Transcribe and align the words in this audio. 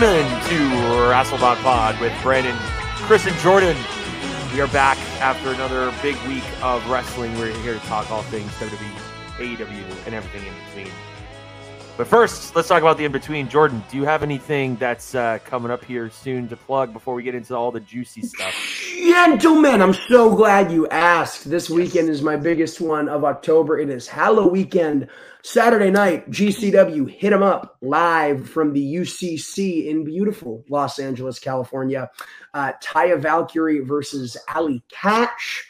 welcome 0.00 0.26
in 0.26 0.42
to 0.48 0.76
Rasselbot 1.10 1.56
Pod 1.62 2.00
with 2.00 2.12
Brandon, 2.22 2.56
Chris, 3.02 3.26
and 3.26 3.36
Jordan. 3.38 3.76
We 4.54 4.60
are 4.62 4.68
back 4.68 4.96
after 5.20 5.50
another 5.50 5.92
big 6.00 6.16
week 6.26 6.44
of 6.62 6.88
wrestling. 6.88 7.36
We're 7.38 7.54
here 7.58 7.74
to 7.74 7.80
talk 7.80 8.10
all 8.10 8.22
things 8.22 8.50
WWE, 8.52 9.56
AEW, 9.56 10.06
and 10.06 10.14
everything 10.14 10.46
in 10.46 10.54
between. 10.66 10.92
But 12.00 12.08
first, 12.08 12.56
let's 12.56 12.66
talk 12.66 12.80
about 12.80 12.96
the 12.96 13.04
in 13.04 13.12
between. 13.12 13.46
Jordan, 13.46 13.84
do 13.90 13.98
you 13.98 14.04
have 14.04 14.22
anything 14.22 14.76
that's 14.76 15.14
uh, 15.14 15.38
coming 15.44 15.70
up 15.70 15.84
here 15.84 16.08
soon 16.08 16.48
to 16.48 16.56
plug 16.56 16.94
before 16.94 17.12
we 17.12 17.22
get 17.22 17.34
into 17.34 17.54
all 17.54 17.70
the 17.70 17.80
juicy 17.80 18.22
stuff? 18.22 18.54
Gentlemen, 18.96 19.82
I'm 19.82 19.92
so 19.92 20.34
glad 20.34 20.72
you 20.72 20.88
asked. 20.88 21.50
This 21.50 21.68
weekend 21.68 22.08
is 22.08 22.22
my 22.22 22.36
biggest 22.36 22.80
one 22.80 23.06
of 23.10 23.22
October. 23.22 23.78
It 23.78 23.90
is 23.90 24.08
Halloween 24.08 24.50
weekend. 24.50 25.08
Saturday 25.42 25.90
night, 25.90 26.30
GCW 26.30 27.04
hit 27.04 27.34
'em 27.34 27.42
up 27.42 27.76
live 27.82 28.48
from 28.48 28.72
the 28.72 28.80
UCC 28.80 29.90
in 29.90 30.02
beautiful 30.02 30.64
Los 30.70 30.98
Angeles, 30.98 31.38
California. 31.38 32.10
Uh, 32.54 32.72
Taya 32.82 33.20
Valkyrie 33.20 33.80
versus 33.80 34.38
Allie 34.48 34.82
Katch. 34.90 35.69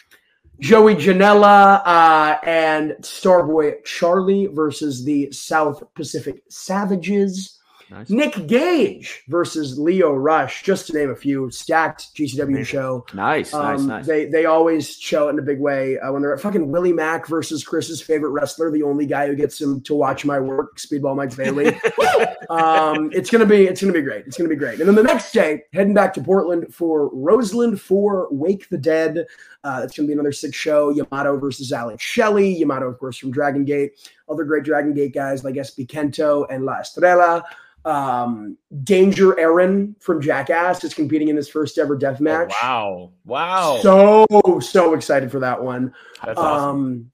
Joey 0.61 0.95
Janela 0.95 1.81
uh, 1.87 2.37
and 2.45 2.93
Starboy 3.01 3.83
Charlie 3.85 4.47
versus 4.47 5.05
the 5.05 5.33
South 5.33 5.83
Pacific 5.95 6.43
Savages. 6.51 7.57
Nice. 7.91 8.09
Nick 8.09 8.47
Gage 8.47 9.25
versus 9.27 9.77
Lio 9.77 10.13
Rush, 10.13 10.63
just 10.63 10.87
to 10.87 10.93
name 10.93 11.11
a 11.11 11.17
few. 11.17 11.51
Stacked 11.51 12.15
GCW 12.15 12.65
show. 12.65 13.05
Nice, 13.15 13.53
nice, 13.53 13.81
Um, 13.81 13.87
nice. 13.89 14.07
They 14.07 14.27
they 14.27 14.45
always 14.45 14.95
show 14.97 15.27
it 15.27 15.33
in 15.33 15.39
a 15.41 15.43
big 15.43 15.59
way 15.59 15.99
uh, 15.99 16.13
when 16.13 16.23
they're 16.23 16.33
at 16.33 16.41
fucking 16.41 16.71
Willie 16.71 16.93
Mack 16.93 17.27
versus 17.27 17.65
Chris's 17.65 18.01
favorite 18.01 18.31
wrestler, 18.31 18.71
the 18.71 18.85
only 18.85 19.07
guy 19.07 19.27
who 19.27 19.35
gets 19.35 19.61
him 19.61 19.81
to 19.83 19.95
watch 19.97 20.25
my 20.25 20.39
work, 20.39 20.79
Speedball 20.79 21.17
Mike 21.17 21.37
Bailey. 21.37 21.67
um, 22.49 23.11
it's 23.13 23.29
gonna 23.29 23.45
be 23.45 23.65
it's 23.65 23.81
gonna 23.81 23.93
be 23.93 24.03
great. 24.03 24.25
It's 24.25 24.37
gonna 24.37 24.49
be 24.49 24.55
great. 24.55 24.79
And 24.79 24.87
then 24.87 24.95
the 24.95 25.03
next 25.03 25.33
day, 25.33 25.63
heading 25.73 25.95
back 25.95 26.15
to 26.15 26.23
Portland 26.23 26.73
for 26.73 27.11
Roseland 27.13 27.81
for 27.81 28.29
Wake 28.31 28.69
the 28.69 28.79
Dead. 28.79 29.27
Uh, 29.63 29.83
it's 29.85 29.97
gonna 29.97 30.07
be 30.07 30.13
another 30.13 30.33
six 30.33 30.57
show. 30.57 30.91
Yamato 30.91 31.39
versus 31.39 31.73
Alex 31.73 32.03
Shelley. 32.03 32.55
Yamato, 32.55 32.89
of 32.89 32.99
course, 32.99 33.19
from 33.19 33.31
Dragon 33.31 33.65
Gate. 33.65 34.11
Other 34.29 34.45
great 34.45 34.65
Dragon 34.65 34.95
Gate 34.95 35.13
guys 35.15 35.45
like 35.45 35.55
SB 35.55 35.87
Kento 35.87 36.47
and 36.51 36.65
La 36.65 36.79
Estrella. 36.79 37.45
Um, 37.85 38.59
Danger 38.85 39.33
Ehren 39.33 39.95
from 40.03 40.21
Jackass 40.21 40.85
is 40.85 40.93
competing 40.93 41.29
in 41.29 41.37
his 41.37 41.49
first 41.49 41.79
ever 41.79 41.97
death 41.97 42.21
match. 42.21 42.53
Oh, 42.63 43.13
wow. 43.25 43.81
Wow. 43.81 43.81
So 43.83 44.61
so 44.61 44.95
excited 44.95 45.31
for 45.31 45.41
that 45.41 45.63
one. 45.63 45.95
that's 46.25 46.39
awesome. 46.39 47.11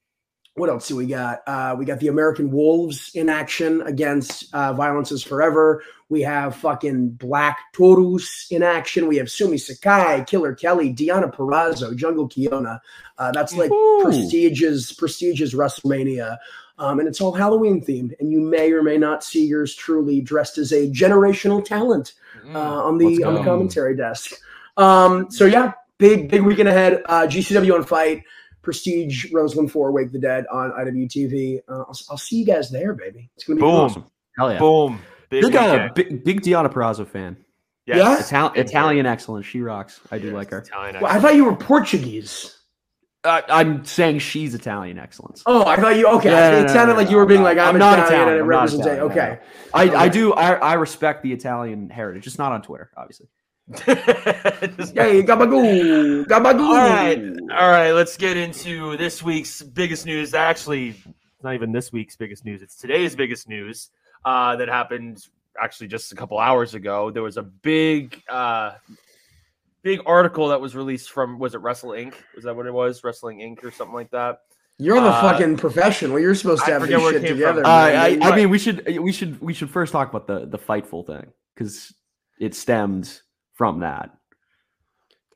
What 0.56 0.70
else 0.70 0.88
do 0.88 0.96
we 0.96 1.04
got? 1.06 1.42
Uh, 1.46 1.76
we 1.78 1.84
got 1.84 2.00
the 2.00 2.08
American 2.08 2.50
Wolves 2.50 3.10
in 3.14 3.28
action 3.28 3.82
against 3.82 4.52
uh, 4.54 4.72
Violence 4.72 5.12
is 5.12 5.22
Forever. 5.22 5.82
We 6.08 6.22
have 6.22 6.56
fucking 6.56 7.10
Black 7.10 7.58
Taurus 7.74 8.46
in 8.50 8.62
action. 8.62 9.06
We 9.06 9.16
have 9.16 9.30
Sumi 9.30 9.58
Sakai, 9.58 10.24
Killer 10.26 10.54
Kelly, 10.54 10.94
Deonna 10.94 11.34
Purrazzo, 11.34 11.94
Jungle 11.94 12.26
Kyona. 12.26 12.80
Uh, 13.18 13.32
that's 13.32 13.54
like 13.54 13.70
Ooh. 13.70 14.00
prestigious, 14.02 14.92
prestigious 14.92 15.52
WrestleMania. 15.52 16.38
Um, 16.78 17.00
and 17.00 17.08
it's 17.08 17.20
all 17.20 17.32
Halloween 17.32 17.84
themed. 17.84 18.12
And 18.18 18.32
you 18.32 18.40
may 18.40 18.72
or 18.72 18.82
may 18.82 18.96
not 18.96 19.22
see 19.22 19.44
yours 19.44 19.74
truly 19.74 20.22
dressed 20.22 20.56
as 20.56 20.72
a 20.72 20.88
generational 20.88 21.62
talent 21.62 22.14
uh, 22.54 22.58
on 22.58 22.96
the 22.96 23.24
on 23.24 23.34
the 23.34 23.42
commentary 23.42 23.94
desk. 23.94 24.32
Um, 24.78 25.30
so 25.30 25.44
yeah, 25.44 25.72
big 25.98 26.30
big 26.30 26.42
weekend 26.42 26.68
ahead. 26.68 27.02
Uh, 27.06 27.26
GCW 27.26 27.74
on 27.74 27.84
FITE, 27.84 28.22
Prestige, 28.66 29.32
Roseland 29.32 29.70
Four, 29.70 29.92
Wake 29.92 30.10
the 30.10 30.18
Dead 30.18 30.44
on 30.52 30.72
IWTV. 30.72 31.60
Uh, 31.68 31.72
I'll, 31.72 31.98
I'll 32.10 32.18
see 32.18 32.40
you 32.40 32.44
guys 32.44 32.68
there, 32.68 32.94
baby. 32.94 33.30
It's 33.36 33.44
gonna 33.44 33.56
be 33.58 33.60
Boom. 33.60 33.70
awesome. 33.70 34.04
Hell 34.36 34.52
yeah. 34.52 34.58
Boom. 34.58 35.00
Big 35.30 35.42
Big, 35.44 35.54
uh, 35.54 35.90
weekend. 35.94 35.94
big, 35.94 36.24
big 36.24 36.40
Deonna 36.42 36.70
Purrazzo 36.72 37.06
fan. 37.06 37.36
Yes. 37.86 38.30
Yeah? 38.32 38.38
Ital- 38.42 38.60
Italian 38.60 39.06
excellence. 39.06 39.46
She 39.46 39.60
rocks. 39.62 40.00
I 40.10 40.18
do 40.18 40.26
Yes, 40.26 40.34
like 40.34 40.50
her. 40.50 40.58
Italian 40.58 40.96
Well, 41.00 41.12
I 41.12 41.20
thought 41.20 41.36
you 41.36 41.44
were 41.44 41.54
Portuguese. 41.54 42.52
Uh, 43.22 43.40
I'm 43.48 43.84
saying 43.84 44.18
she's 44.18 44.52
Italian 44.54 44.98
excellence. 44.98 45.44
Oh, 45.46 45.64
I 45.64 45.76
thought 45.76 45.96
you. 45.96 46.08
Okay, 46.08 46.30
Yeah, 46.30 46.50
no, 46.50 46.58
it 46.58 46.62
no, 46.62 46.66
sounded 46.72 46.94
no, 46.94 46.98
like 46.98 47.06
no, 47.06 47.10
you 47.12 47.16
were 47.18 47.26
being 47.26 47.40
no. 47.40 47.44
like, 47.46 47.58
I'm, 47.58 47.68
I'm 47.74 47.78
not 47.78 47.98
Italian, 48.00 48.14
Italian, 48.22 48.38
it 48.38 48.40
I'm 48.42 48.48
not 48.48 48.56
represents. 48.60 48.86
Italian, 48.86 49.12
Okay, 49.12 49.38
I, 49.74 49.82
I 50.04 50.08
do. 50.08 50.32
I, 50.32 50.54
I 50.54 50.74
respect 50.74 51.22
the 51.22 51.32
Italian 51.32 51.88
heritage, 51.88 52.24
just 52.24 52.38
not 52.38 52.50
on 52.52 52.62
Twitter, 52.62 52.90
obviously. 52.96 53.28
hey, 53.84 55.22
gabagoo, 55.24 56.24
gabagoo. 56.26 56.60
All 56.60 56.74
right, 56.76 57.36
all 57.60 57.68
right. 57.70 57.90
Let's 57.92 58.16
get 58.16 58.36
into 58.36 58.96
this 58.96 59.22
week's 59.24 59.60
biggest 59.60 60.06
news. 60.06 60.34
Actually, 60.34 60.90
it's 60.90 61.42
not 61.42 61.54
even 61.54 61.72
this 61.72 61.92
week's 61.92 62.14
biggest 62.14 62.44
news. 62.44 62.62
It's 62.62 62.76
today's 62.76 63.16
biggest 63.16 63.48
news 63.48 63.90
uh, 64.24 64.54
that 64.56 64.68
happened 64.68 65.26
actually 65.60 65.88
just 65.88 66.12
a 66.12 66.14
couple 66.14 66.38
hours 66.38 66.74
ago. 66.74 67.10
There 67.10 67.24
was 67.24 67.38
a 67.38 67.42
big, 67.42 68.22
uh, 68.28 68.74
big 69.82 70.00
article 70.06 70.48
that 70.48 70.60
was 70.60 70.76
released 70.76 71.10
from 71.10 71.40
was 71.40 71.54
it 71.56 71.58
Wrestle 71.58 71.90
Inc. 71.90 72.14
Was 72.36 72.44
that 72.44 72.54
what 72.54 72.66
it 72.66 72.72
was? 72.72 73.02
Wrestling 73.02 73.38
Inc. 73.40 73.64
or 73.64 73.72
something 73.72 73.94
like 73.94 74.10
that. 74.12 74.42
You're 74.78 75.00
the 75.00 75.08
Uh, 75.08 75.20
fucking 75.22 75.56
professional. 75.56 76.20
You're 76.20 76.34
supposed 76.36 76.64
to 76.66 76.70
I 76.70 76.74
have 76.78 76.86
this 76.86 77.02
shit 77.10 77.22
together. 77.22 77.62
from. 77.62 77.70
Uh, 77.72 77.86
man. 77.86 77.96
I, 77.96 78.26
I 78.26 78.28
Right. 78.30 78.36
mean, 78.36 78.50
we 78.50 78.58
should 78.60 78.86
we 79.00 79.10
should 79.10 79.40
we 79.40 79.52
should 79.54 79.70
first 79.70 79.90
talk 79.92 80.08
about 80.08 80.28
the 80.28 80.46
the 80.46 80.58
fightful 80.58 81.04
thing 81.04 81.32
because 81.54 81.92
it 82.38 82.54
stemmed 82.54 83.22
from 83.56 83.80
that. 83.80 84.10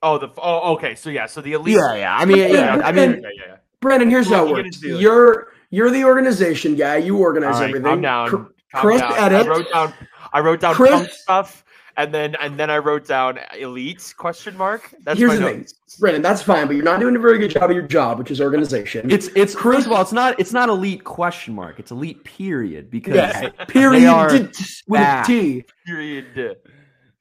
Oh, 0.03 0.16
the 0.19 0.28
oh, 0.38 0.75
okay. 0.75 0.94
So 0.94 1.10
yeah, 1.10 1.26
so 1.26 1.41
the 1.41 1.53
elite. 1.53 1.76
yeah. 1.76 1.94
Yeah. 1.94 2.16
I 2.16 2.25
mean, 2.25 2.38
Yeah, 2.38 2.47
yeah. 2.47 2.81
I 2.84 2.92
mean, 2.92 3.20
yeah, 3.22 3.28
yeah. 3.47 3.56
Brandon, 3.81 4.08
here's 4.08 4.28
how 4.28 4.44
it 4.47 4.53
We'll 4.53 4.62
works. 4.64 4.82
You're 4.82 5.48
you're 5.70 5.91
the 5.91 6.04
organization 6.04 6.75
guy. 6.76 6.97
You 6.98 7.19
organize 7.19 7.56
right, 7.60 7.69
everything. 7.69 7.86
I'm 7.91 8.00
down. 8.00 8.31
Calm 8.31 8.50
Chris 8.75 9.00
down. 9.00 9.12
edit. 9.19 9.47
I 9.47 9.48
wrote 9.50 9.70
down. 9.72 9.94
I 10.32 10.41
wrote 10.41 10.60
down 10.60 10.75
Chris- 10.75 11.20
stuff, 11.22 11.64
and 11.97 12.14
then 12.14 12.34
and 12.41 12.58
then 12.58 12.70
I 12.70 12.78
wrote 12.78 13.06
down 13.06 13.38
elite 13.58 14.14
question 14.16 14.56
mark. 14.56 14.94
That's 15.02 15.19
Here's 15.19 15.31
my 15.32 15.37
the 15.37 15.42
thing. 15.44 15.66
Brandon, 15.98 16.22
that's 16.22 16.41
fine, 16.42 16.66
but 16.66 16.76
you're 16.76 16.84
not 16.84 17.00
doing 17.00 17.16
a 17.16 17.19
very 17.19 17.38
good 17.38 17.50
job 17.50 17.64
of 17.70 17.76
your 17.76 17.87
job, 17.87 18.19
which 18.19 18.31
is 18.31 18.41
organization. 18.41 19.10
it's 19.10 19.26
it's 19.34 19.54
Chris- 19.54 19.76
first 19.78 19.87
of 19.87 19.92
all, 19.92 20.00
it's 20.02 20.12
not 20.12 20.38
it's 20.41 20.52
not 20.52 20.69
elite 20.69 21.04
question 21.04 21.54
mark. 21.54 21.78
It's 21.78 21.91
elite 21.91 22.22
period 22.25 22.91
because 22.91 23.16
yeah, 23.16 23.48
period 23.66 24.06
are 24.08 24.31
d- 24.31 24.38
d- 24.44 24.64
with 24.88 25.00
a. 25.00 25.22
T. 25.26 25.64
Period. 25.87 26.56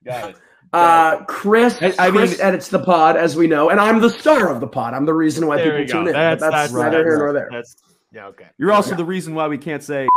Got 0.05 0.29
it. 0.31 0.35
Uh, 0.71 1.23
Chris, 1.25 1.77
I- 1.81 1.93
I 1.97 2.11
Chris 2.11 2.31
mean- 2.37 2.41
edits 2.41 2.67
the 2.69 2.79
pod, 2.79 3.17
as 3.17 3.35
we 3.35 3.47
know, 3.47 3.69
and 3.69 3.79
I'm 3.79 3.99
the 4.01 4.09
star 4.09 4.49
of 4.49 4.59
the 4.61 4.67
pod. 4.67 4.93
I'm 4.93 5.05
the 5.05 5.13
reason 5.13 5.47
why 5.47 5.57
people 5.63 5.85
tune 5.85 6.07
in. 6.07 6.13
That's, 6.13 6.41
But 6.41 6.51
that's, 6.51 6.73
neither 6.73 6.91
that's, 6.91 7.03
here 7.05 7.17
nor 7.17 7.33
there. 7.33 7.49
That's 7.51 7.75
yeah. 8.13 8.27
Okay. 8.27 8.45
You're 8.57 8.71
also 8.71 8.95
the 8.95 9.05
reason 9.05 9.33
why 9.35 9.47
we 9.47 9.57
can't 9.57 9.83
say. 9.83 10.07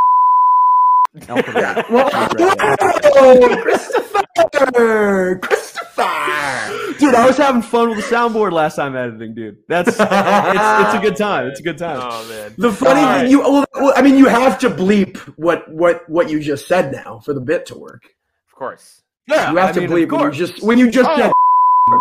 alphabet. 1.29 1.91
Well, 1.91 2.09
oh, 2.15 3.57
Christopher, 3.63 5.39
Christopher. 5.43 6.99
dude, 6.99 7.15
I 7.15 7.27
was 7.27 7.37
having 7.37 7.61
fun 7.63 7.91
with 7.91 7.99
the 7.99 8.05
soundboard 8.05 8.53
last 8.53 8.77
time 8.77 8.97
editing, 8.97 9.35
dude. 9.35 9.59
That's 9.69 9.89
it's, 9.89 9.99
it's 10.01 10.95
a 10.95 11.01
good 11.03 11.17
time. 11.17 11.47
It's 11.49 11.61
a 11.61 11.63
good 11.63 11.77
time. 11.79 12.01
Oh 12.03 12.29
man. 12.29 12.55
The 12.57 12.73
funny 12.73 13.01
All 13.01 13.07
thing, 13.13 13.23
right. 13.23 13.29
you 13.31 13.41
well, 13.41 13.65
well, 13.75 13.93
I 13.97 14.03
mean, 14.03 14.17
you 14.17 14.27
have 14.27 14.59
to 14.61 14.71
bleep 14.71 15.17
what 15.37 15.71
what 15.71 16.09
what 16.09 16.31
you 16.31 16.41
just 16.41 16.67
said 16.67 16.93
now 16.93 17.21
for 17.25 17.35
the 17.35 17.41
bit 17.41 17.67
to 17.67 17.79
work. 17.79 18.05
Of 18.51 18.57
course. 18.59 19.03
Yeah, 19.27 19.51
You 19.51 19.57
have 19.59 19.71
I 19.71 19.73
to 19.73 19.81
mean, 19.81 19.91
bleep 19.91 20.13
of 20.13 20.21
when 20.21 20.33
you 20.33 20.33
just 20.33 20.63
when 20.63 20.79
you 20.79 20.91
just 20.91 21.09
Oh, 21.11 21.17
said. 21.17 21.33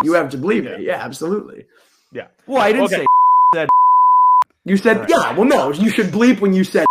You 0.04 0.12
have 0.14 0.30
to 0.30 0.38
bleep 0.38 0.64
it. 0.64 0.80
Yeah, 0.80 0.94
absolutely. 1.04 1.66
Yeah. 2.12 2.28
Well, 2.46 2.62
I 2.62 2.72
didn't 2.72 2.84
Okay. 2.92 3.04
say. 3.54 3.66
You 4.64 4.76
said, 4.76 4.98
Alright. 4.98 5.10
yeah. 5.10 5.32
Well, 5.36 5.44
no, 5.44 5.72
you 5.72 5.90
should 5.90 6.06
bleep 6.06 6.40
when 6.40 6.52
you 6.52 6.62
said. 6.64 6.86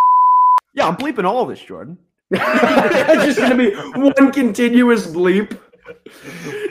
Yeah, 0.73 0.87
I'm 0.87 0.97
bleeping 0.97 1.23
all 1.23 1.45
this, 1.45 1.59
Jordan. 1.61 1.97
it's 2.31 3.25
just 3.25 3.39
gonna 3.39 3.55
be 3.57 3.71
one 3.99 4.31
continuous 4.31 5.07
bleep. 5.07 5.57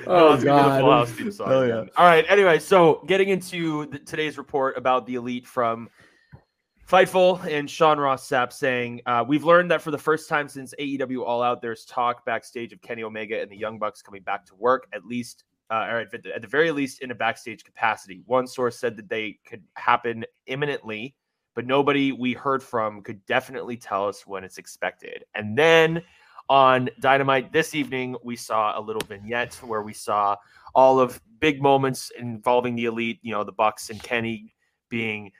Oh 0.06 0.34
it's 0.34 0.44
gonna 0.44 0.62
be 0.62 0.68
the 0.68 0.78
Full 0.80 0.88
god. 0.88 0.90
House 0.90 1.10
theme 1.12 1.32
song 1.32 1.46
Oh, 1.50 1.62
again. 1.62 1.90
All 1.96 2.06
right. 2.06 2.24
Anyway, 2.28 2.58
so 2.58 3.02
getting 3.06 3.28
into 3.28 3.86
the, 3.86 3.98
today's 3.98 4.38
report 4.38 4.76
about 4.78 5.06
the 5.06 5.14
elite 5.16 5.46
from 5.46 5.88
Fightful 6.90 7.44
and 7.48 7.70
Sean 7.70 8.00
Ross 8.00 8.28
Sapp 8.28 8.52
saying, 8.52 9.00
uh, 9.06 9.24
We've 9.24 9.44
learned 9.44 9.70
that 9.70 9.80
for 9.80 9.92
the 9.92 9.98
first 9.98 10.28
time 10.28 10.48
since 10.48 10.74
AEW 10.76 11.24
All 11.24 11.40
Out, 11.40 11.62
there's 11.62 11.84
talk 11.84 12.26
backstage 12.26 12.72
of 12.72 12.82
Kenny 12.82 13.04
Omega 13.04 13.40
and 13.40 13.48
the 13.48 13.56
Young 13.56 13.78
Bucks 13.78 14.02
coming 14.02 14.22
back 14.22 14.44
to 14.46 14.56
work, 14.56 14.88
at 14.92 15.04
least, 15.04 15.44
uh, 15.70 15.86
or 15.88 15.98
at 16.00 16.26
at 16.26 16.42
the 16.42 16.48
very 16.48 16.72
least, 16.72 17.00
in 17.00 17.12
a 17.12 17.14
backstage 17.14 17.62
capacity. 17.62 18.22
One 18.26 18.48
source 18.48 18.76
said 18.76 18.96
that 18.96 19.08
they 19.08 19.38
could 19.46 19.62
happen 19.76 20.24
imminently, 20.46 21.14
but 21.54 21.64
nobody 21.64 22.10
we 22.10 22.32
heard 22.32 22.60
from 22.60 23.02
could 23.02 23.24
definitely 23.24 23.76
tell 23.76 24.08
us 24.08 24.26
when 24.26 24.42
it's 24.42 24.58
expected. 24.58 25.22
And 25.36 25.56
then 25.56 26.02
on 26.48 26.90
Dynamite 26.98 27.52
this 27.52 27.76
evening, 27.76 28.16
we 28.24 28.34
saw 28.34 28.76
a 28.76 28.82
little 28.82 29.02
vignette 29.06 29.54
where 29.62 29.82
we 29.82 29.92
saw 29.92 30.34
all 30.74 30.98
of 30.98 31.20
big 31.38 31.62
moments 31.62 32.10
involving 32.18 32.74
the 32.74 32.86
elite, 32.86 33.20
you 33.22 33.30
know, 33.30 33.44
the 33.44 33.52
Bucks 33.52 33.90
and 33.90 34.02
Kenny 34.02 34.56
being 34.88 35.30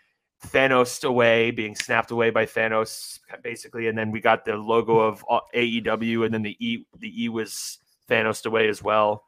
Thanos 0.49 1.05
away, 1.05 1.51
being 1.51 1.75
snapped 1.75 2.11
away 2.11 2.31
by 2.31 2.47
Thanos, 2.47 3.21
basically, 3.43 3.89
and 3.89 3.97
then 3.99 4.11
we 4.11 4.21
got 4.21 4.45
the 4.45 4.57
logo 4.57 4.99
of 4.99 5.25
uh, 5.29 5.41
AEW, 5.55 6.25
and 6.25 6.33
then 6.33 6.43
the 6.43 6.57
E 6.59 6.87
the 6.99 7.25
E 7.25 7.29
was 7.29 7.79
Thanos 8.09 8.45
away 8.47 8.69
as 8.69 8.83
well. 8.83 9.25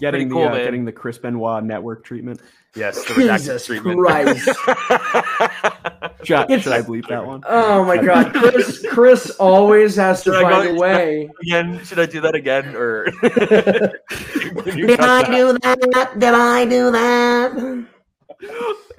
Getting 0.00 0.28
Pretty 0.28 0.30
cool, 0.32 0.42
the 0.42 0.48
uh, 0.48 0.54
man. 0.54 0.64
getting 0.64 0.84
the 0.84 0.92
Chris 0.92 1.18
Benoit 1.18 1.62
network 1.64 2.04
treatment. 2.04 2.40
Yes, 2.74 2.96
the 3.04 3.12
redacted 3.14 3.38
Jesus 3.38 3.66
treatment. 3.66 3.98
Christ. 3.98 4.44
Should, 6.24 6.36
I- 6.36 6.42
It's- 6.44 6.62
should 6.62 6.72
I 6.72 6.80
bleep 6.82 7.06
that 7.08 7.26
one? 7.26 7.42
Oh 7.46 7.84
my 7.84 7.96
god, 7.98 8.32
Chris! 8.32 8.86
Chris 8.90 9.30
always 9.40 9.96
has 9.96 10.22
to 10.22 10.32
Should 10.32 10.44
I 10.44 10.50
find 10.50 10.68
go- 10.68 10.74
a 10.76 10.78
way. 10.78 11.30
again. 11.42 11.84
Should 11.84 11.98
I 11.98 12.06
do 12.06 12.20
that 12.22 12.34
again 12.34 12.74
or? 12.76 13.04
Did 13.22 15.00
I 15.00 15.22
that? 15.22 15.30
do 15.30 15.58
that? 15.58 16.18
Did 16.18 16.34
I 16.34 16.64
do 16.64 16.90
that? 16.92 17.86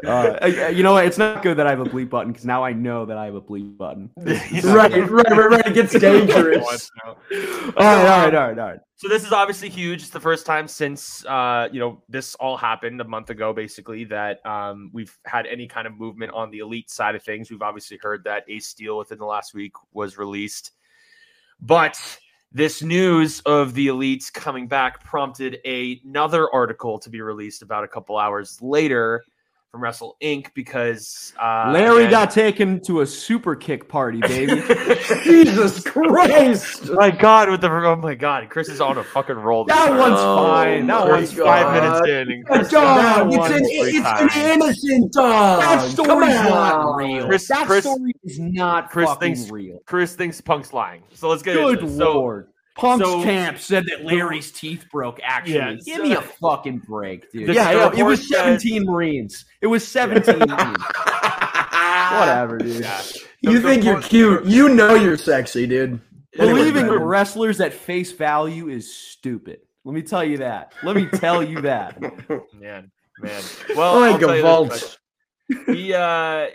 Uh, 0.05 0.37
uh, 0.41 0.71
you 0.73 0.83
know 0.83 0.93
what? 0.93 1.05
It's 1.05 1.17
not 1.17 1.43
good 1.43 1.57
that 1.57 1.67
I 1.67 1.69
have 1.69 1.79
a 1.79 1.85
bleep 1.85 2.09
button 2.09 2.31
because 2.31 2.45
now 2.45 2.63
I 2.63 2.73
know 2.73 3.05
that 3.05 3.17
I 3.17 3.25
have 3.25 3.35
a 3.35 3.41
bleep 3.41 3.77
button. 3.77 4.09
Right, 4.63 4.91
right, 4.91 5.09
right, 5.09 5.49
right. 5.49 5.67
It 5.67 5.73
gets 5.73 5.93
dangerous. 5.99 6.89
All 7.03 7.15
right, 7.33 7.77
all 7.77 7.83
right, 7.83 8.35
all 8.35 8.47
right, 8.47 8.59
all 8.59 8.67
right. 8.67 8.79
So 8.95 9.07
this 9.07 9.25
is 9.25 9.31
obviously 9.31 9.69
huge. 9.69 10.01
It's 10.01 10.09
the 10.09 10.19
first 10.19 10.45
time 10.45 10.67
since 10.67 11.25
uh, 11.25 11.67
you 11.71 11.79
know 11.79 12.01
this 12.09 12.35
all 12.35 12.57
happened 12.57 13.01
a 13.01 13.03
month 13.03 13.29
ago, 13.29 13.53
basically, 13.53 14.03
that 14.05 14.45
um, 14.45 14.89
we've 14.93 15.17
had 15.25 15.45
any 15.45 15.67
kind 15.67 15.87
of 15.87 15.97
movement 15.97 16.31
on 16.33 16.51
the 16.51 16.59
elite 16.59 16.89
side 16.89 17.15
of 17.15 17.23
things. 17.23 17.51
We've 17.51 17.61
obviously 17.61 17.99
heard 18.01 18.23
that 18.25 18.43
Ace 18.47 18.67
Steel 18.67 18.97
within 18.97 19.17
the 19.17 19.25
last 19.25 19.53
week 19.53 19.73
was 19.91 20.17
released, 20.17 20.71
but 21.59 21.99
this 22.51 22.83
news 22.83 23.41
of 23.41 23.73
the 23.73 23.87
elites 23.87 24.31
coming 24.31 24.67
back 24.67 25.03
prompted 25.03 25.57
another 25.65 26.53
article 26.53 26.99
to 26.99 27.09
be 27.09 27.19
released 27.19 27.63
about 27.63 27.83
a 27.83 27.87
couple 27.87 28.17
hours 28.17 28.61
later 28.61 29.23
from 29.73 29.81
Wrestle 29.81 30.15
Inc. 30.21 30.53
because 30.53 31.33
uh, 31.41 31.71
Larry 31.73 32.01
again- 32.03 32.11
got 32.11 32.29
taken 32.31 32.79
to 32.85 33.01
a 33.01 33.07
super 33.07 33.55
kick 33.55 33.89
party, 33.89 34.19
baby. 34.21 34.61
Jesus 35.23 35.83
Christ! 35.83 36.91
my 36.91 37.09
God, 37.09 37.49
with 37.49 37.61
the 37.61 37.71
oh 37.71 37.95
my 37.95 38.13
God, 38.13 38.47
Chris 38.51 38.69
is 38.69 38.79
on 38.79 38.99
a 38.99 39.03
fucking 39.03 39.35
roll. 39.35 39.65
That 39.65 39.87
time. 39.87 39.97
one's 39.97 40.19
Oh 40.19 40.37
fine. 40.37 40.85
That 40.85 41.07
my 41.07 41.11
one's 41.11 41.33
Five 41.33 41.73
minutes 41.73 42.07
in, 42.07 42.31
and 42.31 42.43
A 42.43 42.45
Chris 42.45 42.69
dog! 42.69 43.31
that 43.31 43.51
It's 43.51 43.55
an, 43.57 43.61
it's 43.65 44.35
an 44.35 44.51
innocent 44.51 45.11
dog! 45.11 45.61
That 45.61 45.89
story's 45.89 46.35
not 46.35 46.95
real. 46.95 47.25
Chris- 47.25 47.47
that 47.47 47.65
Chris- 47.65 47.83
story 47.83 48.13
is 48.23 48.37
not 48.39 48.91
Chris 48.91 49.09
fucking 49.09 49.35
thinks- 49.35 49.49
real. 49.49 49.79
Chris 49.87 50.15
thinks 50.15 50.39
Punk's 50.39 50.71
lying. 50.71 51.01
So 51.13 51.29
let's 51.29 51.41
get 51.41 51.55
Good 51.55 51.79
into 51.79 51.91
it. 51.91 51.97
So, 51.97 52.13
lord. 52.13 52.49
Punk's 52.75 53.05
so- 53.07 53.23
camp 53.23 53.59
said 53.59 53.85
that 53.85 54.03
Larry's 54.03 54.51
teeth 54.51 54.85
broke. 54.91 55.19
Actually, 55.23 55.55
Yeah, 55.55 55.73
give 55.85 55.97
so- 55.97 56.03
me 56.03 56.13
a 56.13 56.21
fucking 56.21 56.79
break, 56.79 57.31
dude. 57.31 57.49
Yeah, 57.53 57.71
yeah, 57.71 57.91
it 57.95 58.03
was 58.03 58.21
says- 58.27 58.37
17 58.61 58.85
Marines. 58.85 59.45
It 59.61 59.67
was 59.67 59.87
17. 59.87 60.39
Whatever, 62.13 62.57
dude. 62.57 62.83
yeah. 62.83 63.01
You 63.41 63.59
The- 63.59 63.61
think 63.69 63.81
the 63.81 63.85
you're 63.87 63.95
point- 63.95 64.05
cute. 64.05 64.45
You 64.45 64.69
know 64.69 64.95
you're 64.95 65.17
sexy, 65.17 65.67
dude. 65.67 65.99
Believing 66.37 66.85
Anyway, 66.85 66.97
wrestlers 66.97 67.59
at 67.61 67.73
face 67.73 68.11
value 68.11 68.69
is 68.69 68.91
stupid. 68.93 69.59
Let 69.85 69.93
me 69.93 70.01
tell 70.01 70.23
you 70.23 70.37
that. 70.37 70.73
Let 70.83 70.95
me 70.95 71.05
tell 71.05 71.43
you 71.43 71.61
that. 71.61 71.99
Man, 72.59 72.89
man. 73.19 73.43
Well, 73.75 73.99
Like 73.99 74.13
I'll 74.13 74.19
tell 74.19 74.29
a 74.31 74.35
you 74.37 74.41
vault. 74.41 74.69
this 74.71 74.97
much. 75.49 75.75
He, 75.75 75.93
uh, 75.93 76.47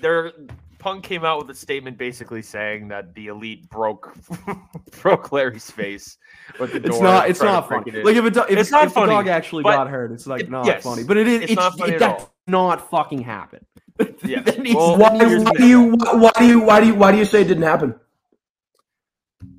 there, 0.00 0.32
Punk 0.78 1.02
came 1.02 1.24
out 1.24 1.38
with 1.38 1.50
a 1.50 1.58
statement 1.58 1.98
basically 1.98 2.42
saying 2.42 2.88
that 2.88 3.14
the 3.14 3.26
elite 3.28 3.68
broke 3.68 4.14
broke 5.02 5.32
Larry's 5.32 5.70
face 5.70 6.16
with 6.60 6.72
the 6.72 6.80
door. 6.80 6.92
It's 6.92 7.00
not. 7.00 7.30
It's 7.30 7.42
not 7.42 7.68
funny. 7.68 7.90
it. 7.92 8.04
Like 8.04 8.16
if, 8.16 8.24
a 8.24 8.30
do- 8.30 8.44
if, 8.48 8.58
It's 8.58 8.70
not 8.70 8.84
if 8.86 8.94
the 8.94 9.06
dog 9.06 9.26
actually 9.26 9.64
got 9.64 9.88
hurt, 9.88 10.12
it's 10.12 10.26
like 10.26 10.42
it- 10.42 10.50
not 10.50 10.66
yes, 10.66 10.84
funny. 10.84 11.02
But 11.04 11.16
it 11.16 11.26
is. 11.26 11.42
it's 11.42 11.52
It's, 11.52 11.60
not 11.60 11.76
funny 11.78 11.94
it, 11.94 12.02
at 12.02 12.20
all. 12.20 12.34
not 12.46 12.90
fucking 12.90 13.22
happen. 13.22 13.64
Yeah. 14.24 14.42
Well, 14.74 14.96
Why, 14.96 15.10
why 15.16 15.52
do 15.56 15.66
you? 15.66 15.90
Why 15.96 16.30
do 16.38 16.46
you? 16.46 16.60
Why 16.60 16.80
do 16.80 16.86
you? 16.86 16.94
Why 16.94 17.10
do 17.10 17.18
you 17.18 17.24
say 17.24 17.40
it 17.42 17.48
didn't 17.48 17.64
happen? 17.64 17.94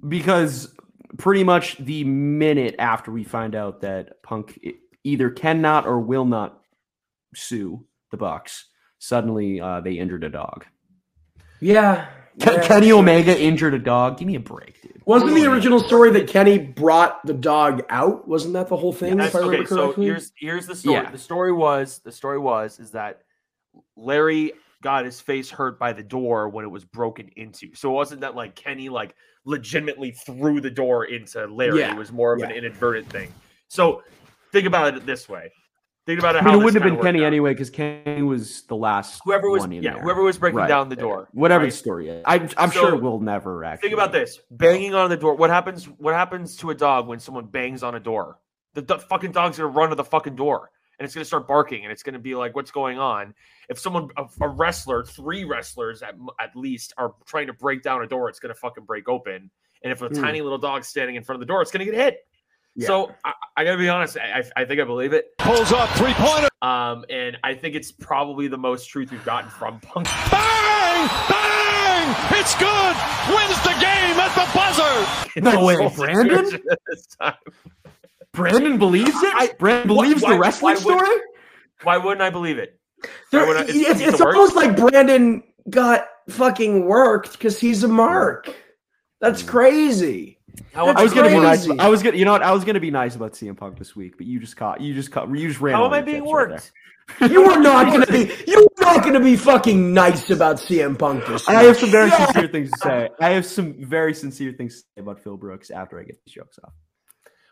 because 0.08 0.74
pretty 1.18 1.44
much 1.44 1.78
the 1.78 2.04
minute 2.04 2.76
after 2.80 3.12
we 3.12 3.24
find 3.24 3.56
out 3.56 3.82
that 3.82 4.22
Punk 4.24 4.60
either 5.04 5.30
cannot 5.30 5.86
or 5.86 6.00
will 6.00 6.26
not 6.26 6.62
sue 7.36 7.86
the 8.12 8.18
Bucks, 8.18 8.66
suddenly 9.00 9.60
uh, 9.60 9.82
they 9.82 9.94
injured 9.94 10.24
a 10.24 10.30
dog. 10.30 10.66
Yeah. 11.60 12.06
Ke- 12.40 12.46
yeah. 12.46 12.68
Kenny 12.68 12.92
Omega 12.92 13.38
injured 13.38 13.74
a 13.74 13.80
dog. 13.80 14.18
Give 14.18 14.28
me 14.28 14.36
a 14.36 14.40
break, 14.40 14.82
dude. 14.82 15.02
Wasn't 15.06 15.34
the 15.34 15.46
original 15.46 15.80
story 15.80 16.12
that 16.12 16.28
Kenny 16.28 16.58
brought 16.58 17.26
the 17.26 17.34
dog 17.34 17.84
out? 17.90 18.28
Wasn't 18.28 18.54
that 18.54 18.68
the 18.70 18.78
whole 18.78 18.94
thing? 18.94 19.18
That's, 19.18 19.30
if 19.30 19.36
I 19.36 19.40
okay, 19.40 19.50
remember 19.50 19.70
so 19.70 19.92
here's 19.94 20.32
here's 20.38 20.68
the 20.68 20.76
story. 20.76 20.96
Yeah. 20.96 21.12
The 21.12 21.18
story 21.18 21.52
was 21.52 22.00
the 22.00 22.12
story 22.12 22.40
was 22.40 22.80
is 22.80 22.92
that 22.92 23.22
Larry 23.98 24.54
got 24.82 25.04
his 25.04 25.20
face 25.20 25.50
hurt 25.50 25.78
by 25.78 25.92
the 25.92 26.04
door 26.04 26.48
when 26.48 26.64
it 26.64 26.70
was 26.70 26.86
broken 26.86 27.30
into. 27.36 27.76
So 27.76 27.90
it 27.90 27.94
wasn't 27.94 28.22
that 28.22 28.36
like 28.36 28.56
Kenny 28.56 28.88
like 28.88 29.16
legitimately 29.46 30.12
threw 30.12 30.62
the 30.62 30.70
door 30.70 31.06
into 31.06 31.46
Larry. 31.48 31.80
Yeah, 31.80 31.94
It 31.94 31.98
was 31.98 32.12
more 32.12 32.34
of 32.34 32.42
an 32.42 32.52
inadvertent 32.52 33.10
thing. 33.10 33.34
So 33.68 34.04
think 34.52 34.66
about 34.66 34.96
it 34.96 35.06
this 35.06 35.28
way. 35.28 35.52
Think 36.06 36.20
about 36.20 36.36
it. 36.38 36.42
I 36.42 36.46
mean, 36.46 36.56
it 36.56 36.64
wouldn't 36.64 36.84
have 36.84 36.92
been 36.94 37.02
Kenny 37.04 37.20
out. 37.22 37.28
anyway 37.28 37.52
because 37.54 37.70
Kenny 37.70 38.24
was 38.24 38.64
the 38.64 38.76
last. 38.76 39.22
Whoever 39.26 39.50
was 39.50 39.60
one 39.62 39.74
in 39.74 39.84
yeah, 39.84 39.94
there. 39.94 40.02
whoever 40.02 40.24
was 40.24 40.38
breaking 40.40 40.58
Right. 40.58 40.68
down 40.68 40.90
the 40.90 40.96
door. 40.96 41.30
Whatever 41.34 41.66
right? 41.66 41.72
the 41.72 41.78
story 41.78 42.10
is, 42.10 42.24
I'm, 42.26 42.50
I'm 42.58 42.72
So, 42.72 42.80
sure 42.80 42.96
we'll 42.96 43.20
never 43.20 43.64
actually. 43.64 43.90
Think 43.90 43.94
about 43.94 44.12
this: 44.12 44.40
banging 44.50 44.96
on 44.96 45.10
the 45.12 45.18
door. 45.18 45.36
What 45.36 45.50
happens? 45.52 45.86
What 45.86 46.16
happens 46.16 46.56
to 46.58 46.72
a 46.72 46.76
dog 46.76 47.08
when 47.08 47.20
someone 47.20 47.46
bangs 47.46 47.84
on 47.84 47.94
a 47.96 48.00
door? 48.00 48.40
The, 48.74 48.82
the 48.82 48.98
fucking 48.98 49.34
dog's 49.34 49.58
gonna 49.58 49.70
run 49.70 49.90
to 49.90 49.96
the 49.96 50.04
fucking 50.04 50.36
door, 50.36 50.72
and 50.98 51.06
it's 51.06 51.14
gonna 51.14 51.26
start 51.26 51.48
barking, 51.48 51.84
and 51.84 51.92
it's 51.92 52.02
gonna 52.02 52.18
be 52.18 52.34
like, 52.34 52.56
"What's 52.56 52.72
going 52.72 52.98
on?" 52.98 53.36
If 53.70 53.78
someone, 53.78 54.10
a, 54.18 54.26
a 54.42 54.48
wrestler, 54.48 55.04
three 55.04 55.44
wrestlers 55.44 56.02
at 56.02 56.16
at 56.40 56.56
least, 56.56 56.94
are 56.98 57.14
trying 57.26 57.48
to 57.48 57.54
break 57.54 57.84
down 57.84 58.02
a 58.02 58.08
door, 58.08 58.30
it's 58.30 58.40
gonna 58.40 58.56
fucking 58.56 58.86
break 58.86 59.08
open. 59.08 59.52
And 59.84 59.92
if 59.94 60.02
a 60.02 60.08
Hmm. 60.08 60.16
tiny 60.16 60.42
little 60.42 60.58
dog's 60.58 60.88
standing 60.88 61.16
in 61.18 61.24
front 61.24 61.38
of 61.38 61.40
the 61.42 61.46
door, 61.46 61.62
it's 61.62 61.72
gonna 61.72 61.86
get 61.86 61.94
hit. 61.94 62.26
Yeah. 62.80 62.88
So 62.88 63.14
I, 63.26 63.34
I 63.58 63.64
gotta 63.66 63.78
be 63.78 63.90
honest. 63.90 64.18
I, 64.18 64.40
I 64.40 64.62
I 64.62 64.66
think 64.66 64.80
I 64.80 64.86
believe 64.86 65.12
it. 65.14 65.38
Pulls 65.38 65.72
up 65.74 65.90
three 65.92 66.14
pointer. 66.14 66.48
Um, 66.62 67.04
and 67.10 67.38
I 67.44 67.54
think 67.54 67.76
it's 67.76 67.92
probably 67.92 68.48
the 68.48 68.58
most 68.58 68.88
truth 68.90 69.12
we've 69.12 69.24
gotten 69.26 69.50
from 69.50 69.80
Punk. 69.82 70.08
Bang! 70.32 71.10
Bang! 71.30 72.16
It's 72.40 72.56
good. 72.56 72.96
Wins 73.36 73.62
the 73.64 73.76
game 73.80 74.18
at 74.18 74.34
the 74.34 74.50
buzzer. 74.56 75.42
No 75.42 75.66
way, 75.66 75.76
Brandon? 75.96 76.46
situation 76.46 76.62
this 76.88 77.06
time. 77.22 77.34
Brandon 78.34 78.78
believes 78.78 79.10
it. 79.10 79.34
I- 79.36 79.52
Brandon 79.60 79.96
Why- 79.96 80.04
believes 80.06 80.22
why- 80.24 80.34
the 80.34 80.40
wrestling 80.40 80.76
why 80.78 80.84
would- 80.86 81.00
story. 81.06 81.22
Why 81.84 81.98
wouldn't 81.98 82.22
I 82.22 82.30
believe 82.30 82.58
it? 82.60 82.80
There- 83.32 83.46
I- 83.46 83.62
it's 83.62 83.70
it's- 83.72 83.92
it's, 83.92 84.02
it's 84.02 84.18
the 84.20 84.26
almost 84.28 84.56
like 84.56 84.76
Brandon 84.78 85.44
got 85.70 86.08
fucking 86.30 86.86
worked 86.86 87.34
because 87.34 87.60
he's 87.60 87.84
a 87.84 87.88
mark. 87.88 88.54
That's 89.22 89.44
crazy. 89.44 90.39
How 90.74 90.88
I 90.88 91.04
was 91.04 91.14
gonna 91.14 91.30
be 91.30 91.40
nice. 91.40 91.66
crazy. 91.66 91.80
I 91.80 91.88
was 91.90 92.04
gonna, 92.04 92.18
you 92.18 92.26
know 92.26 92.32
what? 92.32 92.44
I 92.44 92.52
was 92.52 92.64
gonna 92.64 92.80
be 92.80 92.92
nice 92.92 93.16
about 93.16 93.34
CM 93.34 93.56
Punk 93.58 93.78
this 93.78 93.96
week, 93.96 94.18
but 94.18 94.26
you 94.28 94.40
just 94.40 94.56
caught, 94.58 94.82
you 94.82 94.94
just 94.94 95.12
caught, 95.12 95.30
you 95.30 95.48
just 95.48 95.60
ran. 95.62 95.76
How 95.76 95.86
am 95.86 95.94
I 95.94 96.02
being 96.02 96.24
tips 96.24 96.34
right 96.34 96.50
worked? 96.50 96.72
You 97.32 97.44
are 97.46 97.60
not 97.60 97.88
gonna 97.92 98.06
be. 98.08 98.32
You're 98.48 98.68
not 98.80 99.04
gonna 99.04 99.20
be 99.20 99.36
fucking 99.36 99.94
nice 99.94 100.30
about 100.30 100.58
CM 100.58 100.98
Punk 100.98 101.26
this 101.26 101.46
there. 101.46 101.58
I 101.58 101.64
have 101.64 101.78
some 101.78 101.90
very 101.90 102.10
Yeah. 102.10 102.26
sincere 102.26 102.48
things 102.50 102.72
to 102.72 102.78
say. 102.80 103.10
I 103.20 103.30
have 103.32 103.46
some 103.46 103.74
very 103.86 104.14
sincere 104.14 104.52
things 104.54 104.76
to 104.76 104.80
say 104.82 105.02
about 105.02 105.20
Phil 105.24 105.36
Brooks 105.38 105.72
after 105.72 106.00
I 106.00 106.04
get 106.04 106.20
these 106.26 106.34
jokes 106.36 106.60
off. 106.64 106.74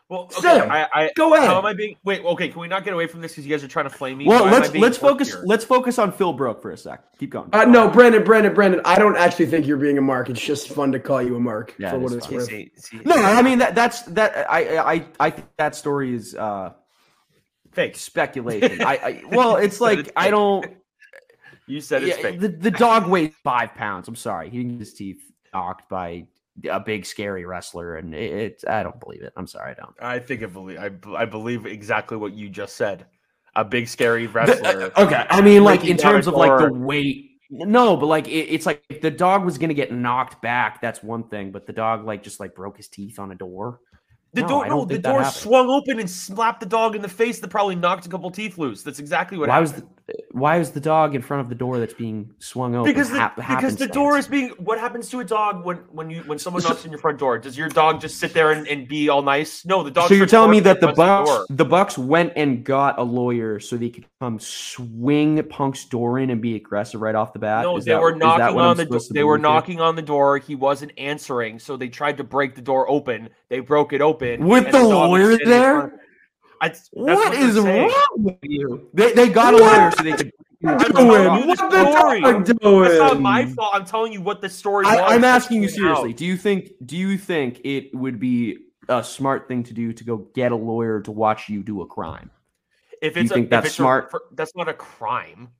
Well, 0.08 0.22
okay, 0.22 0.40
Say 0.40 0.60
'em. 0.60 0.70
I, 0.70 0.88
I, 0.94 1.10
Go 1.16 1.34
ahead. 1.34 1.48
How 1.48 1.58
am 1.58 1.66
I 1.66 1.74
being? 1.74 1.96
Wait, 2.02 2.24
okay. 2.24 2.48
Can 2.48 2.60
we 2.62 2.68
not 2.68 2.82
get 2.82 2.94
away 2.94 3.06
from 3.06 3.20
this 3.20 3.32
because 3.32 3.46
you 3.46 3.54
guys 3.54 3.62
are 3.62 3.68
trying 3.68 3.84
to 3.84 3.90
flame 3.90 4.16
me? 4.18 4.26
Well, 4.26 4.44
Why 4.44 4.52
let's 4.52 4.74
let's 4.74 4.96
focus. 4.96 5.28
here? 5.28 5.42
Let's 5.44 5.64
focus 5.66 5.98
on 5.98 6.12
Phil 6.12 6.32
Brook 6.32 6.62
for 6.62 6.70
a 6.70 6.78
sec. 6.78 7.02
Keep 7.18 7.30
going. 7.30 7.50
Uh, 7.52 7.66
no, 7.66 7.88
Brandon, 7.90 8.24
Brandon, 8.24 8.54
Brandon. 8.54 8.80
I 8.86 8.98
don't 8.98 9.16
actually 9.18 9.46
think 9.46 9.66
you're 9.66 9.76
being 9.76 9.98
a 9.98 10.02
mark. 10.02 10.30
It's 10.30 10.40
just 10.40 10.70
fun 10.70 10.92
to 10.92 10.98
call 11.00 11.22
you 11.22 11.36
a 11.36 11.40
mark 11.40 11.74
Yeah, 11.78 11.90
for 11.90 11.96
it 11.96 12.00
what 12.00 12.12
is 12.12 12.16
it's 12.18 12.30
worth. 12.30 12.48
See, 12.48 12.70
see, 12.76 13.00
no, 13.04 13.16
I 13.16 13.42
mean 13.42 13.58
that 13.58 13.74
that's 13.74 14.02
that. 14.02 14.50
I 14.50 14.78
I 14.94 15.06
I 15.20 15.30
think 15.30 15.48
that 15.58 15.74
story 15.76 16.14
is 16.14 16.34
uh 16.34 16.72
fake. 17.72 17.96
speculation. 17.96 18.80
I, 18.82 18.96
I 18.96 19.22
well, 19.30 19.56
it's 19.56 19.78
like 19.80 19.98
it's 19.98 20.10
I 20.16 20.30
don't. 20.30 20.66
You 21.66 21.82
said 21.82 22.02
it's 22.02 22.16
Yeah, 22.16 22.22
fake. 22.22 22.40
the 22.40 22.48
the 22.48 22.70
dog 22.70 23.08
weighs 23.08 23.34
five 23.44 23.74
pounds. 23.74 24.08
I'm 24.08 24.16
sorry, 24.16 24.48
he 24.48 24.56
didn't 24.56 24.72
get 24.72 24.80
his 24.80 24.94
teeth 24.94 25.20
knocked 25.52 25.88
by 25.90 26.28
a 26.70 26.80
big 26.80 27.06
scary 27.06 27.44
wrestler, 27.44 27.96
and 27.96 28.14
it, 28.14 28.32
it 28.32 28.64
I 28.68 28.82
don't 28.82 28.98
believe 29.00 29.22
it. 29.22 29.32
I'm 29.36 29.46
sorry, 29.46 29.72
I 29.72 29.74
don't. 29.74 29.94
I 30.00 30.18
think 30.18 30.42
I 30.42 30.46
believe. 30.46 30.78
I, 30.78 30.90
I 31.16 31.24
believe 31.24 31.66
exactly 31.66 32.16
what 32.16 32.32
you 32.32 32.48
just 32.48 32.76
said. 32.76 33.06
A 33.56 33.64
big 33.64 33.88
scary 33.88 34.26
wrestler. 34.26 34.92
Uh, 34.96 35.02
okay, 35.04 35.26
I 35.30 35.40
mean, 35.40 35.64
like 35.64 35.84
in 35.84 35.96
terms 35.96 36.26
of 36.26 36.34
like 36.34 36.58
the 36.58 36.72
weight. 36.72 37.24
No, 37.50 37.96
but 37.96 38.06
like 38.06 38.28
it, 38.28 38.46
it's 38.52 38.66
like 38.66 38.82
if 38.90 39.00
the 39.00 39.10
dog 39.10 39.44
was 39.44 39.56
gonna 39.58 39.74
get 39.74 39.90
knocked 39.92 40.42
back, 40.42 40.80
that's 40.82 41.02
one 41.02 41.28
thing. 41.28 41.50
But 41.50 41.66
the 41.66 41.72
dog 41.72 42.04
like 42.04 42.22
just 42.22 42.40
like 42.40 42.54
broke 42.54 42.76
his 42.76 42.88
teeth 42.88 43.18
on 43.18 43.32
a 43.32 43.34
door. 43.34 43.80
the 44.34 44.42
No, 44.42 44.48
door, 44.48 44.66
no, 44.66 44.84
the 44.84 44.98
door 44.98 45.22
happened. 45.22 45.32
swung 45.32 45.68
open 45.70 45.98
and 45.98 46.08
slapped 46.10 46.60
the 46.60 46.66
dog 46.66 46.94
in 46.94 47.02
the 47.02 47.08
face. 47.08 47.40
That 47.40 47.48
probably 47.48 47.74
knocked 47.76 48.06
a 48.06 48.08
couple 48.08 48.30
teeth 48.30 48.58
loose. 48.58 48.82
That's 48.82 48.98
exactly 48.98 49.38
what 49.38 49.48
why 49.48 49.58
was 49.60 49.70
happened. 49.70 49.88
the 49.96 49.97
why 50.30 50.58
is 50.58 50.70
the 50.70 50.80
dog 50.80 51.14
in 51.14 51.20
front 51.20 51.42
of 51.42 51.48
the 51.48 51.54
door 51.54 51.78
that's 51.78 51.92
being 51.94 52.30
swung 52.38 52.74
open? 52.74 52.90
because 52.90 53.10
the, 53.10 53.18
hap- 53.18 53.36
because 53.36 53.76
the 53.76 53.86
door 53.86 54.16
is 54.16 54.26
being 54.26 54.48
what 54.58 54.78
happens 54.78 55.08
to 55.10 55.20
a 55.20 55.24
dog 55.24 55.64
when 55.64 55.76
when 55.92 56.08
you 56.08 56.22
when 56.22 56.38
someone 56.38 56.62
knocks 56.62 56.84
on 56.84 56.90
your 56.90 56.98
front 57.00 57.18
door 57.18 57.38
does 57.38 57.58
your 57.58 57.68
dog 57.68 58.00
just 58.00 58.18
sit 58.18 58.32
there 58.32 58.52
and, 58.52 58.66
and 58.68 58.88
be 58.88 59.08
all 59.10 59.20
nice 59.22 59.66
no 59.66 59.82
the 59.82 59.90
dog 59.90 60.08
So 60.08 60.14
you're 60.14 60.26
telling 60.26 60.50
me 60.50 60.60
that 60.60 60.80
the 60.80 60.92
Bucks, 60.92 61.28
door. 61.30 61.46
the 61.50 61.64
Bucks 61.64 61.98
went 61.98 62.32
and 62.36 62.64
got 62.64 62.98
a 62.98 63.02
lawyer 63.02 63.60
so 63.60 63.76
they 63.76 63.90
could 63.90 64.06
come 64.20 64.38
swing 64.38 65.42
Punk's 65.44 65.84
door 65.84 66.18
in 66.18 66.30
and 66.30 66.40
be 66.40 66.54
aggressive 66.56 67.00
right 67.02 67.14
off 67.14 67.32
the 67.32 67.38
bat? 67.38 67.62
no 67.64 67.76
Is 67.76 67.84
they 67.84 67.92
that- 67.92 68.00
were 68.00 68.14
knocking 68.14 68.46
I'm 68.46 68.56
on 68.58 68.76
the 68.76 68.84
door 68.86 69.00
they 69.10 69.24
were 69.24 69.36
believe 69.36 69.46
here? 69.46 69.54
knocking 69.54 69.80
on 69.80 69.96
the 69.96 70.02
door 70.02 70.38
he 70.38 70.54
wasn't 70.54 70.92
answering 70.96 71.58
so 71.58 71.76
they 71.76 71.88
tried 71.88 72.16
to 72.18 72.24
break 72.24 72.54
the 72.54 72.62
door 72.62 72.88
open 72.90 73.28
they 73.50 73.60
broke 73.60 73.92
it 73.92 74.00
open 74.00 74.46
With 74.46 74.66
and 74.66 74.74
the 74.74 74.82
lawyer 74.84 75.36
there? 75.44 76.00
I, 76.60 76.74
What 76.92 77.34
is 77.34 77.58
wrong 77.58 77.92
with 78.16 78.36
you? 78.42 78.88
They, 78.94 79.12
they 79.12 79.28
got 79.28 79.54
a 79.54 79.56
lawyer 79.58 79.90
so 79.92 80.02
they 80.02 80.12
could 80.12 80.32
I'm 80.66 80.78
doing? 80.78 81.42
you 81.42 81.46
What 81.46 81.58
the 81.58 81.68
the 81.68 81.96
story. 81.98 82.20
dog 82.20 82.44
doing? 82.44 82.82
That's 82.82 82.98
not 82.98 83.20
my 83.20 83.46
fault. 83.46 83.70
I'm 83.74 83.84
telling 83.84 84.12
you 84.12 84.20
what 84.20 84.40
the 84.40 84.48
story 84.48 84.86
was. 84.86 84.96
I, 84.96 85.14
I'm 85.14 85.22
asking 85.24 85.62
you 85.62 85.68
coming 85.68 85.84
out. 85.90 85.96
seriously. 85.98 86.12
Do 86.14 86.26
you 86.26 86.36
think 86.36 86.72
do 86.84 86.96
you 86.96 87.16
think 87.16 87.60
it 87.64 87.94
would 87.94 88.18
be 88.18 88.58
a 88.88 89.04
smart 89.04 89.46
thing 89.46 89.62
to 89.64 89.74
do 89.74 89.92
to 89.92 90.02
go 90.04 90.16
get 90.34 90.50
a 90.50 90.56
lawyer 90.56 91.00
to 91.02 91.12
watch 91.12 91.48
you 91.48 91.62
do 91.62 91.82
a 91.82 91.86
crime? 91.86 92.30
If 93.00 93.14
You 93.14 93.22
it's 93.22 93.30
a, 93.30 93.34
think 93.34 93.44
if 93.44 93.50
that's 93.50 93.66
it's 93.66 93.74
a- 93.74 93.76
smart? 93.76 94.10
for- 94.10 94.22
that's 94.32 94.56
not 94.56 94.68
a 94.68 94.74
crime. 94.74 95.50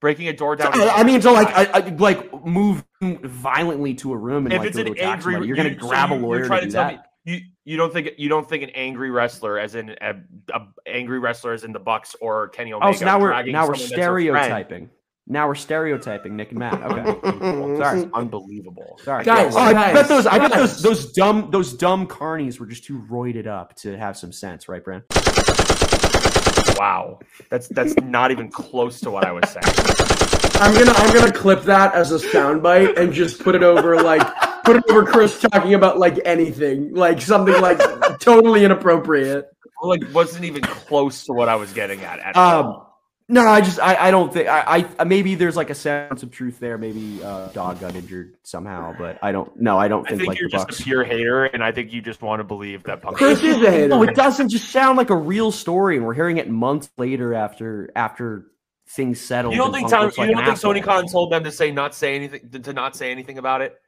Breaking 0.00 0.28
a 0.28 0.32
door 0.32 0.56
down. 0.56 0.72
I, 0.80 0.88
I 0.88 1.02
mean, 1.04 1.20
so 1.20 1.34
like, 1.34 1.48
I, 1.48 1.64
I 1.74 1.78
like 1.90 2.46
move 2.46 2.82
violently 3.02 3.92
to 3.96 4.14
a 4.14 4.16
room 4.16 4.46
and 4.46 4.54
if 4.54 4.60
like, 4.60 4.68
it's 4.68 4.78
an 4.78 4.86
angry, 4.98 5.34
somebody, 5.34 5.46
you're 5.48 5.56
gonna 5.56 5.68
you- 5.68 5.78
so 5.80 5.88
grab 5.88 6.10
a 6.10 6.14
lawyer 6.14 6.48
to 6.48 6.48
to, 6.48 6.60
do 6.62 6.70
tell 6.70 6.84
that. 6.84 6.94
me 6.94 7.00
you 7.24 7.40
you 7.64 7.76
don't 7.76 7.92
think 7.92 8.10
you 8.16 8.28
don't 8.28 8.48
think 8.48 8.62
an 8.62 8.70
angry 8.70 9.10
wrestler, 9.10 9.58
as 9.58 9.74
in 9.74 9.90
a, 10.00 10.14
a 10.54 10.60
angry 10.86 11.18
wrestler, 11.18 11.52
as 11.52 11.64
in 11.64 11.72
the 11.72 11.78
Bucks 11.78 12.16
or 12.20 12.48
Kenny 12.48 12.72
Omega. 12.72 12.88
Oh, 12.88 12.92
so 12.98 13.04
now 13.04 13.20
we're 13.20 13.42
now 13.44 13.66
we're 13.68 13.74
someone 13.74 13.78
that's 13.78 13.90
their 13.90 14.12
friend. 14.12 14.26
stereotyping. 14.34 14.90
Now 15.26 15.46
we're 15.46 15.54
stereotyping 15.54 16.34
Nick 16.34 16.50
and 16.50 16.58
Matt. 16.58 16.82
Okay, 16.82 17.76
sorry, 17.78 18.10
Unbelievable. 18.14 18.98
sorry, 19.04 19.22
Guys, 19.24 19.54
Oh, 19.54 19.58
I 19.60 19.72
guys, 19.72 19.94
bet 19.94 20.08
those 20.08 20.26
I 20.26 20.38
bet 20.38 20.50
guys. 20.50 20.82
those 20.82 20.82
those 20.82 21.12
dumb 21.12 21.50
those 21.52 21.72
dumb 21.74 22.06
carnies 22.08 22.58
were 22.58 22.66
just 22.66 22.84
too 22.84 23.00
roided 23.10 23.46
up 23.46 23.76
to 23.76 23.96
have 23.96 24.16
some 24.16 24.32
sense, 24.32 24.68
right, 24.68 24.82
Brand? 24.82 25.04
Wow, 26.78 27.18
that's 27.50 27.68
that's 27.68 27.94
not 27.96 28.30
even 28.30 28.50
close 28.50 29.00
to 29.02 29.10
what 29.10 29.24
I 29.26 29.32
was 29.32 29.44
saying. 29.50 29.64
I'm 30.62 30.72
gonna 30.74 30.92
I'm 30.96 31.14
gonna 31.14 31.32
clip 31.32 31.62
that 31.64 31.94
as 31.94 32.10
a 32.12 32.18
soundbite 32.18 32.96
and 32.98 33.12
just 33.12 33.40
put 33.42 33.54
it 33.54 33.62
over 33.62 34.02
like 34.02 34.22
put 34.72 34.84
it 34.84 34.90
over 34.90 35.04
Chris 35.04 35.40
talking 35.40 35.74
about 35.74 35.98
like 35.98 36.18
anything, 36.24 36.94
like 36.94 37.20
something 37.20 37.60
like 37.60 37.78
totally 38.20 38.64
inappropriate. 38.64 39.48
Like, 39.82 40.02
wasn't 40.12 40.44
even 40.44 40.62
close 40.62 41.24
to 41.24 41.32
what 41.32 41.48
I 41.48 41.56
was 41.56 41.72
getting 41.72 42.02
at. 42.02 42.18
at 42.18 42.36
all. 42.36 42.64
Um, 42.64 42.86
no, 43.28 43.46
I 43.46 43.60
just 43.60 43.78
I, 43.78 44.08
I 44.08 44.10
don't 44.10 44.32
think 44.32 44.48
I, 44.48 44.84
I 44.98 45.04
maybe 45.04 45.36
there's 45.36 45.56
like 45.56 45.70
a 45.70 45.74
sense 45.74 46.24
of 46.24 46.32
truth 46.32 46.58
there. 46.58 46.76
Maybe 46.76 47.22
uh, 47.22 47.46
dog 47.48 47.80
got 47.80 47.94
injured 47.94 48.34
somehow, 48.42 48.92
but 48.98 49.18
I 49.22 49.30
don't. 49.30 49.56
No, 49.58 49.78
I 49.78 49.86
don't 49.86 50.04
I 50.04 50.10
think, 50.10 50.22
think 50.22 50.28
like 50.30 50.40
you're 50.40 50.48
the 50.48 50.56
just 50.56 50.66
Bucks. 50.66 50.80
a 50.80 50.82
pure 50.82 51.04
hater, 51.04 51.44
and 51.44 51.62
I 51.62 51.70
think 51.70 51.92
you 51.92 52.02
just 52.02 52.22
want 52.22 52.40
to 52.40 52.44
believe 52.44 52.82
that 52.84 53.02
Punk. 53.02 53.16
Chris 53.16 53.40
is 53.42 53.62
a 53.62 53.70
hater. 53.70 53.88
No, 53.88 54.02
it 54.02 54.16
doesn't 54.16 54.48
just 54.48 54.70
sound 54.70 54.98
like 54.98 55.10
a 55.10 55.16
real 55.16 55.52
story, 55.52 55.96
and 55.96 56.04
we're 56.04 56.14
hearing 56.14 56.38
it 56.38 56.50
months 56.50 56.90
later 56.98 57.32
after 57.32 57.92
after 57.94 58.46
things 58.88 59.20
settled. 59.20 59.54
You 59.54 59.60
don't 59.60 59.72
think 59.72 59.88
Punk 59.88 60.12
Tom, 60.12 60.28
you 60.28 60.34
like 60.34 60.44
don't 60.44 60.54
think 60.54 60.60
Tony 60.60 60.80
asshole. 60.80 60.94
Khan 61.02 61.06
told 61.08 61.32
them 61.32 61.44
to 61.44 61.52
say 61.52 61.70
not 61.70 61.94
say 61.94 62.16
anything 62.16 62.50
to, 62.50 62.58
to 62.58 62.72
not 62.72 62.96
say 62.96 63.12
anything 63.12 63.38
about 63.38 63.62
it? 63.62 63.80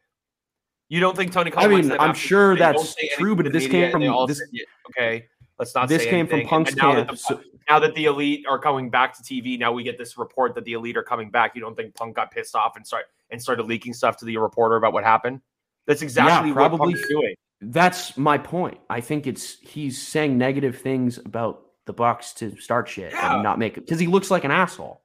You 0.93 1.01
don't 1.01 1.17
think 1.17 1.33
Tony 1.33 1.51
Khan? 1.51 1.65
I 1.65 1.69
mean, 1.69 1.91
I'm 1.93 2.13
sure 2.13 2.55
that's 2.55 2.95
true, 3.17 3.35
but 3.35 3.51
this 3.51 3.67
came 3.67 3.91
from- 3.91 4.03
this- 4.27 4.37
said, 4.41 4.49
yeah, 4.53 4.65
okay. 4.91 5.27
Let's 5.59 5.75
not. 5.75 5.89
This 5.89 6.05
came 6.05 6.27
from. 6.27 6.43
Punk's 6.43 6.77
now 6.77 6.95
that 6.95 7.07
camp. 7.07 7.11
the- 7.13 7.17
so- 7.17 7.41
now 7.67 7.79
that 7.79 7.95
the 7.95 8.05
elite 8.05 8.45
are 8.47 8.59
coming 8.59 8.91
back 8.91 9.17
to 9.17 9.23
TV, 9.23 9.59
now 9.59 9.73
we 9.73 9.85
get 9.85 9.97
this 9.97 10.19
report 10.19 10.55
that 10.55 10.65
the 10.67 10.75
elite 10.75 10.99
are 10.99 11.03
coming 11.03 11.31
back. 11.31 11.55
You 11.55 11.63
don't 11.63 11.75
think 11.75 11.95
Punk 11.95 12.15
got 12.17 12.31
pissed 12.31 12.55
off 12.55 12.77
and 12.77 12.87
start 12.87 13.07
and 13.31 13.41
started 13.41 13.65
leaking 13.65 13.95
stuff 13.95 14.19
to 14.19 14.27
the 14.27 14.37
reporter 14.37 14.77
about 14.77 14.93
what 14.93 15.03
happened? 15.03 15.41
That's 15.87 16.03
exactly 16.03 16.51
what 16.51 16.57
probably 16.57 16.93
doing. 17.09 17.37
That's 17.63 18.19
my 18.19 18.37
point. 18.37 18.79
I 18.91 19.01
think 19.01 19.27
it's 19.27 19.61
he's 19.61 19.97
saying 20.07 20.37
negative 20.37 20.77
things 20.77 21.17
about 21.17 21.63
the 21.87 21.95
Bucks 21.95 22.35
to 22.35 22.55
start 22.61 22.87
shit 22.91 23.13
Yeah. 23.13 23.33
and 23.35 23.43
not 23.43 23.59
make 23.59 23.79
it 23.79 23.87
because 23.87 23.99
he 23.99 24.09
looks 24.09 24.31
like 24.31 24.45
an 24.45 24.51
asshole. 24.51 25.02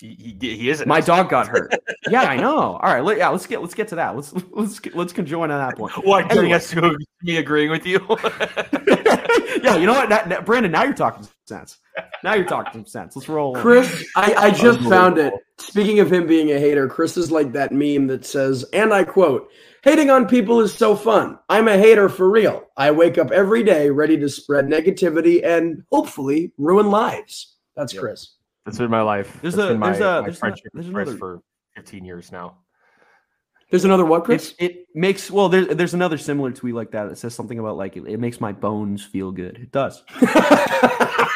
He, 0.00 0.36
he, 0.40 0.56
he 0.56 0.70
isn't. 0.70 0.88
My 0.88 1.00
dog 1.00 1.30
got 1.30 1.46
hurt. 1.46 1.72
yeah, 2.10 2.22
I 2.22 2.36
know. 2.36 2.56
All 2.56 2.78
right, 2.80 3.02
let, 3.02 3.16
yeah, 3.16 3.28
let's 3.28 3.46
get 3.46 3.60
let's 3.60 3.74
get 3.74 3.88
to 3.88 3.94
that. 3.94 4.16
Let's 4.16 4.32
let's 4.50 4.78
get, 4.80 4.96
let's 4.96 5.12
conjoin 5.12 5.50
on 5.52 5.58
that 5.68 5.76
point. 5.76 5.92
What? 6.04 6.30
Anyway. 6.32 6.46
Anyway. 6.52 6.58
to 6.58 6.98
me 7.22 7.36
agreeing 7.36 7.70
with 7.70 7.86
you? 7.86 8.00
yeah, 9.62 9.76
you 9.76 9.86
know 9.86 9.92
what, 9.94 10.08
Now- 10.08 10.24
now- 10.26 10.40
Brandon? 10.40 10.72
Now 10.72 10.84
you're 10.84 10.94
talking 10.94 11.26
sense. 11.46 11.78
Now 12.22 12.34
you're 12.34 12.44
talking 12.44 12.72
some 12.72 12.86
sense. 12.86 13.14
Let's 13.16 13.28
roll. 13.28 13.54
Chris, 13.54 14.04
I, 14.16 14.34
I 14.34 14.50
just 14.50 14.80
found 14.80 15.18
it. 15.18 15.32
Speaking 15.58 16.00
of 16.00 16.12
him 16.12 16.26
being 16.26 16.50
a 16.50 16.58
hater, 16.58 16.88
Chris 16.88 17.16
is 17.16 17.30
like 17.30 17.52
that 17.52 17.70
meme 17.72 18.08
that 18.08 18.24
says, 18.24 18.64
and 18.72 18.92
I 18.92 19.04
quote, 19.04 19.48
hating 19.84 20.10
on 20.10 20.26
people 20.26 20.60
is 20.60 20.74
so 20.74 20.96
fun. 20.96 21.38
I'm 21.48 21.68
a 21.68 21.78
hater 21.78 22.08
for 22.08 22.28
real. 22.28 22.64
I 22.76 22.90
wake 22.90 23.16
up 23.18 23.30
every 23.30 23.62
day 23.62 23.90
ready 23.90 24.16
to 24.18 24.28
spread 24.28 24.66
negativity 24.66 25.44
and 25.44 25.84
hopefully 25.92 26.52
ruin 26.58 26.90
lives. 26.90 27.54
That's 27.76 27.94
Yep. 27.94 28.00
Chris. 28.02 28.33
That's 28.64 28.78
been 28.78 28.90
my 28.90 29.02
life. 29.02 29.38
There's 29.42 29.54
That's 29.54 29.66
a- 29.70 29.72
been 29.72 29.78
my, 29.80 29.90
there's 29.90 30.00
a- 30.00 30.04
my 30.04 30.20
there's 30.22 30.36
a- 30.36 30.38
friendship 30.40 30.70
there's 30.72 30.86
with 30.86 30.94
Chris 30.94 31.08
another- 31.08 31.18
for 31.18 31.40
15 31.76 32.04
years 32.04 32.32
now. 32.32 32.56
There's 33.70 33.84
another 33.84 34.04
what, 34.04 34.24
Chris? 34.24 34.54
It's, 34.58 34.74
it 34.74 34.86
makes 34.94 35.30
well. 35.30 35.48
There's 35.48 35.66
there's 35.68 35.94
another 35.94 36.16
similar 36.18 36.52
tweet 36.52 36.74
like 36.74 36.92
that 36.92 37.08
that 37.08 37.16
says 37.18 37.34
something 37.34 37.58
about 37.58 37.76
like 37.76 37.96
it, 37.96 38.04
it 38.06 38.20
makes 38.20 38.40
my 38.40 38.52
bones 38.52 39.02
feel 39.04 39.32
good. 39.32 39.56
It 39.58 39.72
does. 39.72 40.02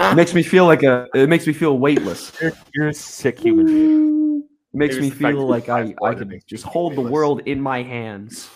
It 0.00 0.14
makes 0.14 0.32
me 0.32 0.42
feel 0.42 0.64
like 0.64 0.82
a. 0.84 1.06
It 1.12 1.28
makes 1.28 1.46
me 1.46 1.52
feel 1.52 1.76
weightless. 1.78 2.32
You're, 2.40 2.52
you're 2.72 2.88
a 2.88 2.94
sick 2.94 3.38
human 3.38 3.66
being. 3.66 4.38
It 4.72 4.76
makes 4.76 4.94
Maybe 4.94 5.02
me 5.02 5.08
it's 5.08 5.16
the 5.18 5.22
fact 5.22 5.34
feel 5.36 5.46
like 5.46 5.68
I, 5.68 5.94
I 6.02 6.14
can 6.14 6.40
just 6.46 6.64
you 6.64 6.70
hold 6.70 6.94
the 6.96 7.00
world 7.02 7.42
in 7.46 7.60
my 7.60 7.82
hands 7.82 8.48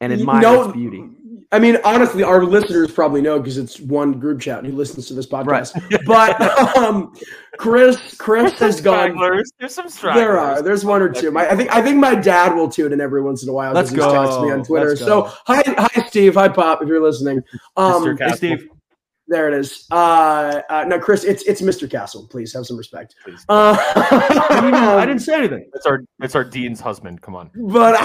and 0.00 0.12
You 0.12 0.18
admire 0.20 0.42
know- 0.42 0.62
its 0.64 0.72
beauty. 0.74 1.04
I 1.52 1.58
mean, 1.58 1.78
honestly, 1.82 2.22
our 2.22 2.44
listeners 2.44 2.92
probably 2.92 3.20
know 3.20 3.40
because 3.40 3.58
it's 3.58 3.80
one 3.80 4.20
group 4.20 4.40
chat 4.40 4.64
who 4.64 4.70
listens 4.70 5.08
to 5.08 5.14
this 5.14 5.26
podcast. 5.26 5.72
But 6.06 6.40
um, 6.78 7.12
Chris, 7.58 8.14
Chris 8.18 8.52
has 8.60 8.80
gone. 8.80 9.18
There's 9.58 9.74
some 9.74 9.88
stragglers. 9.88 10.22
There 10.22 10.38
are. 10.38 10.62
There's 10.62 10.84
one 10.84 11.02
or 11.02 11.08
two. 11.08 11.32
My, 11.32 11.50
I 11.50 11.56
think. 11.56 11.74
I 11.74 11.82
think 11.82 11.96
my 11.98 12.14
dad 12.14 12.54
will 12.54 12.68
tune 12.68 12.92
in 12.92 13.00
every 13.00 13.20
once 13.20 13.42
in 13.42 13.48
a 13.48 13.52
while. 13.52 13.72
Let's 13.72 13.90
because 13.90 14.12
he's 14.12 14.14
texted 14.14 14.40
go. 14.42 14.44
me 14.46 14.52
on 14.52 14.64
Twitter. 14.64 14.88
Let's 14.90 15.00
So 15.00 15.22
hi, 15.44 15.62
hi, 15.66 16.06
Steve. 16.06 16.34
Hi, 16.34 16.48
Pop. 16.48 16.82
If 16.82 16.88
you're 16.88 17.02
listening. 17.02 17.42
Um, 17.76 18.04
Mr. 18.04 18.12
Hey, 18.12 18.16
Castle. 18.18 18.36
Steve. 18.36 18.68
there 19.26 19.48
it 19.48 19.54
is. 19.54 19.86
Uh, 19.90 20.60
uh, 20.70 20.84
no, 20.86 21.00
Chris. 21.00 21.24
It's 21.24 21.42
it's 21.44 21.62
Mr. 21.62 21.90
Castle. 21.90 22.28
Please 22.30 22.52
have 22.52 22.64
some 22.64 22.76
respect. 22.76 23.16
Please. 23.24 23.44
Uh, 23.48 23.76
I 23.76 25.04
didn't 25.04 25.20
say 25.28 25.34
anything. 25.34 25.68
It's 25.74 25.84
our 25.86 26.04
it's 26.20 26.36
our 26.36 26.44
dean's 26.44 26.78
husband. 26.80 27.22
Come 27.22 27.34
on. 27.34 27.50
But 27.56 27.96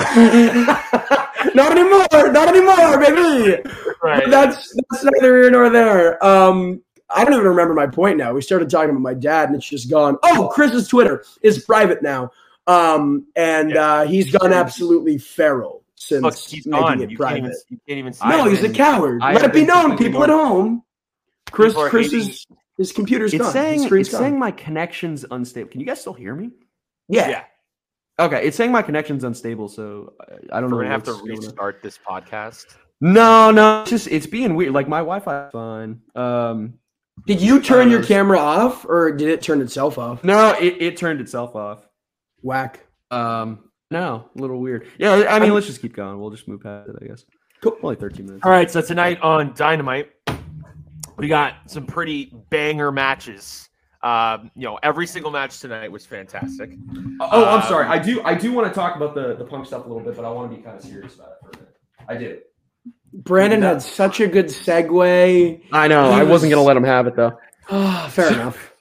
not 1.53 1.71
anymore. 1.77 2.31
Not 2.31 2.47
anymore, 2.49 2.99
baby. 2.99 3.61
But 4.01 4.29
that's 4.29 4.73
that's 4.89 5.03
neither 5.03 5.41
here 5.41 5.51
nor 5.51 5.69
there. 5.69 6.23
Um, 6.25 6.81
I 7.09 7.23
don't 7.23 7.33
even 7.33 7.45
remember 7.45 7.73
my 7.73 7.87
point 7.87 8.17
now. 8.17 8.33
We 8.33 8.41
started 8.41 8.69
talking 8.69 8.89
about 8.91 9.01
my 9.01 9.13
dad, 9.13 9.49
and 9.49 9.55
it's 9.55 9.67
just 9.67 9.89
gone. 9.89 10.17
Oh, 10.23 10.49
Chris's 10.53 10.87
Twitter 10.87 11.23
is 11.41 11.63
private 11.63 12.01
now, 12.01 12.31
um, 12.67 13.27
and 13.35 13.71
Yeah. 13.71 13.85
uh, 13.93 14.05
he's 14.07 14.31
gone 14.31 14.51
absolutely 14.53 15.17
feral 15.17 15.83
since 15.95 16.23
Look, 16.23 16.35
he's 16.35 16.65
making 16.65 16.81
gone. 16.83 17.01
it 17.01 17.09
You 17.11 17.17
can't 17.17 17.17
private. 17.17 17.37
even. 17.39 17.51
You 17.69 17.77
can't 17.87 17.99
even. 17.99 18.13
See 18.13 18.27
no, 18.27 18.43
him. 18.45 18.49
he's 18.55 18.63
a 18.63 18.69
coward. 18.73 19.21
I 19.21 19.33
Let 19.33 19.45
it 19.45 19.53
be 19.53 19.65
known, 19.65 19.89
completely 19.89 20.07
people 20.07 20.23
at 20.23 20.29
home. 20.29 20.83
Chris, 21.51 21.73
People 21.73 21.89
Chris 21.89 22.11
hating- 22.11 22.29
is 22.29 22.45
his 22.77 22.91
computer's 22.91 23.33
It's 23.33 23.43
gone. 23.43 23.53
saying 23.53 23.83
His 23.83 23.91
it's 23.91 24.09
gone. 24.09 24.21
saying 24.21 24.39
my 24.39 24.51
connection's 24.51 25.25
unstable. 25.29 25.69
Can 25.69 25.79
you 25.79 25.85
guys 25.87 26.01
still 26.01 26.13
hear 26.13 26.33
me? 26.35 26.51
yeah. 27.07 27.29
Yeah. 27.29 27.43
Okay, 28.17 28.45
it's 28.47 28.55
saying 28.55 28.71
my 28.71 28.81
connection's 28.81 29.23
unstable, 29.23 29.67
so 29.67 30.13
I- 30.21 30.57
I 30.57 30.61
don't 30.61 30.69
know. 30.69 30.77
We're 30.77 30.83
gonna 30.83 30.93
have 30.93 31.03
to 31.03 31.11
what's 31.11 31.21
going 31.23 31.37
on. 31.37 31.45
restart 31.45 31.83
this 31.83 31.97
podcast. 31.97 32.65
No, 33.01 33.51
no, 33.51 33.81
it's 33.81 33.89
just 33.89 34.07
it's 34.07 34.25
being 34.27 34.55
weird. 34.55 34.73
Like 34.73 34.87
my 34.87 34.99
Wi-Fi 34.99 35.49
fine. 35.51 35.99
Um, 36.15 36.75
Did 37.27 37.41
you 37.41 37.61
turn 37.61 37.89
your 37.91 38.01
camera 38.03 38.39
off, 38.39 38.85
or 38.85 39.11
did 39.11 39.27
it 39.29 39.41
turn 39.41 39.61
itself 39.61 39.97
off? 39.97 40.23
no, 40.23 40.51
it, 40.59 40.81
it 40.81 40.97
turned 40.97 41.19
itself 41.19 41.55
off. 41.55 41.85
Whack. 42.41 42.85
Um, 43.11 43.69
no, 43.91 44.29
a 44.35 44.41
little 44.41 44.59
weird. 44.61 44.87
Yeah, 44.97 45.25
I 45.29 45.39
mean, 45.39 45.53
let's 45.53 45.65
just 45.67 45.81
keep 45.81 45.93
going. 45.93 46.19
We'll 46.19 46.31
just 46.31 46.47
move 46.47 46.61
past 46.61 46.89
it, 46.89 46.95
I 47.01 47.05
guess. 47.05 47.25
Cool. 47.61 47.77
Only 47.83 47.95
thirteen 47.97 48.25
minutes. 48.27 48.45
All 48.45 48.51
right, 48.51 48.71
so 48.71 48.81
tonight 48.81 49.19
on 49.21 49.53
Dynamite, 49.55 50.09
we 51.17 51.27
got 51.27 51.55
some 51.69 51.85
pretty 51.85 52.33
banger 52.49 52.91
matches. 52.91 53.67
Um, 54.05 54.51
you 54.55 54.65
know, 54.67 54.77
every 54.83 55.07
single 55.07 55.31
match 55.31 55.59
tonight 55.59 55.91
was 55.91 56.05
fantastic. 56.05 56.71
Oh, 57.19 57.45
I'm 57.45 57.61
Um, 57.61 57.67
sorry. 57.67 57.87
I 57.87 57.97
do 57.97 58.21
I 58.23 58.35
do 58.35 58.51
want 58.51 58.67
to 58.67 58.73
talk 58.73 58.95
about 58.95 59.15
the 59.15 59.35
the 59.35 59.45
punk 59.45 59.65
stuff 59.65 59.83
a 59.85 59.87
little 59.87 60.03
bit, 60.03 60.15
but 60.15 60.23
I 60.23 60.29
want 60.29 60.51
to 60.51 60.55
be 60.57 60.61
kind 60.61 60.77
of 60.77 60.83
serious 60.83 61.15
about 61.15 61.29
it 61.29 61.37
for 61.41 61.49
a 61.49 61.53
minute. 61.57 61.75
I 62.07 62.15
do. 62.17 62.39
Brandon 63.13 63.61
had 63.63 63.81
such 63.81 64.19
a 64.19 64.27
good 64.27 64.45
segue. 64.47 65.61
I 65.71 65.87
know. 65.87 66.11
He 66.13 66.19
I 66.19 66.23
wasn't 66.23 66.51
gonna 66.51 66.61
let 66.63 66.77
him 66.77 66.83
have 66.83 67.07
it 67.07 67.15
though. 67.15 67.31
Ah, 67.71 68.07
fair 68.11 68.31
enough. 68.31 68.73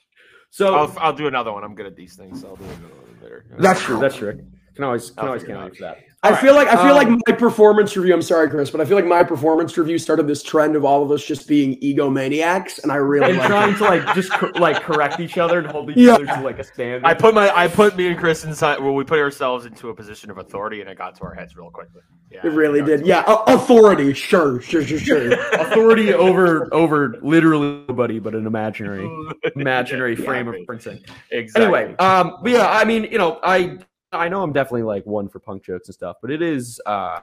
So 0.51 0.75
I'll, 0.75 0.95
I'll 0.99 1.13
do 1.15 1.27
another 1.27 1.53
one. 1.53 1.65
I'm 1.65 1.75
good 1.75 1.87
at 1.87 1.97
these 1.97 2.17
things, 2.17 2.43
so 2.43 2.49
I'll 2.49 2.57
do 2.57 2.65
another 2.65 2.95
one 2.95 3.23
later. 3.23 3.47
that's 3.59 3.81
true. 3.81 3.99
That's 3.99 4.17
true. 4.17 4.45
Can 4.75 4.85
always 4.85 5.11
can 5.11 5.21
I'll 5.21 5.27
always 5.29 5.43
figure 5.43 5.57
count 5.57 5.71
out. 5.71 5.77
for 5.77 5.83
that. 5.85 5.99
I 6.25 6.31
All 6.31 6.37
feel 6.37 6.55
like 6.55 6.69
I 6.69 6.77
feel 6.77 6.97
um, 6.97 6.97
like 6.97 7.09
my 7.29 7.35
performance 7.35 7.97
review. 7.97 8.15
I'm 8.15 8.23
sorry, 8.23 8.49
Chris, 8.49 8.71
but 8.71 8.81
I 8.81 8.87
feel 8.87 8.97
like 8.97 9.05
my 9.07 9.23
performance 9.23 9.77
review 9.77 9.99
started 9.99 10.27
this 10.27 10.43
trend 10.43 10.75
of 10.75 10.85
all 10.85 11.03
of 11.03 11.11
us 11.11 11.23
just 11.25 11.47
being 11.47 11.79
egomaniacs, 11.81 12.83
and 12.83 12.91
I 12.91 12.97
really 12.97 13.31
and 13.31 13.39
like 13.39 13.47
trying 13.47 13.75
it. 13.75 13.77
to 13.79 13.85
like 13.85 14.15
just 14.15 14.33
cor- 14.33 14.51
like 14.53 14.83
correct 14.83 15.21
each 15.21 15.37
other 15.37 15.59
and 15.59 15.67
hold 15.67 15.91
each 15.91 15.99
Yeah. 15.99 16.15
other 16.15 16.25
to 16.27 16.41
like 16.41 16.59
a 16.59 16.65
standard. 16.65 17.05
I 17.05 17.13
put 17.13 17.35
my 17.35 17.55
I 17.55 17.69
put 17.69 17.95
me 17.97 18.07
and 18.09 18.19
Chris 18.19 18.43
inside 18.45 18.81
Well, 18.81 18.95
we 18.95 19.05
put 19.05 19.19
ourselves 19.19 19.67
into 19.67 19.91
a 19.91 19.95
position 19.95 20.31
of 20.31 20.39
authority, 20.39 20.81
and 20.81 20.89
it 20.89 20.97
got 20.97 21.15
to 21.17 21.25
our 21.25 21.35
heads 21.35 21.57
real 21.57 21.71
quickly. 21.71 22.01
Yeah, 22.31 22.41
It 22.47 22.51
really 22.53 22.81
got 22.81 22.87
did. 22.87 23.07
Yeah, 23.07 23.23
a- 23.27 23.55
authority. 23.55 24.13
Sure, 24.15 24.61
sure, 24.61 24.83
sure, 24.83 24.99
sure. 24.99 25.33
authority 25.61 26.15
over 26.15 26.73
over 26.75 27.17
literally 27.23 27.85
nobody 27.87 28.19
but 28.19 28.35
an 28.35 28.47
imaginary 28.47 29.09
imaginary 29.57 30.17
frame 30.17 30.49
of 30.49 30.55
Exactly. 30.55 30.95
referencing. 30.97 31.09
Exactly. 31.31 31.63
Anyway, 31.81 31.97
um, 31.99 32.39
but 32.43 32.51
yeah, 32.51 32.69
I 32.71 32.85
mean, 32.85 33.05
you 33.05 33.19
know, 33.19 33.39
I 33.43 33.79
I 34.15 34.29
know 34.29 34.43
I'm 34.43 34.53
definitely 34.53 34.83
like 34.83 35.05
one 35.07 35.29
for 35.29 35.39
punk 35.41 35.65
jokes 35.65 35.89
and 35.89 35.95
stuff, 35.95 36.17
but 36.23 36.31
it 36.31 36.43
is 36.43 36.81
uh 36.87 37.21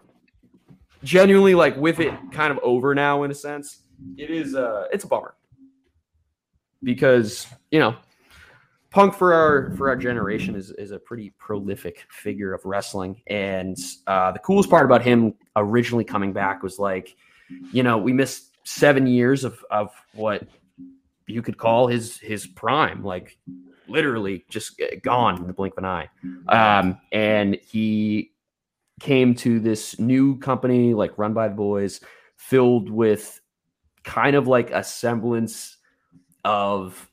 genuinely 1.03 1.55
like 1.55 1.75
with 1.77 1.99
it 1.99 2.13
kind 2.31 2.51
of 2.51 2.59
over 2.63 2.93
now 2.93 3.23
in 3.23 3.31
a 3.31 3.35
sense. 3.35 3.79
It 4.17 4.29
is 4.29 4.55
uh 4.55 4.87
it's 4.91 5.03
a 5.03 5.07
bummer. 5.07 5.35
because 6.83 7.47
you 7.71 7.79
know 7.79 7.95
Punk 8.91 9.13
for 9.13 9.33
our 9.33 9.71
for 9.77 9.87
our 9.87 9.95
generation 9.95 10.53
is 10.53 10.71
is 10.71 10.91
a 10.91 10.99
pretty 10.99 11.29
prolific 11.37 12.05
figure 12.09 12.53
of 12.53 12.65
wrestling, 12.65 13.21
and 13.27 13.77
uh, 14.05 14.33
the 14.33 14.39
coolest 14.39 14.69
part 14.69 14.85
about 14.85 15.01
him 15.01 15.33
originally 15.55 16.03
coming 16.03 16.33
back 16.33 16.61
was 16.61 16.77
like, 16.77 17.15
you 17.71 17.83
know, 17.83 17.97
we 17.97 18.11
missed 18.11 18.57
seven 18.65 19.07
years 19.07 19.45
of 19.45 19.63
of 19.71 19.93
what 20.13 20.45
you 21.25 21.41
could 21.41 21.57
call 21.57 21.87
his 21.87 22.17
his 22.17 22.45
prime, 22.45 23.01
like 23.01 23.37
literally 23.87 24.45
just 24.49 24.81
gone 25.03 25.37
in 25.37 25.47
the 25.47 25.53
blink 25.53 25.73
of 25.77 25.83
an 25.83 25.85
eye, 25.85 26.09
um, 26.49 26.97
and 27.11 27.57
he 27.67 28.31
came 28.99 29.33
to 29.33 29.59
this 29.59 29.99
new 29.99 30.37
company 30.37 30.93
like 30.93 31.17
run 31.17 31.33
by 31.33 31.47
the 31.47 31.55
boys, 31.55 32.01
filled 32.37 32.89
with 32.89 33.39
kind 34.03 34.35
of 34.35 34.47
like 34.47 34.71
a 34.71 34.83
semblance 34.83 35.77
of 36.43 37.09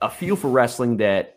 a 0.00 0.10
feel 0.10 0.36
for 0.36 0.48
wrestling 0.48 0.98
that 0.98 1.36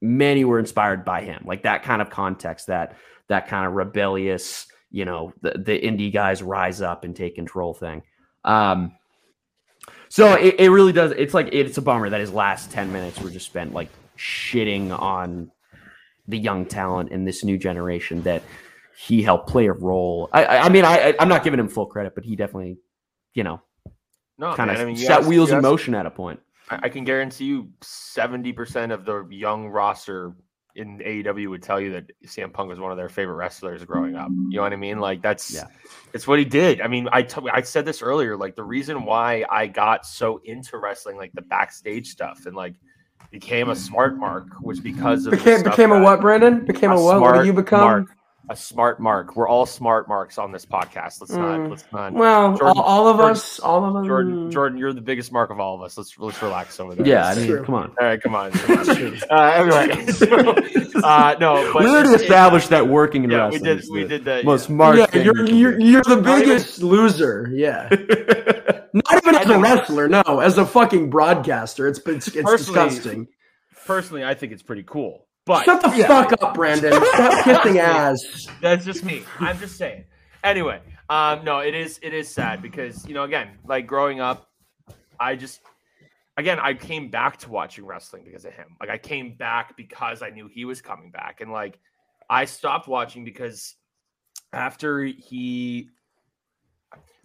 many 0.00 0.44
were 0.44 0.58
inspired 0.58 1.04
by 1.04 1.22
him, 1.22 1.42
like 1.46 1.62
that 1.62 1.82
kind 1.82 2.02
of 2.02 2.10
context, 2.10 2.66
that 2.66 2.96
that 3.28 3.48
kind 3.48 3.66
of 3.66 3.72
rebellious, 3.72 4.66
you 4.90 5.04
know, 5.04 5.32
the, 5.42 5.50
the 5.50 5.80
indie 5.80 6.12
guys 6.12 6.42
rise 6.42 6.80
up 6.80 7.04
and 7.04 7.16
take 7.16 7.34
control 7.34 7.74
thing. 7.74 8.02
Um, 8.44 8.92
so 10.08 10.34
it, 10.34 10.56
it 10.58 10.70
really 10.70 10.92
does. 10.92 11.12
It's 11.12 11.34
like 11.34 11.48
it's 11.52 11.78
a 11.78 11.82
bummer 11.82 12.08
that 12.10 12.20
his 12.20 12.32
last 12.32 12.70
ten 12.70 12.92
minutes 12.92 13.20
were 13.20 13.30
just 13.30 13.46
spent 13.46 13.72
like 13.74 13.88
shitting 14.18 14.96
on 14.98 15.50
the 16.28 16.38
young 16.38 16.66
talent 16.66 17.10
in 17.10 17.24
this 17.24 17.44
new 17.44 17.56
generation 17.58 18.22
that 18.22 18.42
he 18.98 19.22
helped 19.22 19.48
play 19.48 19.66
a 19.66 19.72
role. 19.72 20.28
I, 20.32 20.46
I 20.58 20.68
mean, 20.70 20.84
I, 20.84 21.14
I'm 21.20 21.28
not 21.28 21.44
giving 21.44 21.60
him 21.60 21.68
full 21.68 21.86
credit, 21.86 22.14
but 22.14 22.24
he 22.24 22.34
definitely, 22.34 22.78
you 23.34 23.44
know, 23.44 23.60
No, 24.38 24.54
kind 24.54 24.70
of 24.70 24.78
I 24.78 24.84
mean, 24.84 24.96
set 24.96 25.20
ask- 25.20 25.28
wheels 25.28 25.50
in 25.50 25.56
ask- 25.58 25.62
motion 25.62 25.94
at 25.94 26.06
a 26.06 26.10
point. 26.10 26.40
I 26.70 26.80
I 26.84 26.88
can 26.88 27.04
guarantee 27.04 27.44
you 27.44 27.68
70% 27.82 28.92
of 28.92 29.04
the 29.04 29.24
young 29.30 29.68
roster 29.68 30.32
in 30.76 30.98
AEW 30.98 31.50
would 31.50 31.62
tell 31.62 31.80
you 31.80 31.90
that 31.92 32.10
CM 32.24 32.52
Punk 32.52 32.68
was 32.68 32.78
one 32.78 32.90
of 32.90 32.96
their 32.96 33.08
favorite 33.08 33.34
wrestlers 33.34 33.84
growing 33.84 34.14
up. 34.14 34.30
You 34.30 34.56
know 34.56 34.62
what 34.62 34.72
I 34.72 34.76
mean? 34.76 35.00
Like 35.00 35.22
that's 35.22 35.52
Yeah. 35.52 35.66
it's 36.12 36.26
what 36.26 36.38
he 36.38 36.44
did. 36.44 36.80
I 36.80 36.88
mean, 36.88 37.08
I 37.12 37.22
t- 37.22 37.48
I 37.52 37.62
said 37.62 37.84
this 37.84 38.02
earlier 38.02 38.36
like 38.36 38.54
the 38.56 38.62
reason 38.62 39.04
why 39.04 39.44
I 39.50 39.66
got 39.66 40.06
so 40.06 40.40
into 40.44 40.78
wrestling 40.78 41.16
like 41.16 41.32
the 41.32 41.42
backstage 41.42 42.08
stuff 42.08 42.46
and 42.46 42.54
like 42.54 42.74
became 43.30 43.68
a 43.68 43.72
mm. 43.72 43.76
smart 43.76 44.16
mark 44.16 44.46
was 44.60 44.80
because 44.80 45.26
of 45.26 45.32
Became, 45.32 45.62
became 45.62 45.92
a 45.92 46.00
what, 46.00 46.20
Brandon? 46.20 46.64
Became 46.64 46.90
a, 46.90 46.96
a 46.96 47.02
what? 47.02 47.20
What 47.20 47.38
did 47.38 47.46
you 47.46 47.52
become? 47.52 47.80
mark. 47.80 48.15
A 48.48 48.54
smart 48.56 49.00
mark. 49.00 49.34
We're 49.34 49.48
all 49.48 49.66
smart 49.66 50.08
marks 50.08 50.38
on 50.38 50.52
this 50.52 50.64
podcast. 50.64 51.20
Let's 51.20 51.32
not 51.32 51.58
Mm. 51.58 51.70
let's 51.70 51.84
not 51.92 52.12
Well, 52.12 52.50
Jordan- 52.56 52.66
all, 52.78 52.82
all 52.82 53.08
of 53.08 53.16
Jordan- 53.16 53.30
us, 53.32 53.58
all 53.60 53.84
of 53.84 53.96
us. 53.96 54.06
Jordan 54.06 54.50
Jordan, 54.52 54.78
you're 54.78 54.92
the 54.92 55.00
biggest 55.00 55.32
mark 55.32 55.50
of 55.50 55.58
all 55.58 55.74
of 55.74 55.82
us. 55.82 55.98
Let's 55.98 56.16
let's 56.18 56.40
relax 56.40 56.78
over 56.78 56.94
there. 56.94 57.06
Yeah, 57.06 57.26
I 57.26 57.34
mean, 57.34 57.46
true. 57.48 57.64
come 57.64 57.74
on. 57.74 57.92
All 58.00 58.06
right, 58.06 58.22
come 58.22 58.34
on. 58.36 58.52
Come 58.66 58.78
on. 58.78 58.88
uh, 59.30 59.34
anyway, 59.34 60.06
so, 60.12 60.26
uh, 61.02 61.34
no, 61.40 61.72
but 61.72 61.82
we 61.82 61.88
already 61.90 62.10
established 62.10 62.70
that 62.70 62.86
working 62.86 63.24
in 63.24 63.30
Yeah, 63.30 63.48
we 63.50 63.58
did. 63.58 63.78
is 63.80 63.90
We 63.90 64.02
the 64.04 64.08
did 64.08 64.24
that. 64.26 64.44
most 64.44 64.62
yeah. 64.62 64.66
smart. 64.74 64.96
yeah, 64.98 65.06
thing 65.06 65.24
you're 65.24 65.36
you 65.38 65.44
can 65.46 65.56
you're, 65.56 65.80
you're 65.80 66.02
the 66.02 66.16
Not 66.16 66.38
even- 66.38 66.48
biggest 66.48 66.82
loser. 66.82 67.50
Yeah, 67.52 67.88
not 68.92 69.16
even 69.16 69.34
as 69.34 69.50
a 69.50 69.58
wrestler. 69.58 70.08
No, 70.08 70.22
as 70.40 70.56
a 70.58 70.64
fucking 70.66 71.10
broadcaster, 71.10 71.88
it's 71.88 71.98
it's, 72.06 72.28
it's 72.28 72.50
disgusting. 72.50 73.26
Personally, 73.86 74.24
I 74.24 74.34
think 74.34 74.52
it's 74.52 74.62
pretty 74.62 74.82
cool. 74.84 75.25
But 75.46 75.64
Shut 75.64 75.80
the 75.80 75.96
yeah, 75.96 76.08
fuck 76.08 76.42
up, 76.42 76.54
Brandon. 76.54 76.92
Stop 77.14 77.44
kissing 77.44 77.78
ass. 77.78 78.48
That's 78.60 78.84
just 78.84 79.04
me. 79.04 79.22
I'm 79.38 79.56
just 79.58 79.76
saying. 79.76 80.04
Anyway, 80.42 80.80
um, 81.08 81.44
no, 81.44 81.60
it 81.60 81.72
is 81.72 82.00
it 82.02 82.12
is 82.12 82.28
sad 82.28 82.60
because 82.60 83.06
you 83.06 83.14
know, 83.14 83.22
again, 83.22 83.50
like 83.64 83.86
growing 83.86 84.18
up, 84.20 84.50
I 85.20 85.36
just 85.36 85.60
again 86.36 86.58
I 86.58 86.74
came 86.74 87.10
back 87.10 87.36
to 87.38 87.50
watching 87.50 87.86
wrestling 87.86 88.24
because 88.24 88.44
of 88.44 88.54
him. 88.54 88.76
Like 88.80 88.90
I 88.90 88.98
came 88.98 89.34
back 89.34 89.76
because 89.76 90.20
I 90.20 90.30
knew 90.30 90.48
he 90.52 90.64
was 90.64 90.80
coming 90.80 91.12
back, 91.12 91.40
and 91.40 91.52
like 91.52 91.78
I 92.28 92.44
stopped 92.44 92.88
watching 92.88 93.24
because 93.24 93.76
after 94.52 95.04
he 95.04 95.90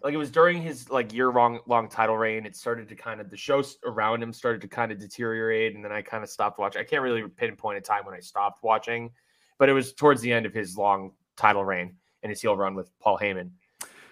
like 0.04 0.14
it 0.14 0.18
was 0.18 0.32
during 0.32 0.62
his 0.62 0.90
like 0.90 1.14
year 1.14 1.32
long 1.32 1.60
long 1.68 1.88
title 1.88 2.18
reign 2.18 2.46
it 2.46 2.56
started 2.56 2.88
to 2.90 2.96
kind 2.96 3.22
of 3.22 3.30
the 3.30 3.38
shows 3.38 3.78
around 3.86 4.22
him 4.22 4.34
started 4.34 4.62
to 4.62 4.68
kind 4.68 4.92
of 4.92 5.00
deteriorate 5.00 5.76
and 5.76 5.84
then 5.84 5.92
i 5.92 6.02
kind 6.02 6.24
of 6.24 6.30
stopped 6.30 6.60
watching 6.60 6.82
i 6.82 6.84
can't 6.84 7.02
really 7.02 7.24
pinpoint 7.28 7.78
a 7.78 7.82
time 7.82 8.06
when 8.06 8.16
i 8.16 8.20
stopped 8.20 8.64
watching 8.64 9.12
but 9.58 9.70
it 9.70 9.74
was 9.74 9.94
towards 9.94 10.22
the 10.22 10.32
end 10.32 10.46
of 10.46 10.54
his 10.54 10.78
long 10.78 11.12
title 11.38 11.64
reign 11.64 11.96
and 12.24 12.30
his 12.30 12.42
heel 12.42 12.56
run 12.56 12.76
with 12.76 12.92
paul 13.00 13.18
heyman 13.18 13.50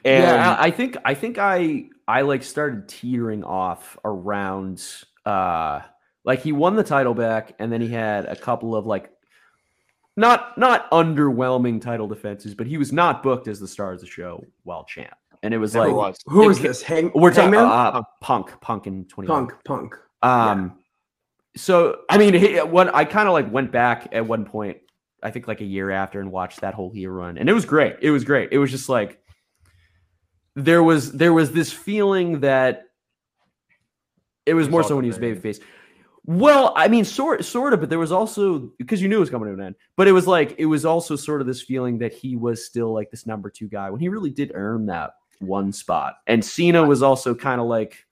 and 0.06 0.24
yeah, 0.24 0.56
I 0.58 0.68
I 0.68 0.72
think 0.72 0.98
I 1.04 1.14
think 1.14 1.38
I 1.38 1.90
I 2.08 2.22
like 2.22 2.44
started 2.44 2.88
teetering 2.88 3.44
off 3.44 3.98
around 4.06 4.84
uh 5.26 5.82
like 6.24 6.42
he 6.42 6.52
won 6.52 6.76
the 6.76 6.84
title 6.84 7.14
back 7.14 7.54
and 7.60 7.72
then 7.72 7.82
he 7.82 7.90
had 7.90 8.26
a 8.26 8.36
couple 8.36 8.76
of 8.76 8.86
like 8.86 9.12
not 10.16 10.58
not 10.58 10.90
underwhelming 10.92 11.82
title 11.82 12.08
defenses, 12.08 12.56
but 12.56 12.68
he 12.68 12.78
was 12.78 12.92
not 12.92 13.24
booked 13.24 13.48
as 13.48 13.60
the 13.60 13.68
star 13.68 13.94
of 13.94 14.00
the 14.00 14.06
show 14.06 14.44
while 14.64 14.84
champ. 14.86 15.14
And 15.42 15.54
it 15.54 15.58
was 15.58 15.74
never 15.74 15.88
like 15.88 15.96
was 15.96 16.18
Who 16.28 16.50
It 16.50 16.52
is 16.52 16.60
this? 16.60 16.82
Hang, 16.82 17.12
we're 17.16 17.30
talking 17.34 17.54
Hangman? 17.54 17.66
uh, 17.66 18.02
punk 18.22 18.60
punk 18.62 18.88
in 18.88 19.06
20 19.06 19.28
punk, 19.28 19.54
punk. 19.64 19.96
Um, 20.22 20.80
so 21.56 22.02
I 22.10 22.18
mean, 22.18 22.34
he, 22.34 22.58
what 22.58 22.94
I 22.94 23.06
kind 23.06 23.28
of 23.28 23.34
like 23.34 23.52
went 23.52 23.72
back 23.72 24.10
at 24.12 24.26
one 24.28 24.46
point, 24.46 24.78
I 25.24 25.32
think 25.32 25.48
like 25.48 25.62
a 25.62 25.66
year 25.66 25.92
after, 25.92 26.20
and 26.20 26.32
watched 26.32 26.62
that 26.62 26.74
whole 26.74 26.94
year 26.96 27.12
run, 27.12 27.38
and 27.38 27.50
it 27.50 27.54
was 27.54 27.66
great. 27.66 27.96
It 28.02 28.12
was 28.12 28.24
great. 28.24 28.50
It 28.52 28.58
was 28.60 28.70
just 28.72 28.90
like 28.90 29.20
there 30.56 30.84
was 30.84 31.14
there 31.14 31.34
was 31.34 31.52
this 31.52 31.72
feeling 31.72 32.42
that 32.42 32.84
it 34.46 34.54
was 34.54 34.68
It 34.68 34.68
was 34.68 34.72
more 34.72 34.84
so 34.84 34.96
when 34.96 35.06
he 35.06 35.10
was 35.10 35.18
good. 35.18 35.42
babyface. 35.42 35.62
Well, 36.26 36.74
I 36.76 36.90
mean, 36.90 37.06
sort 37.06 37.44
sort 37.46 37.74
of, 37.74 37.80
but 37.80 37.90
there 37.90 37.98
was 37.98 38.12
also 38.12 38.72
because 38.78 39.02
you 39.02 39.08
knew 39.08 39.18
it 39.18 39.22
was 39.22 39.30
coming 39.30 39.48
to 39.48 39.54
an 39.54 39.66
end. 39.68 39.76
But 39.96 40.08
it 40.08 40.12
was 40.12 40.28
like 40.28 40.54
it 40.58 40.66
was 40.66 40.86
also 40.86 41.16
sort 41.16 41.40
of 41.42 41.48
this 41.48 41.62
feeling 41.62 41.98
that 42.00 42.14
he 42.14 42.36
was 42.36 42.66
still 42.66 42.94
like 42.94 43.10
this 43.10 43.26
number 43.26 43.50
two 43.50 43.68
guy 43.70 43.90
when 43.90 44.02
he 44.02 44.10
really 44.10 44.30
did 44.30 44.52
earn 44.54 44.86
that 44.88 45.12
one 45.40 45.72
spot. 45.74 46.16
And 46.28 46.44
Cena 46.44 46.86
was 46.86 47.02
also 47.02 47.34
kind 47.36 47.60
of 47.60 47.68
like, 47.68 48.06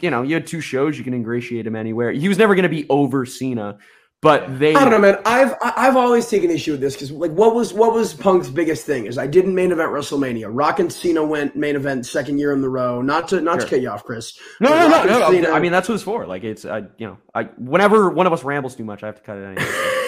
you 0.00 0.10
know, 0.10 0.22
you 0.22 0.34
had 0.34 0.46
two 0.46 0.60
shows, 0.60 0.96
you 0.98 1.04
can 1.04 1.14
ingratiate 1.14 1.66
him 1.66 1.76
anywhere. 1.76 2.12
He 2.12 2.28
was 2.28 2.38
never 2.38 2.54
going 2.54 2.64
to 2.64 2.68
be 2.68 2.86
over 2.88 3.26
Cena, 3.26 3.78
but 4.20 4.58
they. 4.58 4.74
I 4.74 4.80
don't 4.80 4.90
know, 4.90 4.98
man. 4.98 5.18
I've 5.26 5.54
I've 5.62 5.96
always 5.96 6.28
taken 6.28 6.50
issue 6.50 6.72
with 6.72 6.80
this 6.80 6.94
because 6.94 7.10
like 7.10 7.32
what 7.32 7.54
was 7.54 7.72
what 7.72 7.92
was 7.92 8.14
Punk's 8.14 8.48
biggest 8.48 8.86
thing 8.86 9.06
is 9.06 9.18
I 9.18 9.26
didn't 9.26 9.54
main 9.54 9.72
event 9.72 9.90
WrestleMania. 9.90 10.48
Rock 10.50 10.78
and 10.78 10.92
Cena 10.92 11.24
went 11.24 11.56
main 11.56 11.76
event 11.76 12.06
second 12.06 12.38
year 12.38 12.52
in 12.52 12.60
the 12.60 12.68
row. 12.68 13.02
Not 13.02 13.28
to 13.28 13.40
not 13.40 13.54
Sure. 13.54 13.62
to 13.62 13.70
cut 13.70 13.82
you 13.82 13.90
off, 13.90 14.04
Chris. 14.04 14.38
No, 14.60 14.70
no, 14.70 14.88
no, 14.88 15.30
no, 15.30 15.40
no. 15.40 15.52
I 15.52 15.60
mean, 15.60 15.72
that's 15.72 15.88
what 15.88 15.96
it's 15.96 16.04
for. 16.04 16.26
Like, 16.26 16.44
it's, 16.44 16.64
I, 16.64 16.84
you 16.98 17.06
know, 17.06 17.18
I 17.34 17.44
whenever 17.58 18.10
one 18.10 18.26
of 18.26 18.32
us 18.32 18.44
rambles 18.44 18.76
too 18.76 18.84
much, 18.84 19.02
I 19.02 19.06
have 19.06 19.16
to 19.16 19.22
cut 19.22 19.38
it 19.38 19.44
anyway. 19.44 19.66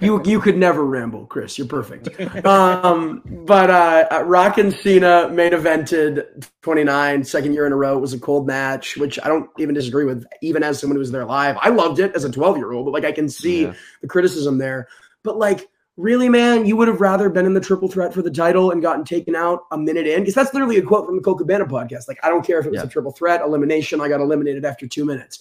you 0.00 0.20
you 0.24 0.40
could 0.40 0.56
never 0.56 0.84
ramble, 0.84 1.26
Chris. 1.26 1.58
You're 1.58 1.66
perfect. 1.66 2.08
Um, 2.46 3.22
but 3.46 3.70
uh, 3.70 4.06
uh, 4.10 4.22
Rock 4.24 4.58
and 4.58 4.72
Cena 4.72 5.28
main 5.28 5.52
evented 5.52 6.46
29, 6.62 7.24
second 7.24 7.52
year 7.54 7.66
in 7.66 7.72
a 7.72 7.76
row. 7.76 7.96
It 7.96 8.00
was 8.00 8.12
a 8.12 8.18
cold 8.18 8.46
match, 8.46 8.96
which 8.96 9.18
I 9.22 9.28
don't 9.28 9.48
even 9.58 9.74
disagree 9.74 10.04
with, 10.04 10.24
even 10.42 10.62
as 10.62 10.78
someone 10.80 10.96
who 10.96 11.00
was 11.00 11.10
there 11.10 11.24
live. 11.24 11.56
I 11.60 11.68
loved 11.70 11.98
it 12.00 12.14
as 12.14 12.24
a 12.24 12.30
12 12.30 12.56
year 12.56 12.72
old, 12.72 12.86
but 12.86 12.92
like 12.92 13.04
I 13.04 13.12
can 13.12 13.28
see 13.28 13.62
Yeah. 13.64 13.74
the 14.00 14.08
criticism 14.08 14.58
there. 14.58 14.88
But 15.22 15.38
like, 15.38 15.68
really, 15.96 16.28
man, 16.28 16.66
you 16.66 16.76
would 16.76 16.88
have 16.88 17.00
rather 17.00 17.28
been 17.28 17.46
in 17.46 17.54
the 17.54 17.60
triple 17.60 17.88
threat 17.88 18.12
for 18.14 18.22
the 18.22 18.30
title 18.30 18.70
and 18.70 18.82
gotten 18.82 19.04
taken 19.04 19.36
out 19.36 19.64
a 19.72 19.78
minute 19.78 20.06
in? 20.06 20.20
Because 20.20 20.34
that's 20.34 20.52
literally 20.54 20.78
a 20.78 20.82
quote 20.82 21.06
from 21.06 21.16
the 21.16 21.22
Colt 21.22 21.38
Cabana 21.38 21.66
podcast. 21.66 22.08
Like, 22.08 22.18
I 22.22 22.28
don't 22.28 22.44
care 22.46 22.58
if 22.58 22.66
it 22.66 22.70
was 22.70 22.80
Yeah. 22.80 22.86
a 22.86 22.90
triple 22.90 23.12
threat 23.12 23.40
elimination. 23.42 24.00
I 24.00 24.08
got 24.08 24.20
eliminated 24.20 24.64
after 24.64 24.86
two 24.86 25.04
minutes. 25.04 25.40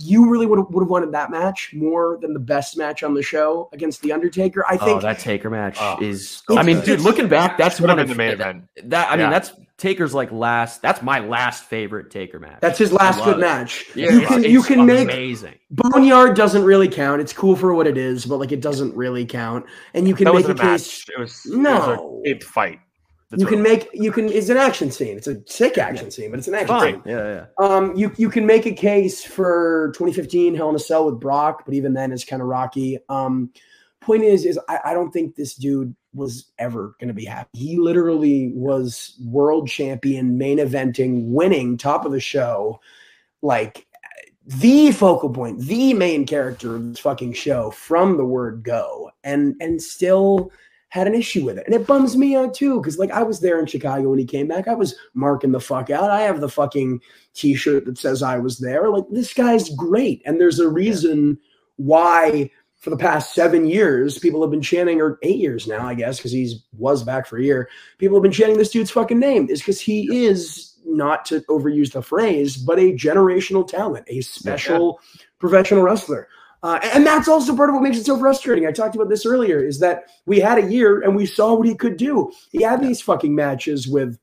You 0.00 0.30
really 0.30 0.46
would 0.46 0.58
have, 0.58 0.68
would 0.70 0.82
have 0.82 0.88
wanted 0.90 1.12
that 1.12 1.30
match 1.30 1.70
more 1.74 2.18
than 2.22 2.32
the 2.32 2.38
best 2.40 2.76
match 2.78 3.02
on 3.02 3.14
the 3.14 3.22
show 3.22 3.68
against 3.72 4.00
the 4.02 4.12
Undertaker. 4.12 4.64
I 4.66 4.78
oh, 4.80 4.84
think 4.84 5.02
that 5.02 5.18
Taker 5.18 5.50
match 5.50 5.76
Oh, 5.80 5.98
is. 6.00 6.42
I 6.48 6.62
mean, 6.62 6.76
good. 6.76 6.84
dude, 6.84 7.00
looking 7.00 7.28
back, 7.28 7.58
that's 7.58 7.80
Would 7.80 7.90
have 7.90 7.96
one 7.98 8.02
of 8.04 8.08
the 8.08 8.14
main 8.14 8.30
event. 8.32 8.64
That 8.84 9.08
I 9.08 9.16
mean, 9.16 9.20
Yeah. 9.26 9.30
that's 9.30 9.52
Taker's 9.76 10.12
like 10.14 10.32
last. 10.32 10.82
That's 10.82 11.02
my 11.02 11.20
last 11.20 11.64
favorite 11.64 12.10
Taker 12.10 12.38
match. 12.40 12.58
that's 12.60 12.78
his 12.78 12.92
last 12.92 13.22
good 13.24 13.38
it. 13.38 13.40
match. 13.40 13.86
Yeah, 13.94 14.10
you 14.10 14.16
it's- 14.22 14.28
can 14.28 14.42
you 14.44 14.58
it's 14.58 14.66
can 14.68 14.86
make 14.86 15.08
amazing. 15.08 15.54
Boneyard 15.70 16.34
doesn't 16.36 16.64
really 16.64 16.88
count. 16.88 17.20
It's 17.20 17.32
cool 17.32 17.54
for 17.56 17.72
what 17.74 17.86
it 17.86 17.96
is, 17.96 18.24
but 18.26 18.38
like 18.38 18.50
it 18.52 18.60
doesn't 18.60 18.94
really 18.96 19.24
count. 19.26 19.66
And 19.94 20.06
you 20.08 20.14
can 20.14 20.24
that 20.24 20.34
make 20.34 20.46
wasn't 20.48 20.60
a 20.60 20.62
a 20.62 20.66
case. 20.72 21.08
match. 21.08 21.16
It 21.16 21.20
was 21.20 21.46
No. 21.46 22.20
It 22.24 22.38
was 22.38 22.44
a 22.44 22.48
fight. 22.48 22.80
That's 23.30 23.42
You 23.42 23.46
can 23.46 23.62
make 23.62 23.88
you 23.92 24.10
can. 24.10 24.30
It's 24.30 24.48
an 24.48 24.56
action 24.56 24.90
scene. 24.90 25.16
It's 25.16 25.26
a 25.26 25.42
sick 25.46 25.76
action 25.76 26.10
scene, 26.10 26.30
but 26.30 26.38
it's 26.38 26.48
an 26.48 26.54
action 26.54 26.68
Fine. 26.68 26.94
scene. 26.94 27.02
Yeah, 27.04 27.46
yeah. 27.58 27.66
Um, 27.66 27.94
you 27.94 28.10
you 28.16 28.30
can 28.30 28.46
make 28.46 28.64
a 28.64 28.72
case 28.72 29.22
for 29.22 29.92
2015 29.94 30.54
Hell 30.54 30.70
in 30.70 30.76
a 30.76 30.78
Cell 30.78 31.04
with 31.04 31.20
Brock, 31.20 31.64
but 31.66 31.74
even 31.74 31.92
then 31.92 32.10
it's 32.10 32.24
kind 32.24 32.40
of 32.40 32.48
rocky. 32.48 32.98
Um, 33.10 33.50
point 34.00 34.24
is, 34.24 34.46
is 34.46 34.58
I, 34.68 34.80
I 34.86 34.94
don't 34.94 35.10
think 35.10 35.34
this 35.34 35.54
dude 35.54 35.94
was 36.14 36.50
ever 36.58 36.94
going 36.98 37.08
to 37.08 37.14
be 37.14 37.26
happy. 37.26 37.50
He 37.52 37.76
literally 37.76 38.50
was 38.54 39.14
world 39.22 39.68
champion, 39.68 40.38
main 40.38 40.56
eventing, 40.56 41.26
winning, 41.26 41.76
top 41.76 42.06
of 42.06 42.12
the 42.12 42.20
show, 42.20 42.80
like 43.42 43.86
the 44.46 44.90
focal 44.92 45.28
point, 45.28 45.60
the 45.60 45.92
main 45.92 46.24
character 46.24 46.76
of 46.76 46.88
this 46.88 46.98
fucking 46.98 47.34
show 47.34 47.70
from 47.72 48.16
the 48.16 48.24
word 48.24 48.62
go, 48.62 49.10
and 49.22 49.54
and 49.60 49.82
still 49.82 50.50
had 50.90 51.06
an 51.06 51.14
issue 51.14 51.44
with 51.44 51.58
it. 51.58 51.66
And 51.66 51.74
it 51.74 51.86
bums 51.86 52.16
me 52.16 52.34
out 52.34 52.54
too, 52.54 52.80
because 52.80 52.98
like 52.98 53.10
I 53.10 53.22
was 53.22 53.40
there 53.40 53.58
in 53.60 53.66
Chicago 53.66 54.10
when 54.10 54.18
he 54.18 54.24
came 54.24 54.48
back. 54.48 54.68
I 54.68 54.74
was 54.74 54.94
marking 55.14 55.52
the 55.52 55.60
fuck 55.60 55.90
out. 55.90 56.10
I 56.10 56.22
have 56.22 56.40
the 56.40 56.48
fucking 56.48 57.00
t-shirt 57.34 57.84
that 57.84 57.98
says 57.98 58.22
I 58.22 58.38
was 58.38 58.58
there. 58.58 58.88
Like 58.88 59.04
this 59.10 59.34
guy's 59.34 59.68
great. 59.70 60.22
And 60.24 60.40
there's 60.40 60.60
a 60.60 60.68
reason 60.68 61.38
why 61.76 62.50
for 62.78 62.90
the 62.90 62.96
past 62.96 63.34
seven 63.34 63.66
years, 63.66 64.18
people 64.18 64.40
have 64.40 64.50
been 64.50 64.62
chanting, 64.62 65.00
or 65.00 65.18
eight 65.22 65.38
years 65.38 65.66
now, 65.66 65.86
I 65.86 65.94
guess, 65.94 66.18
because 66.18 66.32
he's 66.32 66.64
was 66.72 67.02
back 67.02 67.26
for 67.26 67.36
a 67.36 67.42
year. 67.42 67.68
People 67.98 68.16
have 68.16 68.22
been 68.22 68.32
chanting 68.32 68.56
this 68.56 68.70
dude's 68.70 68.90
fucking 68.90 69.18
name. 69.18 69.48
Is 69.50 69.60
because 69.60 69.80
he 69.80 70.24
is 70.24 70.76
not 70.86 71.24
to 71.26 71.40
overuse 71.50 71.92
the 71.92 72.02
phrase, 72.02 72.56
but 72.56 72.78
a 72.78 72.92
generational 72.92 73.66
talent, 73.66 74.06
a 74.08 74.20
special 74.20 75.00
yeah. 75.02 75.22
professional 75.38 75.82
wrestler. 75.82 76.28
Uh, 76.62 76.80
and 76.82 77.06
that's 77.06 77.28
also 77.28 77.54
part 77.56 77.70
of 77.70 77.74
what 77.74 77.82
makes 77.82 77.98
it 77.98 78.06
so 78.06 78.18
frustrating. 78.18 78.66
I 78.66 78.72
talked 78.72 78.94
about 78.94 79.08
this 79.08 79.24
earlier 79.24 79.62
is 79.62 79.78
that 79.80 80.06
we 80.26 80.40
had 80.40 80.58
a 80.58 80.70
year 80.70 81.02
and 81.02 81.14
we 81.14 81.26
saw 81.26 81.54
what 81.54 81.68
he 81.68 81.74
could 81.74 81.96
do. 81.96 82.32
He 82.50 82.62
had 82.62 82.82
these 82.82 83.00
fucking 83.00 83.34
matches 83.34 83.86
with 83.86 84.18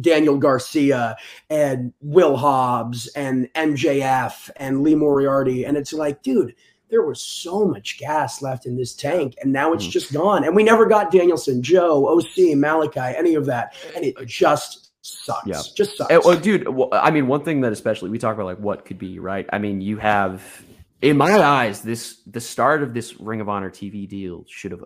Daniel 0.00 0.36
Garcia 0.36 1.16
and 1.50 1.92
Will 2.00 2.36
Hobbs 2.36 3.08
and 3.08 3.52
MJF 3.54 4.50
and 4.56 4.82
Lee 4.82 4.94
Moriarty. 4.94 5.64
And 5.64 5.76
it's 5.76 5.92
like, 5.92 6.22
dude, 6.22 6.54
there 6.90 7.02
was 7.02 7.20
so 7.20 7.64
much 7.64 7.98
gas 7.98 8.40
left 8.40 8.64
in 8.64 8.76
this 8.76 8.94
tank, 8.94 9.34
and 9.42 9.52
now 9.52 9.72
it's 9.74 9.86
mm. 9.86 9.90
just 9.90 10.12
gone. 10.12 10.44
And 10.44 10.56
we 10.56 10.62
never 10.62 10.86
got 10.86 11.10
Danielson, 11.10 11.62
Joe, 11.62 12.08
OC, 12.08 12.56
Malakai, 12.56 13.14
any 13.16 13.34
of 13.34 13.44
that. 13.46 13.74
And 13.94 14.04
it 14.04 14.16
just 14.26 14.90
sucks. 15.02 15.46
Yeah. 15.46 15.60
Just 15.74 15.98
sucks. 15.98 16.10
And, 16.10 16.22
well, 16.24 16.38
dude, 16.38 16.68
well, 16.68 16.88
I 16.92 17.10
mean, 17.10 17.26
one 17.26 17.42
thing 17.42 17.60
that 17.60 17.72
especially 17.72 18.10
we 18.10 18.18
talk 18.18 18.34
about 18.34 18.46
like 18.46 18.58
what 18.58 18.84
could 18.86 18.98
be, 18.98 19.18
right? 19.18 19.46
I 19.52 19.58
mean, 19.58 19.80
you 19.80 19.98
have 19.98 20.62
in 21.02 21.16
my 21.16 21.38
eyes, 21.40 21.82
this 21.82 22.22
the 22.26 22.40
start 22.40 22.82
of 22.82 22.94
this 22.94 23.20
Ring 23.20 23.40
of 23.40 23.48
Honor 23.48 23.70
TV 23.70 24.08
deal 24.08 24.44
should 24.48 24.72
have 24.72 24.84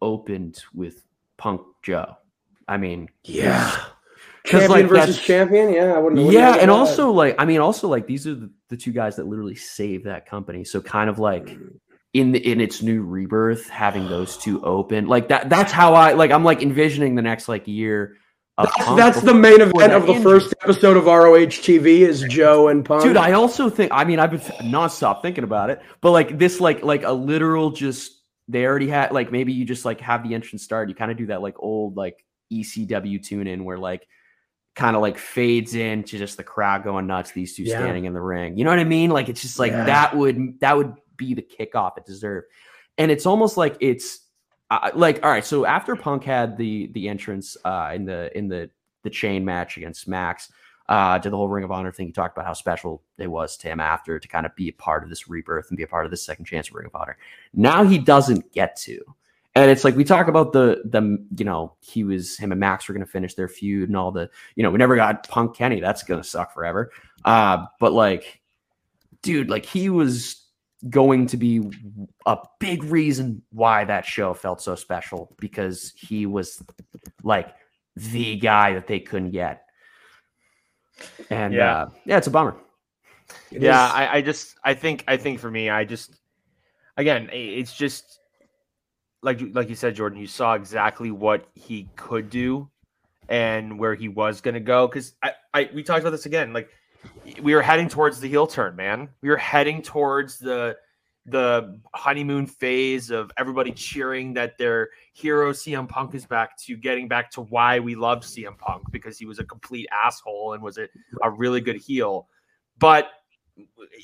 opened 0.00 0.62
with 0.74 1.04
Punk 1.36 1.62
Joe. 1.82 2.16
I 2.66 2.76
mean, 2.76 3.08
yeah. 3.24 3.76
Champion 4.44 4.70
like 4.70 4.86
versus 4.86 5.20
champion, 5.20 5.72
yeah, 5.72 5.92
I 5.92 5.98
wouldn't. 5.98 6.32
yeah, 6.32 6.56
and 6.56 6.68
also 6.68 7.06
that. 7.06 7.12
like, 7.12 7.34
I 7.38 7.44
mean, 7.44 7.60
also 7.60 7.86
like 7.86 8.08
these 8.08 8.26
are 8.26 8.34
the, 8.34 8.50
the 8.70 8.76
two 8.76 8.90
guys 8.90 9.16
that 9.16 9.26
literally 9.26 9.54
saved 9.54 10.06
that 10.06 10.26
company. 10.26 10.64
So 10.64 10.80
kind 10.80 11.08
of 11.08 11.20
like 11.20 11.56
in 12.12 12.32
the, 12.32 12.50
in 12.50 12.60
its 12.60 12.82
new 12.82 13.02
rebirth, 13.02 13.68
having 13.68 14.08
those 14.08 14.36
two 14.36 14.60
open, 14.64 15.06
like 15.06 15.28
that. 15.28 15.48
That's 15.48 15.70
how 15.70 15.94
I 15.94 16.14
like. 16.14 16.32
I'm 16.32 16.42
like 16.42 16.60
envisioning 16.60 17.14
the 17.14 17.22
next 17.22 17.46
like 17.46 17.68
year 17.68 18.16
Uh, 18.62 18.96
that's, 18.96 19.16
that's 19.16 19.20
the 19.26 19.34
main 19.34 19.60
event 19.60 19.92
of 19.92 20.06
the 20.06 20.20
first 20.20 20.54
episode 20.62 20.96
of 20.96 21.06
ROH 21.06 21.46
TV 21.46 22.00
is 22.00 22.22
Joe 22.28 22.68
and 22.68 22.84
Punk. 22.84 23.02
Dude, 23.02 23.16
I 23.16 23.32
also 23.32 23.68
think 23.68 23.92
I 23.92 24.04
mean 24.04 24.18
I've 24.18 24.30
been 24.30 24.40
nonstop 24.70 25.22
thinking 25.22 25.44
about 25.44 25.70
it, 25.70 25.80
but 26.00 26.12
like 26.12 26.38
this 26.38 26.60
like 26.60 26.82
like 26.82 27.02
a 27.04 27.12
literal 27.12 27.70
just 27.70 28.20
they 28.48 28.64
already 28.66 28.88
had 28.88 29.12
like 29.12 29.32
maybe 29.32 29.52
you 29.52 29.64
just 29.64 29.84
like 29.84 30.00
have 30.00 30.22
the 30.26 30.34
entrance 30.34 30.62
start. 30.62 30.88
You 30.88 30.94
kind 30.94 31.10
of 31.10 31.16
do 31.16 31.26
that 31.26 31.42
like 31.42 31.54
old 31.58 31.96
like 31.96 32.24
ECW 32.52 33.22
tune 33.22 33.46
in 33.46 33.64
where 33.64 33.78
like 33.78 34.06
kind 34.74 34.96
of 34.96 35.02
like 35.02 35.18
fades 35.18 35.74
into 35.74 36.18
just 36.18 36.36
the 36.36 36.44
crowd 36.44 36.84
going 36.84 37.06
nuts, 37.06 37.32
these 37.32 37.54
two 37.54 37.64
yeah. 37.64 37.78
standing 37.78 38.04
in 38.04 38.12
the 38.12 38.20
ring. 38.20 38.56
You 38.56 38.64
know 38.64 38.70
what 38.70 38.78
I 38.78 38.84
mean? 38.84 39.10
Like 39.10 39.28
it's 39.28 39.42
just 39.42 39.58
like 39.58 39.72
yeah. 39.72 39.84
that 39.84 40.16
would 40.16 40.60
that 40.60 40.76
would 40.76 40.94
be 41.16 41.34
the 41.34 41.42
kickoff 41.42 41.98
it 41.98 42.06
deserved. 42.06 42.46
And 42.98 43.10
it's 43.10 43.26
almost 43.26 43.56
like 43.56 43.76
it's 43.80 44.21
uh, 44.72 44.90
like 44.94 45.22
all 45.24 45.30
right 45.30 45.44
so 45.44 45.64
after 45.66 45.94
punk 45.94 46.24
had 46.24 46.56
the 46.56 46.88
the 46.94 47.08
entrance 47.08 47.56
uh 47.64 47.90
in 47.94 48.04
the 48.04 48.36
in 48.36 48.48
the 48.48 48.70
the 49.02 49.10
chain 49.10 49.44
match 49.44 49.76
against 49.76 50.08
max 50.08 50.50
uh 50.88 51.18
to 51.18 51.30
the 51.30 51.36
whole 51.36 51.48
ring 51.48 51.64
of 51.64 51.70
honor 51.70 51.92
thing 51.92 52.06
he 52.06 52.12
talked 52.12 52.36
about 52.36 52.46
how 52.46 52.52
special 52.52 53.02
it 53.18 53.26
was 53.26 53.56
to 53.56 53.68
him 53.68 53.80
after 53.80 54.18
to 54.18 54.28
kind 54.28 54.46
of 54.46 54.54
be 54.56 54.68
a 54.68 54.72
part 54.72 55.02
of 55.02 55.10
this 55.10 55.28
rebirth 55.28 55.68
and 55.68 55.76
be 55.76 55.82
a 55.82 55.88
part 55.88 56.04
of 56.04 56.10
this 56.10 56.24
second 56.24 56.44
chance 56.44 56.72
ring 56.72 56.86
of 56.86 56.94
honor. 56.94 57.16
Now 57.54 57.84
he 57.84 57.98
doesn't 57.98 58.52
get 58.52 58.76
to. 58.76 59.00
And 59.54 59.70
it's 59.70 59.84
like 59.84 59.94
we 59.96 60.04
talk 60.04 60.28
about 60.28 60.52
the 60.52 60.82
the 60.84 61.22
you 61.36 61.44
know 61.44 61.74
he 61.80 62.04
was 62.04 62.38
him 62.38 62.52
and 62.52 62.60
max 62.60 62.88
were 62.88 62.94
going 62.94 63.04
to 63.04 63.10
finish 63.10 63.34
their 63.34 63.48
feud 63.48 63.90
and 63.90 63.96
all 63.96 64.10
the 64.10 64.30
you 64.56 64.62
know 64.62 64.70
we 64.70 64.78
never 64.78 64.96
got 64.96 65.28
punk 65.28 65.54
kenny 65.54 65.78
that's 65.80 66.02
going 66.02 66.22
to 66.22 66.26
suck 66.26 66.54
forever. 66.54 66.90
Uh 67.24 67.66
but 67.78 67.92
like 67.92 68.40
dude 69.20 69.50
like 69.50 69.66
he 69.66 69.90
was 69.90 70.41
going 70.88 71.26
to 71.28 71.36
be 71.36 71.62
a 72.26 72.38
big 72.58 72.82
reason 72.84 73.42
why 73.50 73.84
that 73.84 74.04
show 74.04 74.34
felt 74.34 74.60
so 74.60 74.74
special 74.74 75.34
because 75.38 75.92
he 75.96 76.26
was 76.26 76.62
like 77.22 77.54
the 77.96 78.36
guy 78.36 78.74
that 78.74 78.86
they 78.86 79.00
couldn't 79.00 79.30
get. 79.30 79.64
And 81.30 81.54
yeah, 81.54 81.82
uh, 81.82 81.90
yeah, 82.04 82.18
it's 82.18 82.26
a 82.26 82.30
bummer. 82.30 82.56
It 83.50 83.62
yeah, 83.62 83.90
I, 83.92 84.16
I, 84.16 84.22
just 84.22 84.56
I 84.64 84.74
think 84.74 85.04
I 85.08 85.16
think 85.16 85.40
for 85.40 85.50
me, 85.50 85.70
I 85.70 85.84
just 85.84 86.18
again, 86.96 87.28
it's 87.32 87.74
just 87.74 88.18
like 89.22 89.40
like 89.52 89.68
you 89.68 89.74
said, 89.74 89.94
Jordan, 89.94 90.18
you 90.18 90.26
saw 90.26 90.54
exactly 90.54 91.10
what 91.10 91.48
he 91.54 91.88
could 91.96 92.28
do 92.28 92.68
and 93.28 93.78
where 93.78 93.94
he 93.94 94.08
was 94.08 94.40
going 94.40 94.54
to 94.54 94.60
go. 94.60 94.86
Because 94.86 95.14
I, 95.22 95.32
I 95.54 95.70
we 95.74 95.82
talked 95.82 96.00
about 96.00 96.10
this 96.10 96.26
again, 96.26 96.52
like 96.52 96.68
we 97.42 97.54
were 97.54 97.62
heading 97.62 97.88
towards 97.88 98.20
the 98.20 98.28
heel 98.28 98.46
turn, 98.46 98.76
man. 98.76 99.08
We 99.20 99.28
were 99.28 99.36
heading 99.36 99.82
towards 99.82 100.38
the 100.38 100.76
the 101.26 101.78
honeymoon 101.94 102.46
phase 102.46 103.10
of 103.10 103.30
everybody 103.38 103.70
cheering 103.70 104.34
that 104.34 104.58
their 104.58 104.88
hero 105.12 105.52
CM 105.52 105.88
Punk 105.88 106.14
is 106.14 106.26
back 106.26 106.56
to 106.58 106.76
getting 106.76 107.06
back 107.06 107.30
to 107.30 107.42
why 107.42 107.78
we 107.78 107.94
loved 107.94 108.24
CM 108.24 108.58
Punk 108.58 108.82
because 108.90 109.18
he 109.18 109.24
was 109.24 109.38
a 109.38 109.44
complete 109.44 109.86
asshole 109.92 110.54
and 110.54 110.62
was 110.62 110.78
a, 110.78 110.88
a 111.22 111.30
really 111.30 111.60
good 111.60 111.76
heel. 111.76 112.26
But 112.78 113.12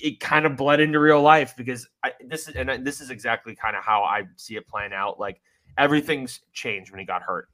it 0.00 0.20
kind 0.20 0.46
of 0.46 0.56
bled 0.56 0.78
into 0.78 1.00
real 1.00 1.20
life 1.20 1.54
because 1.56 1.88
I, 2.04 2.12
this 2.24 2.46
is 2.46 2.54
and 2.54 2.87
this 2.87 3.00
is 3.00 3.11
exactly 3.11 3.56
kind 3.56 3.74
of 3.74 3.82
how 3.82 4.02
I 4.04 4.24
see 4.37 4.56
it 4.56 4.68
playing 4.68 4.92
out. 4.92 5.18
Like 5.18 5.40
everything's 5.76 6.40
changed 6.52 6.92
when 6.92 7.00
he 7.00 7.06
got 7.06 7.22
hurt. 7.22 7.48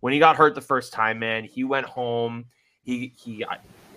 When 0.00 0.12
he 0.12 0.20
got 0.20 0.36
hurt 0.36 0.54
the 0.54 0.60
first 0.60 0.92
time, 0.92 1.18
man, 1.18 1.42
he 1.42 1.64
went 1.64 1.86
home. 1.86 2.44
He 2.82 3.12
he 3.16 3.44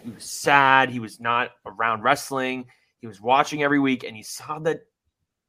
he 0.04 0.12
was 0.12 0.24
sad. 0.24 0.90
He 0.90 1.00
was 1.00 1.20
not 1.20 1.52
around 1.66 2.04
wrestling. 2.04 2.66
He 3.00 3.08
was 3.08 3.22
watching 3.22 3.64
every 3.64 3.80
week, 3.80 4.04
and 4.04 4.16
he 4.16 4.24
saw 4.24 4.60
that 4.60 4.82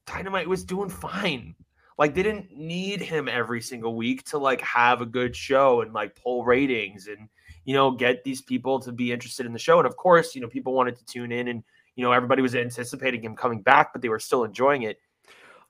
Dynamite 0.07 0.49
was 0.49 0.65
doing 0.65 0.89
fine. 0.89 1.55
Like 1.99 2.15
they 2.15 2.23
didn't 2.23 2.57
need 2.57 3.01
him 3.01 3.29
every 3.29 3.61
single 3.61 3.95
week 3.95 4.25
to 4.25 4.39
like 4.39 4.61
have 4.63 5.01
a 5.01 5.07
good 5.07 5.37
show 5.37 5.83
and 5.83 5.93
like 5.93 6.17
pull 6.21 6.45
ratings 6.45 7.07
and 7.07 7.29
you 7.65 7.75
know 7.75 7.91
get 7.91 8.25
these 8.25 8.41
people 8.41 8.81
to 8.81 8.93
be 8.93 9.13
interested 9.13 9.47
in 9.47 9.53
the 9.53 9.59
show. 9.59 9.79
And 9.79 9.87
of 9.87 9.97
course, 9.97 10.35
you 10.35 10.41
know 10.41 10.49
people 10.49 10.73
wanted 10.73 10.97
to 10.97 11.05
tune 11.05 11.33
in 11.33 11.49
and 11.49 11.63
you 11.95 12.03
know 12.03 12.13
everybody 12.13 12.43
was 12.43 12.55
anticipating 12.55 13.23
him 13.23 13.37
coming 13.37 13.63
back, 13.63 13.93
but 13.93 14.03
they 14.03 14.09
were 14.09 14.19
still 14.19 14.45
enjoying 14.45 14.83
it. 14.83 14.99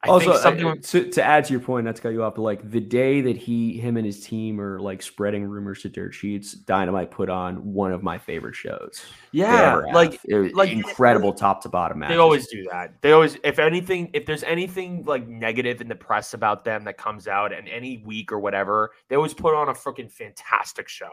I 0.04 0.08
also, 0.08 0.32
uh, 0.32 0.38
something 0.38 0.66
I, 0.66 0.74
to, 0.76 1.10
to 1.10 1.22
add 1.22 1.44
to 1.44 1.52
your 1.52 1.60
point, 1.60 1.84
not 1.84 1.94
to 1.94 2.02
cut 2.02 2.12
you 2.12 2.24
off, 2.24 2.34
but 2.34 2.42
like 2.42 2.68
the 2.68 2.80
day 2.80 3.20
that 3.20 3.36
he, 3.36 3.78
him, 3.78 3.96
and 3.96 4.04
his 4.04 4.24
team 4.24 4.60
are 4.60 4.80
like 4.80 5.00
spreading 5.00 5.44
rumors 5.44 5.82
to 5.82 5.88
dirt 5.88 6.12
sheets, 6.12 6.54
Dynamite 6.54 7.12
put 7.12 7.30
on 7.30 7.72
one 7.72 7.92
of 7.92 8.02
my 8.02 8.18
favorite 8.18 8.56
shows. 8.56 9.04
Yeah, 9.30 9.76
like 9.76 10.20
like 10.28 10.72
incredible 10.72 11.32
top 11.32 11.62
to 11.62 11.68
bottom 11.68 12.00
match. 12.00 12.10
They 12.10 12.16
always 12.16 12.48
do 12.48 12.66
that. 12.72 13.00
They 13.00 13.12
always, 13.12 13.36
if 13.44 13.60
anything, 13.60 14.10
if 14.12 14.26
there's 14.26 14.42
anything 14.42 15.04
like 15.04 15.28
negative 15.28 15.80
in 15.80 15.88
the 15.88 15.94
press 15.94 16.34
about 16.34 16.64
them 16.64 16.82
that 16.84 16.98
comes 16.98 17.28
out, 17.28 17.52
and 17.52 17.68
any 17.68 17.98
week 17.98 18.32
or 18.32 18.40
whatever, 18.40 18.90
they 19.08 19.14
always 19.14 19.34
put 19.34 19.54
on 19.54 19.68
a 19.68 19.72
freaking 19.72 20.10
fantastic 20.10 20.88
show 20.88 21.10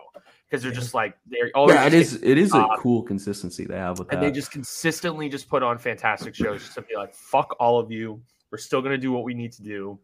because 0.49 0.63
they're 0.63 0.71
just 0.71 0.95
like 0.95 1.15
they're 1.28 1.52
always. 1.54 1.75
Yeah, 1.75 1.86
it 1.86 1.93
is. 1.93 2.23
It 2.23 2.39
is 2.39 2.56
a 2.56 2.58
uh, 2.58 2.78
cool 2.78 3.04
consistency 3.04 3.65
they 3.65 3.78
have 3.78 3.99
with 3.99 4.10
and 4.10 4.19
that. 4.19 4.25
And 4.25 4.34
they 4.34 4.36
just 4.36 4.49
consistently 4.49 5.30
just 5.30 5.47
put 5.47 5.62
on 5.62 5.78
fantastic 5.78 6.34
shows 6.34 6.63
just 6.63 6.73
to 6.73 6.82
be 6.82 6.95
like, 6.95 7.13
fuck 7.13 7.56
all 7.60 7.78
of 7.80 7.91
you 7.91 8.19
we're 8.51 8.57
still 8.57 8.81
gonna 8.81 8.97
do 8.97 9.12
what 9.12 9.23
we 9.23 9.33
need 9.33 9.51
to 9.53 9.63
do. 9.63 9.99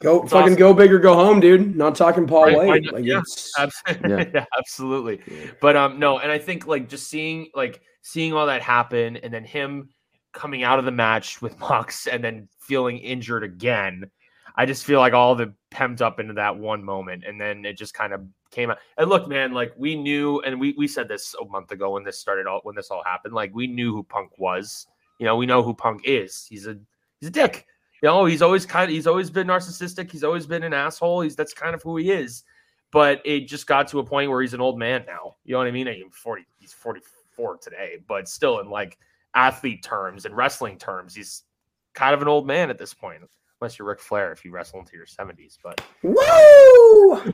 Go 0.00 0.22
it's 0.22 0.32
fucking 0.32 0.52
awesome. 0.52 0.58
go 0.58 0.74
big 0.74 0.92
or 0.92 0.98
go 0.98 1.14
home, 1.14 1.40
dude. 1.40 1.76
Not 1.76 1.94
talking 1.94 2.26
Paul 2.26 2.44
right, 2.46 2.56
Wight. 2.56 2.92
Like, 2.92 3.04
yeah, 3.04 3.22
absolutely. 3.58 4.10
Yeah. 4.10 4.24
yeah. 4.34 4.44
absolutely. 4.58 5.20
But 5.60 5.76
um, 5.76 5.98
no, 5.98 6.18
and 6.18 6.30
I 6.30 6.38
think 6.38 6.66
like 6.66 6.88
just 6.88 7.08
seeing 7.08 7.48
like 7.54 7.80
seeing 8.02 8.32
all 8.32 8.46
that 8.46 8.62
happen, 8.62 9.16
and 9.16 9.32
then 9.32 9.44
him 9.44 9.88
coming 10.32 10.62
out 10.62 10.78
of 10.78 10.84
the 10.84 10.90
match 10.90 11.40
with 11.40 11.58
Mox, 11.60 12.06
and 12.06 12.22
then 12.22 12.48
feeling 12.60 12.98
injured 12.98 13.44
again. 13.44 14.10
I 14.56 14.66
just 14.66 14.84
feel 14.84 15.00
like 15.00 15.14
all 15.14 15.34
the 15.34 15.54
pent 15.70 16.00
up 16.00 16.20
into 16.20 16.34
that 16.34 16.56
one 16.56 16.84
moment, 16.84 17.24
and 17.26 17.40
then 17.40 17.64
it 17.64 17.76
just 17.78 17.94
kind 17.94 18.12
of 18.12 18.22
came 18.50 18.70
out. 18.70 18.78
And 18.98 19.08
look, 19.08 19.28
man, 19.28 19.52
like 19.52 19.72
we 19.76 19.96
knew, 19.96 20.40
and 20.40 20.60
we 20.60 20.74
we 20.76 20.86
said 20.86 21.08
this 21.08 21.34
a 21.40 21.44
month 21.46 21.72
ago 21.72 21.92
when 21.92 22.04
this 22.04 22.18
started 22.18 22.46
all 22.46 22.60
when 22.64 22.76
this 22.76 22.90
all 22.90 23.02
happened. 23.04 23.34
Like 23.34 23.54
we 23.54 23.66
knew 23.66 23.92
who 23.92 24.02
Punk 24.02 24.38
was. 24.38 24.86
You 25.18 25.26
know, 25.26 25.36
we 25.36 25.46
know 25.46 25.62
who 25.62 25.72
Punk 25.72 26.02
is. 26.04 26.46
He's 26.48 26.66
a 26.66 26.76
he's 27.20 27.28
a 27.28 27.32
dick. 27.32 27.66
You 28.04 28.10
oh, 28.10 28.18
know, 28.18 28.24
he's 28.26 28.42
always 28.42 28.66
kind 28.66 28.90
of 28.90 28.94
he's 28.94 29.06
always 29.06 29.30
been 29.30 29.46
narcissistic. 29.46 30.10
He's 30.10 30.24
always 30.24 30.46
been 30.46 30.62
an 30.62 30.74
asshole. 30.74 31.22
He's 31.22 31.34
that's 31.34 31.54
kind 31.54 31.74
of 31.74 31.82
who 31.82 31.96
he 31.96 32.10
is. 32.10 32.44
But 32.90 33.22
it 33.24 33.48
just 33.48 33.66
got 33.66 33.88
to 33.88 33.98
a 33.98 34.04
point 34.04 34.30
where 34.30 34.42
he's 34.42 34.52
an 34.52 34.60
old 34.60 34.78
man 34.78 35.04
now. 35.06 35.36
You 35.42 35.52
know 35.52 35.58
what 35.60 35.68
I 35.68 35.70
mean? 35.70 35.86
He's 35.86 36.04
40, 36.12 36.42
he's 36.58 36.74
44 36.74 37.56
today, 37.56 38.00
but 38.06 38.28
still 38.28 38.60
in 38.60 38.68
like 38.68 38.98
athlete 39.34 39.82
terms 39.82 40.26
and 40.26 40.36
wrestling 40.36 40.76
terms, 40.76 41.14
he's 41.14 41.44
kind 41.94 42.12
of 42.12 42.20
an 42.20 42.28
old 42.28 42.46
man 42.46 42.68
at 42.68 42.76
this 42.76 42.92
point. 42.92 43.22
Unless 43.62 43.78
you're 43.78 43.88
Ric 43.88 44.00
Flair 44.00 44.32
if 44.32 44.44
you 44.44 44.50
wrestle 44.50 44.80
into 44.80 44.98
your 44.98 45.06
70s. 45.06 45.56
But 45.62 45.82
woo! 46.02 46.14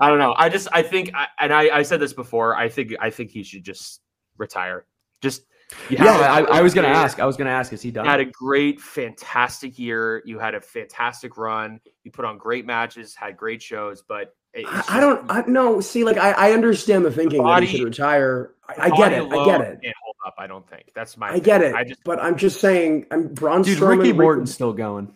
I 0.00 0.08
don't 0.08 0.20
know. 0.20 0.36
I 0.36 0.48
just 0.48 0.68
I 0.70 0.82
think 0.82 1.10
and 1.40 1.52
I, 1.52 1.78
I 1.78 1.82
said 1.82 1.98
this 1.98 2.12
before, 2.12 2.54
I 2.54 2.68
think 2.68 2.94
I 3.00 3.10
think 3.10 3.32
he 3.32 3.42
should 3.42 3.64
just 3.64 4.00
retire. 4.36 4.86
Just 5.20 5.42
Yeah, 5.90 6.04
had 6.04 6.44
a 6.44 6.50
I, 6.50 6.58
I 6.58 6.62
was 6.62 6.74
gonna 6.74 6.88
ask. 6.88 7.20
I 7.20 7.26
was 7.26 7.36
gonna 7.36 7.50
ask. 7.50 7.72
Is 7.72 7.82
he 7.82 7.90
done? 7.90 8.04
You 8.04 8.10
had 8.10 8.20
a 8.20 8.24
great, 8.24 8.80
fantastic 8.80 9.78
year. 9.78 10.22
You 10.24 10.38
had 10.38 10.54
a 10.54 10.60
fantastic 10.60 11.36
run. 11.36 11.80
You 12.04 12.10
put 12.10 12.24
on 12.24 12.38
great 12.38 12.64
matches, 12.64 13.14
had 13.14 13.36
great 13.36 13.60
shows, 13.62 14.02
but 14.02 14.34
it- 14.54 14.64
I, 14.66 14.98
don't. 14.98 15.30
I, 15.30 15.44
no, 15.46 15.80
see, 15.80 16.04
like 16.04 16.16
I, 16.16 16.30
I 16.32 16.52
understand 16.52 17.04
the 17.04 17.10
thinking 17.10 17.38
that 17.38 17.44
body- 17.44 17.66
he 17.66 17.78
should 17.78 17.84
retire. 17.84 18.54
I, 18.66 18.86
I 18.86 18.90
get 18.90 19.12
it. 19.12 19.30
I 19.30 19.44
get 19.44 19.60
it. 19.60 19.82
Can't 19.82 19.94
hold 20.02 20.16
up. 20.26 20.34
I 20.38 20.46
don't 20.46 20.68
think 20.68 20.90
that's 20.94 21.16
my. 21.16 21.32
I 21.32 21.38
get 21.38 21.62
it. 21.62 21.74
I 21.74 21.84
just 21.84 22.02
but 22.04 22.18
I'm 22.18 22.36
just 22.36 22.60
saying, 22.60 23.06
I'm 23.10 23.34
Braun 23.34 23.62
Dude, 23.62 23.78
Strowman. 23.78 23.98
Ricky 23.98 24.12
Morton's 24.12 24.54
still 24.54 24.72
going. 24.72 25.12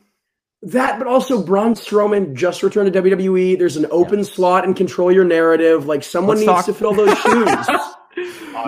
That, 0.65 0.99
but 0.99 1.09
also 1.09 1.43
Braun 1.43 1.75
Strowman 1.75 2.35
just 2.35 2.62
returned 2.62 2.93
to 2.93 3.03
WWE. 3.03 3.59
There's 3.59 3.77
an 3.77 3.87
open 3.91 4.23
slot 4.23 4.65
and 4.65 4.77
control 4.77 5.11
your 5.11 5.25
narrative. 5.25 5.87
Like 5.87 6.05
someone 6.05 6.37
Let's 6.37 6.47
needs 6.47 6.57
talk- 6.59 6.65
to 6.67 6.75
fill 6.75 6.95
those 6.95 7.19
shoes. 7.19 7.69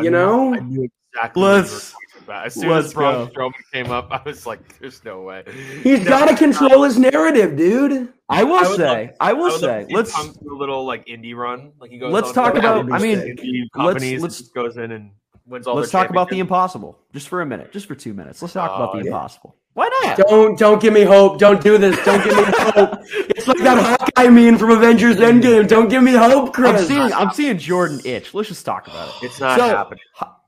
You 0.00 0.08
oh, 0.08 0.10
know? 0.10 0.54
I 0.54 0.58
knew 0.60 0.88
exactly. 1.14 1.42
what 1.42 1.48
you 1.48 1.54
were 1.54 1.60
Let's- 1.62 1.92
talking 1.92 2.22
about. 2.24 2.46
As 2.46 2.54
soon 2.54 2.70
as 2.70 2.94
Braun 2.94 3.26
go. 3.26 3.32
Strowman 3.32 3.52
came 3.72 3.90
up, 3.90 4.08
I 4.10 4.20
was 4.24 4.46
like, 4.46 4.78
"There's 4.78 5.04
no 5.04 5.22
way." 5.22 5.44
He's 5.82 6.00
No, 6.00 6.08
got 6.08 6.28
to 6.28 6.36
control 6.36 6.82
his 6.84 6.98
narrative, 6.98 7.56
dude. 7.56 8.12
I 8.30 8.44
will 8.44 8.54
I 8.56 8.76
say. 8.76 9.06
love- 9.06 9.16
I 9.20 9.32
will 9.34 9.44
I 9.46 9.50
would 9.50 9.60
say. 9.60 9.86
to 9.88 9.94
Let's. 9.94 10.12
Punk 10.12 10.40
do 10.40 10.54
a 10.54 10.56
little 10.56 10.84
like 10.86 11.04
indie 11.06 11.34
run. 11.36 11.72
Like 11.78 11.90
he 11.90 11.98
goes. 11.98 12.12
Let's 12.12 12.28
on 12.28 12.34
talk 12.34 12.54
about- 12.56 12.90
I 12.92 12.98
mean, 12.98 13.36
companies. 13.74 14.22
let's- 14.22 14.40
and 14.40 14.46
just 14.46 14.54
goes 14.54 14.76
in 14.78 14.92
and 14.92 15.10
wins 15.46 15.66
all. 15.66 15.76
Let's 15.76 15.90
talk 15.90 16.08
about 16.10 16.30
the 16.30 16.38
impossible, 16.38 16.98
just 17.12 17.28
for 17.28 17.42
a 17.42 17.46
minute, 17.46 17.72
just 17.72 17.86
for 17.86 17.94
two 17.94 18.14
minutes. 18.14 18.40
Let's 18.40 18.54
talk 18.54 18.70
about 18.74 18.90
Oh, 18.90 18.92
the 18.92 18.98
uh, 19.00 19.02
yeah. 19.02 19.06
impossible. 19.10 19.56
Why 19.74 19.90
not? 20.04 20.16
Don't 20.28 20.58
don't 20.58 20.80
give 20.80 20.94
me 20.94 21.02
hope. 21.02 21.38
Don't 21.40 21.60
do 21.62 21.76
this. 21.76 22.02
Don't 22.04 22.22
give 22.24 22.34
me 22.36 22.44
hope. 22.46 22.90
It's 23.36 23.46
like 23.48 23.58
that 23.58 23.98
Hawkeye 24.00 24.30
meme 24.30 24.56
from 24.56 24.70
Avengers 24.70 25.16
Endgame. 25.16 25.66
Don't 25.68 25.88
give 25.88 26.02
me 26.02 26.12
hope, 26.12 26.54
Chris. 26.54 26.80
I'm 26.82 26.86
seeing. 26.86 27.12
I'm 27.12 27.30
seeing 27.32 27.58
Jordan 27.58 28.00
itch. 28.04 28.32
Let's 28.32 28.48
just 28.48 28.64
talk 28.64 28.86
about 28.86 29.08
it. 29.08 29.14
It's 29.26 29.40
not 29.40 29.58
So, 29.58 29.66
happening. 29.68 30.00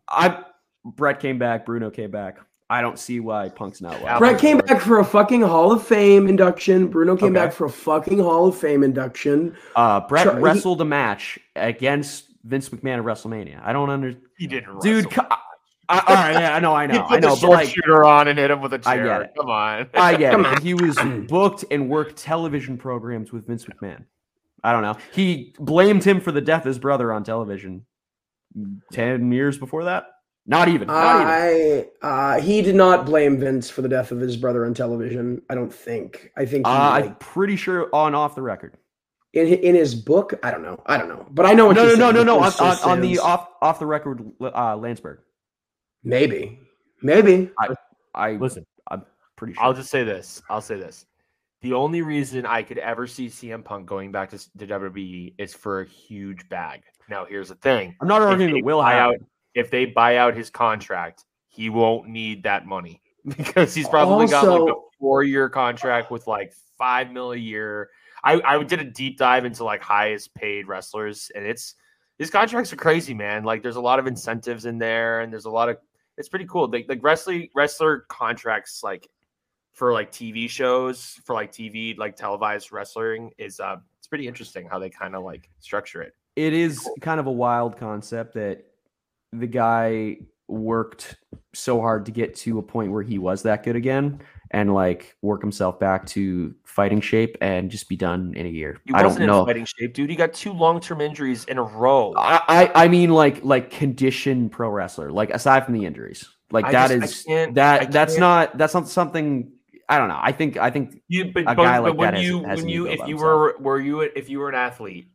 I. 0.08 0.42
Brett 0.94 1.20
came 1.20 1.38
back. 1.38 1.66
Bruno 1.66 1.90
came 1.90 2.10
back. 2.10 2.38
I 2.68 2.80
don't 2.80 2.98
see 2.98 3.20
why 3.20 3.48
Punk's 3.48 3.80
not 3.80 4.00
well. 4.02 4.18
Brett 4.18 4.40
came 4.40 4.58
back 4.58 4.80
for 4.80 4.98
a 4.98 5.04
fucking 5.04 5.42
Hall 5.42 5.70
of 5.72 5.86
Fame 5.86 6.26
induction. 6.28 6.88
Bruno 6.88 7.16
came 7.16 7.36
Okay. 7.36 7.46
back 7.46 7.52
for 7.52 7.66
a 7.66 7.70
fucking 7.70 8.18
Hall 8.18 8.48
of 8.48 8.56
Fame 8.56 8.82
induction. 8.82 9.56
Uh, 9.76 10.00
Brett 10.00 10.24
Char- 10.24 10.36
he- 10.36 10.42
wrestled 10.42 10.80
a 10.80 10.84
match 10.84 11.38
against 11.54 12.24
Vince 12.44 12.68
McMahon 12.70 12.98
at 12.98 13.04
WrestleMania. 13.04 13.60
I 13.64 13.72
don't 13.72 13.90
understand. 13.90 14.26
He 14.36 14.46
didn't. 14.48 14.80
Dude, 14.80 15.04
wrestle. 15.06 15.24
co- 15.24 15.36
I, 15.88 15.98
all 16.00 16.14
right, 16.16 16.32
yeah, 16.40 16.56
I 16.56 16.58
know, 16.58 16.74
I 16.74 16.86
He 16.90 16.92
know, 16.94 17.02
put 17.04 17.12
I 17.12 17.18
know, 17.20 17.34
the 17.36 17.40
but 17.46 17.50
like, 17.50 17.68
shooter 17.68 18.04
on 18.04 18.26
and 18.26 18.36
hit 18.36 18.50
him 18.50 18.60
with 18.60 18.72
a 18.72 18.80
I 18.84 18.96
chair. 18.96 19.04
get 19.06 19.20
it. 19.22 19.30
Come 19.38 19.48
on. 19.50 19.88
I 19.94 20.16
get 20.16 20.32
Come 20.32 20.44
it. 20.44 20.48
on. 20.56 20.60
He 20.62 20.74
was 20.74 20.98
booked 21.28 21.64
and 21.70 21.88
worked 21.88 22.16
television 22.16 22.76
programs 22.78 23.32
with 23.32 23.46
Vince 23.46 23.64
McMahon. 23.66 24.04
I 24.64 24.72
don't 24.72 24.82
know. 24.82 24.96
He 25.12 25.54
blamed 25.60 26.02
him 26.02 26.20
for 26.20 26.32
the 26.32 26.40
death 26.40 26.62
of 26.62 26.66
his 26.66 26.80
brother 26.80 27.12
on 27.12 27.22
television 27.22 27.86
ten 28.92 29.30
years 29.30 29.56
before 29.58 29.84
that. 29.84 30.06
Not 30.46 30.68
even. 30.68 30.86
Not 30.88 31.20
even. 31.22 31.86
I 32.02 32.06
uh, 32.36 32.40
he 32.40 32.62
did 32.62 32.74
not 32.76 33.04
blame 33.04 33.38
Vince 33.38 33.68
for 33.68 33.82
the 33.82 33.88
death 33.88 34.12
of 34.12 34.20
his 34.20 34.36
brother 34.36 34.64
on 34.64 34.74
television. 34.74 35.42
I 35.50 35.54
don't 35.56 35.72
think. 35.74 36.30
I 36.36 36.44
think 36.46 36.66
he, 36.66 36.72
Uh, 36.72 36.90
I'm 36.90 37.14
pretty 37.16 37.56
sure 37.56 37.88
on 37.92 38.14
off 38.14 38.34
the 38.36 38.42
record. 38.42 38.76
in 39.32 39.48
in 39.48 39.74
his 39.74 39.94
book. 39.94 40.34
I 40.44 40.50
don't 40.52 40.62
know. 40.62 40.80
I 40.86 40.98
don't 40.98 41.08
know. 41.08 41.26
But 41.30 41.46
I 41.46 41.52
know 41.52 41.66
what 41.66 41.76
No, 41.76 41.84
you're 41.86 41.96
no, 41.96 42.10
no, 42.12 42.22
no, 42.22 42.38
no. 42.38 42.44
On, 42.44 42.52
on, 42.60 42.76
on 42.90 43.00
the 43.00 43.18
off 43.18 43.48
off 43.60 43.78
the 43.80 43.86
record, 43.86 44.22
uh, 44.40 44.76
Landsberg. 44.76 45.18
maybe, 46.04 46.60
maybe. 47.02 47.50
I 48.14 48.32
Listen, 48.32 48.64
I'm 48.88 49.04
pretty 49.36 49.54
sure. 49.54 49.62
I'll 49.64 49.74
just 49.74 49.90
say 49.90 50.04
this. 50.04 50.40
I'll 50.48 50.60
say 50.62 50.76
this. 50.78 51.04
The 51.62 51.72
only 51.72 52.02
reason 52.02 52.46
I 52.46 52.62
could 52.62 52.78
ever 52.78 53.06
see 53.06 53.26
CM 53.26 53.64
Punk 53.64 53.86
going 53.86 54.12
back 54.12 54.30
to, 54.30 54.36
s- 54.36 54.48
to 54.58 54.66
WWE 54.66 55.34
is 55.38 55.52
for 55.54 55.80
a 55.80 55.86
huge 55.86 56.48
bag. 56.48 56.82
Now, 57.08 57.24
here's 57.24 57.48
the 57.48 57.54
thing: 57.56 57.96
I'm 58.00 58.08
not 58.08 58.22
arguing 58.22 58.52
they 58.52 58.58
it 58.60 58.64
will 58.64 58.80
buy 58.80 58.98
out, 58.98 59.12
happen. 59.12 59.26
If 59.56 59.70
they 59.70 59.86
buy 59.86 60.18
out 60.18 60.36
his 60.36 60.50
contract, 60.50 61.24
he 61.48 61.70
won't 61.70 62.06
need 62.06 62.44
that 62.44 62.66
money 62.66 63.00
because 63.36 63.74
he's 63.74 63.88
probably 63.88 64.28
got 64.28 64.46
like 64.46 64.70
a 64.72 64.78
four-year 65.00 65.48
contract 65.48 66.10
with 66.10 66.26
like 66.28 66.52
five 66.78 67.10
mil 67.10 67.32
a 67.32 67.36
year. 67.36 67.90
I, 68.22 68.40
I 68.44 68.62
did 68.62 68.80
a 68.80 68.84
deep 68.84 69.18
dive 69.18 69.44
into 69.44 69.64
like 69.64 69.82
highest 69.82 70.34
paid 70.34 70.68
wrestlers, 70.68 71.30
and 71.34 71.44
it's 71.44 71.74
these 72.18 72.30
contracts 72.30 72.72
are 72.72 72.76
crazy, 72.76 73.14
man. 73.14 73.44
Like 73.44 73.62
there's 73.62 73.76
a 73.76 73.80
lot 73.80 73.98
of 73.98 74.06
incentives 74.06 74.66
in 74.66 74.78
there, 74.78 75.20
and 75.20 75.32
there's 75.32 75.46
a 75.46 75.50
lot 75.50 75.70
of 75.70 75.78
it's 76.18 76.28
pretty 76.28 76.46
cool. 76.46 76.68
Like 76.70 76.86
like 76.88 77.02
wrestling 77.02 77.48
wrestler 77.54 78.04
contracts, 78.08 78.82
like 78.82 79.08
for 79.72 79.92
like 79.92 80.12
TV 80.12 80.50
shows, 80.50 81.18
for 81.24 81.34
like 81.34 81.50
TV 81.50 81.96
like 81.96 82.16
televised 82.16 82.72
wrestling 82.72 83.30
is 83.38 83.58
uh 83.58 83.76
it's 83.98 84.06
pretty 84.06 84.28
interesting 84.28 84.68
how 84.70 84.78
they 84.78 84.90
kind 84.90 85.14
of 85.16 85.24
like 85.24 85.48
structure 85.60 86.02
it. 86.02 86.12
it 86.36 86.52
is 86.52 86.86
kind 87.00 87.20
of 87.20 87.26
a 87.26 87.32
wild 87.32 87.78
concept 87.78 88.34
that 88.34 88.64
the 89.32 89.46
guy 89.46 90.18
worked 90.48 91.16
so 91.54 91.80
hard 91.80 92.06
to 92.06 92.12
get 92.12 92.34
to 92.36 92.58
a 92.58 92.62
point 92.62 92.92
where 92.92 93.02
he 93.02 93.18
was 93.18 93.42
that 93.42 93.64
good 93.64 93.74
again 93.76 94.20
and 94.52 94.72
like 94.72 95.16
work 95.22 95.40
himself 95.40 95.80
back 95.80 96.06
to 96.06 96.54
fighting 96.64 97.00
shape 97.00 97.36
and 97.40 97.68
just 97.68 97.88
be 97.88 97.96
done 97.96 98.32
in 98.36 98.46
a 98.46 98.48
year. 98.48 98.80
He 98.84 98.94
I 98.94 99.02
wasn't 99.02 99.20
don't 99.20 99.22
in 99.22 99.26
know. 99.34 99.44
fighting 99.44 99.64
shape, 99.66 99.92
dude. 99.94 100.08
He 100.08 100.14
got 100.14 100.32
two 100.34 100.52
long 100.52 100.80
term 100.80 101.00
injuries 101.00 101.44
in 101.46 101.58
a 101.58 101.62
row. 101.64 102.14
I, 102.16 102.42
I 102.74 102.84
I 102.84 102.88
mean 102.88 103.10
like 103.10 103.44
like 103.44 103.70
condition 103.70 104.48
pro 104.48 104.68
wrestler 104.70 105.10
like 105.10 105.30
aside 105.30 105.64
from 105.64 105.74
the 105.74 105.84
injuries 105.84 106.28
like 106.52 106.64
I 106.66 106.72
that 106.72 106.90
just- 106.90 107.28
is 107.28 107.54
that 107.54 107.90
that's 107.90 108.16
can't- 108.16 108.56
that's 108.56 108.74
not 108.74 108.88
something 108.88 109.50
I 109.88 109.98
don't 109.98 110.08
know 110.08 110.18
I 110.20 110.30
think 110.32 110.56
I 110.56 110.70
think 110.70 111.02
You, 111.08 111.32
but, 111.32 111.40
a 111.42 111.54
guy 111.56 111.80
but 111.80 111.90
like 111.90 111.98
when 111.98 112.14
that 112.14 112.22
you 112.22 112.44
has 112.44 112.58
when 112.60 112.68
you 112.68 112.86
if 112.86 113.00
you 113.00 113.06
himself. 113.16 113.20
were 113.20 113.56
were 113.58 113.80
you 113.80 114.00
if 114.00 114.28
you 114.30 114.38
were 114.38 114.48
an 114.48 114.54
athlete, 114.54 115.08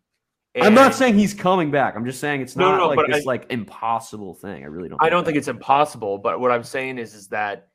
I'm 0.59 0.73
not 0.73 0.93
saying 0.93 1.17
he's 1.17 1.33
coming 1.33 1.71
back 1.71 1.95
I'm 1.95 2.05
just 2.05 2.19
saying 2.19 2.41
it's 2.41 2.55
No, 2.55 2.71
not 2.71 2.77
no, 2.77 2.87
like 2.89 3.07
this 3.07 3.25
I- 3.25 3.27
like 3.27 3.51
impossible 3.51 4.33
thing 4.33 4.63
I 4.63 4.67
really 4.67 4.89
don't 4.89 5.01
I 5.01 5.09
don't 5.09 5.23
think 5.23 5.37
it's 5.37 5.47
impossible, 5.47 6.17
but 6.17 6.39
what 6.39 6.51
I'm 6.51 6.63
saying 6.63 6.97
is 6.97 7.13
is 7.13 7.27
that 7.29 7.67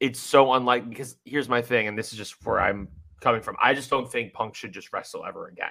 it's 0.00 0.20
so 0.20 0.52
unlike 0.52 0.88
because 0.88 1.16
here's 1.24 1.48
my 1.48 1.62
thing, 1.62 1.88
and 1.88 1.96
this 1.96 2.12
is 2.12 2.18
just 2.18 2.44
where 2.44 2.60
I'm 2.60 2.88
coming 3.20 3.40
from. 3.40 3.56
I 3.62 3.72
just 3.72 3.88
don't 3.88 4.10
think 4.10 4.34
Punk 4.34 4.54
should 4.54 4.72
just 4.72 4.92
wrestle 4.92 5.24
ever 5.24 5.48
again. 5.48 5.70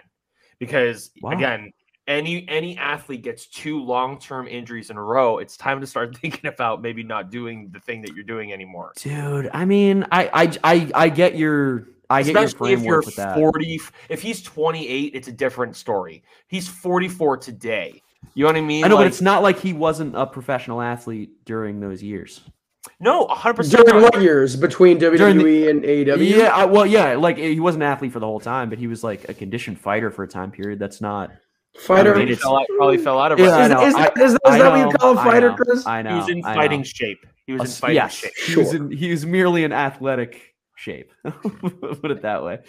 Because 0.58 1.12
Wow. 1.22 1.32
again, 1.32 1.72
any 2.08 2.48
any 2.50 2.76
athlete 2.78 3.22
gets 3.22 3.46
two 3.48 3.80
long-term 3.84 4.48
injuries 4.48 4.90
in 4.90 4.98
a 4.98 5.04
row, 5.04 5.38
it's 5.38 5.58
time 5.58 5.80
to 5.82 5.86
start 5.86 6.18
thinking 6.22 6.48
about 6.48 6.82
maybe 6.82 7.04
not 7.04 7.30
doing 7.30 7.70
the 7.72 7.80
thing 7.80 8.02
that 8.02 8.16
you're 8.16 8.24
doing 8.24 8.52
anymore. 8.52 8.94
Dude, 8.96 9.50
I 9.54 9.66
mean, 9.66 10.06
I 10.12 10.30
I 10.34 10.74
I, 10.74 10.92
I 10.96 11.10
get 11.10 11.38
your 11.38 11.88
I 12.10 12.22
get 12.24 12.34
your 12.34 12.44
Especially 12.44 12.74
if 12.74 12.80
you're 12.82 13.02
framework 13.02 13.06
with 13.06 13.16
that. 13.18 13.36
40 13.36 13.82
if 14.10 14.22
he's 14.22 14.42
28, 14.44 15.12
it's 15.16 15.28
a 15.28 15.32
different 15.32 15.76
story. 15.76 16.24
He's 16.48 16.68
44 16.68 17.38
today. 17.38 18.02
You 18.34 18.44
know 18.44 18.50
what 18.50 18.56
I 18.58 18.62
mean? 18.62 18.84
I 18.84 18.88
know, 18.88 18.98
but 18.98 19.08
it's 19.08 19.22
not 19.22 19.44
like 19.44 19.60
he 19.60 19.74
wasn't 19.74 20.16
a 20.16 20.26
professional 20.26 20.82
athlete 20.82 21.46
during 21.46 21.80
those 21.80 22.02
years. 22.04 22.42
no 23.00 23.26
100% 23.28 23.72
During 23.86 24.02
what 24.04 24.22
years 24.22 24.56
between 24.56 25.00
WWE 25.00 25.44
the- 25.44 25.70
and 25.70 25.84
AEW? 25.84 26.38
Yeah, 26.38 26.56
I, 26.56 26.66
well, 26.66 26.86
yeah, 26.86 27.16
like 27.16 27.38
he 27.38 27.60
wasn't 27.60 27.84
an 27.84 27.90
athlete 27.90 28.12
for 28.12 28.20
the 28.20 28.26
whole 28.26 28.40
time, 28.40 28.70
but 28.70 28.78
he 28.80 28.88
was 28.88 29.04
like 29.04 29.30
a 29.30 29.34
conditioned 29.34 29.80
fighter 29.80 30.12
for 30.12 30.24
a 30.24 30.28
time 30.28 30.52
period. 30.52 30.80
That's 30.80 31.02
not. 31.02 31.32
fighter. 31.80 32.14
I 32.16 32.18
mean, 32.20 32.28
He 32.28 32.34
it's- 32.34 32.42
fell 32.44 32.58
out, 32.58 32.66
probably 32.78 32.98
fell 32.98 33.20
out 33.20 33.32
of 33.32 33.40
Yeah, 33.40 33.58
wrestling. 33.58 33.78
I 33.78 33.84
is, 33.84 33.94
is, 33.94 33.96
I- 33.96 34.24
is, 34.26 34.32
is 34.34 34.40
I 34.46 34.58
that 34.60 34.70
what 34.72 34.92
you 34.92 34.98
call 34.98 35.18
a 35.18 35.22
I 35.22 35.24
fighter, 35.24 35.50
know, 35.50 35.56
Chris? 35.56 35.86
I 35.88 36.02
know. 36.02 36.10
he 36.12 36.16
was 36.18 36.30
in 36.30 36.42
fighting 36.44 36.84
shape. 36.84 37.26
He 37.46 37.54
was 37.54 37.62
in 37.62 37.68
fighting 37.82 37.96
yes, 37.96 38.14
shape. 38.16 38.32
he 38.46 38.56
was 38.56 38.72
Sure. 38.72 38.78
in, 38.86 38.92
he 38.92 39.12
was 39.12 39.26
merely 39.26 39.64
an 39.66 39.72
athletic 39.74 40.55
shape. 40.76 41.12
Put 41.24 42.12
it 42.12 42.22
that 42.22 42.44
way. 42.44 42.60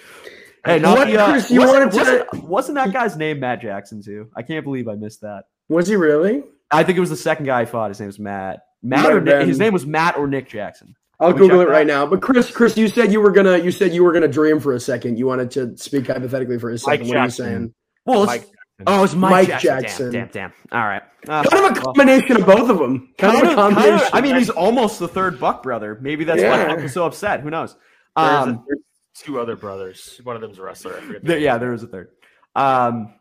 Hey, 0.64 0.79
not 0.81 0.99
What, 0.99 1.07
the, 1.09 1.16
uh, 1.19 1.31
Chris, 1.31 1.51
you 1.51 1.61
wasn't, 1.61 1.95
wanted 1.95 2.31
to- 2.33 2.40
wasn't, 2.40 2.75
that 2.77 2.92
guy's 2.92 3.16
name 3.16 3.40
Matt 3.40 3.61
Jackson 3.62 4.03
too? 4.03 4.31
I 4.37 4.42
can't 4.42 4.64
believe 4.64 4.88
I 4.88 4.95
missed 4.95 5.21
that. 5.21 5.45
Was 5.69 5.87
he 5.88 5.97
really? 5.97 6.42
I 6.71 6.83
think 6.83 6.97
it 6.97 7.01
was 7.01 7.11
the 7.11 7.16
second 7.16 7.47
guy 7.47 7.61
I 7.61 7.64
fought. 7.66 7.90
His 7.90 8.01
name 8.01 8.09
was 8.09 8.19
Matt. 8.19 8.61
Matt 8.83 9.11
or 9.12 9.21
Nick, 9.21 9.47
his 9.47 9.59
name 9.59 9.73
was 9.73 9.87
Matt 9.87 10.16
or 10.16 10.27
Nick 10.27 10.49
Jackson. 10.49 10.95
I'll 11.19 11.33
Google 11.33 11.61
it 11.61 11.69
right 11.69 11.87
now. 11.87 12.05
But 12.07 12.21
Chris, 12.21 12.51
Chris, 12.51 12.77
you 12.77 12.88
said 12.88 13.11
you 13.12 13.21
were 13.21 13.31
gonna 13.33 13.59
you 13.59 13.71
said 13.73 13.92
you 13.95 14.05
were 14.05 14.12
gonna 14.12 14.29
dream 14.29 14.61
for 14.61 14.75
a 14.75 14.81
second. 14.81 15.19
You 15.19 15.27
wanted 15.27 15.51
to 15.53 15.77
speak 15.79 16.09
hypothetically 16.09 16.59
for 16.59 16.71
a 16.71 16.79
second. 16.79 17.07
Mike 17.07 17.09
what 17.09 17.16
are 17.16 17.25
you 17.25 17.31
saying? 17.31 17.75
Well, 18.05 18.27
Mike 18.27 18.47
oh, 18.87 19.03
it's 19.05 19.14
Mike, 19.14 19.31
Mike 19.49 19.61
Jackson. 19.61 19.81
Jackson. 19.83 20.12
Damn, 20.12 20.29
damn, 20.29 20.53
damn. 20.71 20.79
All 20.79 20.87
right. 20.87 21.03
Uh, 21.27 21.42
Kind 21.45 21.64
of 21.64 21.71
a 21.71 21.75
well, 21.75 21.95
combination 21.95 22.37
of 22.37 22.47
both 22.47 22.69
of 22.69 22.79
them. 22.79 23.14
Kind, 23.19 23.33
kind 23.33 23.37
of 23.38 23.42
a 23.45 23.51
of- 23.51 23.57
kind 23.57 23.73
of- 23.73 23.83
combination. 23.83 24.09
I 24.12 24.21
mean, 24.21 24.37
he's 24.37 24.51
almost 24.51 24.99
the 24.99 25.09
third 25.09 25.40
Buck 25.40 25.62
brother. 25.62 25.99
Maybe 26.03 26.25
that's 26.25 26.42
why 26.42 26.49
Yeah. 26.49 26.66
Buck 26.69 26.83
was 26.83 26.92
so 26.92 27.07
upset. 27.07 27.40
Who 27.40 27.51
knows? 27.51 27.75
There's, 28.16 28.29
a- 28.29 28.50
Um, 28.50 28.64
there's 28.68 28.81
two 29.14 29.38
other 29.40 29.57
brothers. 29.57 30.20
One 30.24 30.37
of 30.37 30.42
them's 30.42 30.59
a 30.59 30.62
wrestler. 30.62 31.00
There, 31.22 31.38
yeah, 31.38 31.59
there 31.59 31.70
was 31.70 31.83
a 31.83 31.87
third. 31.87 32.11
Um, 32.55 33.14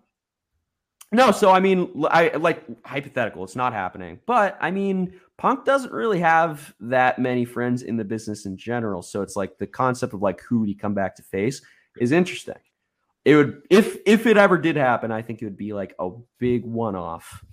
no, 1.12 1.31
so 1.31 1.51
I 1.51 1.60
mean, 1.60 2.03
I 2.10 2.29
like 2.36 2.63
hypothetical. 2.86 3.43
It's 3.43 3.55
not 3.55 3.73
happening, 3.73 4.19
but 4.25 4.58
I 4.60 4.71
mean, 4.71 5.19
Punk 5.38 5.63
doesn't 5.65 5.91
really 5.93 6.19
have 6.19 6.73
that 6.79 7.19
many 7.19 7.45
friends 7.45 7.84
in 7.84 7.95
the 7.97 8.03
business 8.03 8.45
in 8.45 8.58
general. 8.58 9.01
So 9.01 9.21
it's 9.21 9.36
like 9.36 9.58
the 9.58 9.67
concept 9.67 10.13
of 10.13 10.21
like 10.21 10.41
who 10.41 10.60
would 10.62 10.69
he 10.69 10.75
come 10.75 10.93
back 10.93 11.15
to 11.17 11.23
face 11.23 11.62
is 11.99 12.12
interesting. 12.12 12.55
It 13.23 13.36
would 13.36 13.62
if 13.69 13.97
if 14.05 14.25
it 14.25 14.38
ever 14.38 14.58
did 14.58 14.75
happen, 14.75 15.12
I 15.12 15.21
think 15.21 15.41
it 15.41 15.45
would 15.45 15.58
be 15.58 15.73
like 15.73 15.93
a 15.99 16.10
big 16.39 16.65
one 16.65 16.95
off. 16.95 17.43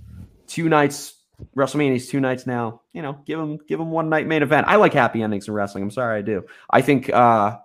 Two 0.46 0.68
nights 0.68 1.21
WrestleMania's 1.56 2.08
two 2.08 2.20
nights 2.20 2.46
now. 2.46 2.82
You 2.92 3.02
know, 3.02 3.18
give 3.26 3.38
him 3.38 3.58
give 3.68 3.80
him 3.80 3.90
one 3.90 4.08
night 4.08 4.26
main 4.26 4.42
event. 4.42 4.66
I 4.68 4.76
like 4.76 4.92
happy 4.92 5.22
endings 5.22 5.48
in 5.48 5.54
wrestling. 5.54 5.82
I'm 5.84 5.90
sorry, 5.90 6.18
I 6.18 6.22
do. 6.22 6.44
I 6.70 6.82
think 6.82 7.10
uh 7.10 7.58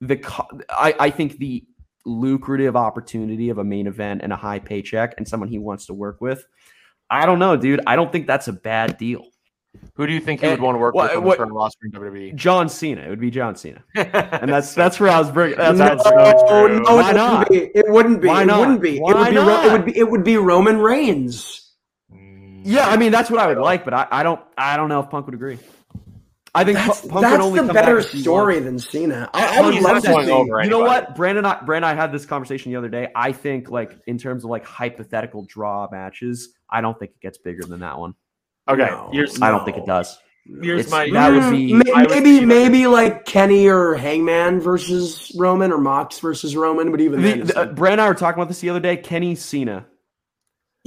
the 0.00 0.20
I 0.70 0.94
I 0.98 1.10
think 1.10 1.38
the 1.38 1.64
lucrative 2.06 2.76
opportunity 2.76 3.50
of 3.50 3.58
a 3.58 3.64
main 3.64 3.86
event 3.86 4.22
and 4.22 4.32
a 4.32 4.36
high 4.36 4.58
paycheck 4.58 5.14
and 5.18 5.26
someone 5.28 5.48
he 5.48 5.58
wants 5.58 5.86
to 5.86 5.94
work 5.94 6.20
with. 6.20 6.44
I 7.10 7.26
don't 7.26 7.38
know, 7.38 7.56
dude. 7.56 7.80
I 7.86 7.96
don't 7.96 8.12
think 8.12 8.26
that's 8.26 8.48
a 8.48 8.52
bad 8.52 8.98
deal. 8.98 9.24
Who 9.94 10.06
do 10.06 10.12
you 10.12 10.20
think 10.20 10.42
you 10.42 10.48
would 10.48 10.60
want 10.60 10.74
to 10.76 10.78
work 10.78 10.94
what- 10.94 11.10
with 11.10 11.18
on 11.18 11.24
what- 11.24 11.32
the 11.32 11.44
current 11.44 11.52
roster 11.52 11.86
in 11.86 11.92
WWE? 11.92 12.34
John 12.34 12.68
Cena. 12.68 13.02
It 13.02 13.10
would 13.10 13.20
be 13.20 13.30
John 13.30 13.54
Cena, 13.54 13.82
and 13.94 14.50
that's 14.50 14.74
that's 14.74 14.98
where 14.98 15.10
I 15.10 15.18
was 15.18 15.30
bringing. 15.30 15.58
That's, 15.58 15.78
no, 15.78 15.84
that's 15.84 16.02
so 16.04 16.66
true. 16.68 16.80
no, 16.80 16.96
Why 16.96 17.10
it 17.10 17.14
not? 17.14 17.48
Wouldn't 17.50 17.72
be. 17.74 17.78
It 17.78 17.84
wouldn't 17.88 18.20
be. 18.22 18.28
Why 18.28 18.42
it 18.42 18.46
wouldn't 18.46 18.80
be. 18.80 18.98
Why 18.98 19.12
it 19.12 19.16
would 19.18 19.28
be. 19.28 19.34
Not? 19.34 19.64
it 19.66 19.72
would 19.72 19.84
be. 19.84 19.98
It 19.98 20.10
would 20.10 20.24
be 20.24 20.36
Roman 20.38 20.78
Reigns. 20.78 21.67
Yeah. 22.64 22.88
I 22.88 22.96
mean, 22.96 23.12
that's 23.12 23.30
what 23.30 23.40
I 23.40 23.46
would 23.46 23.58
like, 23.58 23.84
but 23.84 23.94
I, 23.94 24.06
I 24.10 24.22
don't 24.22 24.40
I 24.56 24.76
don't 24.76 24.88
know 24.88 25.00
if 25.00 25.10
Punk 25.10 25.26
would 25.26 25.34
agree. 25.34 25.58
I 26.54 26.64
think 26.64 26.78
That's, 26.78 27.02
Punk 27.02 27.14
would 27.14 27.22
that's 27.24 27.42
only 27.44 27.60
the 27.60 27.66
come 27.66 27.74
better 27.74 28.00
back 28.00 28.06
story 28.10 28.58
than 28.58 28.78
Cena. 28.78 29.28
I, 29.34 29.58
I 29.58 29.60
would 29.60 29.74
love 29.74 29.82
not 29.94 30.02
to 30.02 30.08
going 30.08 30.26
see. 30.26 30.32
over 30.32 30.64
You 30.64 30.70
know 30.70 30.80
what, 30.80 31.14
Brandon? 31.14 31.44
I, 31.44 31.60
Brandon, 31.62 31.88
and 31.90 31.98
I 31.98 32.02
had 32.02 32.10
this 32.10 32.24
conversation 32.26 32.72
the 32.72 32.76
other 32.78 32.88
day. 32.88 33.08
I 33.14 33.32
think, 33.32 33.70
like, 33.70 33.92
in 34.06 34.16
terms 34.18 34.44
of 34.44 34.50
like 34.50 34.64
hypothetical 34.64 35.44
draw 35.44 35.88
matches, 35.92 36.54
I 36.68 36.80
don't 36.80 36.98
think 36.98 37.12
it 37.12 37.20
gets 37.20 37.36
bigger 37.38 37.62
than 37.64 37.80
that 37.80 37.98
one. 37.98 38.14
Okay, 38.66 38.86
No. 38.86 39.10
here's 39.12 39.40
I 39.42 39.50
don't 39.50 39.64
think 39.66 39.76
it 39.76 39.86
does. 39.86 40.18
here's 40.62 40.86
It's- 40.86 40.90
my 40.90 41.10
that 41.10 41.30
would 41.32 41.42
Mm, 41.42 41.50
be- 41.52 41.72
may- 41.74 42.06
maybe 42.08 42.44
maybe 42.46 42.86
like 42.86 43.24
Kenny 43.26 43.68
or 43.68 43.94
Hangman 43.94 44.58
versus 44.60 45.30
Roman 45.38 45.70
or 45.70 45.78
Mox 45.78 46.18
versus 46.18 46.56
Roman, 46.56 46.90
but 46.90 47.00
even 47.02 47.20
The, 47.20 47.28
then, 47.28 47.40
it's 47.42 47.52
the, 47.52 47.60
uh, 47.60 47.66
like- 47.66 47.74
Brandon 47.76 48.00
and 48.00 48.06
I 48.06 48.08
were 48.08 48.14
talking 48.14 48.40
about 48.40 48.48
this 48.48 48.60
the 48.60 48.70
other 48.70 48.80
day. 48.80 48.96
Kenny 48.96 49.34
Cena 49.34 49.86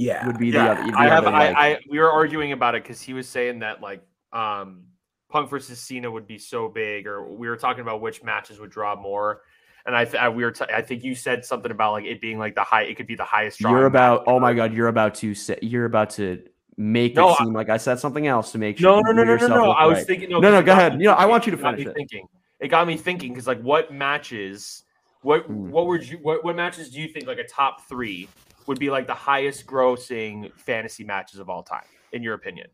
yeah, 0.02 0.26
would 0.26 0.38
be 0.38 0.50
the 0.50 0.60
other. 0.60 0.90
The 0.90 0.96
I 0.98 1.04
have. 1.06 1.24
other, 1.26 1.36
I, 1.36 1.46
like- 1.48 1.56
I 1.56 1.78
we 1.88 1.98
were 1.98 2.10
arguing 2.10 2.52
about 2.52 2.74
it 2.74 2.82
because 2.82 3.00
he 3.00 3.12
was 3.14 3.28
saying 3.28 3.60
that 3.60 3.80
like 3.80 4.02
um 4.32 4.84
Punk 5.28 5.48
versus 5.48 5.78
Cena 5.80 6.10
would 6.10 6.26
be 6.26 6.38
so 6.38 6.68
big, 6.68 7.06
or 7.06 7.26
we 7.26 7.48
were 7.48 7.56
talking 7.56 7.80
about 7.82 8.00
which 8.02 8.22
matches 8.22 8.60
would 8.60 8.70
draw 8.70 8.94
more. 8.94 9.42
And 9.86 9.96
I, 9.96 10.04
th- 10.04 10.14
I 10.16 10.28
we 10.28 10.44
were. 10.44 10.52
T- 10.52 10.64
I 10.72 10.80
think 10.82 11.02
you 11.02 11.14
said 11.14 11.44
something 11.44 11.72
about 11.72 11.92
like 11.92 12.04
it 12.04 12.20
being 12.20 12.38
like 12.38 12.54
the 12.54 12.62
high. 12.62 12.82
It 12.82 12.96
could 12.96 13.06
be 13.06 13.14
the 13.16 13.24
highest. 13.24 13.58
drawing 13.58 13.76
You're 13.78 13.86
about. 13.86 14.20
match 14.20 14.28
Oh 14.28 14.38
my 14.38 14.52
god! 14.52 14.72
You're 14.74 14.88
about 14.88 15.14
to 15.16 15.34
say. 15.34 15.58
You're 15.62 15.86
about 15.86 16.10
to 16.10 16.42
make 16.76 17.16
No, 17.16 17.30
it 17.30 17.32
I- 17.40 17.44
seem 17.44 17.52
like 17.52 17.68
I 17.68 17.78
said 17.78 17.98
something 17.98 18.26
else 18.26 18.52
to 18.52 18.58
make 18.58 18.78
sure. 18.78 18.92
no, 18.96 19.00
no, 19.00 19.12
no, 19.12 19.24
no, 19.24 19.32
yourself 19.32 19.50
no. 19.50 19.66
look 19.68 19.76
I 19.78 19.86
was 19.86 19.98
right. 19.98 20.06
thinking. 20.06 20.30
No, 20.30 20.38
No, 20.38 20.50
no, 20.50 20.56
'cause 20.56 20.62
it 20.62 20.66
go 20.66 20.72
ahead. 20.72 20.92
me 20.98 21.04
You 21.04 21.10
know, 21.10 21.14
I 21.16 21.24
want 21.26 21.46
you 21.46 21.50
to 21.52 21.58
finish 21.58 21.86
it. 21.86 21.94
Thinking. 21.94 22.26
It 22.60 22.68
got 22.68 22.86
me 22.86 22.96
thinking 22.96 23.30
because 23.32 23.46
like 23.48 23.60
what 23.62 23.92
matches, 23.92 24.84
what 25.22 25.46
Hmm. 25.46 25.70
what 25.70 25.86
would 25.88 26.08
you 26.08 26.18
what 26.18 26.44
what 26.44 26.54
matches 26.54 26.90
do 26.90 27.00
you 27.00 27.08
think 27.08 27.26
like 27.26 27.38
a 27.38 27.44
top 27.48 27.88
three 27.88 28.28
would 28.66 28.78
be 28.78 28.90
like 28.90 29.06
the 29.06 29.14
highest 29.14 29.66
grossing 29.66 30.52
fantasy 30.56 31.04
matches 31.04 31.38
of 31.40 31.48
all 31.48 31.62
time 31.62 31.84
in 32.12 32.22
your 32.22 32.34
opinion? 32.34 32.68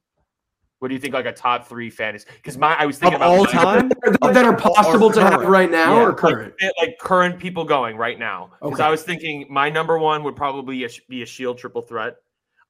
What 0.80 0.88
do 0.88 0.94
you 0.94 1.00
think 1.00 1.12
like 1.12 1.26
a 1.26 1.32
top 1.32 1.66
three 1.66 1.90
fantasy? 1.90 2.26
Because 2.36 2.56
my 2.56 2.74
I 2.78 2.86
was 2.86 2.96
of 2.96 3.00
thinking 3.02 3.16
about 3.16 3.30
all 3.30 3.44
my- 3.44 3.50
time. 3.50 3.88
that 4.32 4.44
are 4.44 4.56
possible 4.56 5.10
to 5.10 5.20
have 5.20 5.40
right 5.42 5.70
now 5.70 5.96
Yeah. 5.96 6.02
or 6.02 6.08
like, 6.10 6.16
current. 6.18 6.54
eh, 6.60 6.70
like 6.78 6.98
current 7.00 7.38
people 7.40 7.64
going 7.64 7.96
right 7.96 8.16
now. 8.18 8.50
Because 8.62 8.74
Okay. 8.74 8.84
I 8.84 8.90
was 8.90 9.02
thinking 9.02 9.46
my 9.50 9.70
number 9.70 9.98
one 9.98 10.22
would 10.22 10.36
probably 10.36 10.86
be 11.08 11.22
a 11.22 11.26
Shield 11.26 11.58
triple 11.58 11.82
threat. 11.82 12.16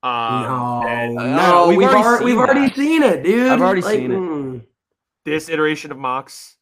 Um, 0.02 0.42
no, 0.44 0.85
and 0.87 1.18
Uh, 1.18 1.37
no, 1.37 1.68
we've 1.68 1.78
we've, 1.78 1.88
already 1.88 2.02
already, 2.04 2.18
seen 2.18 2.24
we've 2.26 2.38
already 2.38 2.74
seen 2.74 3.02
it, 3.02 3.22
dude. 3.24 3.48
I've 3.52 3.61
already 3.61 3.83
Like, 3.83 3.96
seen 3.96 4.12
it. 4.12 4.16
mm. 4.18 4.66
this 5.24 5.48
iteration 5.48 5.90
of 5.90 5.98
Mox. 5.98 6.57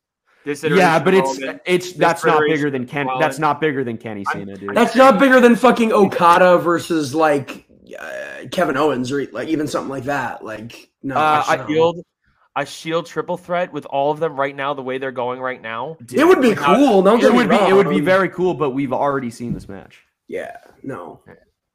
This 0.46 0.62
Yeah, 0.62 0.98
but 1.00 1.12
of 1.12 1.20
it's 1.24 1.40
Roman, 1.40 1.60
it's 1.66 1.92
that's 1.94 2.24
not 2.24 2.40
bigger 2.46 2.70
than 2.70 2.84
of 2.84 2.88
Ken. 2.88 3.06
Rollins. 3.06 3.20
That's 3.24 3.38
not 3.40 3.60
bigger 3.60 3.82
than 3.82 3.98
Kenny 3.98 4.24
I'm- 4.28 4.46
Cena, 4.46 4.56
dude. 4.56 4.74
That's 4.76 4.94
not 4.94 5.18
bigger 5.18 5.40
than 5.40 5.56
fucking 5.56 5.92
Okada 5.92 6.58
versus 6.58 7.14
like 7.16 7.66
uh, 7.98 8.44
Kevin 8.52 8.76
Owens 8.76 9.10
or 9.10 9.26
like 9.32 9.48
even 9.48 9.66
something 9.66 9.90
like 9.90 10.04
that. 10.04 10.44
Like 10.44 10.88
no, 11.02 11.16
Uh, 11.16 11.42
I, 11.46 11.56
I. 11.62 11.66
Shield, 11.66 12.00
a 12.54 12.64
Shield 12.64 13.06
triple 13.06 13.36
threat 13.36 13.72
with 13.72 13.86
all 13.86 14.12
of 14.12 14.20
them 14.20 14.38
right 14.38 14.54
now, 14.54 14.72
the 14.72 14.82
way 14.82 14.98
they're 14.98 15.10
going 15.12 15.40
right 15.40 15.60
now. 15.60 15.96
it 16.12 16.24
would 16.24 16.40
be 16.40 16.54
cool. 16.54 17.02
Don't 17.02 17.18
get 17.18 17.30
It 17.30 17.32
me 17.32 17.36
would 17.38 17.50
be 17.50 17.56
it 17.56 17.72
would 17.74 17.88
be 17.90 18.00
very 18.00 18.28
cool, 18.28 18.54
but 18.54 18.70
we've 18.70 18.92
already 18.92 19.30
seen 19.30 19.52
this 19.52 19.68
match. 19.68 19.98
yeah. 20.28 20.58
No, 20.82 21.20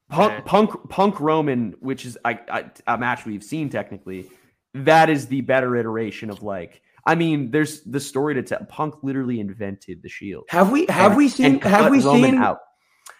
Punk, 0.10 0.32
Okay. 0.34 0.42
Punk, 0.46 0.90
Punk 0.90 1.20
Roman, 1.20 1.76
which 1.82 2.06
is 2.06 2.18
I, 2.24 2.40
I, 2.50 2.66
a 2.88 2.98
match 2.98 3.26
we've 3.26 3.44
seen 3.44 3.70
technically, 3.70 4.28
that 4.74 5.10
is 5.10 5.28
the 5.28 5.42
better 5.42 5.76
iteration 5.76 6.30
of 6.30 6.42
like. 6.42 6.82
I 7.06 7.16
mean, 7.16 7.52
there's 7.52 7.82
the 7.84 8.00
story 8.00 8.36
to 8.36 8.44
tell. 8.44 8.60
Punk 8.70 8.96
literally 9.04 9.40
invented 9.40 10.02
the 10.04 10.10
Shield. 10.10 10.46
have 10.50 10.72
we 10.72 10.86
have 10.90 11.12
And- 11.12 11.18
we 11.18 11.28
seen 11.30 11.60
have 11.62 11.90
we 11.92 12.02
Roman 12.02 12.32
seen 12.32 12.38
out? 12.40 12.60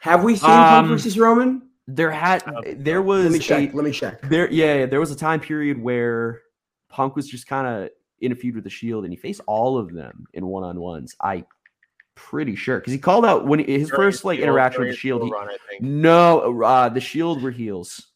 have 0.02 0.24
we 0.24 0.36
seen 0.36 0.50
Um, 0.50 0.58
Punk 0.70 0.88
versus 0.90 1.18
Roman? 1.18 1.64
There 1.88 2.12
had 2.12 2.44
there 2.78 3.02
was 3.02 3.24
Let 3.24 3.32
me 3.34 3.40
check. 3.40 3.74
a- 3.74 3.76
Let 3.76 3.86
me 3.86 3.92
check. 3.92 4.22
there 4.30 4.50
yeah, 4.52 4.76
yeah, 4.80 4.86
there 4.86 5.00
was 5.00 5.12
a 5.12 5.16
time 5.16 5.40
period 5.40 5.82
where 5.82 6.42
Punk 6.90 7.16
was 7.16 7.28
just 7.28 7.48
kind 7.48 7.68
of 7.68 7.90
in 8.20 8.32
a 8.32 8.36
feud 8.36 8.54
with 8.56 8.64
the 8.64 8.70
Shield, 8.70 9.04
and 9.04 9.12
he 9.12 9.18
faced 9.18 9.42
all 9.48 9.78
of 9.80 9.92
them 9.94 10.26
in 10.34 10.46
one 10.46 10.64
on 10.64 10.80
ones. 10.80 11.16
I 11.22 11.44
pretty 12.14 12.56
sure 12.56 12.80
because 12.80 12.94
he 12.94 13.00
called 13.00 13.26
out 13.26 13.48
when 13.48 13.60
his 13.60 13.88
During 13.90 14.02
first 14.12 14.24
like 14.26 14.38
Shield- 14.38 14.44
interaction 14.48 14.82
with 14.84 14.92
the 14.92 14.96
Shield. 14.98 15.24
He, 15.24 15.32
run, 15.32 15.50
I 15.50 15.58
no, 15.80 16.62
uh, 16.64 16.90
the 16.90 17.02
Shield 17.02 17.42
were 17.42 17.52
heels. 17.52 18.11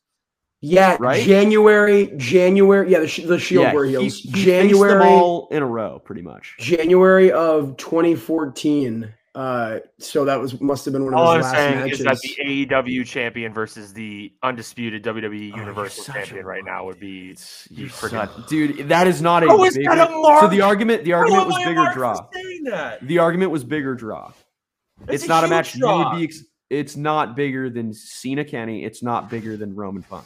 Yeah, 0.68 0.98
Right? 1.00 1.24
January, 1.26 2.12
January. 2.18 2.90
Yeah, 2.92 3.00
the, 3.00 3.26
the 3.26 3.40
Shield 3.40 3.64
yeah, 3.64 3.74
were 3.74 3.86
he- 3.86 3.92
heels. 3.92 4.04
he 4.04 4.32
faced 4.32 4.34
them 4.34 4.44
January, 4.44 5.04
all 5.04 5.48
in 5.52 5.62
a 5.62 5.66
row, 5.66 6.00
pretty 6.00 6.22
much. 6.22 6.56
January 6.60 7.32
of 7.32 7.78
2014. 7.78 9.14
Uh, 9.36 9.80
so 10.00 10.24
that 10.24 10.40
was 10.40 10.62
must 10.62 10.86
have 10.86 10.94
been 10.94 11.04
one 11.04 11.14
of 11.14 11.20
All 11.20 11.28
I'm 11.28 11.42
last 11.42 11.52
saying 11.54 11.76
matches. 11.80 12.00
is 12.00 12.06
that 12.06 12.18
the 12.22 12.66
AEW 12.68 13.06
champion 13.06 13.54
versus 13.54 13.92
the 13.92 14.32
undisputed 14.44 15.04
WWE 15.04 15.52
Oh, 15.54 15.58
Universal 15.58 16.06
champion 16.14 16.46
right 16.46 16.64
now 16.64 16.86
would 16.86 17.02
be 17.02 17.36
You 17.70 17.86
you 17.86 17.86
freaking. 17.88 18.12
suck. 18.12 18.48
dude. 18.48 18.88
That 18.88 19.08
is 19.08 19.22
not 19.22 19.44
a 19.44 19.48
How 19.50 19.62
is 19.66 19.76
bigger. 19.76 19.94
that 19.94 20.08
a 20.10 20.12
mark? 20.12 20.40
So 20.44 20.48
the 20.48 20.62
argument, 20.62 21.04
the 21.04 21.12
argument 21.12 21.48
was 21.48 21.56
How 21.58 21.62
am 21.64 21.78
I 21.78 21.84
bigger 21.84 21.94
draw. 21.94 22.98
The 23.02 23.20
argument 23.20 23.52
was 23.52 23.66
bigger 23.66 23.94
draw. 23.94 24.32
That's 25.02 25.24
it's 25.24 25.28
not 25.28 25.44
a 25.44 25.50
match 25.50 25.74
draw. 25.74 26.00
you 26.00 26.10
would 26.10 26.18
be. 26.18 26.24
Ex- 26.24 26.44
it's 26.70 26.96
not 26.96 27.36
bigger 27.36 27.70
than 27.70 27.94
Cena 27.94 28.46
Kenny. 28.46 28.86
It's 28.86 29.04
not 29.04 29.30
bigger 29.30 29.58
than 29.58 29.76
Roman 29.76 30.02
Punk. 30.04 30.26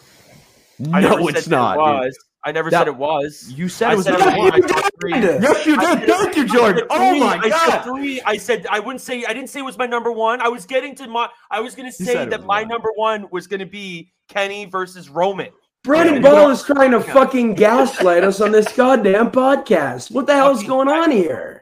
I 0.93 1.01
No, 1.01 1.09
never 1.17 1.29
it's 1.29 1.43
said 1.43 1.51
not. 1.51 1.77
It 1.77 1.79
dude. 1.79 1.99
was. 2.05 2.17
I 2.45 2.51
never 2.53 2.69
That- 2.69 2.79
said 2.79 2.87
it 2.87 2.95
was. 2.95 3.53
You 3.55 3.67
said 3.67 3.89
I 3.89 3.93
it 3.93 3.95
was. 3.97 4.05
said 4.05 4.19
not- 4.19 4.33
it 4.33 4.63
was. 4.63 4.71
I 4.71 4.81
said 4.81 4.91
three. 5.01 5.11
Yes, 5.11 5.65
you 5.65 5.75
I 5.77 5.95
did. 5.95 6.09
Thank 6.09 6.35
you, 6.37 6.45
Jordan. 6.47 6.77
said 6.79 6.87
Oh 6.89 7.09
three. 7.11 7.19
my 7.19 7.37
I 7.43 7.49
said 7.49 7.51
god. 7.51 7.83
three. 7.83 8.21
I 8.21 8.37
said 8.37 8.67
I 8.71 8.79
wouldn't 8.79 9.01
say. 9.01 9.25
I 9.25 9.33
didn't 9.33 9.49
say 9.49 9.59
it 9.59 9.63
was 9.65 9.77
my 9.77 9.85
number 9.87 10.11
one. 10.11 10.39
I 10.41 10.47
was 10.47 10.65
getting 10.65 10.95
to 10.95 11.07
my. 11.07 11.27
I 11.51 11.59
was 11.59 11.75
going 11.75 11.91
to 11.91 11.91
say 11.91 12.25
that 12.25 12.45
my 12.45 12.61
one. 12.61 12.67
number 12.69 12.89
one 12.95 13.27
was 13.31 13.47
going 13.47 13.59
to 13.59 13.65
be 13.65 14.11
Kenny 14.29 14.65
versus 14.65 15.09
Roman. 15.09 15.49
Brandon 15.83 16.15
Yeah. 16.23 16.29
Ball 16.29 16.49
is 16.51 16.63
trying 16.63 16.91
to 16.91 16.99
fucking 17.01 17.55
gaslight 17.55 18.23
us 18.23 18.39
on 18.41 18.51
this 18.51 18.71
goddamn 18.73 19.31
podcast. 19.31 20.11
What 20.11 20.25
the 20.27 20.33
hell's 20.33 20.63
going 20.63 20.87
on 20.87 21.11
here? 21.11 21.58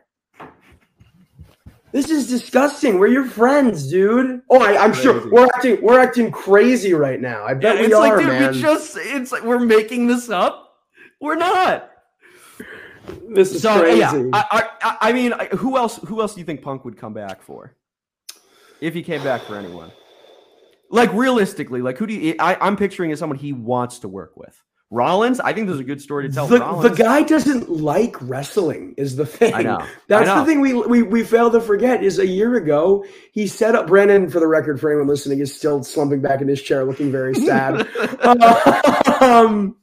This 1.92 2.10
is 2.10 2.28
disgusting. 2.28 3.00
We're 3.00 3.08
your 3.08 3.26
friends, 3.26 3.90
dude. 3.90 4.42
Oh, 4.50 4.62
I, 4.62 4.84
I'm 4.84 4.94
sure 4.94 5.30
we're 5.32 5.46
acting 5.46 5.82
we're 5.82 6.00
acting 6.00 6.32
crazy 6.32 6.94
right 6.94 7.20
now. 7.20 7.46
I 7.46 7.54
bet 7.54 7.80
we 7.80 7.86
it's 7.86 7.96
are, 7.96 8.00
like, 8.00 8.18
dude, 8.20 8.28
man. 8.28 8.52
we 8.54 8.62
just. 8.62 8.98
It's 9.00 9.32
like 9.32 9.44
we're 9.44 9.60
making 9.60 10.08
this 10.08 10.30
up. 10.30 10.76
We're 11.22 11.36
not. 11.36 11.90
this 13.30 13.54
is 13.54 13.62
So 13.62 13.80
crazy. 13.80 14.00
yeah, 14.00 14.30
I, 14.34 14.70
I, 14.82 14.98
I 15.02 15.14
mean, 15.14 15.34
who 15.54 15.78
else? 15.78 15.98
Who 16.06 16.22
else 16.22 16.34
do 16.34 16.42
you 16.42 16.46
think 16.46 16.62
Punk 16.62 16.84
would 16.84 16.98
come 16.98 17.14
back 17.14 17.42
for? 17.42 17.74
If 18.82 18.94
he 18.94 19.02
came 19.02 19.24
back 19.24 19.42
for 19.44 19.56
anyone, 19.56 19.92
like 20.92 21.12
realistically, 21.14 21.82
like 21.82 21.98
who 21.98 22.06
do 22.06 22.14
you? 22.14 22.36
I, 22.38 22.58
I'm 22.60 22.76
picturing 22.76 23.12
as 23.12 23.20
someone 23.20 23.40
he 23.40 23.54
wants 23.54 24.00
to 24.00 24.08
work 24.08 24.36
with. 24.36 24.62
Rollins, 24.90 25.42
I 25.42 25.52
think 25.52 25.68
there's 25.68 25.82
a 25.82 25.84
good 25.84 26.02
story 26.02 26.30
to 26.30 26.34
tell. 26.34 26.48
the, 26.48 26.60
the 26.60 26.96
guy 26.96 27.22
doesn't 27.22 27.70
like 27.70 28.16
wrestling 28.22 28.94
is 28.96 29.18
the 29.18 29.26
thing. 29.26 29.54
I 29.54 29.62
know. 29.62 29.86
That's 30.08 30.30
I 30.30 30.36
know. 30.36 30.40
the 30.42 30.46
thing 30.46 30.62
we, 30.62 30.74
we 30.74 31.04
we 31.04 31.24
fail 31.24 31.52
to 31.52 31.60
forget 31.60 32.04
is 32.04 32.20
a 32.20 32.26
year 32.26 32.56
ago 32.56 33.06
he 33.34 33.48
set 33.48 33.76
up 33.76 33.88
Brandon 33.88 34.30
for 34.30 34.40
the 34.40 34.48
record 34.48 34.80
for 34.80 34.90
anyone 34.90 35.08
listening 35.08 35.40
is 35.40 35.54
still 35.54 35.84
slumping 35.84 36.22
back 36.22 36.40
in 36.40 36.48
his 36.48 36.62
chair 36.62 36.86
looking 36.86 37.12
very 37.12 37.36
sad. 37.36 37.86
um, 39.22 39.76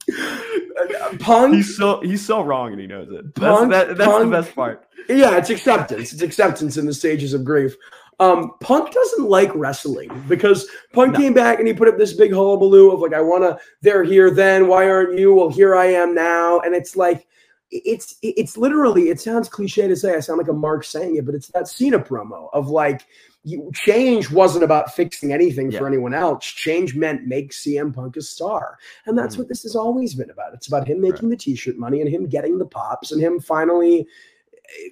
Punk 1.20 1.54
He's 1.54 1.76
so 1.76 2.00
he's 2.00 2.24
so 2.24 2.42
wrong 2.42 2.72
and 2.72 2.80
he 2.80 2.86
knows 2.86 3.08
it. 3.10 3.34
That's, 3.34 3.68
that, 3.68 3.98
that's 3.98 4.10
Punk- 4.10 4.24
the 4.24 4.30
best 4.30 4.54
part. 4.54 4.88
Yeah, 5.08 5.36
it's 5.36 5.50
acceptance. 5.50 6.14
It's 6.14 6.22
acceptance 6.22 6.78
in 6.78 6.86
the 6.86 6.94
stages 6.94 7.34
of 7.34 7.44
grief. 7.44 7.76
Um, 8.20 8.52
Punk 8.60 8.92
doesn't 8.92 9.28
like 9.28 9.54
wrestling 9.54 10.10
because 10.28 10.68
Punk 10.92 11.12
No. 11.14 11.18
came 11.18 11.34
back 11.34 11.58
and 11.58 11.66
he 11.68 11.74
put 11.74 11.88
up 11.88 11.98
this 11.98 12.12
big 12.12 12.32
hullabaloo 12.32 12.90
of 12.92 13.00
like, 13.00 13.12
I 13.14 13.20
want 13.20 13.42
to. 13.44 13.58
They're 13.82 14.04
here 14.04 14.30
then. 14.30 14.68
Why 14.68 14.88
aren't 14.88 15.18
you? 15.18 15.34
Well, 15.34 15.50
here 15.50 15.74
I 15.74 15.86
am 15.86 16.14
now. 16.14 16.60
And 16.60 16.74
it's 16.74 16.96
like, 16.96 17.26
it's 17.70 18.16
it's 18.22 18.56
literally. 18.56 19.08
It 19.08 19.20
sounds 19.20 19.48
cliche 19.48 19.88
to 19.88 19.96
say. 19.96 20.14
I 20.14 20.20
sound 20.20 20.38
like 20.38 20.48
a 20.48 20.52
Mark 20.52 20.84
saying 20.84 21.16
it, 21.16 21.26
but 21.26 21.34
it's 21.34 21.48
that 21.48 21.66
Cena 21.68 21.98
promo 21.98 22.48
of 22.52 22.68
like. 22.68 23.04
You, 23.46 23.70
change 23.74 24.30
wasn't 24.30 24.64
about 24.64 24.94
fixing 24.94 25.30
anything 25.30 25.70
for 25.70 25.86
anyone 25.86 26.14
else. 26.14 26.46
Change 26.46 26.94
meant 26.94 27.26
make 27.26 27.52
CM 27.52 27.92
Punk 27.94 28.16
a 28.16 28.22
star. 28.22 28.78
And 29.04 29.18
that's 29.18 29.34
Mhm. 29.34 29.40
what 29.40 29.48
this 29.48 29.62
has 29.64 29.76
always 29.76 30.14
been 30.14 30.30
about. 30.30 30.54
It's 30.54 30.66
about 30.66 30.88
him 30.88 30.98
making 30.98 31.28
the 31.28 31.36
t-shirt 31.36 31.76
money 31.76 32.00
and 32.00 32.08
him 32.08 32.26
getting 32.26 32.56
the 32.56 32.64
pops 32.64 33.12
and 33.12 33.20
him 33.20 33.38
finally 33.40 34.06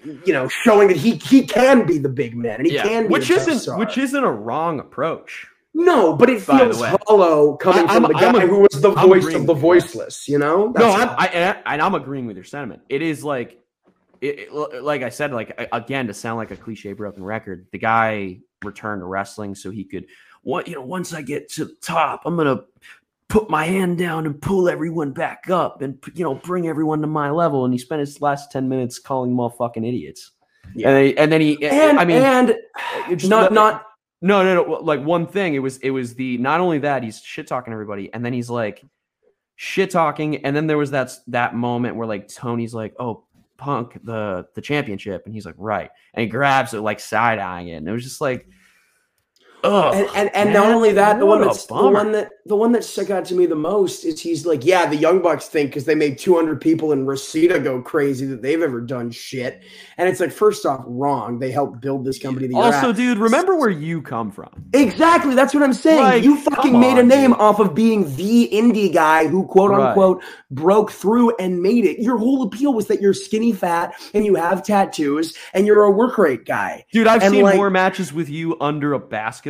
you 0.04 0.32
know, 0.32 0.48
showing 0.48 0.88
that 0.88 0.96
he 0.96 1.16
he 1.16 1.46
can 1.46 1.86
be 1.86 1.98
the 1.98 2.08
big 2.08 2.36
man 2.36 2.56
and 2.60 2.66
he 2.66 2.76
can 2.76 3.04
be 3.04 3.08
which 3.08 3.28
the 3.28 3.34
isn't 3.34 3.58
star. 3.60 3.78
which 3.78 3.98
isn't 3.98 4.22
a 4.24 4.30
wrong 4.32 4.80
approach. 4.80 5.46
no, 5.74 6.14
but 6.14 6.28
it 6.28 6.42
feels 6.42 6.80
hollow 7.06 7.56
coming 7.56 7.86
I- 7.88 7.94
from 7.94 8.02
the 8.04 8.08
guy 8.14 8.42
a- 8.42 8.46
who 8.46 8.60
was 8.60 8.80
the 8.80 8.92
I'm 8.92 9.08
voice 9.08 9.34
of 9.34 9.46
the 9.46 9.54
voiceless. 9.54 10.28
You 10.28 10.38
know, 10.38 10.72
no, 10.76 10.90
I'm. 10.90 11.08
I 11.18 11.26
and, 11.28 11.58
and 11.66 11.82
I'm 11.82 11.94
agreeing 11.94 12.26
with 12.26 12.36
your 12.36 12.44
sentiment. 12.44 12.82
It 12.90 13.00
is 13.02 13.24
like, 13.24 13.58
it, 14.20 14.50
it- 14.52 14.82
like 14.82 15.02
I 15.02 15.08
said, 15.08 15.32
like 15.32 15.68
again 15.72 16.06
to 16.08 16.14
sound 16.14 16.36
like 16.36 16.50
a 16.50 16.56
cliche 16.56 16.92
broken 16.92 17.24
record. 17.24 17.66
The 17.72 17.78
guy 17.78 18.40
returned 18.62 19.00
to 19.00 19.06
wrestling 19.06 19.54
so 19.54 19.70
he 19.70 19.84
could, 19.84 20.06
what 20.42 20.68
you 20.68 20.74
know, 20.74 20.82
once 20.82 21.12
I 21.14 21.22
get 21.22 21.48
to 21.52 21.64
the 21.64 21.74
top, 21.80 22.22
I'm 22.26 22.36
gonna 22.36 22.64
put 23.32 23.48
my 23.48 23.64
hand 23.64 23.96
down 23.96 24.26
and 24.26 24.38
pull 24.42 24.68
everyone 24.68 25.10
back 25.10 25.48
up 25.48 25.80
and 25.80 25.98
you 26.14 26.22
know 26.22 26.34
bring 26.34 26.68
everyone 26.68 27.00
to 27.00 27.06
my 27.06 27.30
level. 27.30 27.64
And 27.64 27.72
he 27.72 27.78
spent 27.78 28.00
his 28.00 28.20
last 28.20 28.52
ten 28.52 28.68
minutes 28.68 28.98
calling 28.98 29.30
them 29.30 29.40
all 29.40 29.48
fucking 29.48 29.84
idiots. 29.84 30.32
Yeah. 30.74 30.90
And, 30.90 30.96
then, 30.96 31.14
and 31.16 31.32
then 31.32 31.40
he, 31.40 31.64
And 31.64 31.98
I 31.98 32.04
mean, 32.04 32.18
and 32.18 32.54
just 33.18 33.30
not 33.30 33.50
not 33.50 33.86
no, 34.20 34.44
no, 34.44 34.62
no. 34.62 34.72
Like 34.82 35.02
one 35.02 35.26
thing, 35.26 35.54
it 35.54 35.60
was 35.60 35.78
it 35.78 35.90
was 35.90 36.14
the 36.14 36.36
not 36.38 36.60
only 36.60 36.78
that 36.80 37.02
he's 37.02 37.22
shit 37.22 37.46
talking 37.46 37.72
everybody, 37.72 38.12
and 38.12 38.22
then 38.22 38.34
he's 38.34 38.50
like 38.50 38.84
shit 39.56 39.90
talking, 39.90 40.44
and 40.44 40.54
then 40.54 40.66
there 40.66 40.78
was 40.78 40.90
that 40.90 41.12
that 41.28 41.54
moment 41.54 41.96
where 41.96 42.06
like 42.06 42.28
Tony's 42.28 42.74
like, 42.74 42.94
"Oh, 43.00 43.24
Punk 43.56 43.98
the 44.04 44.46
the 44.54 44.60
championship," 44.60 45.22
and 45.24 45.34
he's 45.34 45.46
like, 45.46 45.54
"Right," 45.56 45.88
and 46.12 46.20
he 46.20 46.28
grabs 46.28 46.74
it 46.74 46.82
like 46.82 47.00
side 47.00 47.38
eyeing 47.38 47.68
it, 47.68 47.76
and 47.76 47.88
it 47.88 47.92
was 47.92 48.04
just 48.04 48.20
like, 48.20 48.46
and 49.64 50.08
and, 50.16 50.30
and 50.34 50.52
not 50.52 50.66
man, 50.66 50.74
only 50.74 50.92
that, 50.92 51.18
the 51.18 51.26
one 51.26 51.40
that's 51.40 51.66
the 51.66 51.74
one 51.74 52.12
that 52.12 52.30
the 52.46 52.56
one 52.56 52.72
that 52.72 52.82
stuck 52.84 53.10
out 53.10 53.24
to 53.26 53.34
me 53.34 53.46
the 53.46 53.54
most 53.54 54.04
is 54.04 54.20
he's 54.20 54.44
like, 54.44 54.64
yeah, 54.64 54.86
the 54.86 54.96
Young 54.96 55.22
Bucks 55.22 55.46
think 55.46 55.70
because 55.70 55.84
they 55.84 55.94
made 55.94 56.18
200 56.18 56.60
people 56.60 56.92
in 56.92 57.06
Reseda 57.06 57.60
go 57.60 57.80
crazy 57.80 58.26
that 58.26 58.42
they've 58.42 58.60
ever 58.62 58.80
done 58.80 59.10
shit, 59.10 59.62
and 59.98 60.08
it's 60.08 60.18
like, 60.20 60.32
first 60.32 60.66
off, 60.66 60.82
wrong. 60.86 61.38
They 61.38 61.50
helped 61.52 61.80
build 61.80 62.04
this 62.04 62.18
company. 62.18 62.48
That 62.48 62.56
also, 62.56 62.90
at. 62.90 62.96
dude, 62.96 63.18
remember 63.18 63.54
where 63.56 63.70
you 63.70 64.02
come 64.02 64.30
from. 64.30 64.48
Exactly. 64.74 65.34
That's 65.34 65.54
what 65.54 65.62
I'm 65.62 65.72
saying. 65.72 66.00
Like, 66.02 66.24
you 66.24 66.36
fucking 66.36 66.72
come 66.72 66.80
made 66.80 66.98
a 66.98 67.02
name 67.02 67.30
dude. 67.30 67.40
off 67.40 67.60
of 67.60 67.74
being 67.74 68.14
the 68.16 68.48
indie 68.52 68.92
guy 68.92 69.26
who 69.28 69.46
quote 69.46 69.70
Right. 69.70 69.88
unquote 69.90 70.22
broke 70.50 70.90
through 70.90 71.36
and 71.36 71.62
made 71.62 71.84
it. 71.84 72.00
Your 72.00 72.18
whole 72.18 72.42
appeal 72.42 72.74
was 72.74 72.86
that 72.88 73.00
you're 73.00 73.14
skinny 73.14 73.52
fat 73.52 73.94
and 74.14 74.24
you 74.24 74.34
have 74.34 74.62
tattoos 74.64 75.36
and 75.54 75.66
you're 75.66 75.82
a 75.84 75.90
work 75.90 76.18
rate 76.18 76.44
guy. 76.44 76.84
Dude, 76.92 77.06
I've 77.06 77.22
And, 77.22 77.32
seen 77.32 77.42
like- 77.44 77.56
more 77.56 77.70
matches 77.70 78.12
with 78.12 78.28
you 78.28 78.56
under 78.60 78.92
a 78.92 79.00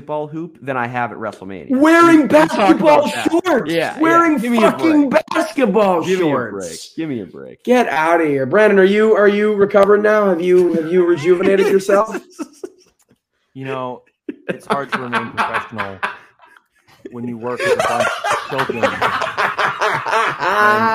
basketball 0.03 0.27
hoop 0.27 0.59
than 0.61 0.77
I 0.77 0.87
have 0.89 1.13
at 1.13 1.19
WrestleMania. 1.19 1.71
Wearing 1.79 2.27
basketball 2.27 3.07
shorts. 3.09 3.73
Yeah, 3.73 3.99
Wearing 4.01 4.33
yeah. 4.35 4.39
Give 4.39 4.53
me 4.53 4.65
a 4.65 4.71
fucking 4.73 5.11
basketball 5.11 6.05
Give 6.05 6.19
me 6.21 6.31
a 6.31 6.35
break. 6.35 6.51
shorts. 6.65 6.95
Give 6.95 7.09
me 7.09 7.21
a 7.21 7.27
break. 7.27 7.63
Get 7.63 7.87
out 7.89 8.21
of 8.21 8.27
here. 8.27 8.47
Brandon, 8.47 8.79
are 8.81 8.85
you 8.85 9.15
are 9.15 9.29
you 9.29 9.55
recovered 9.55 10.03
now? 10.03 10.29
Have 10.29 10.41
you 10.41 10.73
have 10.75 10.93
you 10.93 11.07
rejuvenated 11.07 11.69
yourself? 11.69 12.17
You 13.55 13.67
know, 13.67 14.03
it's 14.49 14.65
hard 14.65 14.91
to 14.93 14.99
remain 14.99 15.31
professional 15.33 15.99
when 17.11 17.29
you 17.29 17.37
work 17.37 17.61
with 17.61 17.75
a 17.75 17.87
bunch 17.87 18.09
of 18.09 18.49
children 18.49 18.79
and 18.83 18.95
a 18.95 18.99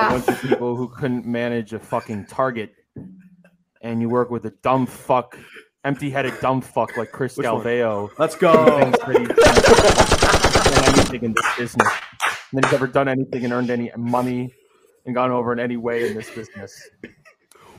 bunch 0.10 0.28
of 0.28 0.42
people 0.42 0.76
who 0.76 0.88
couldn't 0.88 1.28
manage 1.28 1.72
a 1.74 1.78
fucking 1.78 2.26
target, 2.26 2.74
and 3.80 4.02
you 4.02 4.10
work 4.10 4.32
with 4.32 4.44
a 4.48 4.54
dumb 4.64 4.88
fuck, 4.88 5.38
empty-headed 5.88 6.34
dumb 6.42 6.60
fuck 6.62 6.98
like 6.98 7.12
Chris 7.12 7.38
Which 7.38 7.48
one? 7.48 8.10
Let's 8.20 8.36
go. 8.36 8.52
thinks 8.92 9.28
done 10.70 10.84
anything 10.86 11.24
in 11.24 11.34
this 11.34 11.58
business, 11.58 11.88
and 12.52 12.66
he's 12.66 12.74
ever 12.74 12.88
done 12.88 13.08
anything 13.08 13.46
and 13.46 13.54
earned 13.54 13.70
any 13.70 13.92
money 13.98 14.54
and 15.06 15.16
gone 15.16 15.32
over 15.32 15.54
in 15.54 15.60
any 15.60 15.78
way 15.78 16.10
in 16.10 16.16
this 16.16 16.30
business. 16.30 16.90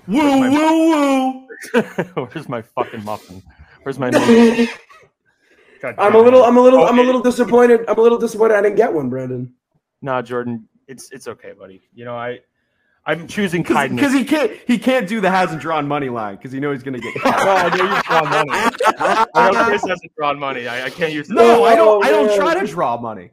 woo, 0.07 0.41
woo, 0.41 0.51
woo. 0.51 1.49
Where's 2.15 2.49
my 2.49 2.63
fucking 2.63 3.05
muffin? 3.05 3.43
Where's 3.83 3.99
my? 3.99 4.11
God 4.11 5.95
I'm 5.99 6.15
a 6.15 6.19
little. 6.19 6.45
I'm 6.45 6.57
a 6.57 6.61
little 6.61 6.81
Oh, 6.81 6.87
I'm 6.87 6.99
a 6.99 7.03
little 7.03 7.21
disappointed. 7.21 7.85
I'm 7.89 7.99
a 7.99 8.01
little 8.01 8.19
disappointed 8.19 8.55
I 8.55 8.63
didn't 8.63 8.77
get 8.77 8.93
one, 8.93 9.11
Brandon. 9.11 9.53
Nah, 10.01 10.23
Jordan, 10.23 10.69
it's 10.87 11.13
it's 11.13 11.29
okay, 11.29 11.53
buddy. 11.53 11.83
You 11.95 12.05
know, 12.05 12.17
I 12.17 12.41
I'm 13.09 13.27
choosing 13.27 13.65
kindness. 13.65 14.01
Because 14.01 14.13
he 14.15 14.25
can't 14.25 14.53
he 14.67 14.79
can't 14.79 15.09
do 15.09 15.21
the 15.21 15.31
hasn't 15.31 15.61
drawn 15.63 15.89
money 15.89 16.11
line 16.11 16.37
because 16.37 16.53
he 16.53 16.61
knows 16.61 16.77
he's 16.77 16.83
gonna 16.85 17.01
get 17.01 17.15
caught. 17.23 17.39
no, 17.45 17.53
I 17.57 17.77
know 17.77 17.95
you've 17.95 18.05
drawn 18.05 18.29
money. 18.29 18.51
I 19.35 19.51
know 19.51 19.65
Chris 19.65 19.83
hasn't 19.87 20.13
drawn 20.17 20.39
money. 20.39 20.69
I, 20.69 20.85
I 20.87 20.91
can't 20.91 21.13
use 21.13 21.29
No, 21.31 21.65
I 21.65 21.73
oh, 21.73 21.77
don't. 21.77 22.05
I 22.05 22.09
Oh, 22.11 22.27
don't 22.27 22.37
try 22.39 22.55
to 22.61 22.67
draw 22.67 22.97
money. 23.01 23.31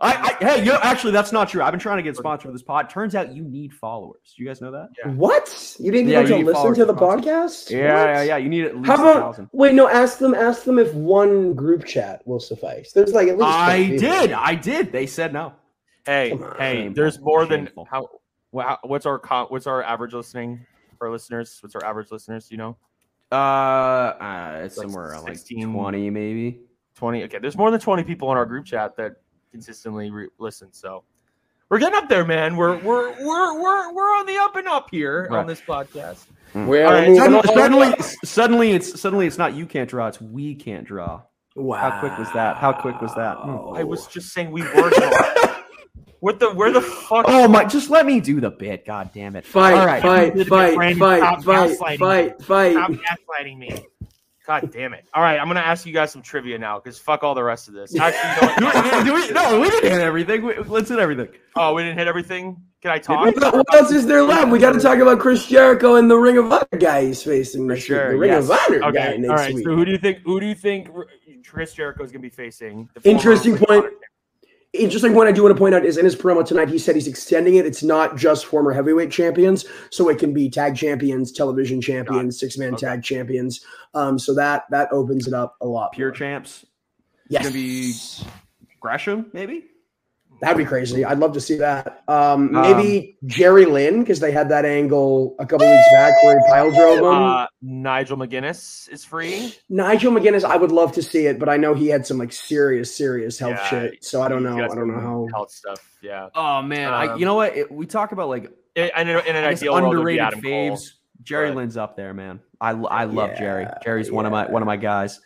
I, 0.00 0.36
I 0.40 0.44
hey, 0.44 0.58
you 0.64 0.72
know, 0.72 0.80
actually, 0.82 1.12
that's 1.12 1.30
not 1.30 1.48
true. 1.48 1.62
I've 1.62 1.70
been 1.70 1.78
trying 1.80 1.98
to 1.98 2.02
get 2.02 2.16
sponsored 2.16 2.48
for 2.48 2.52
this 2.52 2.62
pod. 2.62 2.90
Turns 2.90 3.14
out 3.14 3.32
you 3.32 3.44
need 3.44 3.72
followers. 3.72 4.34
You 4.36 4.44
guys 4.44 4.60
know 4.60 4.72
that? 4.72 4.88
Yeah. 4.98 5.12
What? 5.12 5.76
You 5.78 5.92
didn't 5.92 6.08
Yeah, 6.10 6.22
even 6.22 6.38
you 6.38 6.44
to 6.44 6.50
listen 6.50 6.74
to 6.74 6.84
the 6.84 6.92
to 6.94 7.00
podcast? 7.00 7.70
Yeah, 7.70 7.94
What? 7.94 8.06
yeah, 8.08 8.22
yeah. 8.22 8.36
You 8.38 8.48
need 8.48 8.64
at 8.64 8.74
least 8.76 8.86
How 8.88 8.96
a 8.96 9.10
about 9.12 9.22
thousand. 9.22 9.48
wait? 9.52 9.72
No, 9.72 9.88
ask 9.88 10.18
them. 10.18 10.34
Ask 10.34 10.64
them 10.64 10.80
if 10.80 10.92
one 10.94 11.54
group 11.54 11.84
chat 11.86 12.26
will 12.26 12.40
suffice. 12.40 12.90
There's 12.92 13.12
like 13.12 13.28
at 13.28 13.38
least. 13.38 13.46
I 13.48 13.86
did. 13.96 14.32
I 14.32 14.56
did. 14.56 14.90
They 14.90 15.06
said 15.06 15.32
no. 15.32 15.52
Hey, 16.04 16.32
on. 16.32 16.54
hey, 16.58 16.74
Shameful. 16.74 16.94
there's 16.96 17.20
more 17.20 17.46
than 17.46 17.70
how. 17.88 18.08
Wha- 18.54 18.78
What's 18.84 19.04
our 19.06 19.18
co- 19.18 19.46
what's 19.48 19.66
our 19.66 19.82
average 19.82 20.14
listening 20.14 20.64
for 20.98 21.06
our 21.08 21.12
listeners? 21.12 21.58
What's 21.60 21.74
our 21.74 21.84
average 21.84 22.10
listeners? 22.10 22.48
You 22.50 22.56
know, 22.58 22.76
Uh, 23.32 23.34
uh 23.34 24.60
it's 24.64 24.76
Like 24.78 24.86
somewhere 24.86 25.10
around 25.10 25.24
like 25.24 25.38
twenty, 25.46 26.08
maybe. 26.10 26.60
twenty. 26.94 27.24
Okay, 27.24 27.38
there's 27.38 27.56
more 27.56 27.70
than 27.70 27.80
twenty 27.80 28.04
people 28.04 28.30
in 28.30 28.38
our 28.38 28.46
group 28.46 28.64
chat 28.64 28.96
that 28.96 29.16
consistently 29.50 30.10
re- 30.10 30.28
listen. 30.38 30.72
So 30.72 31.04
we're 31.68 31.78
getting 31.80 31.96
up 31.98 32.08
there, 32.08 32.24
man. 32.24 32.56
We're 32.56 32.76
we're 32.78 33.10
we're 33.24 33.60
we're 33.60 33.92
we're 33.92 34.16
on 34.18 34.26
the 34.26 34.36
up 34.38 34.56
and 34.56 34.68
up 34.68 34.88
here 34.90 35.26
Right. 35.30 35.40
on 35.40 35.46
this 35.46 35.60
podcast. 35.60 36.24
We're 36.54 36.86
All 36.86 36.92
right, 36.92 37.08
moving 37.08 37.20
Suddenly, 37.42 37.48
suddenly, 37.54 38.02
suddenly, 38.24 38.70
it's 38.72 39.00
suddenly 39.00 39.26
it's 39.26 39.38
not 39.38 39.54
you 39.54 39.66
can't 39.66 39.90
draw. 39.90 40.06
It's 40.06 40.20
we 40.20 40.54
can't 40.54 40.86
draw. 40.86 41.22
Wow. 41.56 41.76
How 41.76 41.98
quick 42.00 42.16
was 42.18 42.32
that? 42.34 42.56
How 42.56 42.72
quick 42.72 43.00
was 43.00 43.12
that? 43.16 43.38
I 43.38 43.82
was 43.82 44.06
just 44.06 44.32
saying 44.32 44.52
we 44.52 44.62
were. 44.62 44.92
Going. 46.24 46.38
what 46.38 46.40
the? 46.40 46.54
Where 46.54 46.72
the 46.72 46.80
fuck? 47.08 47.24
Oh 47.28 47.46
my! 47.48 47.64
Just 47.64 47.90
let 47.90 48.06
me 48.06 48.20
do 48.20 48.40
the 48.40 48.50
bit. 48.50 48.84
God 48.86 49.10
damn 49.14 49.36
it! 49.36 49.46
Fight, 49.46 49.74
All 49.74 49.86
right. 49.86 50.02
fight, 50.02 50.34
Brandon, 50.34 50.46
fight, 50.48 50.74
Brandon, 50.74 50.98
fight, 50.98 51.42
fight, 51.44 51.98
fight, 51.98 52.42
fight. 52.42 52.72
Stop 52.72 52.90
gaslighting 52.92 53.58
me. 53.58 53.70
God 54.46 54.70
damn 54.72 54.92
it! 54.92 55.06
All 55.14 55.22
right, 55.22 55.38
I'm 55.38 55.46
gonna 55.46 55.60
ask 55.60 55.86
you 55.86 55.92
guys 55.94 56.12
some 56.12 56.20
trivia 56.20 56.58
now 56.58 56.78
because 56.78 56.98
fuck 56.98 57.22
all 57.24 57.34
the 57.34 57.42
rest 57.42 57.68
of 57.68 57.72
this. 57.74 57.96
Actually, 57.98 58.54
you 58.56 58.60
know 58.60 59.02
Do 59.04 59.14
we, 59.14 59.20
do 59.20 59.28
we, 59.28 59.32
no, 59.32 59.58
we 59.60 59.70
didn't 59.70 59.90
hit 59.90 60.00
everything. 60.02 60.44
We, 60.44 60.58
let's 60.58 60.90
hit 60.90 60.98
everything. 60.98 61.28
oh, 61.56 61.72
we 61.74 61.82
didn't 61.82 61.96
hit 61.98 62.08
everything. 62.08 62.56
Can 62.82 62.90
I 62.90 62.96
What 62.96 63.34
talk? 63.40 63.54
what 63.54 63.74
else 63.74 63.90
is 63.92 64.04
there 64.06 64.22
left? 64.22 64.50
We 64.50 64.58
got 64.58 64.72
to 64.74 64.80
talk 64.80 64.98
about 64.98 65.18
Chris 65.18 65.46
Jericho 65.46 65.94
and 65.94 66.10
the 66.10 66.18
Ring 66.18 66.36
of 66.36 66.52
Honor 66.52 66.66
guy 66.78 67.06
he's 67.06 67.22
facing 67.22 67.66
next 67.66 67.88
week. 67.88 67.96
The 67.98 68.18
Ring 68.18 68.30
yes. 68.32 68.44
of 68.44 68.50
Honor 68.50 68.80
guy 68.80 68.88
Okay. 68.88 69.16
next 69.18 69.30
All 69.30 69.36
right. 69.36 69.54
week. 69.54 69.64
So 69.64 69.74
who 69.74 69.86
do 69.86 69.90
you 69.92 69.96
think? 69.98 70.18
Who 70.26 70.38
do 70.38 70.44
you 70.46 70.54
think 70.54 70.90
Chris 71.48 71.72
Jericho 71.72 72.04
is 72.04 72.12
gonna 72.12 72.20
be 72.20 72.28
facing? 72.28 72.90
The 72.92 73.00
former 73.00 73.16
Interesting 73.16 73.54
Ring 73.54 73.90
Honor 74.74 74.82
Interesting 74.84 75.12
point 75.12 75.28
I 75.28 75.32
do 75.32 75.42
want 75.42 75.54
to 75.54 75.58
point 75.58 75.74
out 75.74 75.84
is 75.84 75.96
in 75.96 76.04
his 76.04 76.16
promo 76.16 76.44
tonight, 76.44 76.68
he 76.68 76.78
said 76.78 76.94
he's 76.96 77.06
extending 77.06 77.54
it. 77.56 77.64
It's 77.66 77.82
not 77.82 78.16
just 78.16 78.46
former 78.46 78.72
heavyweight 78.72 79.10
champions, 79.10 79.64
so 79.90 80.08
it 80.08 80.18
can 80.18 80.32
be 80.32 80.50
tag 80.50 80.76
champions, 80.76 81.30
television 81.32 81.80
champions, 81.80 82.38
six 82.40 82.58
man 82.58 82.74
Okay. 82.74 82.86
tag 82.86 83.02
champions. 83.02 83.64
Um, 83.94 84.18
so 84.18 84.34
that 84.34 84.64
that 84.70 84.88
opens 84.92 85.26
it 85.28 85.34
up 85.34 85.56
a 85.60 85.66
lot. 85.66 85.92
Pure 85.92 86.08
more. 86.08 86.14
champs. 86.16 86.66
yes. 87.28 87.42
Gonna 87.42 87.54
be 87.54 87.92
Gresham, 88.80 89.30
maybe. 89.32 89.66
That'd 90.44 90.58
be 90.58 90.64
crazy. 90.64 91.04
I'd 91.04 91.18
love 91.18 91.32
to 91.34 91.40
see 91.40 91.56
that. 91.56 92.02
Um, 92.08 92.54
Um, 92.56 92.62
maybe 92.62 93.16
Jerry 93.26 93.64
Lynn 93.66 94.00
because 94.00 94.20
they 94.20 94.30
had 94.32 94.48
that 94.50 94.64
angle 94.64 95.34
a 95.38 95.46
couple 95.46 95.66
weeks 95.70 95.88
back 95.92 96.12
where 96.22 96.38
he 96.38 96.44
pile 96.48 96.70
drove 96.70 96.98
him. 96.98 97.04
Uh, 97.04 97.46
Nigel 97.62 98.16
McGuinness 98.16 98.88
is 98.90 99.04
free. 99.04 99.54
Nigel 99.68 100.12
McGuinness, 100.12 100.44
I 100.44 100.56
would 100.56 100.72
love 100.72 100.92
to 100.92 101.02
see 101.02 101.26
it, 101.26 101.38
but 101.38 101.48
I 101.48 101.56
know 101.56 101.74
he 101.74 101.88
had 101.88 102.06
some 102.06 102.18
like 102.18 102.32
serious, 102.32 102.94
serious 102.96 103.38
health 103.38 103.54
Yeah, 103.56 103.68
shit. 103.68 104.04
So 104.04 104.22
I 104.22 104.28
don't 104.28 104.42
know. 104.42 104.54
I 104.56 104.68
don't 104.68 104.88
know 104.88 105.00
how. 105.00 105.26
health 105.34 105.50
stuff. 105.50 105.80
Yeah. 106.02 106.28
Oh 106.34 106.60
man, 106.62 106.92
I, 106.92 107.06
Um, 107.08 107.18
you 107.18 107.24
know 107.24 107.34
what? 107.34 107.56
It, 107.56 107.70
we 107.72 107.86
talk 107.86 108.12
about 108.12 108.28
like 108.28 108.44
In, 108.74 108.90
in, 108.96 109.08
an- 109.08 109.26
in 109.26 109.36
an 109.36 109.44
I 109.44 109.50
guess 109.50 109.62
ideal 109.62 109.72
world, 109.74 109.94
it 109.94 109.98
would 109.98 110.06
be 110.06 110.18
underrated 110.18 110.42
Cole. 110.44 110.76
faves. 110.76 110.90
Jerry 111.22 111.48
but- 111.50 111.56
Lynn's 111.56 111.76
up 111.76 111.96
there, 111.96 112.12
man. 112.12 112.40
I, 112.60 112.70
I 112.70 113.04
love 113.04 113.36
Jerry. 113.38 113.62
Yeah, 113.64 113.78
Jerry's 113.82 114.10
one 114.10 114.26
of 114.26 114.32
my 114.32 114.46
one 114.50 114.62
of 114.62 114.66
my 114.66 114.76
guys. 114.76 115.20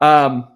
Um, 0.00 0.48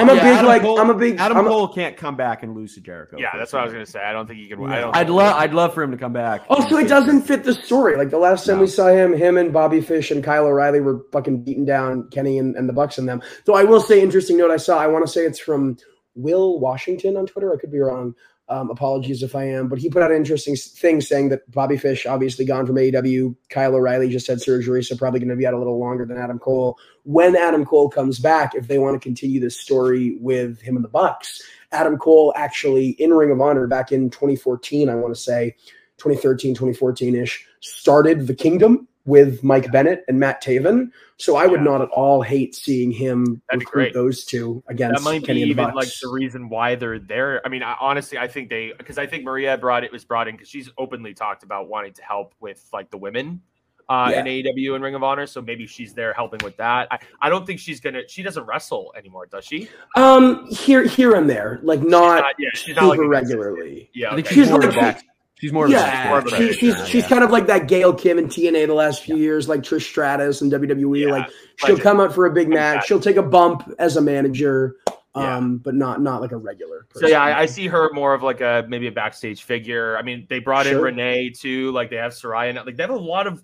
I'm 0.00 0.08
a 0.08 0.14
yeah, 0.14 0.22
big 0.22 0.32
Adam 0.32 0.46
like. 0.46 0.62
Cole- 0.62 0.78
I'm 0.78 0.90
a 0.90 0.94
big. 0.94 1.18
Adam 1.18 1.36
I'm 1.36 1.46
a- 1.46 1.48
Cole 1.48 1.68
can't 1.68 1.96
come 1.96 2.16
back 2.16 2.42
and 2.42 2.54
lose 2.54 2.74
to 2.74 2.80
Jericho. 2.80 3.16
Yeah, 3.18 3.36
that's 3.36 3.52
what 3.52 3.62
I 3.62 3.64
was 3.64 3.72
gonna 3.72 3.86
say. 3.86 4.00
I 4.02 4.12
don't 4.12 4.26
think 4.26 4.40
he 4.40 4.46
can. 4.48 4.60
Yeah. 4.62 4.66
I 4.68 4.80
don't. 4.80 4.96
I'd 4.96 5.10
love 5.10 5.36
I'd 5.36 5.54
love 5.54 5.74
for 5.74 5.82
him 5.82 5.90
to 5.90 5.96
come 5.96 6.12
back. 6.12 6.42
Also, 6.48 6.76
it 6.76 6.88
doesn't 6.88 7.22
fit 7.22 7.44
the 7.44 7.54
story. 7.54 7.96
Like 7.96 8.10
the 8.10 8.18
last 8.18 8.46
time 8.46 8.56
No. 8.56 8.62
we 8.62 8.66
saw 8.68 8.88
him, 8.88 9.12
him 9.12 9.36
and 9.36 9.52
Bobby 9.52 9.80
Fish 9.80 10.10
and 10.10 10.22
Kyle 10.22 10.46
O'Reilly 10.46 10.80
were 10.80 11.04
fucking 11.12 11.44
beating 11.44 11.64
down 11.64 12.08
Kenny 12.10 12.38
and, 12.38 12.56
and 12.56 12.68
the 12.68 12.72
Bucks 12.72 12.98
and 12.98 13.08
them. 13.08 13.22
Though 13.44 13.54
I 13.54 13.64
will 13.64 13.80
say, 13.80 14.00
interesting 14.02 14.36
note 14.36 14.50
I 14.50 14.56
saw. 14.58 14.78
I 14.78 14.86
want 14.86 15.04
to 15.06 15.10
say 15.12 15.22
it's 15.24 15.38
from 15.38 15.76
Will 16.14 16.60
Washington 16.60 17.16
on 17.16 17.26
Twitter. 17.26 17.52
I 17.52 17.56
could 17.58 17.72
be 17.72 17.78
wrong. 17.78 18.14
Um, 18.48 18.70
apologies 18.70 19.22
if 19.22 19.34
I 19.34 19.44
am, 19.44 19.68
but 19.68 19.78
he 19.78 19.88
put 19.88 20.02
out 20.02 20.10
an 20.10 20.18
interesting 20.18 20.54
thing 20.54 21.00
saying 21.00 21.30
that 21.30 21.50
Bobby 21.50 21.78
Fish 21.78 22.04
obviously 22.04 22.44
gone 22.44 22.66
from 22.66 22.76
AEW. 22.76 23.34
Kyle 23.48 23.74
O'Reilly 23.74 24.10
just 24.10 24.26
had 24.26 24.42
surgery, 24.42 24.84
so 24.84 24.96
probably 24.96 25.18
going 25.18 25.30
to 25.30 25.36
be 25.36 25.46
out 25.46 25.54
a 25.54 25.58
little 25.58 25.78
longer 25.78 26.04
than 26.04 26.18
Adam 26.18 26.38
Cole. 26.38 26.78
When 27.04 27.36
Adam 27.36 27.64
Cole 27.64 27.88
comes 27.88 28.18
back, 28.18 28.54
if 28.54 28.68
they 28.68 28.78
want 28.78 29.00
to 29.00 29.06
continue 29.06 29.40
this 29.40 29.58
story 29.58 30.18
with 30.20 30.60
him 30.60 30.76
and 30.76 30.84
the 30.84 30.90
Bucks, 30.90 31.42
Adam 31.72 31.96
Cole 31.96 32.34
actually 32.36 32.90
in 32.90 33.14
Ring 33.14 33.30
of 33.30 33.40
Honor 33.40 33.66
back 33.66 33.92
in 33.92 34.10
2014, 34.10 34.90
I 34.90 34.94
want 34.94 35.14
to 35.14 35.20
say 35.20 35.56
2013, 35.96 36.54
2014 36.54 37.14
ish, 37.14 37.46
started 37.60 38.26
the 38.26 38.34
Kingdom 38.34 38.86
with 39.06 39.44
Mike 39.44 39.70
Bennett 39.70 40.02
and 40.08 40.18
Matt 40.18 40.42
Taven. 40.42 40.90
So 41.18 41.36
I 41.36 41.46
would 41.46 41.60
Yeah. 41.60 41.64
not 41.64 41.82
at 41.82 41.88
all 41.90 42.22
hate 42.22 42.54
seeing 42.54 42.90
him 42.90 43.42
That'd 43.50 43.60
recruit 43.62 43.72
great. 43.82 43.94
those 43.94 44.24
two 44.24 44.62
that 44.66 44.72
against 44.74 45.04
might 45.04 45.20
be 45.20 45.26
Kenny 45.26 45.42
and 45.42 45.48
the 45.48 45.50
even 45.52 45.64
Bucks. 45.66 45.76
like 45.76 45.88
the 46.02 46.08
reason 46.08 46.48
why 46.48 46.74
they're 46.74 46.98
there. 46.98 47.40
I 47.44 47.48
mean, 47.50 47.62
I, 47.62 47.76
honestly, 47.80 48.16
I 48.18 48.28
think 48.28 48.48
they 48.48 48.72
because 48.78 48.96
I 48.98 49.06
think 49.06 49.24
Maria 49.24 49.58
brought 49.58 49.84
it 49.84 49.92
was 49.92 50.04
brought 50.04 50.26
in 50.28 50.34
because 50.36 50.48
she's 50.48 50.70
openly 50.78 51.12
talked 51.14 51.42
about 51.42 51.68
wanting 51.68 51.92
to 51.94 52.02
help 52.02 52.34
with 52.40 52.66
like 52.72 52.90
the 52.90 52.96
women 52.98 53.42
uh, 53.86 54.08
Yeah. 54.10 54.20
in 54.20 54.26
AEW 54.26 54.74
and 54.76 54.82
Ring 54.82 54.94
of 54.94 55.02
Honor, 55.02 55.26
so 55.26 55.42
maybe 55.42 55.66
she's 55.66 55.92
there 55.92 56.14
helping 56.14 56.40
with 56.42 56.56
that. 56.56 56.88
I, 56.90 56.98
I 57.20 57.28
don't 57.28 57.46
think 57.46 57.60
she's 57.60 57.80
gonna. 57.80 58.00
She 58.08 58.22
doesn't 58.22 58.44
wrestle 58.46 58.94
anymore, 58.96 59.26
does 59.26 59.44
she? 59.44 59.68
Um, 59.94 60.46
here, 60.46 60.84
here 60.86 61.14
and 61.16 61.28
there, 61.28 61.60
like 61.62 61.82
not, 61.82 62.24
yeah, 62.38 62.48
she's 62.54 62.76
not 62.76 62.86
like 62.86 63.00
regularly. 63.02 63.90
Yeah, 63.92 64.12
I 64.12 64.14
think 64.14 64.26
okay. 64.28 64.34
she's, 64.36 64.44
She's 64.44 64.50
more 64.50 64.60
like- 64.60 64.70
of 64.70 64.76
a 64.76 64.80
back. 64.80 65.04
She's 65.44 65.52
more 65.52 65.68
Yeah, 65.68 66.08
more 66.08 66.18
of 66.18 66.26
a 66.26 66.30
backstage 66.30 66.54
she, 66.54 66.58
she's 66.60 66.74
now, 66.74 66.84
she's 66.84 67.02
yeah. 67.02 67.08
kind 67.10 67.22
of 67.24 67.30
like 67.30 67.46
that 67.48 67.68
Gail 67.68 67.92
Kim 67.92 68.18
in 68.18 68.28
TNA 68.28 68.66
the 68.66 68.72
last 68.74 69.02
few 69.02 69.16
years, 69.16 69.46
like 69.48 69.60
Trish 69.60 69.82
Stratus 69.82 70.40
and 70.40 70.50
WWE. 70.50 71.04
Yeah, 71.06 71.10
like 71.12 71.30
she'll 71.56 71.78
come 71.78 72.00
out 72.00 72.14
for 72.14 72.24
a 72.26 72.32
big 72.32 72.48
match, 72.48 72.76
Exactly. 72.76 72.86
she'll 72.88 73.00
take 73.00 73.16
a 73.16 73.22
bump 73.22 73.70
as 73.78 73.96
a 73.98 74.00
manager, 74.00 74.76
Yeah. 75.14 75.36
um, 75.36 75.58
but 75.58 75.74
not 75.74 76.00
not 76.00 76.22
like 76.22 76.32
a 76.32 76.36
regular. 76.38 76.86
So 76.94 77.06
yeah, 77.08 77.22
I, 77.22 77.40
I 77.40 77.46
see 77.46 77.66
her 77.66 77.90
more 77.92 78.14
of 78.14 78.22
like 78.22 78.40
a 78.40 78.64
maybe 78.68 78.86
a 78.86 78.92
backstage 78.92 79.42
figure. 79.42 79.98
I 79.98 80.02
mean, 80.02 80.26
they 80.30 80.38
brought 80.38 80.66
in 80.66 80.80
Renee 80.80 81.30
too. 81.30 81.70
Like 81.72 81.90
they 81.90 81.96
have 81.96 82.12
Saraya. 82.12 82.54
now. 82.54 82.64
Like 82.64 82.76
they 82.76 82.82
have 82.82 82.90
a 82.90 82.96
lot 82.96 83.26
of 83.26 83.42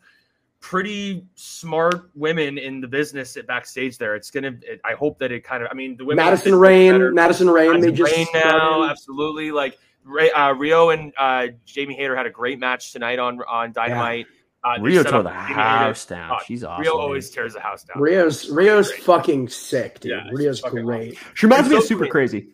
pretty 0.61 1.25
smart 1.37 2.11
women 2.15 2.59
in 2.59 2.81
the 2.81 2.89
business 2.89 3.37
at 3.37 3.47
backstage. 3.47 3.99
There, 3.99 4.15
it's 4.15 4.31
gonna. 4.31 4.57
It, 4.63 4.81
I 4.85 4.93
hope 4.95 5.19
that 5.19 5.33
it 5.33 5.45
kind 5.45 5.63
of. 5.63 5.69
I 5.71 5.75
mean, 5.75 5.97
the 5.97 6.05
women 6.05 6.25
Madison 6.25 6.55
Rayne. 6.55 7.15
Madison 7.15 7.49
Rayne, 7.51 7.81
they 7.81 7.93
just 7.93 8.15
Rayne 8.15 8.27
now, 8.35 8.41
started. 8.41 8.91
absolutely. 8.91 9.51
Like 9.53 9.79
Ray, 10.11 10.31
uh, 10.31 10.55
Riho 10.55 10.93
and 10.93 11.13
uh, 11.17 11.49
Jamie 11.65 11.95
Hayter 11.95 12.17
had 12.17 12.27
a 12.27 12.31
great 12.31 12.59
match 12.59 12.93
tonight 12.93 13.19
on 13.19 13.41
on 13.49 13.73
Dynamite. 13.73 14.27
Uh, 14.63 14.77
Riho 14.79 15.09
tore 15.09 15.23
the 15.23 15.31
Jamie 15.31 15.43
Hayter. 15.47 15.55
house 15.61 16.05
down. 16.05 16.33
Oh, 16.33 16.39
She's 16.47 16.65
awesome. 16.65 16.85
Riho 16.85 16.97
man. 16.97 17.01
always 17.03 17.31
tears 17.31 17.55
the 17.55 17.61
house 17.61 17.85
down. 17.85 17.97
Riho's 18.03 18.51
Riho's 18.51 18.89
Great. 18.91 19.03
fucking 19.05 19.49
sick, 19.49 20.01
dude. 20.01 20.11
Yeah, 20.13 20.31
Riho's 20.33 20.61
fucking 20.61 20.85
great. 20.85 21.17
She 21.35 21.47
reminds 21.47 21.67
It's 21.67 21.71
me 21.73 21.77
of 21.79 21.83
so 21.85 21.89
super 21.89 22.01
great. 22.01 22.11
crazy. 22.11 22.49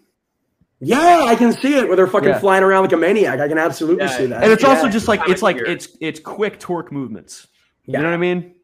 Yeah, 0.81 1.25
I 1.27 1.35
can 1.37 1.53
see 1.55 1.75
it 1.77 1.89
with 1.89 1.99
her 1.99 2.07
fucking 2.07 2.29
Yeah. 2.29 2.39
flying 2.39 2.63
around 2.63 2.83
like 2.83 2.93
a 2.93 2.97
maniac. 2.99 3.41
I 3.41 3.49
can 3.49 3.57
absolutely 3.59 4.05
Yeah, 4.05 4.17
see 4.19 4.27
that. 4.27 4.43
And 4.45 4.53
it's 4.53 4.63
Yeah. 4.63 4.69
also 4.69 4.89
just 4.89 5.09
like 5.09 5.27
it's 5.29 5.43
like 5.43 5.57
it's 5.57 5.89
it's 6.01 6.21
quick 6.21 6.59
torque 6.61 6.93
movements. 6.93 7.47
Yeah. 7.87 7.99
You 7.99 8.03
know 8.05 8.11
what 8.11 8.15
I 8.15 8.19
mean? 8.19 8.55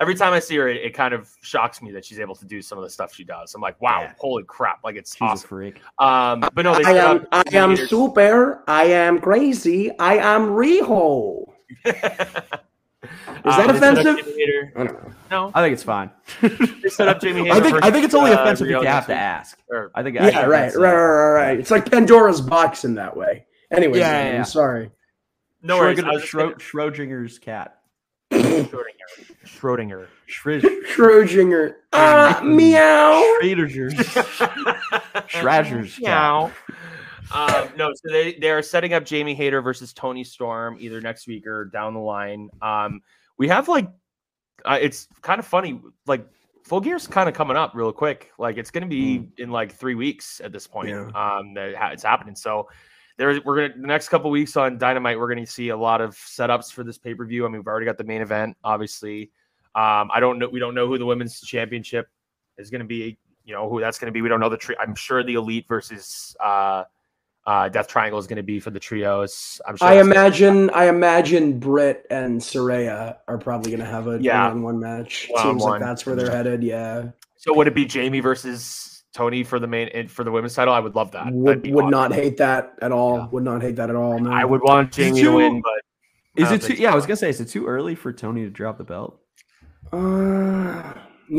Every 0.00 0.14
time 0.14 0.32
I 0.32 0.38
see 0.38 0.56
her, 0.56 0.66
it, 0.68 0.78
it 0.78 0.94
kind 0.94 1.12
of 1.12 1.30
shocks 1.42 1.82
me 1.82 1.92
that 1.92 2.04
she's 2.06 2.18
able 2.20 2.34
to 2.36 2.46
do 2.46 2.62
some 2.62 2.78
of 2.78 2.84
the 2.84 2.90
stuff 2.90 3.14
she 3.14 3.22
does. 3.22 3.54
I'm 3.54 3.60
like, 3.60 3.80
wow, 3.82 4.00
Yeah. 4.00 4.12
holy 4.18 4.44
crap! 4.44 4.82
Like 4.82 4.96
it's 4.96 5.14
She's 5.14 5.20
a 5.20 5.24
awesome. 5.24 5.48
freak. 5.48 5.80
Um, 5.98 6.40
but 6.54 6.62
no, 6.62 6.74
they 6.74 6.84
I 6.84 6.92
am 7.10 7.26
I 7.32 7.42
am 7.52 7.70
Hayter's- 7.70 7.90
super. 7.90 8.64
I 8.66 8.84
am 8.84 9.20
crazy. 9.20 9.90
I 9.98 10.14
am 10.16 10.48
Riho. 10.48 11.44
Is 13.44 13.56
that 13.56 13.70
offensive? 13.70 14.16
I 14.76 14.84
don't 14.84 14.92
know. 14.92 15.12
No, 15.30 15.50
I 15.54 15.62
think 15.62 15.72
it's 15.72 15.82
fine. 15.82 16.10
they 16.42 16.88
set 16.90 17.08
up 17.08 17.20
Jamie 17.20 17.48
Hayter. 17.48 17.52
I 17.54 17.60
think 17.60 17.84
I 17.84 17.90
think 17.90 18.04
it's 18.04 18.14
only 18.14 18.30
versus, 18.30 18.38
uh, 18.40 18.42
offensive 18.42 18.66
Riho 18.68 18.76
if 18.78 18.82
you 18.82 18.88
have 18.88 19.06
to 19.06 19.14
ask. 19.14 19.58
Or- 19.70 19.90
I 19.94 20.02
think 20.02 20.16
Yeah, 20.16 20.24
think 20.26 20.36
right, 20.36 20.48
right, 20.48 20.74
uh, 20.76 20.78
right, 20.80 20.94
right, 20.94 21.32
right. 21.32 21.58
It's 21.60 21.70
like 21.70 21.90
Pandora's 21.90 22.40
box 22.40 22.84
in 22.84 22.94
that 22.96 23.16
way. 23.16 23.46
Anyway, 23.70 23.98
Yeah, 23.98 24.24
yeah, 24.24 24.32
yeah. 24.32 24.38
I'm 24.38 24.44
sorry. 24.44 24.90
no 25.62 25.78
worries. 25.78 25.98
I 25.98 26.02
Schrodinger- 26.02 26.12
was 26.12 26.22
just 26.22 26.32
gonna- 26.34 26.54
Schro- 26.54 26.92
Schrodinger's 26.94 27.38
cat. 27.38 27.79
Schrodinger. 28.30 28.86
Schrodinger. 29.44 30.06
Schrid- 30.28 30.86
Schrodinger. 30.86 31.74
Ah, 31.92 32.40
meow. 32.44 33.38
Schrodinger's. 33.42 33.94
Schrodinger's 35.28 35.94
cat. 35.98 36.02
Meow. 36.02 36.52
Um, 37.32 37.68
no, 37.76 37.92
so 37.94 38.12
they 38.12 38.34
they 38.34 38.50
are 38.50 38.62
setting 38.62 38.92
up 38.92 39.04
Jamie 39.04 39.34
Hayter 39.34 39.62
versus 39.62 39.92
Toni 39.92 40.24
Storm 40.24 40.76
either 40.80 41.00
next 41.00 41.26
week 41.26 41.46
or 41.46 41.66
down 41.66 41.94
the 41.94 42.00
line. 42.00 42.50
Um, 42.60 43.00
we 43.38 43.48
have 43.48 43.68
like, 43.68 43.88
uh, 44.64 44.78
it's 44.80 45.06
kind 45.22 45.38
of 45.38 45.46
funny. 45.46 45.80
Like, 46.06 46.26
Full 46.64 46.80
Gear's 46.80 47.06
kind 47.06 47.28
of 47.28 47.34
coming 47.34 47.56
up 47.56 47.72
real 47.74 47.92
quick. 47.92 48.32
Like, 48.38 48.56
it's 48.58 48.70
going 48.70 48.82
to 48.82 48.88
be 48.88 49.28
in 49.38 49.50
like 49.50 49.72
three 49.72 49.94
weeks 49.94 50.40
at 50.42 50.52
this 50.52 50.66
point. 50.66 50.90
Yeah. 50.90 51.10
Um, 51.14 51.54
that 51.54 51.92
it's 51.92 52.02
happening. 52.02 52.36
So. 52.36 52.68
There, 53.20 53.38
we're 53.44 53.68
gonna 53.68 53.78
the 53.78 53.86
next 53.86 54.08
couple 54.08 54.30
weeks 54.30 54.56
on 54.56 54.78
Dynamite. 54.78 55.18
We're 55.18 55.28
gonna 55.28 55.44
see 55.46 55.68
a 55.68 55.76
lot 55.76 56.00
of 56.00 56.16
setups 56.16 56.72
for 56.72 56.82
this 56.84 56.96
pay 56.96 57.12
per 57.12 57.26
view. 57.26 57.44
I 57.44 57.48
mean, 57.48 57.58
we've 57.58 57.66
already 57.66 57.84
got 57.84 57.98
the 57.98 58.04
main 58.04 58.22
event, 58.22 58.56
obviously. 58.64 59.30
Um, 59.74 60.10
I 60.10 60.20
don't 60.20 60.38
know. 60.38 60.48
We 60.48 60.58
don't 60.58 60.74
know 60.74 60.86
who 60.86 60.96
the 60.96 61.04
women's 61.04 61.38
championship 61.42 62.08
is 62.56 62.70
going 62.70 62.80
to 62.80 62.86
be. 62.86 63.18
You 63.44 63.52
know 63.52 63.68
who 63.68 63.78
that's 63.78 63.98
going 63.98 64.06
to 64.06 64.12
be. 64.12 64.22
We 64.22 64.30
don't 64.30 64.40
know 64.40 64.48
the. 64.48 64.56
Tri- 64.56 64.76
I'm 64.80 64.94
sure 64.94 65.22
the 65.22 65.34
elite 65.34 65.66
versus 65.68 66.34
uh, 66.42 66.84
uh, 67.46 67.68
Death 67.68 67.88
Triangle 67.88 68.18
is 68.18 68.26
going 68.26 68.38
to 68.38 68.42
be 68.42 68.58
for 68.58 68.70
the 68.70 68.80
trios. 68.80 69.60
I'm 69.68 69.76
sure. 69.76 69.86
I 69.86 70.00
imagine 70.00 70.70
I 70.70 70.86
imagine 70.86 71.58
Britt 71.58 72.06
and 72.10 72.40
Saraya 72.40 73.18
are 73.28 73.36
probably 73.36 73.70
gonna 73.70 73.84
have 73.84 74.08
a 74.08 74.18
Yeah. 74.18 74.44
one-on-one 74.48 74.80
match. 74.80 75.26
One-on-one. 75.28 75.58
Seems 75.60 75.64
like 75.64 75.80
that's 75.80 76.06
where 76.06 76.16
they're 76.16 76.30
headed. 76.30 76.62
Yeah, 76.62 77.10
So 77.36 77.54
would 77.54 77.66
it 77.66 77.74
be 77.74 77.84
Jamie 77.84 78.20
versus 78.20 78.89
Toni 79.12 79.42
for 79.44 79.58
the 79.58 79.66
main 79.66 79.88
and 79.88 80.10
for 80.10 80.24
the 80.24 80.30
women's 80.30 80.54
title? 80.54 80.72
I 80.74 80.80
would 80.80 80.94
love 80.94 81.12
that. 81.12 81.24
That'd 81.26 81.72
would 81.72 81.84
awesome. 81.84 81.90
not 81.90 82.12
hate 82.14 82.36
that 82.38 82.74
at 82.80 82.92
all. 82.92 83.16
Yeah. 83.18 83.26
Would 83.32 83.44
not 83.44 83.62
hate 83.62 83.76
that 83.76 83.90
at 83.90 83.96
all. 83.96 84.18
No. 84.18 84.30
I 84.30 84.44
would 84.44 84.62
want 84.62 84.96
Is 84.98 85.06
it 85.06 85.10
Jamie 85.10 85.22
to 85.22 85.32
win, 85.36 85.62
but 85.62 86.42
Is 86.42 86.50
it 86.52 86.60
too? 86.62 86.66
think 86.68 86.80
Yeah, 86.80 86.92
I 86.92 86.94
was 86.94 87.06
gonna 87.06 87.16
say, 87.16 87.30
is 87.30 87.40
it 87.40 87.46
too 87.48 87.66
early 87.66 87.94
for 87.94 88.12
Toni 88.12 88.44
to 88.44 88.50
drop 88.50 88.78
the 88.78 88.84
belt? 88.84 89.20
Uh, 89.92 89.96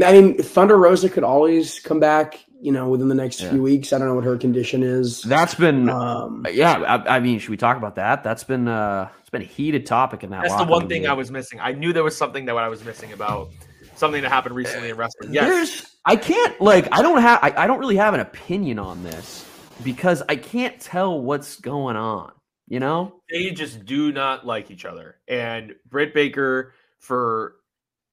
I 0.04 0.12
mean, 0.12 0.38
Thunder 0.42 0.78
Rosa 0.78 1.10
could 1.10 1.24
always 1.24 1.80
come 1.80 2.00
back. 2.00 2.40
You 2.64 2.72
know, 2.72 2.90
within 2.90 3.08
the 3.08 3.16
next 3.16 3.42
Yeah. 3.42 3.50
few 3.50 3.64
weeks. 3.64 3.92
I 3.92 3.98
don't 3.98 4.08
know 4.08 4.14
what 4.14 4.24
her 4.24 4.38
condition 4.38 4.84
is. 4.84 5.24
That's 5.24 5.56
been. 5.56 5.90
Um, 5.90 6.46
yeah, 6.52 6.74
I, 6.74 7.16
I 7.16 7.20
mean, 7.20 7.40
should 7.40 7.50
we 7.50 7.58
talk 7.58 7.76
about 7.76 7.96
that? 7.96 8.24
That's 8.24 8.44
been. 8.44 8.68
uh 8.68 9.10
It's 9.22 9.32
been 9.32 9.42
a 9.42 9.46
heated 9.46 9.88
topic 9.88 10.24
in 10.24 10.30
that. 10.30 10.44
that's 10.44 10.56
the 10.58 10.66
one 10.66 10.88
thing 10.88 11.02
game. 11.02 11.10
I 11.10 11.14
was 11.16 11.32
missing. 11.32 11.60
I 11.60 11.72
knew 11.72 11.92
there 11.92 12.04
was 12.04 12.16
something 12.16 12.46
that 12.46 12.54
what 12.54 12.64
I 12.64 12.68
was 12.68 12.86
missing 12.86 13.14
about 13.14 13.50
something 13.96 14.22
that 14.22 14.30
happened 14.30 14.54
recently 14.56 14.90
in 14.92 14.96
wrestling. 14.98 15.34
Yes, 15.34 15.48
There's, 15.50 15.91
I 16.06 16.16
can't 16.16 16.60
like 16.60 16.88
I 16.91 17.02
don't 17.02 17.22
have 17.22 17.39
I, 17.41 17.54
I 17.56 17.68
don't 17.68 17.80
really 17.80 17.97
have 17.97 18.14
an 18.14 18.20
opinion 18.20 18.80
on 18.80 19.04
this 19.04 19.47
because 19.84 20.24
I 20.28 20.36
can't 20.36 20.80
tell 20.80 21.22
what's 21.22 21.60
going 21.60 21.95
on. 21.95 22.32
You 22.68 22.80
know? 22.80 23.22
they 23.30 23.52
just 23.52 23.86
do 23.86 24.14
not 24.14 24.45
like 24.45 24.72
each 24.72 24.86
other. 24.86 25.18
And 25.28 25.76
Britt 25.89 26.14
Baker, 26.14 26.74
for 26.99 27.56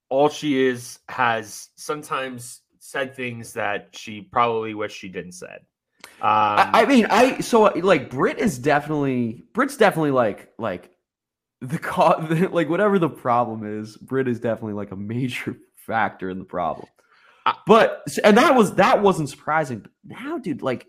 all 0.09 0.27
she 0.27 0.61
is, 0.67 0.99
has 1.07 1.69
sometimes 1.77 2.61
said 2.79 3.15
things 3.15 3.53
that 3.53 3.89
she 3.93 4.21
probably 4.21 4.73
wished 4.73 4.97
she 4.97 5.07
didn't 5.07 5.33
said. 5.33 5.59
Um, 6.03 6.09
I, 6.21 6.69
I 6.73 6.85
mean, 6.85 7.07
I 7.09 7.39
so 7.39 7.63
like 7.63 8.09
Britt 8.09 8.39
is 8.39 8.57
definitely 8.57 9.45
Britt's 9.53 9.77
definitely 9.77 10.11
like 10.11 10.49
like 10.57 10.91
the 11.61 11.79
co- 11.79 12.49
like 12.51 12.69
whatever 12.69 12.99
the 12.99 13.09
problem 13.09 13.79
is, 13.79 13.97
Britt 13.97 14.27
is 14.27 14.39
definitely 14.39 14.73
like 14.73 14.91
a 14.91 14.97
major 14.97 15.57
factor 15.75 16.29
in 16.29 16.39
the 16.39 16.45
problem. 16.45 16.87
But 17.65 18.03
and 18.23 18.37
that 18.37 18.55
was 18.55 18.75
that 18.75 19.01
wasn't 19.01 19.29
surprising. 19.29 19.79
But 19.79 19.91
now, 20.05 20.37
dude, 20.37 20.61
like 20.61 20.87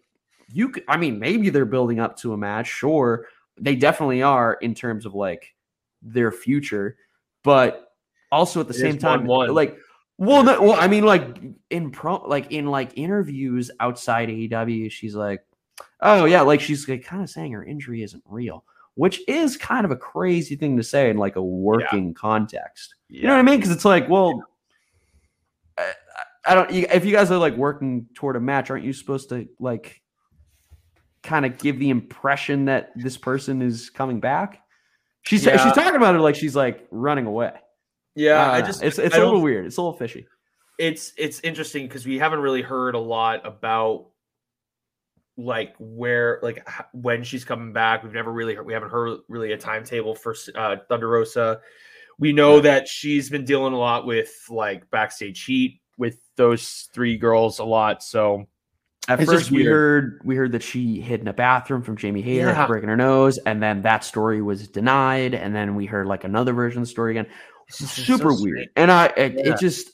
you, 0.52 0.70
could, 0.70 0.84
I 0.88 0.96
mean, 0.96 1.18
maybe 1.18 1.50
they're 1.50 1.64
building 1.64 2.00
up 2.00 2.16
to 2.18 2.32
a 2.32 2.36
match. 2.36 2.66
Sure, 2.66 3.26
they 3.58 3.76
definitely 3.76 4.22
are 4.22 4.54
in 4.54 4.74
terms 4.74 5.06
of 5.06 5.14
like 5.14 5.54
their 6.02 6.32
future, 6.32 6.96
but 7.44 7.92
also 8.32 8.60
at 8.60 8.68
the 8.68 8.74
It 8.74 8.78
same 8.78 8.98
time, 8.98 9.26
1-1. 9.26 9.54
like 9.54 9.78
well, 10.20 10.42
no, 10.42 10.60
well, 10.60 10.76
I 10.78 10.86
mean, 10.86 11.04
like 11.04 11.38
in 11.70 11.90
pro, 11.90 12.16
like 12.16 12.52
in 12.52 12.66
like 12.66 12.92
interviews 12.96 13.70
outside 13.80 14.28
AEW, 14.28 14.90
she's 14.90 15.14
like, 15.14 15.42
oh 16.02 16.26
yeah, 16.26 16.42
like 16.42 16.60
she's 16.60 16.86
like, 16.86 17.04
kind 17.04 17.22
of 17.22 17.30
saying 17.30 17.52
her 17.52 17.64
injury 17.64 18.02
isn't 18.02 18.22
real, 18.26 18.64
which 18.96 19.26
is 19.28 19.56
kind 19.56 19.86
of 19.86 19.90
a 19.90 19.96
crazy 19.96 20.56
thing 20.56 20.76
to 20.76 20.82
say 20.82 21.08
in 21.08 21.16
like 21.16 21.36
a 21.36 21.42
working 21.42 22.12
context. 22.12 22.96
You 23.08 23.22
know 23.22 23.30
what 23.32 23.38
I 23.38 23.42
mean? 23.42 23.56
Because 23.56 23.72
it's 23.74 23.86
like, 23.86 24.10
well, 24.10 24.42
I, 26.46 26.54
don't. 26.54 26.70
If 26.70 27.04
you 27.04 27.12
guys 27.12 27.30
are 27.30 27.38
like 27.38 27.56
working 27.56 28.06
toward 28.14 28.36
a 28.36 28.40
match, 28.40 28.70
aren't 28.70 28.84
you 28.84 28.92
supposed 28.92 29.28
to 29.30 29.48
like 29.58 30.00
kind 31.22 31.44
of 31.44 31.58
give 31.58 31.78
the 31.78 31.90
impression 31.90 32.64
that 32.66 32.92
this 32.96 33.16
person 33.16 33.62
is 33.62 33.90
coming 33.90 34.20
back? 34.20 34.62
She's 35.22 35.44
Yeah. 35.44 35.62
she's 35.62 35.74
talking 35.74 35.96
about 35.96 36.14
it 36.14 36.20
like 36.20 36.34
she's 36.34 36.56
like 36.56 36.86
running 36.90 37.26
away. 37.26 37.52
Yeah, 38.14 38.50
I 38.50 38.62
just 38.62 38.82
it's 38.82 38.98
it's 38.98 39.14
I 39.14 39.18
a 39.18 39.24
little 39.24 39.42
weird. 39.42 39.66
It's 39.66 39.76
a 39.76 39.82
little 39.82 39.96
fishy. 39.96 40.26
it's 40.78 41.12
it's 41.18 41.40
interesting 41.40 41.86
because 41.86 42.06
we 42.06 42.18
haven't 42.18 42.40
really 42.40 42.62
heard 42.62 42.94
a 42.94 42.98
lot 42.98 43.46
about 43.46 44.06
like 45.36 45.74
where 45.78 46.38
like 46.42 46.66
when 46.92 47.22
she's 47.22 47.44
coming 47.44 47.72
back. 47.72 48.02
We've 48.02 48.12
never 48.12 48.32
really 48.32 48.54
heard, 48.54 48.66
we 48.66 48.72
haven't 48.72 48.90
heard 48.90 49.20
really 49.28 49.52
a 49.52 49.58
timetable 49.58 50.14
for 50.14 50.34
uh, 50.54 50.76
Thunder 50.88 51.08
Rosa. 51.08 51.60
We 52.18 52.32
know 52.32 52.60
that 52.60 52.86
she's 52.88 53.30
been 53.30 53.44
dealing 53.44 53.72
a 53.72 53.78
lot 53.78 54.04
with 54.06 54.30
like 54.50 54.90
backstage 54.90 55.44
heat 55.44 55.80
with 56.00 56.18
those 56.36 56.88
three 56.92 57.16
girls 57.16 57.60
a 57.60 57.64
lot. 57.64 58.02
So 58.02 58.46
At 59.08 59.20
It's 59.20 59.30
first, 59.30 59.50
we 59.50 59.64
heard 59.64 60.20
we 60.24 60.34
heard 60.36 60.52
that 60.52 60.62
she 60.62 61.00
hid 61.00 61.20
in 61.20 61.28
a 61.28 61.32
bathroom 61.32 61.82
from 61.82 61.96
Jamie 61.96 62.22
Hayter 62.22 62.46
Yeah. 62.48 62.66
breaking 62.66 62.88
her 62.88 62.96
nose, 62.96 63.38
and 63.38 63.62
then 63.62 63.82
that 63.82 64.02
story 64.04 64.42
was 64.42 64.66
denied. 64.66 65.34
And 65.34 65.54
then 65.54 65.74
we 65.76 65.86
heard 65.86 66.06
like 66.06 66.24
another 66.24 66.52
version 66.52 66.80
of 66.82 66.88
the 66.88 66.90
story 66.90 67.12
again. 67.12 67.26
so 67.68 67.84
Super 67.84 68.32
strange. 68.32 68.40
weird. 68.40 68.68
And 68.76 68.90
I, 68.90 69.06
it, 69.16 69.34
Yeah. 69.34 69.52
it 69.54 69.60
just, 69.60 69.90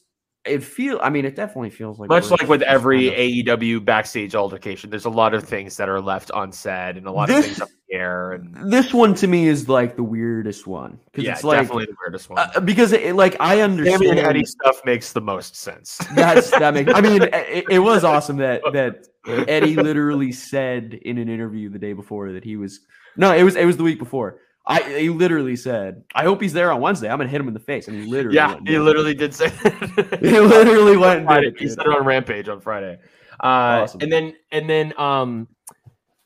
it 0.47 0.63
feel. 0.63 0.99
I 1.03 1.11
mean, 1.11 1.25
it 1.25 1.35
definitely 1.37 1.71
feels 1.71 1.99
like 1.99 2.09
Much 2.09 2.31
like 2.31 2.49
with 2.49 2.63
every 2.63 3.11
kind 3.11 3.49
of- 3.49 3.59
AEW 3.59 3.85
backstage 3.85 4.35
altercation, 4.35 4.91
there's 4.91 5.05
a 5.05 5.11
lot 5.11 5.35
of 5.35 5.45
things 5.45 5.77
that 5.77 5.89
are 5.89 6.01
left 6.01 6.31
unsaid 6.35 6.97
and 6.97 7.07
a 7.07 7.11
lot 7.11 7.31
of 7.31 7.45
things 7.45 7.61
up 7.61 7.69
in 7.69 7.75
the 7.89 7.95
air. 7.97 8.33
And 8.33 8.73
This 8.73 8.93
one 8.95 9.15
to 9.15 9.27
me 9.27 9.49
is 9.49 9.69
like 9.69 9.97
the 9.97 10.03
weirdest 10.03 10.67
one 10.67 10.99
because 11.07 11.25
yeah, 11.25 11.33
it's 11.33 11.45
like 11.45 11.61
definitely 11.61 11.87
the 11.87 11.97
weirdest 12.01 12.31
one. 12.31 12.39
uh, 12.39 12.61
because 12.61 12.93
it, 12.93 13.17
like 13.17 13.37
I 13.41 13.61
understand 13.61 14.01
Sammy 14.03 14.11
and 14.11 14.21
Eddie 14.21 14.45
stuff 14.45 14.81
makes 14.85 15.13
the 15.13 15.21
most 15.21 15.57
sense. 15.57 15.99
That's 16.15 16.51
that 16.51 16.75
makes. 16.75 16.93
I 16.95 17.01
mean, 17.01 17.23
it, 17.33 17.65
it 17.71 17.79
was 17.79 18.05
awesome 18.05 18.37
that 18.39 18.63
that 18.73 19.07
Eddie 19.27 19.75
literally 19.75 20.33
said 20.33 20.95
in 21.03 21.19
an 21.19 21.29
interview 21.29 21.69
the 21.69 21.79
day 21.79 21.93
before 21.93 22.33
that 22.33 22.45
he 22.45 22.57
was 22.57 22.81
no, 23.17 23.33
it 23.33 23.43
was 23.43 23.57
it 23.57 23.65
was 23.65 23.77
the 23.77 23.83
week 23.83 23.99
before. 23.99 24.39
I 24.69 24.83
he 24.99 25.09
literally 25.11 25.55
said, 25.57 26.03
"I 26.15 26.25
hope 26.25 26.41
he's 26.43 26.53
there 26.53 26.73
on 26.73 26.81
Wednesday. 26.81 27.09
I'm 27.09 27.19
gonna 27.19 27.29
hit 27.31 27.41
him 27.41 27.49
in 27.49 27.55
the 27.55 27.61
face." 27.61 27.87
And 27.89 27.97
he 27.97 28.07
literally, 28.07 28.37
Yeah, 28.37 28.57
he 28.59 28.65
did 28.65 28.81
literally 28.81 29.15
did 29.15 29.33
say 29.35 29.49
that. 29.49 30.19
he 30.23 30.41
literally 30.41 30.97
went 30.97 31.21
and 31.21 31.29
did 31.29 31.35
Friday. 31.35 31.47
it. 31.49 31.59
He 31.61 31.69
said 31.69 31.81
it 31.87 31.89
on 31.89 32.05
Rampage 32.05 32.49
on 32.49 32.61
Friday. 32.61 32.99
Uh, 33.41 33.47
Awesome. 33.85 34.01
And 34.03 34.11
then 34.13 34.35
and 34.51 34.69
then 34.69 34.93
um, 34.99 35.47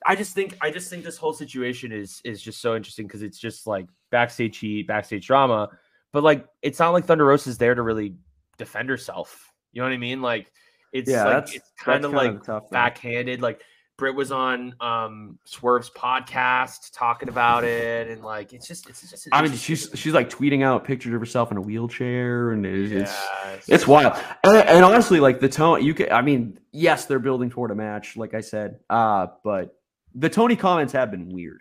I 0.06 0.16
just 0.16 0.34
think 0.34 0.56
I 0.62 0.70
just 0.70 0.88
think 0.88 1.04
this 1.04 1.18
whole 1.18 1.32
situation 1.34 1.92
is 1.92 2.22
is 2.24 2.40
just 2.40 2.60
so 2.62 2.74
interesting 2.76 3.06
because 3.06 3.22
it's 3.22 3.38
just 3.38 3.66
like 3.66 3.86
backstage 4.10 4.56
heat, 4.58 4.86
backstage 4.86 5.26
drama, 5.26 5.68
but 6.12 6.22
like 6.22 6.46
it's 6.62 6.78
not 6.78 6.90
like 6.90 7.04
Thunder 7.04 7.26
Rosa's 7.26 7.58
there 7.58 7.74
to 7.74 7.82
really 7.82 8.14
defend 8.56 8.88
herself. 8.88 9.52
You 9.72 9.82
know 9.82 9.88
what 9.88 9.92
I 9.94 9.98
mean? 9.98 10.22
Like 10.22 10.50
it's 10.92 11.10
Yeah, 11.10 11.24
like 11.24 11.54
it's 11.54 11.72
kind 11.78 12.04
of 12.06 12.12
like 12.12 12.42
tough, 12.42 12.62
man. 12.70 12.84
backhanded. 12.84 13.42
Like 13.42 13.60
Britt 14.00 14.14
was 14.14 14.32
on 14.32 14.74
um 14.80 15.38
Swerve's 15.44 15.90
podcast 15.90 16.90
talking 16.94 17.28
about 17.28 17.64
it, 17.64 18.08
and 18.08 18.22
like 18.22 18.54
it's 18.54 18.66
just 18.66 18.88
it's 18.88 19.08
just. 19.08 19.28
I 19.30 19.42
mean, 19.42 19.52
it's 19.52 19.60
she's 19.60 19.90
she's 19.94 20.14
like 20.14 20.30
tweeting 20.30 20.64
out 20.64 20.84
pictures 20.84 21.12
of 21.12 21.20
herself 21.20 21.50
in 21.52 21.58
a 21.58 21.60
wheelchair, 21.60 22.50
and 22.50 22.64
it's 22.64 22.90
it's, 22.90 23.12
Yeah, 23.12 23.58
it's 23.68 23.86
wild. 23.86 24.14
And, 24.42 24.56
and 24.56 24.84
honestly, 24.86 25.20
like 25.20 25.38
the 25.38 25.50
tone, 25.50 25.84
you 25.84 25.92
can. 25.92 26.10
I 26.10 26.22
mean, 26.22 26.58
yes, 26.72 27.04
they're 27.04 27.18
building 27.18 27.50
toward 27.50 27.70
a 27.72 27.74
match, 27.74 28.16
like 28.16 28.32
I 28.32 28.40
said, 28.40 28.80
uh, 28.88 29.26
but 29.44 29.78
the 30.14 30.30
Toni 30.30 30.56
comments 30.56 30.94
have 30.94 31.10
been 31.10 31.28
weird. 31.28 31.60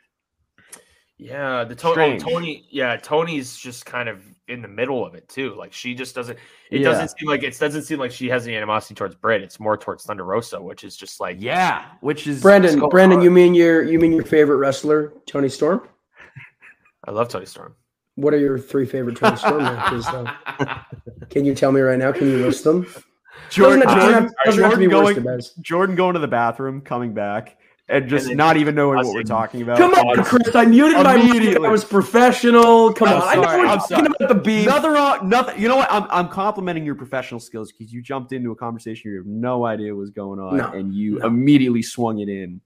Yeah, 1.17 1.65
the 1.65 1.75
Toni, 1.75 1.93
Strange. 1.93 2.23
Toni, 2.23 2.67
yeah, 2.71 2.95
Toni's 2.95 3.57
just 3.57 3.85
kind 3.85 4.07
of 4.07 4.23
in 4.49 4.61
the 4.61 4.67
middle 4.67 5.05
of 5.05 5.15
it 5.15 5.29
too. 5.29 5.55
Like 5.55 5.71
she 5.73 5.93
just 5.93 6.15
doesn't. 6.15 6.37
It 6.71 6.81
Yeah. 6.81 6.89
doesn't 6.89 7.17
seem 7.17 7.29
like 7.29 7.43
it 7.43 7.57
doesn't 7.57 7.83
seem 7.83 7.99
like 7.99 8.11
she 8.11 8.27
has 8.29 8.47
any 8.47 8.55
animosity 8.57 8.95
towards 8.95 9.15
Britt. 9.15 9.41
It's 9.41 9.59
more 9.59 9.77
towards 9.77 10.03
Thunder 10.05 10.25
Rosa, 10.25 10.61
which 10.61 10.83
is 10.83 10.97
just 10.97 11.19
like 11.19 11.37
Yeah, 11.39 11.85
which 12.01 12.27
is 12.27 12.41
Brandon, 12.41 12.79
Brandon, 12.89 13.19
on. 13.19 13.23
you 13.23 13.31
mean 13.31 13.53
your 13.53 13.83
you 13.83 13.99
mean 13.99 14.11
your 14.13 14.25
favorite 14.25 14.57
wrestler, 14.57 15.13
Toni 15.25 15.49
Storm? 15.49 15.87
I 17.05 17.11
love 17.11 17.29
Toni 17.29 17.45
Storm. 17.45 17.75
What 18.15 18.33
are 18.33 18.39
your 18.39 18.59
three 18.59 18.85
favorite 18.85 19.15
Toni 19.15 19.37
Storm 19.37 19.63
matches? 19.63 20.05
Though? 20.05 20.27
Can 21.29 21.45
you 21.45 21.55
tell 21.55 21.71
me 21.71 21.79
right 21.81 21.97
now? 21.99 22.11
Can 22.11 22.27
you 22.27 22.45
list 22.45 22.63
them? 22.63 22.85
Jordan, 23.49 23.87
have, 23.87 23.97
Jordan, 23.97 24.23
have, 24.23 24.33
to 24.73 24.77
be 24.77 24.87
Jordan 24.87 24.89
worst 24.91 25.15
to 25.15 25.21
going. 25.21 25.63
Jordan 25.63 25.95
going 25.95 26.13
to 26.15 26.19
the 26.19 26.27
bathroom, 26.27 26.81
coming 26.81 27.13
back, 27.13 27.57
and 27.89 28.07
just 28.07 28.27
then 28.27 28.37
not 28.37 28.57
even 28.57 28.75
knowing 28.75 28.97
what 28.97 29.13
we're 29.13 29.23
talking 29.23 29.61
about. 29.61 29.77
Come 29.77 29.93
on, 29.93 30.23
Chris. 30.23 30.55
I 30.55 30.65
muted 30.65 31.03
my 31.03 31.15
mic. 31.17 31.25
Immediately. 31.29 31.67
I 31.67 31.71
was 31.71 31.83
professional. 31.83 32.93
Come 32.93 33.09
I'm 33.09 33.15
on. 33.15 33.27
I 33.27 33.35
know 33.35 33.41
we're 33.41 33.47
I'm 33.67 33.79
talking 33.79 33.95
sorry. 33.97 34.07
about 34.19 34.29
the 34.29 34.35
beef. 34.35 34.65
Nothing 34.67 34.91
wrong. 34.91 35.29
Nothing. 35.29 35.61
You 35.61 35.67
know 35.67 35.75
what? 35.77 35.91
I'm, 35.91 36.05
I'm 36.09 36.27
complimenting 36.29 36.85
your 36.85 36.95
professional 36.95 37.39
skills 37.39 37.71
because 37.71 37.91
you 37.91 38.01
jumped 38.01 38.31
into 38.31 38.51
a 38.51 38.55
conversation 38.55 39.11
you 39.11 39.17
have 39.17 39.25
no 39.25 39.65
idea 39.65 39.93
was 39.95 40.11
going 40.11 40.39
on, 40.39 40.57
No, 40.57 40.71
and 40.71 40.93
you 40.93 41.19
no. 41.19 41.27
immediately 41.27 41.81
swung 41.81 42.19
it 42.19 42.29
in. 42.29 42.61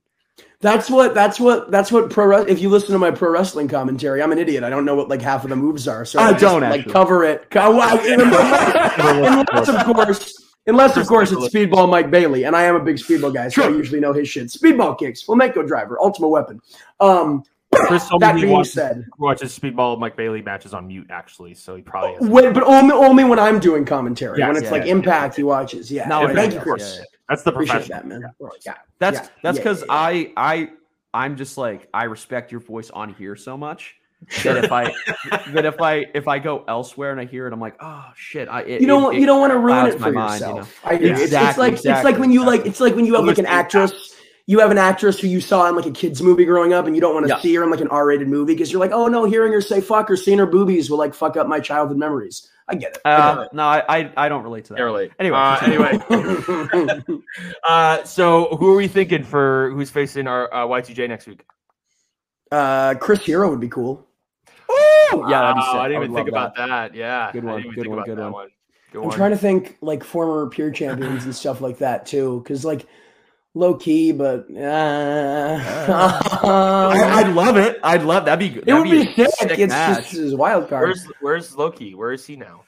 That's 0.61 0.89
what. 0.89 1.13
That's 1.13 1.39
what. 1.39 1.71
That's 1.71 1.91
what 1.91 2.09
pro. 2.09 2.25
wres- 2.25 2.47
If 2.47 2.59
you 2.59 2.69
listen 2.69 2.91
to 2.93 2.99
my 2.99 3.11
pro 3.11 3.29
wrestling 3.31 3.67
commentary, 3.67 4.21
I'm 4.21 4.31
an 4.31 4.39
idiot. 4.39 4.63
I 4.63 4.69
don't 4.69 4.83
know 4.85 4.95
what 4.95 5.09
like 5.09 5.21
half 5.21 5.43
of 5.43 5.49
the 5.49 5.55
moves 5.55 5.87
are. 5.87 6.05
So 6.05 6.19
I 6.19 6.31
just, 6.31 6.41
don't, 6.41 6.61
like 6.61 6.79
actually. 6.79 6.93
cover 6.93 7.23
it. 7.23 7.49
Co- 7.49 7.75
well, 7.75 7.99
unless, 8.01 9.69
of 9.69 9.85
course, 9.85 10.42
unless 10.67 10.97
of 10.97 11.07
course 11.07 11.31
it's 11.31 11.53
Speedball 11.53 11.89
Mike 11.89 12.11
Bailey, 12.11 12.43
and 12.43 12.55
I 12.55 12.63
am 12.63 12.75
a 12.75 12.79
big 12.79 12.97
Speedball 12.97 13.33
guy, 13.33 13.49
so 13.49 13.63
I 13.63 13.69
usually 13.69 13.99
know 13.99 14.13
his 14.13 14.27
shit. 14.29 14.47
Speedball 14.47 14.97
kicks, 14.97 15.21
flamingo 15.21 15.63
driver, 15.63 15.99
ultimate 15.99 16.29
weapon. 16.29 16.61
Um, 16.99 17.43
Chris 17.73 18.07
told 18.07 18.21
that 18.21 18.35
me 18.35 18.41
he 18.41 18.45
being 18.45 18.57
watches, 18.57 18.73
said, 18.73 19.05
watches 19.17 19.57
Speedball 19.57 19.99
Mike 19.99 20.15
Bailey 20.15 20.41
matches 20.41 20.73
on 20.73 20.87
mute 20.87 21.07
actually, 21.09 21.53
so 21.55 21.75
he 21.75 21.81
probably 21.81 22.13
has. 22.15 22.29
when, 22.29 22.53
but 22.53 22.63
only 22.63 22.93
only 22.93 23.23
when 23.23 23.39
I'm 23.39 23.59
doing 23.59 23.85
commentary. 23.85 24.39
Yes, 24.39 24.47
when 24.47 24.57
it's 24.57 24.65
yeah, 24.65 24.71
like 24.71 24.85
yeah. 24.85 24.91
Impact, 24.91 25.35
he 25.35 25.43
watches. 25.43 25.91
Yeah. 25.91 26.07
No, 26.07 26.27
thank 26.33 26.51
you, 26.51 26.57
yeah, 26.57 26.63
Chris. 26.63 26.95
yeah, 26.95 26.99
yeah. 26.99 27.05
That's 27.29 27.43
the 27.43 27.51
Appreciate 27.51 27.87
professional. 27.87 27.99
that, 27.99 28.07
man. 28.07 28.33
Yeah. 28.65 28.73
That's 28.99 29.17
Yeah, 29.17 29.27
that's 29.41 29.57
yeah, 29.57 29.63
because 29.63 29.79
yeah, 29.81 29.85
I 29.89 30.33
I 30.37 30.69
I'm 31.13 31.35
just 31.35 31.57
like 31.57 31.87
I 31.93 32.03
respect 32.05 32.51
your 32.51 32.61
voice 32.61 32.89
on 32.89 33.13
here 33.13 33.35
so 33.35 33.57
much 33.57 33.95
that 34.43 34.57
if 34.63 34.71
I 34.71 34.83
that 35.53 35.65
if 35.65 35.81
I 35.81 36.05
if 36.13 36.27
I 36.27 36.39
go 36.39 36.63
elsewhere 36.67 37.11
and 37.11 37.19
I 37.19 37.25
hear 37.25 37.47
it, 37.47 37.53
I'm 37.53 37.59
like, 37.59 37.75
oh 37.81 38.05
shit! 38.15 38.47
I 38.49 38.61
it, 38.61 38.81
You 38.81 38.87
don't 38.87 39.15
it- 39.15 39.19
you 39.19 39.25
don't 39.25 39.39
want 39.41 39.51
to 39.53 39.59
ruin 39.59 39.85
it 39.87 39.99
my 39.99 40.07
for 40.07 40.13
mind, 40.13 40.41
you 40.41 40.47
yourself. 40.47 40.79
I 40.83 40.95
hear 40.95 41.07
you. 41.07 41.11
It's, 41.13 41.19
it's 41.21 41.31
Exactly, 41.31 41.63
like 41.69 41.73
it's 41.73 42.03
like 42.03 42.17
when 42.17 42.31
you 42.31 42.45
like 42.45 42.65
it's 42.65 42.79
like 42.79 42.95
when 42.95 43.05
you 43.05 43.15
have 43.15 43.25
like 43.25 43.37
an 43.37 43.45
actress. 43.45 44.09
You 44.45 44.59
have 44.59 44.71
an 44.71 44.77
actress 44.77 45.17
who 45.21 45.27
you 45.27 45.39
saw 45.39 45.69
in 45.69 45.75
like 45.77 45.85
a 45.85 45.91
kids 45.91 46.21
movie 46.21 46.43
growing 46.43 46.73
up, 46.73 46.85
and 46.85 46.95
you 46.95 47.01
don't 47.01 47.13
want 47.13 47.25
to 47.27 47.29
Yeah. 47.33 47.39
see 47.39 47.55
her 47.55 47.63
in 47.63 47.71
like 47.71 47.79
an 47.79 47.87
R-rated 47.87 48.27
movie 48.27 48.53
because 48.53 48.73
you're 48.73 48.81
like, 48.81 48.91
oh 48.91 49.07
no, 49.07 49.23
hearing 49.23 49.53
her 49.53 49.61
say 49.61 49.79
"fuck" 49.79 50.11
or 50.11 50.17
seeing 50.17 50.37
her 50.37 50.45
boobies 50.45 50.89
will 50.89 50.97
like 50.97 51.13
fuck 51.13 51.37
up 51.37 51.47
my 51.47 51.61
childhood 51.61 51.95
memories. 51.97 52.49
I 52.67 52.75
get 52.75 52.95
it. 52.95 53.01
I 53.05 53.11
Uh, 53.13 53.47
no, 53.53 53.63
I, 53.63 53.83
I 53.87 54.13
I 54.17 54.27
don't 54.27 54.43
relate 54.43 54.65
to 54.65 54.73
that. 54.73 54.77
They're. 54.79 55.09
Anyway, 55.17 55.37
uh, 55.37 55.59
anyway. 55.63 57.07
Uh, 57.63 58.03
so 58.03 58.57
who 58.59 58.73
are 58.73 58.75
we 58.75 58.89
thinking 58.89 59.23
for 59.23 59.71
who's 59.71 59.89
facing 59.89 60.27
our 60.27 60.53
uh, 60.53 60.67
Y2J 60.67 61.07
next 61.07 61.25
week? 61.27 61.45
uh, 62.51 62.95
Chris 62.95 63.23
Hero 63.25 63.49
would 63.49 63.61
be 63.61 63.69
cool. 63.69 64.05
Yeah, 64.69 65.41
that'd 65.41 65.55
be 65.55 65.59
Wow, 65.59 65.71
sick. 65.71 65.75
I 65.81 65.87
didn't 65.87 65.99
would 65.99 66.05
even 66.11 66.15
think 66.15 66.31
love 66.31 66.51
about 66.51 66.55
that. 66.55 66.95
Yeah, 66.95 67.31
Good 67.31 67.43
one, 67.43 67.61
good 67.61 67.87
one, 67.87 68.03
good 68.03 68.17
one. 68.19 68.31
one. 68.31 68.47
Good 68.91 68.99
I'm 68.99 69.07
one. 69.07 69.15
trying 69.17 69.31
to 69.31 69.37
think 69.37 69.77
like 69.81 70.03
former 70.03 70.47
pure 70.49 70.71
champions 70.71 71.23
and 71.25 71.35
stuff 71.35 71.61
like 71.61 71.79
that 71.79 72.05
too, 72.05 72.41
because 72.43 72.63
like 72.65 72.85
low 73.55 73.75
key, 73.75 74.11
but 74.11 74.47
uh, 74.55 75.59
I, 76.43 77.21
I'd 77.23 77.33
love 77.33 77.57
it. 77.57 77.79
I'd 77.83 78.03
love 78.03 78.25
that'd 78.25 78.39
be 78.39 78.49
good. 78.49 78.67
it 78.67 78.73
would 78.73 78.83
be 78.89 79.05
sick. 79.13 79.29
sick 79.31 79.59
It's 79.59 79.71
match. 79.71 79.97
just 79.99 80.11
his 80.13 80.35
wild 80.35 80.69
card. 80.69 80.87
Where's 80.89 81.05
Where's 81.21 81.55
Low 81.57 81.71
Ki? 81.71 81.95
Where 81.95 82.11
is 82.11 82.25
he 82.25 82.35
now? 82.35 82.63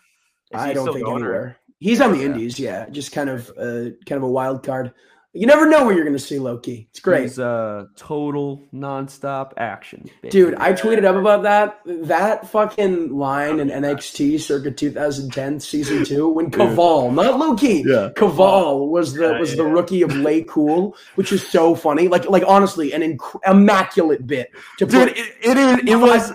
Is 0.52 0.60
I 0.62 0.68
he 0.70 0.74
don't 0.74 0.84
still 0.84 0.94
think 0.94 1.06
going, 1.06 1.24
or- 1.24 1.26
anywhere. 1.28 1.58
He's 1.80 2.00
on 2.02 2.12
the 2.14 2.20
Yeah. 2.20 2.26
Indies, 2.26 2.60
yeah. 2.60 2.90
Just 2.90 3.12
kind 3.12 3.30
of 3.30 3.50
uh, 3.58 3.92
kind 4.06 4.18
of 4.18 4.24
a 4.24 4.30
wild 4.30 4.64
card. 4.64 4.94
You 5.36 5.48
never 5.48 5.68
know 5.70 5.84
where 5.86 5.94
you're 5.94 6.06
going 6.06 6.16
to 6.18 6.24
see 6.24 6.40
Low 6.40 6.58
Ki. 6.58 6.88
It's 6.92 7.02
great. 7.02 7.24
He's, 7.24 7.38
uh, 7.38 7.88
total 7.98 8.64
nonstop 8.74 9.52
action, 9.58 10.10
Dude. 10.30 10.56
I 10.56 10.72
tweeted 10.72 11.04
up 11.04 11.18
about 11.18 11.44
that. 11.44 11.80
That 11.86 12.48
fucking 12.50 13.16
line 13.18 13.60
in 13.60 13.68
NXT 13.70 14.40
circa 14.40 14.72
2010 14.72 15.60
season 15.60 16.06
two 16.06 16.30
when 16.30 16.50
Kaval, 16.52 17.14
not 17.14 17.38
Low 17.38 17.54
Ki, 17.56 17.84
Yeah. 17.86 18.12
Kaval 18.16 18.88
was 18.90 19.14
the 19.14 19.32
Yeah, 19.32 19.40
was 19.40 19.56
the 19.58 19.66
rookie 19.66 20.02
of 20.04 20.16
Lay 20.16 20.42
Cool, 20.44 20.96
which 21.16 21.34
is 21.34 21.46
so 21.46 21.76
funny. 21.76 22.08
Like 22.08 22.30
like 22.30 22.44
honestly, 22.48 22.94
an 22.94 23.02
inc- 23.02 23.40
immaculate 23.46 24.26
bit 24.26 24.52
to 24.80 24.86
dude, 24.86 25.10
put 25.10 25.18
it, 25.18 25.36
it 25.42 25.58
is. 25.58 25.80
It 25.90 25.96
was. 25.98 26.32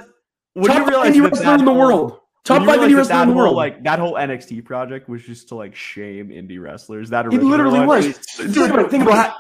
When 0.53 0.67
top 0.67 0.79
you 0.81 0.87
realize 0.89 1.15
indie 1.15 1.43
that 1.43 1.59
in 1.61 1.65
the 1.65 1.73
whole- 1.73 1.81
world. 1.81 2.20
Top 2.43 2.65
five 2.65 2.81
indie 2.81 2.89
realize 2.89 3.09
that 3.09 3.19
wrestler 3.19 3.23
in 3.23 3.29
the 3.29 3.35
whole, 3.35 3.43
world. 3.45 3.57
Like 3.57 3.83
that 3.85 3.99
whole 3.99 4.15
NXT 4.15 4.65
project 4.65 5.09
was 5.09 5.23
just 5.23 5.49
to 5.49 5.57
like 5.57 5.75
shame 5.75 6.31
indie 6.31 6.61
wrestlers. 6.61 7.11
That 7.11 7.27
it 7.27 7.33
literally 7.43 7.81
was. 7.81 8.17
Dude, 8.37 8.55
Think 8.55 8.71
about 8.73 8.91
think 8.91 9.03
about 9.05 9.35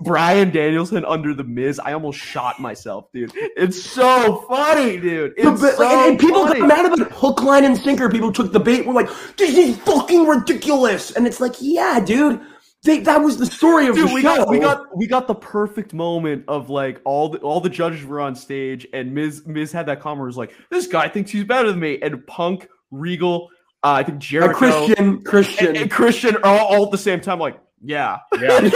Bryan 0.00 0.50
Danielson 0.50 1.04
under 1.04 1.34
the 1.34 1.44
Miz. 1.44 1.78
I 1.78 1.92
almost 1.92 2.18
shot 2.18 2.58
myself, 2.58 3.12
dude. 3.12 3.30
It's 3.34 3.82
so 3.82 4.44
funny, 4.48 4.98
dude. 4.98 5.34
It's 5.36 5.60
bit- 5.60 5.74
so 5.76 5.82
like, 5.82 5.92
and, 5.92 6.10
and 6.12 6.18
people 6.18 6.46
funny. 6.46 6.60
got 6.60 6.68
mad 6.68 6.86
about 6.86 7.00
it. 7.00 7.12
Hook, 7.12 7.42
line, 7.42 7.64
and 7.64 7.76
sinker. 7.76 8.08
People 8.08 8.32
took 8.32 8.52
the 8.52 8.60
bait. 8.60 8.86
We're 8.86 8.94
like, 8.94 9.10
"This 9.36 9.54
is 9.56 9.76
fucking 9.80 10.26
ridiculous," 10.26 11.10
and 11.10 11.26
it's 11.26 11.40
like, 11.40 11.54
"Yeah, 11.60 12.00
dude, 12.00 12.40
they, 12.86 13.00
that 13.00 13.18
was 13.22 13.36
the 13.36 13.46
story 13.46 13.86
of 13.88 13.96
Dude, 13.96 14.08
the 14.08 14.14
we 14.14 14.22
show." 14.22 14.36
got 14.36 14.48
we 14.48 14.58
got 14.58 14.96
we 14.96 15.06
got 15.06 15.26
the 15.26 15.34
perfect 15.34 15.92
moment 15.92 16.44
of 16.48 16.70
like 16.70 17.00
all 17.04 17.28
the 17.28 17.38
all 17.38 17.60
the 17.60 17.68
judges 17.68 18.04
were 18.04 18.20
on 18.20 18.34
stage 18.34 18.86
and 18.92 19.12
Miz 19.12 19.46
Miz 19.46 19.72
had 19.72 19.86
that 19.86 20.00
comment 20.00 20.26
was 20.26 20.36
like, 20.36 20.54
this 20.70 20.86
guy 20.86 21.08
thinks 21.08 21.30
he's 21.30 21.44
better 21.44 21.70
than 21.70 21.80
me, 21.80 21.98
and 22.00 22.26
Punk, 22.26 22.68
Regal, 22.90 23.50
uh, 23.84 23.92
I 23.92 24.02
think 24.02 24.18
Jericho, 24.18 24.54
Christian, 24.56 25.22
Christian. 25.22 25.66
and, 25.68 25.76
and 25.76 25.90
Christian 25.90 26.36
are 26.36 26.44
all, 26.46 26.66
all 26.66 26.84
at 26.86 26.90
the 26.92 26.98
same 26.98 27.20
time, 27.20 27.38
like, 27.38 27.58
yeah, 27.82 28.18
Yeah. 28.40 28.48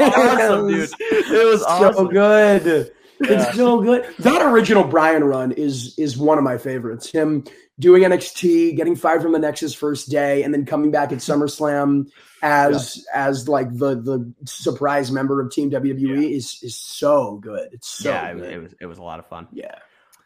awesome, 0.00 0.68
dude. 0.68 0.90
It 1.00 1.46
was 1.46 1.60
so 1.60 1.66
awesome. 1.68 2.08
good. 2.08 2.92
Yeah. 3.20 3.26
It's 3.48 3.56
so 3.56 3.80
good. 3.80 4.06
That 4.18 4.42
original 4.42 4.84
Bryan 4.84 5.24
run 5.24 5.52
is 5.52 5.94
is 5.98 6.18
one 6.18 6.38
of 6.38 6.44
my 6.44 6.58
favorites. 6.58 7.10
Him 7.10 7.44
doing 7.78 8.02
NXT, 8.02 8.76
getting 8.76 8.96
fired 8.96 9.22
from 9.22 9.32
the 9.32 9.38
Nexus 9.38 9.74
first 9.74 10.10
day, 10.10 10.42
and 10.42 10.52
then 10.52 10.66
coming 10.66 10.90
back 10.90 11.12
at 11.12 11.18
SummerSlam 11.18 12.10
as 12.42 13.04
as 13.14 13.48
like 13.48 13.70
the 13.70 13.94
the 13.94 14.32
surprise 14.44 15.10
member 15.10 15.40
of 15.40 15.50
Team 15.50 15.70
WWE 15.70 16.30
is 16.30 16.58
is 16.62 16.76
so 16.76 17.36
good. 17.36 17.68
It's 17.72 17.88
so 17.88 18.10
yeah, 18.10 18.34
good. 18.34 18.52
it 18.52 18.62
was 18.62 18.74
it 18.80 18.86
was 18.86 18.98
a 18.98 19.02
lot 19.02 19.18
of 19.18 19.26
fun. 19.26 19.48
yeah. 19.52 19.76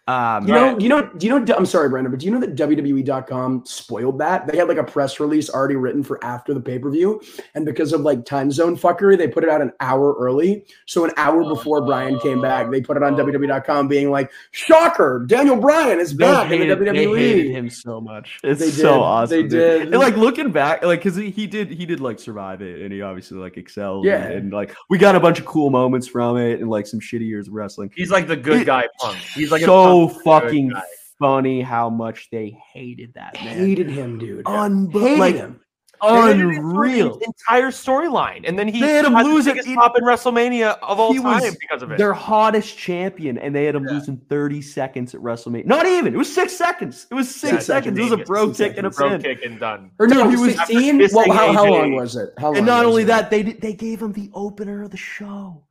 Um, 0.07 0.47
You 0.49 0.55
know, 0.55 0.79
you 0.79 0.89
know, 0.89 1.07
do 1.17 1.27
you 1.27 1.39
know? 1.39 1.55
I'm 1.55 1.67
sorry, 1.67 1.89
Brandon, 1.89 2.11
but 2.11 2.19
do 2.21 2.27
you 2.27 2.33
know 2.33 2.41
that 2.41 2.57
WWE.com 2.57 3.63
spoiled 3.65 4.19
that? 4.19 4.47
They 4.47 4.57
had 4.57 4.67
like 4.69 4.79
a 4.79 4.85
press 4.85 5.21
release 5.21 5.49
already 5.51 5.77
written 5.77 6.03
for 6.03 6.23
after 6.25 6.53
the 6.55 6.61
pay 6.61 6.79
per 6.79 6.91
view, 6.91 7.21
and 7.55 7.65
because 7.65 7.93
of 7.93 8.01
like 8.01 8.25
time 8.25 8.51
zone 8.51 8.77
fuckery, 8.77 9.17
they 9.17 9.29
put 9.29 9.45
it 9.45 9.51
out 9.51 9.61
an 9.61 9.73
hour 9.81 10.15
early. 10.19 10.65
So 10.87 11.05
an 11.05 11.13
hour 11.17 11.45
before 11.45 11.83
Bryan 11.85 12.19
came 12.21 12.41
back, 12.41 12.71
they 12.71 12.81
put 12.81 12.97
it 12.97 13.03
on 13.03 13.15
WWE.com, 13.15 13.89
being 13.89 14.11
like, 14.11 14.31
"Shocker! 14.51 15.25
Daniel 15.27 15.57
Bryan 15.57 16.01
is 16.01 16.17
they 16.17 16.25
back 16.25 16.51
in 16.51 16.61
the 16.61 16.67
hated, 16.67 16.79
they 16.81 16.95
hated 17.07 17.47
WWE." 17.47 17.51
him 17.53 17.71
so 17.71 18.01
much. 18.01 18.39
It's 18.43 18.61
They 18.61 18.71
so 18.71 18.95
did. 18.95 19.01
awesome. 19.01 19.31
They 19.37 19.43
dude. 19.43 19.51
did. 19.51 19.83
And 19.83 19.99
like 19.99 20.17
looking 20.17 20.51
back, 20.51 20.83
like 20.85 21.01
because 21.01 21.17
he, 21.17 21.31
he 21.31 21.47
did 21.47 21.71
he 21.71 21.87
did 21.87 22.01
like 22.01 22.19
survive 22.19 22.63
it, 22.63 22.81
and 22.83 22.93
he 22.93 23.03
obviously 23.03 23.39
like 23.39 23.57
excelled. 23.57 24.05
Yeah. 24.07 24.25
and, 24.25 24.35
and, 24.35 24.53
like 24.53 24.75
we 24.89 24.99
got 24.99 25.15
a 25.15 25.21
bunch 25.21 25.39
of 25.39 25.47
cool 25.47 25.71
moments 25.71 26.09
from 26.09 26.37
it, 26.37 26.61
and 26.61 26.69
like 26.69 26.87
some 26.87 27.01
shitty 27.01 27.27
years 27.27 27.47
of 27.49 27.55
wrestling. 27.55 27.93
He's 27.95 28.11
like 28.11 28.27
the 28.27 28.37
good 28.37 28.63
It- 28.63 28.67
guy 28.67 28.89
punk. 28.99 29.17
He's 29.19 29.53
like 29.53 29.63
a 29.63 29.67
so 30.09 30.09
fucking 30.09 30.69
guy. 30.71 30.83
funny 31.19 31.61
how 31.61 31.91
much 31.91 32.29
they 32.31 32.57
hated 32.73 33.15
that 33.15 33.35
man. 33.35 33.57
Hated 33.59 33.91
him, 33.91 34.19
dude. 34.19 34.45
Unbe- 34.47 34.93
Hated 35.01 35.19
like, 35.19 35.35
him. 35.37 35.61
unreal. 36.03 37.19
His 37.19 37.27
entire 37.27 37.71
storyline, 37.71 38.49
and 38.49 38.59
then 38.59 38.69
he 38.69 38.81
They 38.81 38.95
had 38.95 39.05
him 39.05 39.13
had 39.13 39.27
the 39.27 39.43
biggest 39.45 39.69
pop 39.75 39.99
in 39.99 40.05
WrestleMania 40.05 40.79
of 40.83 40.99
all 40.99 41.13
He 41.13 41.19
time 41.21 41.43
was 41.43 41.57
because 41.57 41.83
of 41.83 41.91
it. 41.93 41.99
Their 41.99 42.15
hottest 42.15 42.79
champion, 42.79 43.37
and 43.39 43.55
they 43.55 43.65
had 43.67 43.75
him 43.75 43.85
Yeah. 43.87 43.93
losing 43.95 44.17
30 44.29 44.63
seconds 44.63 45.15
at 45.15 45.21
WrestleMania. 45.21 45.67
Not 45.67 45.87
even. 45.87 46.15
It 46.15 46.17
was 46.17 46.33
six 46.33 46.55
seconds. 46.57 47.07
It 47.11 47.15
was 47.15 47.33
six 47.35 47.53
Yeah, 47.53 47.59
seconds. 47.59 47.99
It 47.99 48.03
was 48.03 48.13
a 48.13 48.17
bro 48.19 48.53
Six 48.53 48.71
kick 48.71 48.79
and 48.79 48.87
a. 48.87 48.91
Bro 48.91 49.11
pin. 49.11 49.23
kick 49.23 49.45
and 49.45 49.61
done. 49.61 49.91
Or 49.99 50.07
no, 50.07 50.23
Dude, 50.23 50.25
he 50.25 50.31
he 50.31 50.37
was 50.43 50.57
was 50.57 50.67
16. 50.69 51.09
Well, 51.13 51.33
how, 51.33 51.53
how 51.53 51.67
long 51.71 51.95
was 51.95 52.17
it? 52.17 52.31
How 52.39 52.47
long 52.49 52.57
And 52.59 52.67
not 52.67 52.87
only 52.87 53.03
it? 53.03 53.07
that, 53.07 53.31
they 53.31 53.43
did, 53.43 53.61
they 53.61 53.75
gave 53.75 54.01
him 54.01 54.13
the 54.13 54.31
opener 54.33 54.83
of 54.83 54.91
the 54.91 54.97
show. 54.97 55.65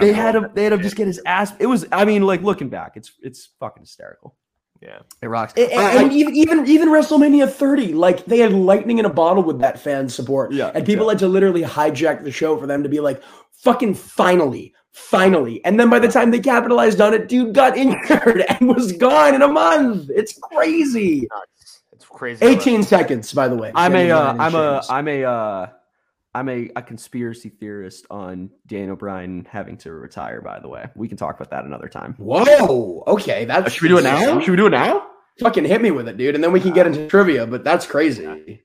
They 0.00 0.12
had 0.12 0.34
him. 0.34 0.48
They 0.54 0.64
had 0.64 0.72
him 0.72 0.80
just 0.82 0.96
get 0.96 1.06
his 1.06 1.20
ass. 1.26 1.52
It 1.58 1.66
was. 1.66 1.86
I 1.92 2.04
mean, 2.04 2.22
like 2.22 2.42
looking 2.42 2.68
back, 2.68 2.92
it's 2.96 3.12
it's 3.22 3.50
fucking 3.60 3.82
hysterical. 3.82 4.36
Yeah. 4.80 4.98
It 5.22 5.28
rocks. 5.28 5.54
And, 5.56 5.72
I- 5.72 6.02
and 6.02 6.12
even 6.12 6.34
even 6.34 6.66
even 6.66 6.88
WrestleMania 6.88 7.50
30, 7.50 7.94
like 7.94 8.24
they 8.26 8.38
had 8.38 8.52
lightning 8.52 8.98
in 8.98 9.04
a 9.06 9.10
bottle 9.12 9.42
with 9.42 9.60
that 9.60 9.78
fan 9.78 10.08
support. 10.08 10.52
Yeah, 10.52 10.70
and 10.74 10.84
people 10.84 11.06
yeah. 11.06 11.12
had 11.12 11.18
to 11.20 11.28
literally 11.28 11.62
hijack 11.62 12.24
the 12.24 12.30
show 12.32 12.58
for 12.58 12.66
them 12.66 12.82
to 12.82 12.88
be 12.88 13.00
like, 13.00 13.22
"Fucking 13.62 13.94
finally, 13.94 14.74
finally!" 14.92 15.64
And 15.64 15.78
then 15.80 15.88
by 15.90 15.98
the 16.00 16.08
time 16.08 16.30
they 16.32 16.40
capitalized 16.40 17.00
on 17.00 17.14
it, 17.14 17.28
dude 17.28 17.54
got 17.54 17.76
injured 17.84 18.44
and 18.48 18.68
was 18.68 18.92
gone 18.92 19.34
in 19.34 19.42
a 19.42 19.48
month. 19.48 20.10
It's 20.14 20.38
crazy. 20.38 21.28
It's 21.92 22.04
crazy. 22.04 22.44
18 22.44 22.82
seconds, 22.82 23.32
by 23.32 23.48
the 23.48 23.56
way. 23.56 23.72
I'm 23.74 23.92
a. 23.94 23.96
Getting 23.96 24.12
Uh, 24.12 24.32
nine 24.32 24.40
I'm 24.40 24.54
a. 24.54 24.74
inches. 24.76 24.90
I'm 24.90 25.08
a. 25.08 25.72
I'm 26.34 26.48
a, 26.48 26.68
a 26.74 26.82
conspiracy 26.82 27.48
theorist 27.48 28.06
on 28.10 28.50
Daniel 28.66 28.96
Bryan 28.96 29.46
having 29.48 29.76
to 29.78 29.92
retire. 29.92 30.40
By 30.40 30.58
the 30.60 30.68
way, 30.68 30.86
we 30.96 31.06
can 31.08 31.16
talk 31.16 31.36
about 31.36 31.50
that 31.50 31.64
another 31.64 31.88
time. 31.88 32.14
Whoa. 32.18 33.04
Okay, 33.06 33.44
that's 33.44 33.66
Uh, 33.66 33.70
Should 33.70 33.82
we 33.82 33.88
do 33.88 33.98
it 33.98 34.02
now? 34.02 34.40
Should 34.40 34.50
we 34.50 34.56
do 34.56 34.66
it 34.66 34.70
now? 34.70 35.06
Fucking 35.40 35.64
hit 35.64 35.80
me 35.82 35.90
with 35.90 36.08
it, 36.08 36.16
dude, 36.16 36.34
and 36.34 36.42
then 36.42 36.52
we 36.52 36.60
can 36.60 36.72
get 36.72 36.86
into 36.86 37.06
trivia. 37.08 37.46
But 37.46 37.64
that's 37.64 37.86
crazy. 37.86 38.62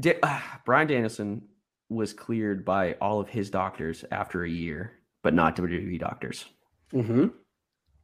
Da- 0.00 0.18
uh, 0.22 0.40
Bryan 0.64 0.86
Danielson 0.88 1.42
was 1.88 2.12
cleared 2.12 2.64
by 2.64 2.94
all 3.00 3.20
of 3.20 3.28
his 3.28 3.50
doctors 3.50 4.04
after 4.10 4.42
a 4.42 4.48
year, 4.48 4.92
but 5.22 5.34
not 5.34 5.56
WWE 5.56 5.98
doctors. 6.00 6.44
hmm 6.90 7.26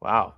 Wow. 0.01 0.35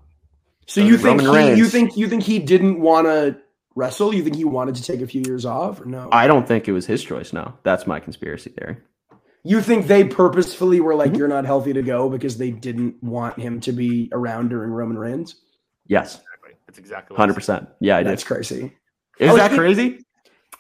So 0.67 0.81
you 0.81 0.97
think 0.97 1.21
he, 1.21 1.55
you 1.55 1.67
think 1.67 1.97
you 1.97 2.09
think 2.09 2.23
he 2.23 2.39
didn't 2.39 2.81
want 2.81 3.07
to 3.07 3.37
wrestle? 3.75 4.15
You 4.15 4.23
think 4.23 4.37
he 4.37 4.45
wanted 4.45 4.75
to 4.77 4.83
take 4.83 5.01
a 5.01 5.07
few 5.07 5.23
years 5.27 5.45
off, 5.45 5.81
or 5.81 5.85
no? 5.87 6.09
I 6.13 6.27
don't 6.27 6.47
think 6.47 6.69
it 6.69 6.73
was 6.73 6.87
his 6.87 7.03
choice. 7.03 7.33
No, 7.33 7.55
that's 7.63 7.87
my 7.87 8.01
conspiracy 8.01 8.51
theory. 8.51 8.77
You 9.45 9.61
think 9.61 9.87
they 9.89 10.05
purposefully 10.05 10.81
were 10.81 10.95
like, 10.95 11.13
Mhm. 11.13 11.19
"You're 11.19 11.29
not 11.29 11.45
healthy 11.45 11.73
to 11.73 11.83
go" 11.83 12.09
because 12.09 12.39
they 12.39 12.51
didn't 12.51 13.03
want 13.03 13.39
him 13.39 13.61
to 13.63 13.73
be 13.73 14.09
around 14.13 14.51
during 14.51 14.71
Roman 14.71 14.97
Reigns? 14.99 15.35
Yes, 15.87 16.15
Exactly. 16.17 16.51
That's 16.67 16.79
exactly. 16.79 17.15
what 17.15 17.19
hundred 17.21 17.33
it 17.33 17.35
is. 17.35 17.37
percent. 17.47 17.69
Yeah, 17.81 17.97
I 17.97 18.03
did. 18.05 18.13
That's 18.13 18.25
crazy. 18.25 18.73
Is 19.19 19.31
Oh, 19.31 19.37
that 19.37 19.53
it- 19.53 19.59
crazy? 19.59 20.05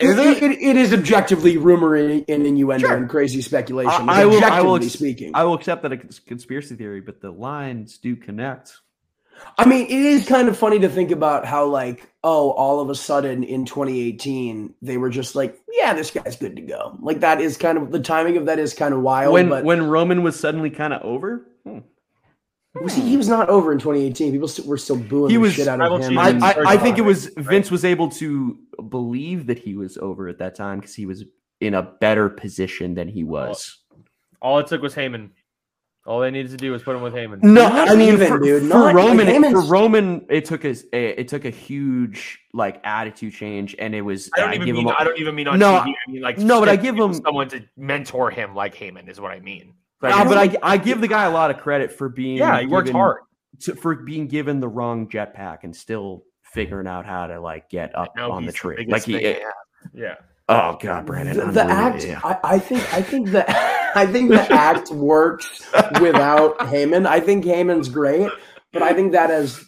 It, 0.01 0.19
it- 0.19 0.43
it 0.63 0.77
is 0.77 0.93
objectively 0.93 1.59
rumor 1.59 1.95
and 1.95 2.25
and 2.29 2.45
innuendo 2.47 2.89
Sure. 2.89 2.97
and 2.97 3.09
crazy 3.09 3.41
speculation. 3.41 4.09
I- 4.09 4.23
I 4.23 4.25
will- 4.25 4.43
I 4.45 4.61
will 4.63 4.77
ex- 4.77 4.89
speaking. 4.95 5.31
I 5.35 5.45
will 5.45 5.55
accept 5.55 5.83
that 5.83 5.93
it's 5.93 6.19
conspiracy 6.19 6.75
theory, 6.75 7.01
but 7.01 7.21
the 7.21 7.31
lines 7.31 7.99
do 7.99 8.17
connect. 8.17 8.73
I 9.59 9.67
mean, 9.67 9.85
it 9.85 9.91
is 9.91 10.27
kind 10.27 10.49
of 10.49 10.57
funny 10.57 10.79
to 10.81 10.89
think 10.89 11.11
about 11.11 11.45
how, 11.45 11.67
like, 11.67 12.09
oh, 12.25 12.51
all 12.53 12.81
of 12.81 12.89
a 12.91 12.95
sudden 12.95 13.43
in 13.43 13.65
2018, 13.65 14.75
they 14.83 14.97
were 14.97 15.11
just 15.11 15.35
like, 15.35 15.59
yeah, 15.71 15.95
this 15.95 16.11
guy's 16.11 16.37
good 16.37 16.57
to 16.57 16.63
go. 16.63 16.97
Like, 17.01 17.21
that 17.21 17.41
is 17.41 17.57
kind 17.57 17.79
of 17.79 17.91
the 17.91 18.01
timing 18.01 18.37
of 18.37 18.47
that 18.47 18.59
is 18.59 18.75
kind 18.75 18.95
of 18.95 19.01
wild. 19.01 19.33
when 19.33 19.49
but 19.49 19.65
when 19.65 19.83
Roman 19.89 20.23
was 20.23 20.39
suddenly 20.39 20.71
kind 20.71 20.93
of 20.93 21.03
over, 21.03 21.47
hmm. 21.65 21.81
was 22.81 22.95
he, 22.95 23.03
he 23.03 23.17
was 23.17 23.29
not 23.29 23.49
over 23.49 23.73
in 23.73 23.79
2018. 23.79 24.33
People 24.33 24.49
st- 24.49 24.67
were 24.67 24.79
still 24.79 24.97
booing 24.97 25.31
He 25.31 25.37
the 25.37 25.43
was- 25.43 25.55
shit 25.55 25.69
out 25.69 25.81
of 25.81 26.01
him. 26.01 26.19
I, 26.19 26.31
I, 26.41 26.55
I 26.73 26.77
think 26.77 26.99
it 26.99 27.03
was 27.03 27.27
right? 27.37 27.47
Vince 27.47 27.71
was 27.71 27.85
able 27.85 28.09
to 28.11 28.59
believe 28.89 29.47
that 29.49 29.59
he 29.59 29.75
was 29.75 29.99
over 29.99 30.29
at 30.29 30.39
that 30.39 30.55
time 30.55 30.81
because 30.81 30.95
he 30.95 31.07
was 31.07 31.25
in 31.61 31.75
a 31.75 31.83
better 31.83 32.29
position 32.29 32.95
than 32.95 33.09
he 33.09 33.23
was. 33.23 33.79
All 34.41 34.59
it 34.59 34.67
took 34.67 34.83
was 34.83 34.95
Heyman. 34.95 35.31
All 36.05 36.19
they 36.21 36.33
needed 36.33 36.51
to 36.51 36.57
do 36.57 36.73
was 36.73 36.83
put 36.83 36.97
him 36.97 37.03
with 37.03 37.15
Heyman. 37.15 37.43
No, 37.45 37.69
Not 37.69 37.89
I 37.91 37.95
mean, 37.95 38.15
even, 38.15 38.27
for, 38.27 38.39
for, 38.39 38.45
dude. 38.45 38.63
for 38.63 38.69
not, 38.69 38.95
Roman, 38.95 39.27
like, 39.27 39.37
it, 39.37 39.53
for 39.53 39.63
Roman, 39.63 40.27
it 40.29 40.45
took 40.45 40.65
a 40.65 40.71
eh, 40.71 41.15
it 41.17 41.29
took 41.29 41.45
a 41.45 41.51
huge 41.51 42.41
like 42.53 42.81
attitude 42.85 43.33
change, 43.35 43.77
and 43.79 43.95
it 43.95 44.03
was. 44.03 44.29
I 44.35 44.41
don't 44.41 44.49
I 44.51 44.55
even 44.55 44.67
give 44.67 44.75
mean. 44.77 44.87
him 44.89 44.95
a- 44.97 45.01
I 45.01 45.05
don't 45.05 45.19
even 45.21 45.35
mean 45.37 45.47
on 45.47 45.59
No, 45.61 45.75
TV. 45.75 45.95
I 46.09 46.11
mean 46.11 46.23
like 46.23 46.39
no, 46.39 46.59
but 46.59 46.69
I 46.69 46.75
give 46.75 46.97
him- 46.99 47.15
someone 47.15 47.49
to 47.51 47.63
mentor 47.77 48.31
him 48.31 48.55
like 48.55 48.75
Heyman 48.75 49.09
is 49.09 49.21
what 49.21 49.31
I 49.31 49.39
mean. 49.39 49.75
Like, 50.01 50.11
Nah, 50.17 50.23
it's 50.23 50.29
but 50.31 50.37
like- 50.37 50.57
I 50.65 50.73
I 50.73 50.77
give 50.77 51.01
the 51.01 51.07
guy 51.07 51.25
a 51.25 51.31
lot 51.31 51.53
of 51.53 51.59
credit 51.59 51.93
for 51.93 52.09
being 52.09 52.39
yeah, 52.39 52.59
he 52.61 52.67
worked 52.67 52.87
given- 52.87 53.01
hard. 53.01 53.19
to, 53.61 53.77
for 53.77 53.95
being 53.95 54.27
given 54.27 54.59
the 54.59 54.67
wrong 54.69 55.09
jetpack 55.09 55.59
and 55.63 55.75
still 55.77 56.25
figuring 56.43 56.89
out 56.89 57.07
how 57.07 57.29
to 57.29 57.41
like 57.41 57.71
get 57.71 57.95
up 57.97 58.13
Now 58.17 58.33
on 58.33 58.45
the 58.45 58.51
tree. 58.53 58.75
biggest 58.77 58.91
Like 58.93 59.05
he, 59.05 59.13
thing 59.13 59.23
they 59.23 59.43
yeah. 59.95 60.15
oh 60.49 60.77
god, 60.81 61.07
Brandon, 61.07 61.37
the, 61.37 61.53
the 61.53 61.63
act. 61.63 61.95
unbelievable. 62.03 62.29
I, 62.29 62.39
I 62.43 62.59
think. 62.59 62.93
I 62.95 63.03
think 63.03 63.29
that. 63.29 63.79
I 63.95 64.07
think 64.07 64.31
the 64.31 64.41
act 64.53 64.91
works 64.91 65.63
without 66.01 66.59
Heyman. 66.59 67.07
I 67.07 67.21
think 67.21 67.45
Heyman's 67.45 67.89
great, 67.89 68.31
but 68.73 68.83
I 68.83 68.93
think 68.93 69.13
that 69.13 69.31
has 69.31 69.65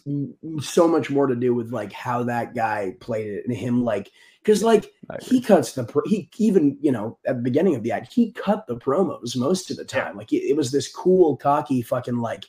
so 0.61 0.87
much 0.87 1.09
more 1.09 1.27
to 1.27 1.35
do 1.35 1.53
with 1.53 1.71
like 1.71 1.91
how 1.93 2.23
that 2.23 2.55
guy 2.55 2.95
played 2.99 3.27
it 3.27 3.45
and 3.47 3.55
him 3.55 3.83
like 3.83 4.11
because 4.43 4.63
like 4.63 4.91
he 5.21 5.41
cuts 5.41 5.73
the 5.73 5.83
pro- 5.83 6.03
he 6.05 6.29
even 6.37 6.77
you 6.81 6.91
know 6.91 7.17
at 7.25 7.37
the 7.37 7.41
beginning 7.41 7.75
of 7.75 7.83
the 7.83 7.91
act 7.91 8.13
he 8.13 8.31
cut 8.31 8.65
the 8.67 8.75
promos 8.77 9.35
most 9.37 9.69
of 9.71 9.77
the 9.77 9.85
time. 9.85 10.17
Like 10.17 10.31
it, 10.33 10.43
it 10.49 10.55
was 10.57 10.71
this 10.71 10.91
cool 10.91 11.37
cocky 11.37 11.81
fucking 11.81 12.17
like 12.17 12.45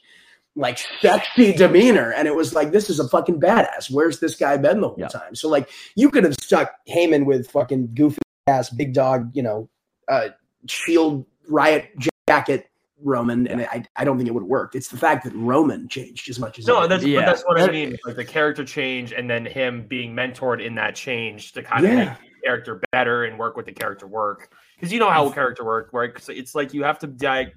like 0.59 0.79
sexy 1.03 1.53
demeanor 1.53 2.13
and 2.13 2.27
it 2.27 2.35
was 2.35 2.55
like 2.55 2.73
this 2.73 2.89
is 2.89 2.99
a 3.01 3.09
fucking 3.09 3.39
badass. 3.41 3.91
Where's 3.91 4.21
this 4.21 4.35
guy 4.37 4.57
been 4.57 4.81
the 4.81 4.89
whole 4.89 4.97
Yeah. 4.99 5.09
time? 5.09 5.35
So 5.35 5.49
like 5.49 5.69
you 5.95 6.11
could 6.11 6.25
have 6.25 6.35
stuck 6.41 6.73
Heyman 6.89 7.27
with 7.27 7.51
fucking 7.51 7.91
goofy 7.95 8.19
ass 8.47 8.71
big 8.71 8.95
dog 8.95 9.31
you 9.35 9.43
know 9.43 9.69
uh 10.09 10.29
shield 10.69 11.27
riot 11.49 11.91
jacket 12.29 12.71
Roman 13.03 13.47
and 13.47 13.61
I 13.61 13.85
I 13.97 14.05
don't 14.05 14.17
think 14.17 14.29
it 14.29 14.33
would 14.33 14.43
have 14.43 14.49
worked 14.49 14.75
it's 14.75 14.89
the 14.89 14.97
fact 14.97 15.25
that 15.25 15.35
Roman 15.35 15.87
changed 15.89 16.31
as 16.31 16.39
much 16.39 16.59
as 16.59 16.67
No, 16.67 16.83
he 16.83 16.89
that's 16.89 17.05
Yeah. 17.05 17.27
that's 17.27 17.43
what 17.43 17.61
I 17.61 17.71
mean. 17.71 17.97
Like 18.07 18.17
the 18.17 18.25
character 18.25 18.65
change, 18.65 19.13
and 19.13 19.29
then 19.29 19.45
him 19.45 19.87
being 19.87 20.15
mentored 20.15 20.65
in 20.65 20.75
that 20.77 20.95
change 20.95 21.53
to 21.53 21.63
kind 21.63 21.85
of 21.85 21.93
Yeah. 21.93 21.99
make 21.99 22.09
the 22.09 22.41
character 22.47 22.81
better 22.93 23.25
and 23.25 23.39
work 23.39 23.57
with 23.57 23.67
the 23.67 23.73
character 23.73 24.07
work. 24.07 24.51
Because 24.77 24.93
you 24.93 24.99
know 24.99 25.11
how 25.11 25.29
character 25.31 25.65
work 25.65 25.93
works. 25.93 26.29
It's 26.29 26.55
like 26.55 26.73
you 26.73 26.85
have 26.85 26.99
to 27.01 27.07
dive 27.07 27.49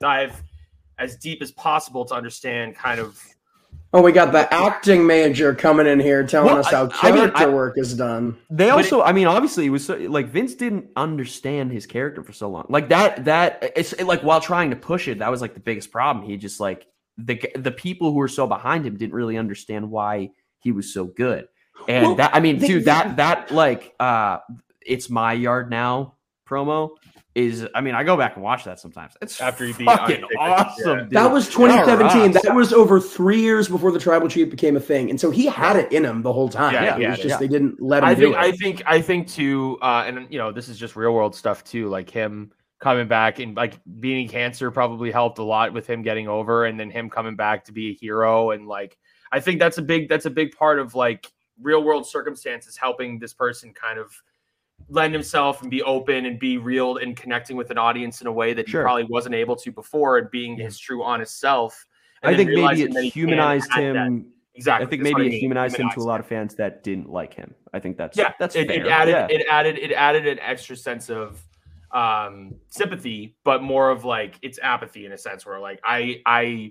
dive 0.00 0.42
as 0.98 1.16
deep 1.16 1.42
as 1.42 1.52
possible 1.52 2.04
to 2.06 2.14
understand 2.14 2.74
kind 2.74 2.98
of 2.98 3.22
Oh, 3.94 4.02
we 4.02 4.12
got 4.12 4.32
the 4.32 4.52
acting 4.52 5.06
major 5.06 5.54
coming 5.54 5.86
in 5.86 5.98
here 5.98 6.22
telling 6.26 6.48
Well, 6.50 6.58
us 6.58 6.70
how 6.70 6.88
I- 7.02 7.08
I 7.08 7.10
mean, 7.10 7.20
character 7.20 7.44
I- 7.44 7.54
work 7.54 7.74
is 7.78 7.94
done. 7.94 8.36
They 8.50 8.66
But 8.68 8.76
also, 8.76 9.00
I 9.02 9.12
mean, 9.12 9.26
obviously, 9.26 9.64
it 9.64 9.70
was 9.70 9.86
so, 9.86 9.96
like 9.96 10.28
Vince 10.28 10.54
didn't 10.54 10.88
understand 10.94 11.72
his 11.72 11.86
character 11.86 12.22
for 12.22 12.32
so 12.34 12.50
long. 12.50 12.66
Like 12.68 12.90
that, 12.90 13.24
that 13.24 13.72
it's 13.76 13.98
like 14.02 14.20
while 14.22 14.40
trying 14.42 14.70
to 14.70 14.76
push 14.76 15.08
it, 15.08 15.20
that 15.20 15.30
was 15.30 15.40
like 15.40 15.54
the 15.54 15.60
biggest 15.60 15.90
problem. 15.90 16.26
He 16.26 16.36
just 16.36 16.60
like 16.60 16.86
the 17.16 17.40
the 17.56 17.70
people 17.72 18.10
who 18.12 18.18
were 18.18 18.28
so 18.28 18.46
behind 18.46 18.84
him 18.86 18.96
didn't 18.98 19.14
really 19.14 19.38
understand 19.38 19.90
why 19.90 20.30
he 20.60 20.70
was 20.70 20.92
so 20.92 21.04
good. 21.06 21.48
And 21.88 22.06
Well, 22.06 22.14
that, 22.16 22.34
I 22.34 22.40
mean, 22.40 22.58
they- 22.58 22.66
dude, 22.66 22.82
they- 22.82 22.84
that 22.86 23.16
that 23.16 23.50
like, 23.52 23.94
uh, 23.98 24.38
it's 24.84 25.08
my 25.08 25.32
yard 25.32 25.70
now 25.70 26.14
promo 26.48 26.90
is. 27.38 27.66
I 27.74 27.80
mean, 27.80 27.94
I 27.94 28.02
go 28.02 28.16
back 28.16 28.34
and 28.34 28.42
watch 28.42 28.64
that 28.64 28.80
sometimes. 28.80 29.16
It's 29.22 29.40
After 29.40 29.64
he 29.64 29.72
beat 29.72 29.84
fucking 29.84 30.16
Undertaker, 30.16 30.40
awesome. 30.40 30.88
yeah. 30.88 31.02
dude. 31.04 31.10
That 31.10 31.32
was 31.32 31.48
2017. 31.48 32.32
That 32.32 32.54
was 32.54 32.72
over 32.72 33.00
three 33.00 33.40
years 33.40 33.68
before 33.68 33.92
the 33.92 33.98
tribal 33.98 34.28
chief 34.28 34.50
became 34.50 34.76
a 34.76 34.80
thing, 34.80 35.10
and 35.10 35.20
so 35.20 35.30
he 35.30 35.46
had 35.46 35.76
it 35.76 35.92
in 35.92 36.04
him 36.04 36.22
the 36.22 36.32
whole 36.32 36.48
time. 36.48 36.74
Yeah, 36.74 36.96
it 36.96 37.00
yeah, 37.00 37.10
was 37.10 37.18
just 37.18 37.28
yeah. 37.28 37.36
they 37.38 37.48
didn't 37.48 37.80
let 37.80 38.02
him 38.02 38.08
I 38.08 38.14
do 38.14 38.22
think 38.22 38.34
it. 38.34 38.38
I 38.38 38.52
think 38.52 38.82
I 38.86 39.00
think 39.00 39.28
too, 39.28 39.78
uh, 39.80 40.04
and 40.06 40.26
you 40.30 40.38
know, 40.38 40.52
this 40.52 40.68
is 40.68 40.78
just 40.78 40.96
real 40.96 41.14
world 41.14 41.34
stuff 41.34 41.64
too. 41.64 41.88
Like 41.88 42.10
him 42.10 42.52
coming 42.80 43.08
back 43.08 43.38
and 43.38 43.56
like 43.56 43.80
beating 43.98 44.28
cancer 44.28 44.70
probably 44.70 45.10
helped 45.10 45.38
a 45.38 45.44
lot 45.44 45.72
with 45.72 45.86
him 45.86 46.02
getting 46.02 46.28
over, 46.28 46.66
and 46.66 46.78
then 46.78 46.90
him 46.90 47.08
coming 47.08 47.36
back 47.36 47.64
to 47.66 47.72
be 47.72 47.90
a 47.90 47.94
hero. 47.94 48.50
And 48.50 48.66
like, 48.66 48.98
I 49.30 49.40
think 49.40 49.60
that's 49.60 49.78
a 49.78 49.82
big 49.82 50.08
that's 50.08 50.26
a 50.26 50.30
big 50.30 50.56
part 50.56 50.78
of 50.78 50.94
like 50.94 51.30
real 51.60 51.82
world 51.82 52.06
circumstances 52.06 52.76
helping 52.76 53.18
this 53.18 53.32
person 53.32 53.72
kind 53.74 53.98
of 53.98 54.12
lend 54.88 55.12
himself 55.12 55.62
and 55.62 55.70
be 55.70 55.82
open 55.82 56.26
and 56.26 56.38
be 56.38 56.58
real 56.58 56.96
and 56.96 57.16
connecting 57.16 57.56
with 57.56 57.70
an 57.70 57.78
audience 57.78 58.20
in 58.20 58.26
a 58.26 58.32
way 58.32 58.54
that 58.54 58.66
he 58.66 58.72
Sure. 58.72 58.82
probably 58.82 59.04
wasn't 59.04 59.34
able 59.34 59.56
to 59.56 59.70
before 59.70 60.18
and 60.18 60.30
being 60.30 60.56
his 60.56 60.78
true 60.78 61.02
honest 61.02 61.38
self. 61.38 61.86
And 62.22 62.34
I 62.34 62.36
think 62.36 62.50
maybe 62.50 62.82
it 62.82 62.92
he 62.96 63.08
humanized 63.10 63.70
that. 63.70 63.80
him. 63.80 64.32
Exactly. 64.54 64.86
I 64.86 64.90
think 64.90 65.02
maybe 65.02 65.26
it 65.26 65.30
mean, 65.30 65.40
humanized 65.40 65.76
him 65.76 65.88
to 65.90 66.00
a 66.00 66.00
humanized 66.00 66.08
lot 66.08 66.20
of 66.20 66.26
fans 66.26 66.54
that 66.56 66.82
didn't 66.82 67.08
like 67.08 67.32
him. 67.32 67.54
I 67.72 67.78
think 67.78 67.96
that's 67.96 68.18
yeah 68.18 68.32
that's 68.40 68.56
it, 68.56 68.66
fair. 68.66 68.84
it 68.84 68.88
added 68.88 69.12
yeah. 69.12 69.26
it 69.28 69.46
added 69.48 69.78
it 69.78 69.92
added 69.92 70.26
an 70.26 70.38
extra 70.40 70.74
sense 70.74 71.10
of 71.10 71.40
um 71.92 72.54
sympathy 72.68 73.36
but 73.44 73.62
more 73.62 73.90
of 73.90 74.04
like 74.04 74.38
it's 74.42 74.58
apathy 74.62 75.06
in 75.06 75.12
a 75.12 75.18
sense 75.18 75.46
where 75.46 75.58
like 75.58 75.80
i 75.84 76.20
i 76.26 76.70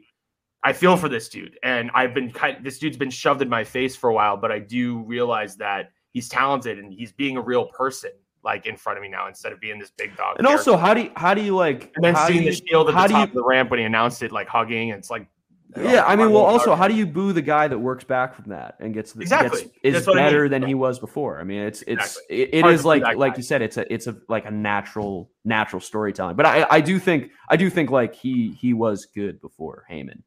i 0.64 0.72
feel 0.72 0.96
for 0.96 1.10
this 1.10 1.28
dude 1.28 1.58
and 1.64 1.90
i've 1.96 2.14
been 2.14 2.32
kind 2.32 2.64
this 2.64 2.78
dude's 2.78 2.98
been 2.98 3.10
shoved 3.10 3.42
in 3.42 3.50
my 3.50 3.64
face 3.64 3.96
for 3.96 4.12
a 4.12 4.14
while 4.14 4.38
but 4.38 4.52
i 4.52 4.60
do 4.60 5.00
realize 5.00 5.56
that 5.56 5.90
he's 6.18 6.28
talented 6.30 6.76
and 6.80 6.92
he's 6.92 7.12
being 7.12 7.36
a 7.38 7.42
real 7.42 7.66
person 7.82 8.12
like 8.44 8.66
in 8.66 8.76
front 8.78 8.98
of 8.98 9.02
me 9.02 9.10
now 9.10 9.28
instead 9.28 9.52
of 9.52 9.60
being 9.60 9.78
this 9.80 9.92
big 10.02 10.16
dog 10.18 10.36
And 10.40 10.48
also, 10.48 10.72
how 10.78 10.94
do 10.94 11.02
you 11.02 11.12
how 11.16 11.34
do 11.34 11.42
you 11.42 11.56
like 11.56 11.92
and 11.96 12.04
then 12.06 12.16
seeing 12.28 12.44
do 12.44 12.50
the 12.52 12.56
shield 12.68 12.88
at 12.90 12.94
how 12.96 13.04
the 13.04 13.08
do 13.10 13.14
top 13.14 13.28
you 13.28 13.32
of 13.32 13.36
the 13.36 13.44
ramp 13.44 13.70
when 13.72 13.80
he 13.80 13.86
announced 13.86 14.24
it 14.24 14.32
like 14.32 14.48
hugging 14.48 14.92
and 14.92 15.00
it's 15.00 15.10
like 15.16 15.28
oh, 15.76 15.82
Yeah, 15.94 16.04
I 16.06 16.16
mean, 16.16 16.32
well, 16.32 16.44
also, 16.54 16.74
how 16.74 16.88
do 16.88 16.96
you 16.96 17.06
boo 17.06 17.34
the 17.34 17.42
guy 17.42 17.68
that 17.68 17.78
works 17.78 18.04
back 18.06 18.34
from 18.36 18.46
that 18.56 18.78
and 18.80 18.94
gets 18.94 19.12
the, 19.14 19.22
Exactly. 19.22 19.62
gets, 19.64 19.74
is 19.84 19.94
That's 19.96 20.08
what 20.08 20.18
I 20.18 20.24
better 20.24 20.44
mean. 20.44 20.52
than 20.52 20.64
he 20.64 20.76
was 20.76 20.98
before? 20.98 21.40
I 21.42 21.44
mean, 21.44 21.62
it's 21.70 21.82
it's 21.94 22.16
Exactly. 22.18 22.36
it, 22.42 22.50
it 22.54 22.62
Hard 22.62 22.74
is 22.76 22.80
to 22.82 22.84
boo 22.84 22.90
like 22.90 23.04
like 23.18 23.34
guy. 23.34 23.38
you 23.38 23.44
said, 23.44 23.62
it's 23.62 23.78
a 23.78 23.94
it's 23.94 24.08
a 24.08 24.16
like 24.30 24.46
a 24.46 24.52
natural 24.52 25.30
natural 25.44 25.82
storytelling. 25.82 26.36
But 26.38 26.46
I 26.46 26.66
I 26.78 26.80
do 26.82 27.00
think 27.00 27.32
I 27.50 27.58
do 27.58 27.70
think 27.70 27.92
like 27.92 28.16
he 28.16 28.56
he 28.62 28.74
was 28.74 29.06
good 29.06 29.42
before 29.42 29.86
Heyman. 29.92 30.22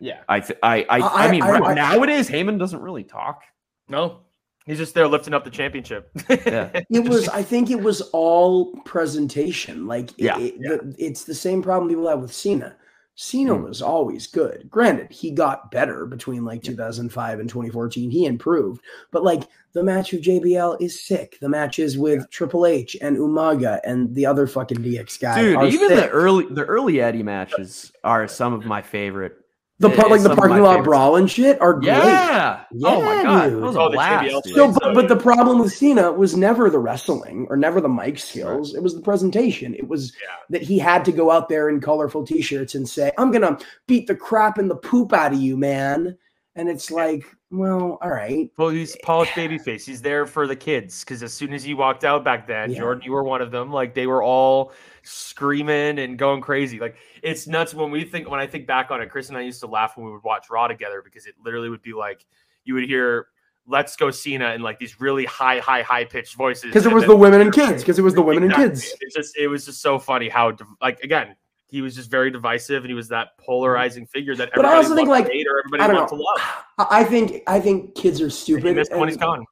Yeah. 0.00 0.18
I 0.28 0.40
th- 0.40 0.58
I 0.62 0.76
I, 0.90 0.98
I, 0.98 1.26
I- 1.26 1.30
mean 1.30 1.42
I- 1.42 1.58
I- 1.60 1.74
nowadays 1.74 2.28
Heyman 2.28 2.58
doesn't 2.58 2.80
really 2.82 3.04
talk. 3.04 3.44
No, 3.88 4.22
he's 4.66 4.78
just 4.78 4.94
there 4.94 5.08
lifting 5.08 5.32
up 5.34 5.44
the 5.44 5.50
championship. 5.50 6.10
Yeah. 6.28 6.70
It 6.90 7.08
was. 7.08 7.28
I 7.28 7.42
think 7.42 7.70
it 7.70 7.80
was 7.80 8.00
all 8.12 8.72
presentation. 8.84 9.86
Like, 9.86 10.10
Yeah, 10.16 10.38
it- 10.38 10.54
yeah. 10.58 10.68
the- 10.76 10.94
it's 10.98 11.24
the 11.24 11.34
same 11.34 11.62
problem 11.62 11.88
people 11.88 12.08
have 12.08 12.20
with 12.20 12.32
Cena. 12.34 12.76
Cena 13.18 13.54
Mm. 13.54 13.66
was 13.68 13.80
always 13.80 14.26
good. 14.26 14.68
Granted, 14.70 15.10
he 15.10 15.30
got 15.30 15.70
better 15.70 16.04
between 16.04 16.44
like 16.44 16.62
2005 16.62 17.40
and 17.40 17.48
2014. 17.48 18.10
He 18.10 18.26
improved, 18.26 18.82
but 19.10 19.24
like 19.24 19.44
the 19.72 19.82
match 19.82 20.12
with 20.12 20.20
JBL 20.22 20.76
is 20.82 21.02
sick. 21.02 21.38
The 21.40 21.48
matches 21.48 21.96
with 21.96 22.28
Triple 22.30 22.66
H 22.66 22.94
and 23.00 23.16
Umaga 23.16 23.80
and 23.84 24.14
the 24.14 24.26
other 24.26 24.46
fucking 24.46 24.78
DX 24.82 25.18
guy, 25.18 25.40
Dude, 25.40 25.56
are 25.56 25.66
even 25.66 25.88
sick. 25.88 25.96
the 25.98 26.08
early 26.10 26.44
the 26.50 26.64
early 26.66 27.00
Eddie 27.00 27.22
matches 27.22 27.90
are 28.04 28.28
some 28.28 28.52
of 28.52 28.66
my 28.66 28.82
favorite. 28.82 29.38
The 29.78 29.90
part, 29.90 30.10
like 30.10 30.22
the 30.22 30.34
parking 30.34 30.60
lot 30.62 30.70
favorites. 30.76 30.86
brawl 30.86 31.16
and 31.16 31.30
shit 31.30 31.60
are 31.60 31.74
great. 31.74 31.86
Yeah. 31.88 32.64
oh 32.84 33.02
my 33.02 33.22
god, 33.22 33.50
dude. 33.50 33.62
that 33.62 33.66
was 33.66 33.76
Oh, 33.76 33.86
a 33.86 33.90
the 33.90 33.96
blast. 33.96 34.24
JBL. 34.26 34.42
So, 34.44 34.72
so 34.72 34.72
but, 34.80 34.94
but 34.94 35.08
the 35.08 35.16
problem 35.16 35.58
with 35.58 35.72
Cena 35.72 36.10
was 36.12 36.34
never 36.34 36.70
the 36.70 36.78
wrestling 36.78 37.46
or 37.50 37.56
never 37.58 37.80
the 37.82 37.88
mic 37.88 38.18
skills. 38.18 38.74
It 38.74 38.82
was 38.82 38.94
the 38.94 39.02
presentation. 39.02 39.74
It 39.74 39.86
was 39.86 40.12
Yeah. 40.22 40.28
that 40.50 40.62
he 40.62 40.78
had 40.78 41.04
to 41.04 41.12
go 41.12 41.30
out 41.30 41.50
there 41.50 41.68
in 41.68 41.80
colorful 41.82 42.24
t-shirts 42.26 42.74
and 42.74 42.88
say, 42.88 43.12
"I'm 43.18 43.30
gonna 43.30 43.58
beat 43.86 44.06
the 44.06 44.16
crap 44.16 44.56
and 44.56 44.70
the 44.70 44.76
poop 44.76 45.12
out 45.12 45.34
of 45.34 45.40
you, 45.40 45.58
man." 45.58 46.16
And 46.54 46.70
it's 46.70 46.90
like, 46.90 47.26
well, 47.50 47.98
all 48.02 48.10
right. 48.10 48.50
Well, 48.56 48.70
he's 48.70 48.96
polished 49.02 49.36
eh. 49.38 49.46
babyface. 49.46 49.84
He's 49.84 50.02
there 50.02 50.26
for 50.26 50.46
the 50.46 50.56
kids 50.56 51.04
because 51.04 51.22
as 51.22 51.32
soon 51.32 51.52
as 51.52 51.62
he 51.62 51.74
walked 51.74 52.04
out 52.04 52.24
back 52.24 52.46
then, 52.46 52.70
Yeah. 52.70 52.78
Jordan, 52.78 53.04
you 53.04 53.12
were 53.12 53.22
one 53.22 53.40
of 53.40 53.50
them. 53.50 53.70
Like 53.70 53.94
they 53.94 54.06
were 54.06 54.22
all 54.22 54.72
screaming 55.02 56.00
and 56.00 56.18
going 56.18 56.40
crazy. 56.40 56.80
Like 56.80 56.96
it's 57.22 57.46
nuts 57.46 57.72
when 57.72 57.90
we 57.90 58.04
think 58.04 58.28
when 58.28 58.40
I 58.40 58.46
think 58.46 58.66
back 58.66 58.90
on 58.90 59.00
it. 59.00 59.10
Chris 59.10 59.28
and 59.28 59.38
I 59.38 59.42
used 59.42 59.60
to 59.60 59.68
laugh 59.68 59.96
when 59.96 60.06
we 60.06 60.12
would 60.12 60.24
watch 60.24 60.50
Raw 60.50 60.66
together 60.66 61.02
because 61.04 61.26
it 61.26 61.34
literally 61.44 61.68
would 61.68 61.82
be 61.82 61.92
like 61.92 62.26
you 62.64 62.74
would 62.74 62.84
hear 62.84 63.28
"Let's 63.68 63.94
go 63.94 64.10
Cena" 64.10 64.52
in 64.54 64.60
like 64.62 64.80
these 64.80 65.00
really 65.00 65.24
high, 65.24 65.60
high, 65.60 65.82
high 65.82 66.04
pitched 66.04 66.34
voices 66.34 66.64
Because 66.64 66.86
it 66.86 66.92
was 66.92 67.04
the 67.04 67.14
women 67.14 67.40
and 67.40 67.52
kids. 67.52 67.82
Because 67.82 67.98
it 67.98 68.02
was 68.02 68.14
the 68.14 68.22
women 68.22 68.42
and 68.42 68.54
kids. 68.54 68.92
It's 69.00 69.14
just 69.14 69.36
it 69.36 69.46
was 69.46 69.64
just 69.64 69.80
so 69.80 70.00
funny 70.00 70.28
how 70.28 70.56
like 70.82 70.98
again 71.00 71.36
he 71.68 71.82
was 71.82 71.94
just 71.96 72.10
very 72.10 72.30
divisive 72.30 72.82
and 72.84 72.90
he 72.90 72.94
was 72.94 73.08
that 73.08 73.36
polarizing 73.38 74.04
mm. 74.04 74.10
figure 74.10 74.36
that 74.36 74.50
But 74.54 74.64
I 74.64 74.68
everybody 74.78 74.84
also 74.86 74.96
think, 74.96 75.08
like, 75.08 75.26
to 75.26 75.32
hate 75.32 75.46
or 75.46 75.58
everybody 75.60 75.82
I 75.82 75.86
don't 75.88 75.96
loved 75.96 76.10
to 76.10 76.16
know. 76.16 76.22
love. 76.22 76.64
I 76.78 77.00
I 77.00 77.04
think 77.04 77.42
I 77.46 77.60
think 77.60 77.94
kids 77.94 78.20
are 78.20 78.26
He 78.26 78.30
stupid. 78.30 78.76
missed 78.76 78.92
when 78.94 79.08
he's 79.08 79.16
and 79.16 79.22
gone. 79.22 79.46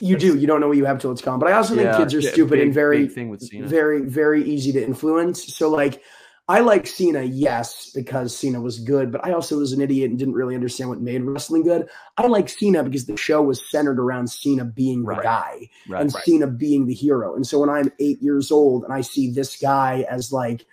You 0.00 0.16
do. 0.16 0.36
You 0.36 0.48
don't 0.48 0.60
know 0.60 0.66
what 0.68 0.76
you 0.76 0.84
have 0.86 0.98
till 1.00 1.12
it's 1.12 1.22
gone. 1.22 1.38
But 1.38 1.48
I 1.50 1.52
also 1.52 1.76
think 1.76 1.94
kids 1.96 2.12
are 2.14 2.20
yeah, 2.20 2.30
stupid 2.32 2.50
big- 2.56 2.62
and 2.62 2.74
very 2.74 3.06
thing 3.06 3.28
with 3.28 3.42
Cena. 3.42 3.68
very 3.68 4.00
very 4.02 4.42
easy 4.42 4.72
to 4.72 4.82
influence. 4.84 5.54
So 5.54 5.70
like 5.70 6.02
I 6.48 6.60
like 6.60 6.86
Cena, 6.86 7.22
yes, 7.22 7.90
because 7.94 8.36
Cena 8.36 8.60
was 8.60 8.78
good, 8.80 9.10
but 9.12 9.24
I 9.24 9.32
also 9.32 9.58
was 9.60 9.72
an 9.72 9.80
idiot 9.80 10.10
and 10.10 10.18
didn't 10.18 10.34
really 10.34 10.54
understand 10.54 10.90
what 10.90 11.00
made 11.00 11.22
wrestling 11.22 11.62
good. 11.62 11.88
I 12.18 12.26
like 12.26 12.50
Cena 12.50 12.82
because 12.82 13.06
the 13.06 13.16
show 13.16 13.40
was 13.40 13.62
centered 13.70 13.98
around 13.98 14.26
Cena 14.28 14.64
being 14.64 15.04
the 15.04 15.14
guy 15.14 15.70
Right. 15.88 16.02
and 16.02 16.12
right. 16.12 16.24
Cena 16.24 16.46
being 16.48 16.84
the 16.86 16.92
hero. 16.92 17.34
And 17.36 17.46
so 17.46 17.60
when 17.60 17.70
I'm 17.70 17.90
eight 17.98 18.20
years 18.20 18.50
old 18.50 18.84
and 18.84 18.92
I 18.92 19.00
see 19.00 19.30
this 19.30 19.56
guy 19.56 20.04
as 20.10 20.32
like 20.32 20.66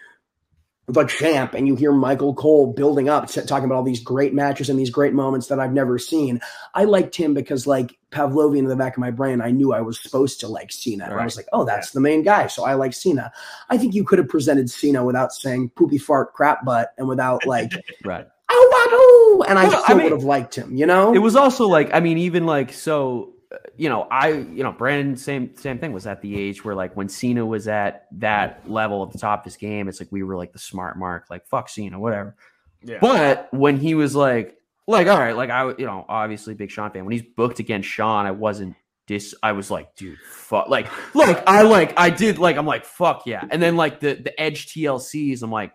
the 0.87 1.05
champ, 1.05 1.53
and 1.53 1.67
you 1.67 1.75
hear 1.75 1.91
Michael 1.91 2.33
Cole 2.33 2.73
building 2.73 3.07
up, 3.07 3.27
talking 3.29 3.65
about 3.65 3.75
all 3.75 3.83
these 3.83 4.01
great 4.03 4.33
matches 4.33 4.69
and 4.69 4.77
these 4.77 4.89
great 4.89 5.13
moments 5.13 5.47
that 5.47 5.59
I've 5.59 5.71
never 5.71 5.97
seen, 5.97 6.41
I 6.73 6.83
liked 6.83 7.15
him 7.15 7.33
because, 7.33 7.65
like 7.65 7.97
Pavlovian 8.11 8.59
in 8.59 8.65
the 8.67 8.75
back 8.75 8.97
of 8.97 8.99
my 8.99 9.11
brain, 9.11 9.41
I 9.41 9.51
knew 9.51 9.73
I 9.73 9.81
was 9.81 9.99
supposed 10.01 10.39
to 10.41 10.47
like 10.47 10.71
Cena. 10.71 11.05
And 11.05 11.13
I 11.13 11.23
was 11.23 11.37
like, 11.37 11.47
oh, 11.53 11.63
that's 11.63 11.91
the 11.91 12.01
main 12.01 12.23
guy. 12.23 12.47
So 12.47 12.65
I 12.65 12.73
like 12.73 12.93
Cena. 12.93 13.31
I 13.69 13.77
think 13.77 13.93
you 13.93 14.03
could 14.03 14.19
have 14.19 14.27
presented 14.27 14.69
Cena 14.69 15.05
without 15.05 15.31
saying 15.33 15.69
poopy 15.75 15.97
fart 15.97 16.33
crap 16.33 16.65
butt 16.65 16.93
and 16.97 17.07
without 17.07 17.45
like, 17.45 17.71
Right. 18.03 18.27
oh, 18.49 19.45
and 19.47 19.57
I 19.57 19.67
Well, 19.67 19.77
I 19.79 19.83
still 19.83 19.95
mean- 19.95 20.03
would 20.05 20.11
have 20.13 20.23
liked 20.23 20.55
him, 20.55 20.75
you 20.75 20.85
know? 20.85 21.13
It 21.13 21.19
was 21.19 21.35
also 21.37 21.67
like, 21.67 21.93
I 21.93 21.99
mean, 22.01 22.17
even 22.17 22.45
like 22.45 22.73
so, 22.73 23.30
you 23.75 23.89
know, 23.89 24.03
I, 24.03 24.29
you 24.29 24.63
know, 24.63 24.71
Brandon, 24.71 25.15
same 25.17 25.55
same 25.55 25.79
thing 25.79 25.93
was 25.93 26.07
at 26.07 26.21
the 26.21 26.39
age 26.39 26.63
where 26.63 26.75
like 26.75 26.95
when 26.95 27.09
Cena 27.09 27.45
was 27.45 27.67
at 27.67 28.07
that 28.19 28.69
level 28.69 29.03
at 29.03 29.11
the 29.11 29.17
top 29.17 29.39
of 29.39 29.45
his 29.45 29.57
game, 29.57 29.87
it's 29.87 29.99
like 29.99 30.11
we 30.11 30.23
were 30.23 30.35
like 30.35 30.53
the 30.53 30.59
smart 30.59 30.97
mark, 30.97 31.27
like 31.29 31.45
fuck 31.47 31.69
Cena, 31.69 31.99
whatever. 31.99 32.35
Yeah. 32.83 32.97
But 32.99 33.49
when 33.53 33.77
he 33.77 33.93
was 33.93 34.15
like, 34.15 34.57
like, 34.87 35.07
all 35.07 35.19
right, 35.19 35.35
like 35.35 35.49
I, 35.49 35.69
you 35.77 35.85
know, 35.85 36.05
obviously 36.07 36.53
big 36.53 36.71
Shawn 36.71 36.91
fan. 36.91 37.05
When 37.05 37.11
he's 37.11 37.23
booked 37.23 37.59
against 37.59 37.87
Shawn, 37.89 38.25
I 38.25 38.31
wasn't 38.31 38.75
dis. 39.07 39.35
I 39.43 39.51
was 39.51 39.69
like, 39.69 39.95
dude, 39.95 40.19
fuck. 40.19 40.69
Like, 40.69 40.87
look, 41.15 41.41
I 41.45 41.63
like 41.63 41.93
I 41.97 42.09
did 42.09 42.39
like 42.39 42.57
I'm 42.57 42.65
like 42.65 42.85
fuck 42.85 43.23
yeah. 43.25 43.43
And 43.49 43.61
then 43.61 43.75
like 43.75 43.99
the 43.99 44.13
the 44.13 44.39
Edge 44.39 44.67
TLCs, 44.67 45.43
I'm 45.43 45.51
like, 45.51 45.73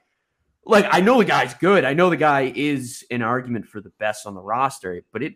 like 0.64 0.87
I 0.91 1.01
know 1.01 1.18
the 1.18 1.24
guy's 1.24 1.55
good. 1.55 1.85
I 1.85 1.95
know 1.95 2.11
the 2.11 2.16
guy 2.16 2.53
is 2.55 3.05
an 3.11 3.22
argument 3.22 3.66
for 3.66 3.81
the 3.81 3.93
best 3.99 4.27
on 4.27 4.35
the 4.35 4.43
roster, 4.43 5.03
but 5.12 5.22
it 5.22 5.35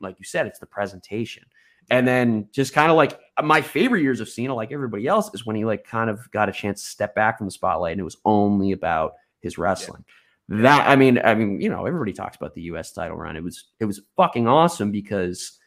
like 0.00 0.16
you 0.18 0.24
said, 0.24 0.46
it's 0.46 0.58
the 0.58 0.66
presentation. 0.66 1.44
And 1.88 2.06
then 2.06 2.48
just 2.52 2.72
kind 2.72 2.90
of 2.90 2.96
like 2.96 3.18
uh, 3.36 3.42
my 3.42 3.62
favorite 3.62 4.02
years 4.02 4.20
of 4.20 4.28
Cena, 4.28 4.54
like 4.54 4.72
everybody 4.72 5.06
else, 5.06 5.30
is 5.34 5.46
when 5.46 5.54
he 5.56 5.64
like 5.64 5.84
kind 5.84 6.10
of 6.10 6.28
got 6.32 6.48
a 6.48 6.52
chance 6.52 6.82
to 6.82 6.88
step 6.88 7.14
back 7.14 7.38
from 7.38 7.46
the 7.46 7.52
spotlight 7.52 7.92
and 7.92 8.00
it 8.00 8.04
was 8.04 8.16
only 8.24 8.72
about 8.72 9.14
his 9.40 9.56
wrestling. 9.56 10.04
That 10.48 10.88
I 10.88 10.96
mean, 10.96 11.20
I 11.24 11.34
mean, 11.34 11.60
you 11.60 11.68
know, 11.68 11.86
everybody 11.86 12.12
talks 12.12 12.36
about 12.36 12.54
the 12.54 12.62
U.S. 12.62 12.92
title 12.92 13.16
run. 13.16 13.36
It 13.36 13.42
was 13.42 13.64
it 13.80 13.84
was 13.84 14.00
fucking 14.16 14.46
awesome 14.48 14.90
because 14.90 15.58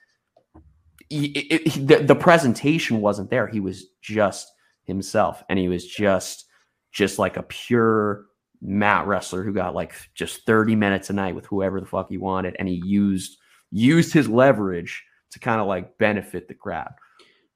he, 1.10 1.28
it, 1.28 1.62
it- 1.68 1.88
the, 1.88 1.98
the 2.04 2.16
presentation 2.16 3.02
wasn't 3.02 3.30
there. 3.30 3.48
He 3.48 3.60
was 3.60 3.88
just 4.02 4.52
himself, 4.84 5.44
and 5.50 5.58
he 5.60 5.68
was 5.68 5.86
just 5.86 6.46
just 6.92 7.20
like 7.20 7.38
a 7.38 7.44
pure 7.44 8.26
mat 8.62 9.08
wrestler 9.08 9.44
who 9.44 9.54
got 9.54 9.76
like 9.76 9.94
just 10.16 10.46
thirty 10.46 10.76
minutes 10.76 11.10
a 11.10 11.14
night 11.14 11.36
with 11.36 11.46
whoever 11.46 11.80
the 11.80 11.86
fuck 11.86 12.10
he 12.10 12.18
wanted, 12.18 12.56
and 12.60 12.68
he 12.68 12.82
used 12.86 13.38
used 13.72 14.14
his 14.14 14.28
leverage 14.28 15.04
to 15.32 15.40
kind 15.40 15.62
of 15.62 15.68
like 15.68 15.98
benefit 15.98 16.48
the 16.48 16.54
crowd. 16.54 16.92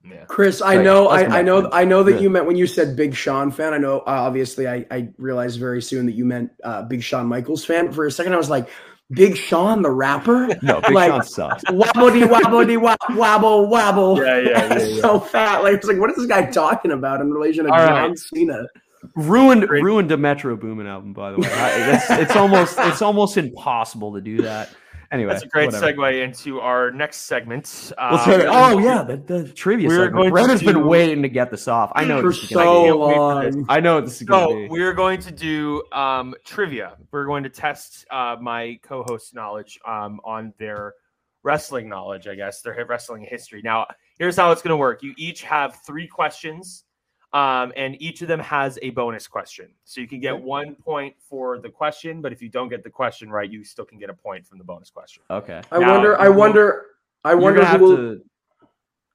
Yeah. 0.06 0.26
Chris, 0.28 0.62
I 0.62 0.76
Like, 0.76 0.84
know, 0.84 1.08
I, 1.08 1.40
I 1.40 1.42
know, 1.42 1.62
point. 1.62 1.74
I 1.74 1.86
know 1.86 2.04
that 2.04 2.16
Yeah. 2.16 2.20
you 2.22 2.30
meant 2.30 2.46
when 2.46 2.58
you 2.58 2.68
said 2.68 2.96
Big 2.98 3.16
Sean 3.16 3.52
fan. 3.52 3.74
I 3.74 3.78
know, 3.78 4.00
uh, 4.00 4.04
obviously, 4.08 4.68
I, 4.68 4.86
I 4.92 5.10
realized 5.18 5.60
very 5.60 5.82
soon 5.82 6.06
that 6.08 6.12
you 6.12 6.26
meant 6.26 6.52
uh, 6.64 6.82
Big 6.84 7.02
Shawn 7.02 7.26
Michaels 7.28 7.64
fan. 7.64 7.92
For 7.92 8.06
a 8.06 8.12
second, 8.12 8.34
I 8.34 8.38
was 8.38 8.50
like, 8.50 8.68
Big 9.12 9.38
Sean, 9.38 9.82
the 9.82 9.90
rapper, 9.92 10.48
No, 10.62 10.82
Big 10.82 10.92
Like- 10.92 11.10
Sean 11.12 11.24
sucks. 11.24 11.64
wobbledy 11.66 12.28
wobbledy 12.28 12.78
wob- 12.82 12.98
wobble 13.18 13.68
wobble. 13.68 14.18
Yeah, 14.18 14.40
yeah, 14.40 14.50
yeah, 14.74 14.78
yeah. 14.84 15.02
so 15.02 15.20
fat. 15.22 15.64
Like, 15.64 15.76
it's 15.76 15.88
like, 15.88 15.98
what 16.00 16.10
is 16.10 16.18
this 16.18 16.26
guy 16.26 16.48
talking 16.52 16.92
about 16.92 17.22
in 17.22 17.32
relation 17.32 17.64
to 17.66 17.72
All 17.72 17.78
John 17.78 18.10
right. 18.10 18.20
Cena? 18.20 18.66
ruined 19.16 19.68
Great. 19.68 19.84
ruined 19.84 20.12
a 20.14 20.18
Metro 20.18 20.56
Boomin 20.56 20.88
album, 20.88 21.14
by 21.14 21.32
the 21.32 21.38
way. 21.40 21.50
I, 21.52 21.94
it's, 21.96 22.10
it's 22.10 22.36
almost 22.38 22.76
it's 22.80 23.02
almost 23.02 23.36
impossible 23.38 24.14
to 24.16 24.22
do 24.22 24.42
that. 24.44 24.70
Anyway, 25.14 25.32
That's 25.32 25.44
a 25.44 25.48
great 25.48 25.72
whatever. 25.72 25.94
segue 25.94 26.24
into 26.24 26.60
our 26.60 26.92
next 26.92 27.18
segment. 27.18 27.66
Let's 28.12 28.26
Um, 28.28 28.42
it. 28.42 28.48
Oh 28.50 28.80
yeah, 28.80 29.04
the, 29.04 29.18
the 29.18 29.48
trivia. 29.48 29.88
We're 29.88 30.06
segment. 30.06 30.16
going 30.16 30.32
Brandon's 30.32 30.60
to 30.62 30.66
been 30.66 30.88
waiting 30.88 31.22
to 31.22 31.30
get 31.30 31.52
this 31.52 31.68
off. 31.68 31.92
I 31.96 32.04
know 32.04 32.20
For 32.22 32.30
this 32.30 32.44
is 32.44 32.50
gonna 32.50 32.66
so 32.66 32.84
this. 33.46 33.56
long. 33.56 33.66
I 33.70 33.80
know 33.80 34.02
this 34.02 34.20
is 34.22 34.28
going 34.28 34.42
So 34.50 34.50
to 34.56 34.62
be. 34.64 34.68
we're 34.70 34.94
going 34.94 35.20
to 35.22 35.32
do 35.32 35.84
um, 35.92 36.34
trivia. 36.44 36.98
We're 37.12 37.26
going 37.26 37.44
to 37.44 37.50
test 37.50 38.06
uh, 38.12 38.38
my 38.42 38.80
co-host 38.82 39.36
knowledge 39.36 39.80
um, 39.88 40.20
on 40.26 40.52
their 40.58 40.96
wrestling 41.44 41.88
knowledge. 41.88 42.28
I 42.28 42.34
guess 42.36 42.62
their 42.62 42.84
wrestling 42.90 43.24
history. 43.30 43.62
Now, 43.64 43.86
here's 44.18 44.36
how 44.36 44.52
it's 44.52 44.64
going 44.64 44.72
to 44.72 44.78
work. 44.78 45.04
You 45.04 45.14
each 45.18 45.44
have 45.44 45.78
three 45.86 46.08
questions, 46.08 46.86
um, 47.34 47.74
and 47.76 48.00
each 48.00 48.22
of 48.22 48.28
them 48.28 48.40
has 48.40 48.78
a 48.84 48.92
bonus 48.92 49.28
question. 49.28 49.70
So 49.86 50.00
you 50.02 50.08
can 50.08 50.20
get 50.20 50.40
one 50.40 50.76
point 50.76 51.16
for 51.20 51.58
the 51.58 51.70
question, 51.70 52.22
but 52.22 52.32
if 52.32 52.44
you 52.44 52.50
don't 52.50 52.70
get 52.70 52.84
the 52.84 52.92
question 52.92 53.30
right, 53.32 53.50
you 53.50 53.64
still 53.64 53.86
can 53.86 53.98
get 53.98 54.12
a 54.12 54.14
point 54.14 54.46
from 54.46 54.60
the 54.60 54.64
bonus 54.64 54.92
question. 54.92 55.24
Okay. 55.32 55.62
I 55.72 55.80
now, 55.80 55.94
wonder. 55.94 56.20
I 56.20 56.30
wonder. 56.30 56.86
I 57.24 57.34
wonder 57.34 57.66
who 57.66 57.78
will. 57.80 57.98
To, 57.98 58.22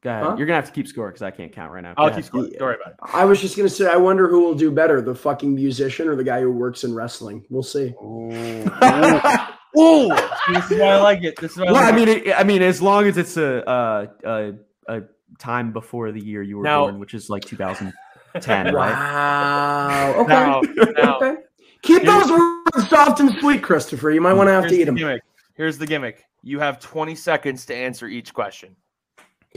go 0.03 0.11
ahead. 0.11 0.25
Huh? 0.25 0.35
You're 0.37 0.49
gonna 0.49 0.57
have 0.57 0.67
to 0.67 0.73
keep 0.73 0.89
score 0.89 1.09
because 1.09 1.23
I 1.23 1.31
can't 1.31 1.53
count 1.53 1.73
right 1.73 1.81
now. 1.81 1.95
Go 1.95 2.03
I'll 2.03 2.09
ahead. 2.09 2.23
keep 2.23 2.27
score. 2.27 2.43
Don't 2.43 2.61
worry 2.61 2.77
about 2.83 2.95
it. 2.95 2.99
I 3.15 3.25
was 3.25 3.41
just 3.41 3.57
gonna 3.57 3.69
say. 3.69 3.87
I 3.87 3.97
wonder 3.97 4.29
who 4.29 4.41
will 4.41 4.55
do 4.57 4.73
better, 4.73 5.01
the 5.01 5.15
fucking 5.15 5.55
musician 5.55 6.09
or 6.09 6.17
the 6.17 6.25
guy 6.25 6.41
who 6.41 6.51
works 6.51 6.83
in 6.83 6.93
wrestling. 6.93 7.45
We'll 7.51 7.63
see. 7.63 7.95
Oh. 8.01 9.55
This 9.75 10.71
is 10.71 10.81
why 10.81 10.87
I 10.87 10.97
like 10.97 11.23
it. 11.23 11.39
This 11.39 11.53
is 11.53 11.59
why 11.59 11.67
I, 11.67 11.71
like 11.71 11.93
I 11.93 11.97
mean, 11.97 12.09
it. 12.09 12.35
I 12.35 12.43
mean, 12.43 12.63
as 12.63 12.81
long 12.81 13.07
as 13.07 13.19
it's 13.19 13.37
a, 13.37 13.69
uh, 13.69 14.07
a, 14.25 14.55
a 14.89 15.03
time 15.39 15.73
before 15.73 16.11
the 16.11 16.21
year 16.21 16.43
you 16.43 16.57
were 16.57 16.65
now, 16.65 16.85
born, 16.85 16.99
which 16.99 17.13
is 17.13 17.29
like 17.29 17.45
2000- 17.45 17.93
10. 18.41 18.75
Wow. 18.75 20.15
Okay. 20.19 20.29
Now, 20.29 20.61
now, 20.97 21.17
okay. 21.17 21.43
Keep 21.83 22.03
those 22.05 22.31
words 22.31 22.89
soft 22.89 23.21
and 23.21 23.33
sweet, 23.39 23.63
Christopher. 23.63 24.11
You 24.11 24.21
might 24.21 24.33
want 24.33 24.49
to 24.49 24.53
have 24.53 24.67
to 24.69 24.75
eat 24.75 24.79
the 24.79 24.85
them. 24.87 24.97
Gimmick. 24.97 25.23
Here's 25.55 25.79
the 25.79 25.87
gimmick 25.87 26.25
you 26.43 26.61
have 26.61 26.81
20 26.81 27.15
seconds 27.15 27.67
to 27.67 27.75
answer 27.75 28.07
each 28.07 28.33
question. 28.33 28.77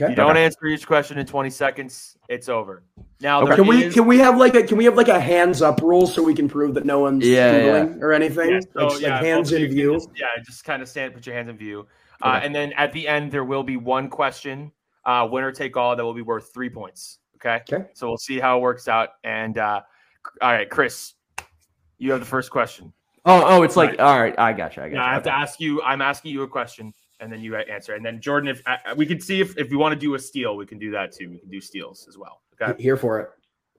Okay. 0.00 0.10
You 0.10 0.16
don't 0.16 0.36
answer 0.36 0.66
each 0.66 0.86
question 0.86 1.18
in 1.18 1.26
20 1.26 1.50
seconds, 1.50 2.16
it's 2.28 2.48
over. 2.48 2.82
Now 3.20 3.42
okay. 3.42 3.56
can 3.56 3.66
we 3.66 3.84
is... 3.84 3.94
can 3.94 4.06
we 4.06 4.18
have 4.18 4.38
like 4.38 4.54
a 4.54 4.62
can 4.62 4.78
we 4.78 4.84
have 4.86 4.96
like 4.96 5.08
a 5.08 5.20
hands 5.20 5.60
up 5.60 5.82
rule 5.82 6.06
so 6.06 6.22
we 6.22 6.34
can 6.34 6.48
prove 6.48 6.74
that 6.74 6.86
no 6.86 7.00
one's 7.00 7.26
yeah, 7.26 7.56
yeah. 7.58 7.94
or 8.00 8.12
anything? 8.12 8.50
Yeah, 8.50 8.60
so, 8.72 8.86
like, 8.86 9.00
yeah, 9.00 9.14
like 9.14 9.24
hands 9.24 9.52
in 9.52 9.70
view. 9.70 9.94
Just, 9.94 10.08
yeah, 10.16 10.26
just 10.44 10.64
kind 10.64 10.82
of 10.82 10.88
stand, 10.88 11.14
put 11.14 11.26
your 11.26 11.36
hands 11.36 11.50
in 11.50 11.56
view, 11.56 11.86
uh, 12.22 12.28
okay. 12.28 12.36
uh, 12.36 12.40
and 12.40 12.54
then 12.54 12.72
at 12.72 12.92
the 12.92 13.06
end 13.06 13.30
there 13.30 13.44
will 13.44 13.62
be 13.62 13.76
one 13.76 14.08
question, 14.08 14.72
uh, 15.04 15.28
winner 15.30 15.52
take 15.52 15.76
all 15.76 15.94
that 15.94 16.02
will 16.02 16.14
be 16.14 16.22
worth 16.22 16.52
three 16.54 16.70
points. 16.70 17.18
Okay. 17.44 17.62
Okay. 17.72 17.88
So 17.94 18.08
we'll 18.08 18.18
see 18.18 18.38
how 18.38 18.58
it 18.58 18.60
works 18.60 18.88
out. 18.88 19.10
And 19.24 19.58
uh, 19.58 19.80
all 20.40 20.52
right, 20.52 20.70
Chris, 20.70 21.14
you 21.98 22.10
have 22.12 22.20
the 22.20 22.26
first 22.26 22.50
question. 22.50 22.92
Oh, 23.24 23.42
oh, 23.44 23.62
it's 23.62 23.76
like 23.76 23.90
Right. 23.90 24.00
all 24.00 24.20
right. 24.20 24.34
I 24.38 24.52
got 24.52 24.76
you. 24.76 24.82
I 24.82 24.88
got 24.88 24.96
Now 24.96 25.04
you. 25.04 25.10
I 25.10 25.14
have 25.14 25.22
to 25.24 25.34
ask 25.34 25.60
you. 25.60 25.82
I'm 25.82 26.02
asking 26.02 26.32
you 26.32 26.42
a 26.42 26.48
question, 26.48 26.92
and 27.20 27.32
then 27.32 27.40
you 27.40 27.56
answer. 27.56 27.94
And 27.94 28.04
then 28.04 28.20
Jordan, 28.20 28.48
if 28.48 28.62
uh, 28.66 28.76
we 28.96 29.06
can 29.06 29.20
see 29.20 29.40
if 29.40 29.56
if 29.56 29.70
we 29.70 29.76
want 29.76 29.92
to 29.92 29.98
do 29.98 30.14
a 30.14 30.18
steal, 30.18 30.56
we 30.56 30.66
can 30.66 30.78
do 30.78 30.90
that 30.92 31.12
too. 31.12 31.30
We 31.30 31.38
can 31.38 31.48
do 31.50 31.60
steals 31.60 32.06
as 32.08 32.18
well. 32.18 32.40
Okay. 32.60 32.80
Here 32.82 32.96
for 32.96 33.20
it. 33.20 33.30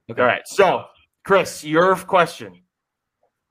Okay. 0.09 0.21
All 0.21 0.27
right. 0.27 0.47
So, 0.47 0.85
Chris, 1.25 1.63
your 1.63 1.95
question: 1.95 2.61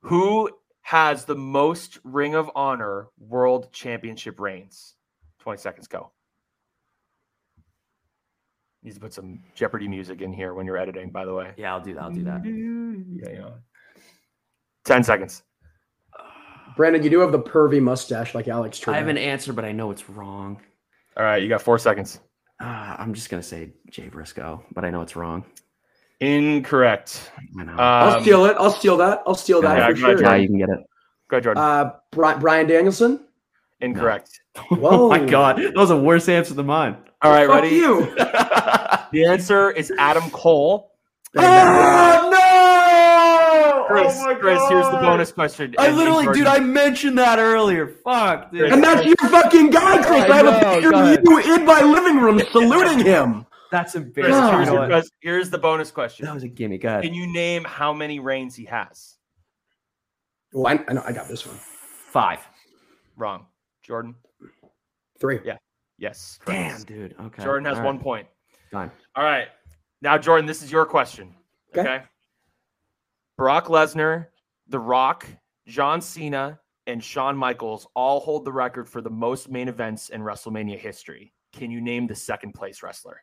Who 0.00 0.50
has 0.82 1.24
the 1.24 1.36
most 1.36 1.98
Ring 2.04 2.34
of 2.34 2.50
Honor 2.54 3.08
World 3.18 3.70
Championship 3.72 4.40
reigns? 4.40 4.94
Twenty 5.40 5.60
seconds. 5.60 5.88
Go. 5.88 6.10
Needs 8.82 8.96
to 8.96 9.00
put 9.00 9.12
some 9.12 9.40
Jeopardy 9.54 9.86
music 9.86 10.22
in 10.22 10.32
here 10.32 10.54
when 10.54 10.66
you're 10.66 10.76
editing. 10.76 11.10
By 11.10 11.24
the 11.24 11.32
way. 11.34 11.52
Yeah, 11.56 11.72
I'll 11.72 11.80
do 11.80 11.94
that. 11.94 12.02
I'll 12.02 12.10
do 12.10 12.24
that. 12.24 12.44
Yeah. 12.44 13.40
yeah. 13.40 13.50
Ten 14.84 15.04
seconds. 15.04 15.42
Brandon, 16.76 17.02
you 17.02 17.10
do 17.10 17.20
have 17.20 17.32
the 17.32 17.38
pervy 17.38 17.80
mustache 17.80 18.34
like 18.34 18.48
Alex 18.48 18.86
I 18.88 18.96
have 18.96 19.08
an 19.08 19.18
answer, 19.18 19.52
but 19.52 19.64
I 19.64 19.72
know 19.72 19.90
it's 19.90 20.08
wrong. 20.08 20.60
All 21.16 21.22
right. 21.22 21.42
You 21.42 21.48
got 21.48 21.62
four 21.62 21.78
seconds. 21.78 22.18
Uh, 22.60 22.96
I'm 22.98 23.12
just 23.14 23.28
gonna 23.28 23.42
say 23.42 23.72
Jay 23.90 24.08
Briscoe, 24.08 24.64
but 24.72 24.84
I 24.84 24.90
know 24.90 25.02
it's 25.02 25.14
wrong. 25.16 25.44
Incorrect. 26.20 27.30
I 27.58 27.64
know. 27.64 27.74
I'll 27.76 28.16
Um, 28.16 28.22
steal 28.22 28.44
it. 28.46 28.56
I'll 28.58 28.70
steal 28.70 28.96
that. 28.98 29.22
I'll 29.26 29.34
steal 29.34 29.60
that 29.62 29.76
yeah, 29.78 29.88
for 29.90 29.96
sure. 29.96 30.22
yeah, 30.22 30.34
you 30.36 30.48
can 30.48 30.58
get 30.58 30.68
it. 30.70 30.78
Go 31.28 31.36
ahead, 31.36 31.44
Jordan. 31.44 31.62
Uh, 31.62 31.90
Brian 32.38 32.66
Danielson. 32.66 33.26
Incorrect. 33.82 34.30
Whoa. 34.68 34.88
Oh 34.90 35.08
my 35.08 35.18
god, 35.24 35.58
that 35.58 35.74
was 35.74 35.90
a 35.90 35.96
worse 35.96 36.28
answer 36.28 36.54
than 36.54 36.66
mine. 36.66 36.96
All 37.20 37.30
right, 37.32 37.46
Fuck 37.46 37.62
ready? 37.62 37.76
you. 37.76 38.14
The 39.12 39.26
answer 39.26 39.70
is 39.70 39.92
Adam 39.98 40.30
Cole. 40.30 40.90
oh 41.36 42.28
no! 42.32 43.84
Chris, 43.88 44.16
oh 44.18 44.24
my 44.24 44.34
Chris, 44.34 44.58
here's 44.70 44.86
the 44.86 44.98
bonus 45.02 45.30
question. 45.32 45.74
I 45.78 45.88
And- 45.88 45.96
literally, 45.98 46.24
and 46.26 46.34
dude, 46.34 46.46
I 46.46 46.60
mentioned 46.60 47.18
that 47.18 47.38
earlier. 47.38 47.88
Fuck, 47.88 48.52
dude. 48.52 48.72
And 48.72 48.82
that's 48.82 49.04
your 49.04 49.16
fucking 49.28 49.68
guy, 49.68 50.02
Chris. 50.02 50.22
I, 50.24 50.28
I 50.28 50.36
have 50.36 50.46
a 50.46 50.58
picture 50.74 50.94
of 50.94 51.18
you 51.46 51.54
in 51.56 51.64
my 51.66 51.82
living 51.82 52.16
room 52.22 52.40
saluting 52.52 53.04
him. 53.04 53.44
That's 53.70 53.92
Chris, 53.92 54.04
embarrassing. 54.04 54.32
God. 54.40 54.54
here's, 54.54 54.68
You 54.68 54.74
know 54.74 54.88
your 54.88 55.02
here's 55.20 55.50
the 55.50 55.58
bonus 55.58 55.90
question. 55.90 56.24
That 56.24 56.34
was 56.34 56.42
a 56.44 56.48
gimme. 56.48 56.78
Go 56.78 56.88
ahead. 56.88 57.02
Can 57.02 57.12
you 57.14 57.30
name 57.30 57.64
how 57.64 57.92
many 57.92 58.18
reigns 58.20 58.54
he 58.54 58.64
has? 58.64 59.16
Oh, 60.54 60.66
I, 60.66 60.82
I 60.88 60.92
know. 60.94 61.02
I 61.04 61.12
got 61.12 61.28
this 61.28 61.46
one. 61.46 61.56
Five. 61.56 62.40
Wrong. 63.16 63.46
Jordan? 63.92 64.14
Three. 65.20 65.40
Yeah. 65.44 65.58
Yes. 65.98 66.38
Damn, 66.46 66.70
correct. 66.70 66.86
dude. 66.86 67.14
Okay. 67.20 67.44
Jordan 67.44 67.66
has 67.66 67.76
All 67.76 67.84
one 67.84 67.96
right. 67.96 68.02
point. 68.02 68.26
Fine. 68.70 68.90
All 69.14 69.22
right. 69.22 69.48
Now, 70.00 70.16
Jordan, 70.16 70.46
this 70.46 70.62
is 70.62 70.72
your 70.72 70.86
question. 70.86 71.34
Okay. 71.76 71.82
Okay. 71.82 72.04
Brock 73.36 73.66
Lesnar, 73.66 74.28
The 74.68 74.78
Rock, 74.78 75.26
John 75.66 76.00
Cena, 76.00 76.58
and 76.86 77.04
Shawn 77.04 77.36
Michaels 77.36 77.86
all 77.94 78.20
hold 78.20 78.46
the 78.46 78.52
record 78.52 78.88
for 78.88 79.02
the 79.02 79.10
most 79.10 79.50
main 79.50 79.68
events 79.68 80.08
in 80.08 80.22
WrestleMania 80.22 80.78
history. 80.78 81.34
Can 81.52 81.70
you 81.70 81.82
name 81.82 82.06
the 82.06 82.14
second 82.14 82.52
place 82.54 82.82
wrestler? 82.82 83.22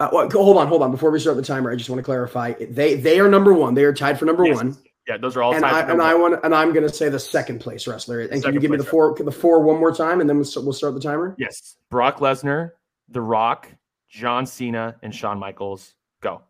Uh, 0.00 0.10
well, 0.12 0.28
hold 0.30 0.58
on, 0.58 0.66
hold 0.66 0.82
on. 0.82 0.90
Before 0.90 1.10
we 1.10 1.18
start 1.18 1.36
the 1.36 1.42
timer, 1.42 1.72
I 1.72 1.76
just 1.76 1.88
want 1.88 1.98
to 1.98 2.04
clarify. 2.04 2.52
They 2.60 2.94
they 2.96 3.20
are 3.20 3.28
number 3.28 3.54
one. 3.54 3.72
They 3.72 3.84
are 3.84 3.94
tied 3.94 4.18
for 4.18 4.26
number 4.26 4.44
Yes. 4.44 4.56
one. 4.56 4.76
Yeah, 5.08 5.16
those 5.16 5.36
are 5.36 5.42
all 5.42 5.54
And 5.54 5.64
I 5.64 5.80
and 5.80 6.00
I 6.00 6.14
want 6.14 6.44
and 6.44 6.54
I'm 6.54 6.72
going 6.72 6.86
to 6.86 6.94
say 6.94 7.08
the 7.08 7.18
second 7.18 7.58
place 7.58 7.86
wrestler. 7.86 8.20
And 8.20 8.42
can 8.42 8.54
you 8.54 8.60
give 8.60 8.70
me 8.70 8.76
the 8.76 8.84
place 8.84 8.90
four 8.90 9.16
the 9.18 9.32
four 9.32 9.62
one 9.62 9.80
more 9.80 9.92
time, 9.94 10.20
and 10.20 10.30
then 10.30 10.38
we'll, 10.38 10.64
we'll 10.64 10.72
start 10.72 10.94
the 10.94 11.00
timer. 11.00 11.34
Yes. 11.38 11.76
Brock 11.90 12.18
Lesnar, 12.18 12.70
The 13.08 13.20
Rock, 13.20 13.68
John 14.08 14.46
Cena, 14.46 14.96
and 15.02 15.12
Shawn 15.12 15.38
Michaels. 15.38 15.94
Go. 16.20 16.42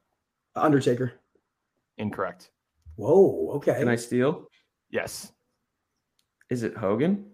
Undertaker. 0.54 1.14
Incorrect. 1.96 2.50
Whoa. 2.96 3.52
Okay. 3.54 3.78
Can 3.78 3.88
I 3.88 3.96
steal? 3.96 4.48
Yes. 4.90 5.32
Is 6.50 6.62
it 6.62 6.76
Hogan? 6.76 7.24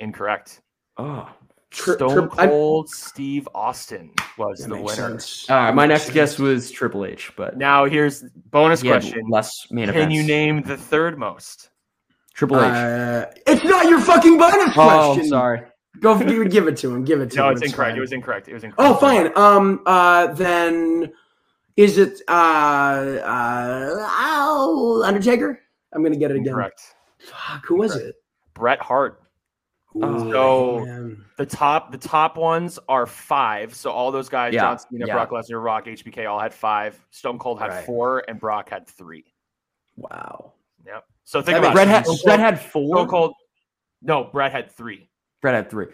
Incorrect. 0.00 0.62
Oh. 0.96 1.30
Tri- 1.70 1.94
Stone 1.94 2.30
tri- 2.30 2.44
I- 2.44 2.46
Cold 2.46 2.88
Steve 2.88 3.48
Austin 3.54 4.10
was 4.38 4.60
That 4.60 4.68
the 4.70 4.76
winner. 4.76 4.94
sense. 4.94 5.48
All 5.50 5.56
right. 5.56 5.74
My 5.74 5.84
next 5.86 6.04
makes 6.06 6.14
guess 6.14 6.38
was 6.38 6.70
Triple 6.70 7.04
H, 7.04 7.32
but 7.36 7.56
Now 7.58 7.84
here's 7.84 8.22
bonus 8.50 8.80
he 8.80 8.88
question. 8.88 9.26
less 9.28 9.66
main 9.70 9.86
Can 9.86 9.94
events. 9.96 10.14
you 10.14 10.22
name 10.22 10.62
the 10.62 10.76
third 10.76 11.18
most? 11.18 11.70
Triple 12.34 12.58
H? 12.58 12.62
Uh, 12.72 13.26
it's 13.46 13.64
not 13.64 13.86
your 13.86 14.00
fucking 14.00 14.38
bonus 14.38 14.70
oh, 14.76 15.12
question. 15.14 15.26
sorry. 15.28 15.62
Go 16.00 16.16
give, 16.18 16.50
give 16.50 16.68
it 16.68 16.76
to 16.78 16.94
him. 16.94 17.04
Give 17.04 17.20
it 17.20 17.30
to 17.32 17.36
No, 17.36 17.42
him. 17.42 17.48
No, 17.48 17.52
it's 17.56 17.62
incorrect. 17.62 17.90
fine. 17.90 17.96
It 17.98 18.00
was 18.00 18.12
incorrect. 18.12 18.48
It 18.48 18.54
was 18.54 18.64
incorrect. 18.64 18.90
Oh, 18.90 18.94
fine. 18.96 19.32
Um. 19.36 19.82
Uh. 19.84 20.28
Then, 20.32 21.12
is 21.76 21.98
it 21.98 22.22
uh? 22.28 22.32
Uh. 23.24 25.02
Undertaker. 25.04 25.60
I'm 25.92 26.02
gonna 26.02 26.16
get 26.16 26.30
it 26.30 26.36
again. 26.36 26.48
Incorrect. 26.48 26.80
Fuck. 27.18 27.66
Who 27.66 27.76
was 27.76 27.96
it? 27.96 28.14
Bret 28.54 28.80
Hart. 28.80 29.22
Oh, 29.94 30.30
So- 30.30 30.84
man. 30.84 31.24
The 31.36 31.46
top, 31.46 31.92
the 31.92 31.98
top 31.98 32.36
ones 32.36 32.78
are 32.88 33.06
five. 33.06 33.74
So 33.74 33.90
all 33.90 34.10
those 34.10 34.28
guys, 34.28 34.52
Yeah, 34.52 34.60
John 34.62 34.78
Cena, 34.78 35.06
yeah. 35.06 35.14
Brock 35.14 35.30
Lesnar, 35.30 35.62
Rock, 35.62 35.86
HBK, 35.86 36.26
all 36.26 36.38
had 36.40 36.52
five. 36.52 37.00
Stone 37.10 37.38
Cold 37.38 37.60
had 37.60 37.68
Right. 37.70 37.84
four, 37.86 38.24
and 38.28 38.38
Brock 38.40 38.68
had 38.68 38.86
three. 38.88 39.24
Wow. 39.96 40.52
Yep. 40.86 41.04
So 41.24 41.40
think 41.42 41.56
I 41.56 41.60
mean, 41.60 41.64
about 41.66 41.74
Bret 41.74 41.88
it. 41.88 41.90
had, 41.90 42.06
Stone 42.06 42.18
Bret 42.24 42.40
had 42.40 42.60
four. 42.60 42.96
Stone 42.96 43.08
Cold. 43.08 43.34
No, 44.02 44.24
Bret 44.24 44.52
had 44.52 44.70
three. 44.72 45.08
Bret 45.40 45.54
had 45.54 45.70
three. 45.70 45.86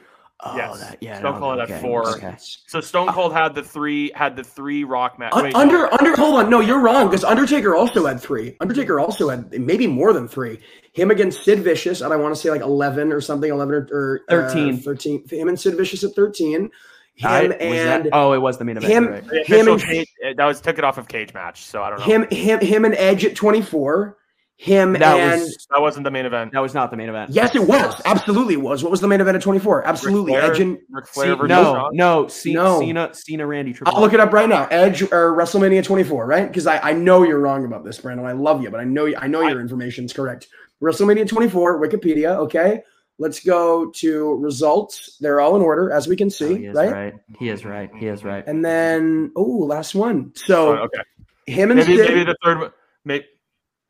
Oh, 0.47 0.57
Yes. 0.57 0.81
that, 0.81 0.99
yeah. 1.01 1.19
Stone 1.19 1.35
no, 1.35 1.39
Cold 1.41 1.59
had 1.61 1.71
okay, 1.71 1.81
four. 1.81 2.09
Okay. 2.17 2.35
So 2.39 2.81
Stone 2.81 3.09
Cold 3.09 3.33
had 3.33 3.55
the 3.55 3.63
three, 3.63 4.13
had 4.15 4.37
the 4.37 4.45
three 4.45 4.85
Rock 4.85 5.19
match. 5.19 5.33
Wait, 5.35 5.55
under 5.55 5.79
no. 5.79 5.89
under. 5.99 6.15
Hold 6.17 6.35
on. 6.35 6.51
No, 6.51 6.61
you're 6.61 6.81
wrong. 6.81 7.07
Because 7.09 7.25
Undertaker 7.25 7.75
also 7.75 8.05
had 8.07 8.21
three. 8.21 8.57
Undertaker 8.61 9.01
also 9.01 9.31
had 9.31 9.59
maybe 9.59 9.87
more 9.87 10.13
than 10.13 10.29
three. 10.29 10.61
Him 10.93 11.11
against 11.11 11.43
Sid 11.45 11.61
Vicious, 11.61 12.03
and 12.03 12.13
I 12.13 12.17
want 12.17 12.35
to 12.35 12.41
say 12.41 12.51
like 12.51 12.61
eleven 12.61 13.11
or 13.13 13.21
something. 13.21 13.51
Eleven 13.51 13.75
or, 13.75 13.89
or 14.29 14.45
uh, 14.45 14.49
13. 14.49 14.77
Thirteen. 14.79 15.27
Him 15.29 15.49
and 15.49 15.59
Sid 15.59 15.77
Vicious 15.77 16.05
at 16.05 16.15
thirteen. 16.15 16.71
Him 17.17 17.31
I- 17.31 17.43
was 17.43 17.49
that- 17.51 17.61
and 17.63 18.09
oh, 18.13 18.33
it 18.33 18.39
was 18.39 18.59
the 18.59 18.65
main 18.65 18.77
event. 18.77 18.93
him- 18.93 19.07
right. 19.31 19.47
Him 19.47 19.69
and- 19.69 19.81
cage, 19.81 20.09
uh, 20.27 20.35
that 20.37 20.45
was 20.47 20.61
took 20.61 20.79
it 20.79 20.85
off 20.85 20.99
of 20.99 21.09
cage 21.09 21.33
match. 21.33 21.65
So 21.65 21.83
I 21.83 21.91
don't 21.91 22.01
know. 22.01 22.05
him 22.05 22.27
him 22.31 22.61
him 22.61 22.85
and 22.85 22.95
Edge 22.97 23.25
at 23.25 23.35
twenty 23.35 23.63
four. 23.63 24.19
Him 24.57 24.93
That 24.93 25.19
and 25.19 25.41
was 25.43 25.67
that 25.71 25.81
wasn't 25.81 26.05
the 26.05 26.13
main 26.13 26.27
event. 26.27 26.53
that 26.53 26.61
was 26.63 26.75
not 26.75 26.93
the 26.93 26.97
main 26.97 27.09
event. 27.09 27.31
yes, 27.33 27.57
it 27.57 27.67
was. 27.67 28.01
Absolutely, 28.05 28.55
it 28.55 28.61
was. 28.61 28.85
What 28.85 28.91
was 28.93 29.01
the 29.01 29.09
main 29.09 29.21
event 29.21 29.35
at 29.37 29.43
twenty 29.43 29.59
four? 29.59 29.85
Absolutely, 29.87 30.33
Ric 30.33 30.41
Flair, 30.43 30.53
Edge 30.53 30.61
and 30.61 30.79
Ric 30.91 31.07
Flair 31.09 31.35
versus 31.35 31.49
no, 31.49 31.91
no, 31.93 32.29
Ce- 32.29 32.47
No. 32.47 32.79
Cena, 32.79 33.11
Cena, 33.13 33.47
Randy, 33.47 33.73
Triple. 33.73 33.93
I'll 33.95 34.01
look 34.01 34.13
it 34.13 34.21
up 34.21 34.33
right 34.33 34.49
now. 34.49 34.67
Edge 34.71 35.03
or 35.03 35.37
WrestleMania 35.37 35.83
24, 35.83 36.27
right? 36.27 36.47
Because 36.47 36.69
I, 36.69 36.79
I 36.79 36.93
know 36.93 37.25
you're 37.25 37.41
wrong 37.41 37.65
about 37.65 37.85
this, 37.85 37.99
Brandon. 37.99 38.25
I 38.27 38.33
love 38.33 38.63
you, 38.63 38.71
but 38.71 38.79
I 38.79 38.85
know 38.85 39.13
I 39.19 39.27
know 39.27 39.43
your 39.43 39.61
information's 39.61 40.13
correct. 40.13 40.47
WrestleMania 40.81 41.29
24, 41.29 41.81
Wikipedia. 41.83 42.37
Okay, 42.37 42.83
let's 43.19 43.41
go 43.45 43.91
to 43.91 44.35
results. 44.37 45.17
They're 45.21 45.41
all 45.41 45.57
in 45.57 45.63
order, 45.63 45.91
as 45.91 46.07
we 46.07 46.15
can 46.15 46.27
Oh, 46.27 46.31
see, 46.31 46.59
he 46.59 46.67
is 46.67 46.77
right? 46.77 46.93
right? 46.93 47.15
He 47.41 47.49
is 47.49 47.65
right. 47.65 47.91
He 47.97 48.07
is 48.07 48.23
right. 48.23 48.47
And 48.47 48.65
then, 48.65 49.33
oh, 49.35 49.43
last 49.43 49.97
one. 49.97 50.33
Oh, 50.33 50.41
So 50.47 50.77
okay. 50.77 51.01
him 51.47 51.73
and 51.73 51.81
Maybe, 51.81 51.97
Sid, 51.97 52.09
maybe 52.09 52.25
the 52.25 52.37
third 52.45 52.59
one. 52.61 52.71
Maybe, 53.05 53.25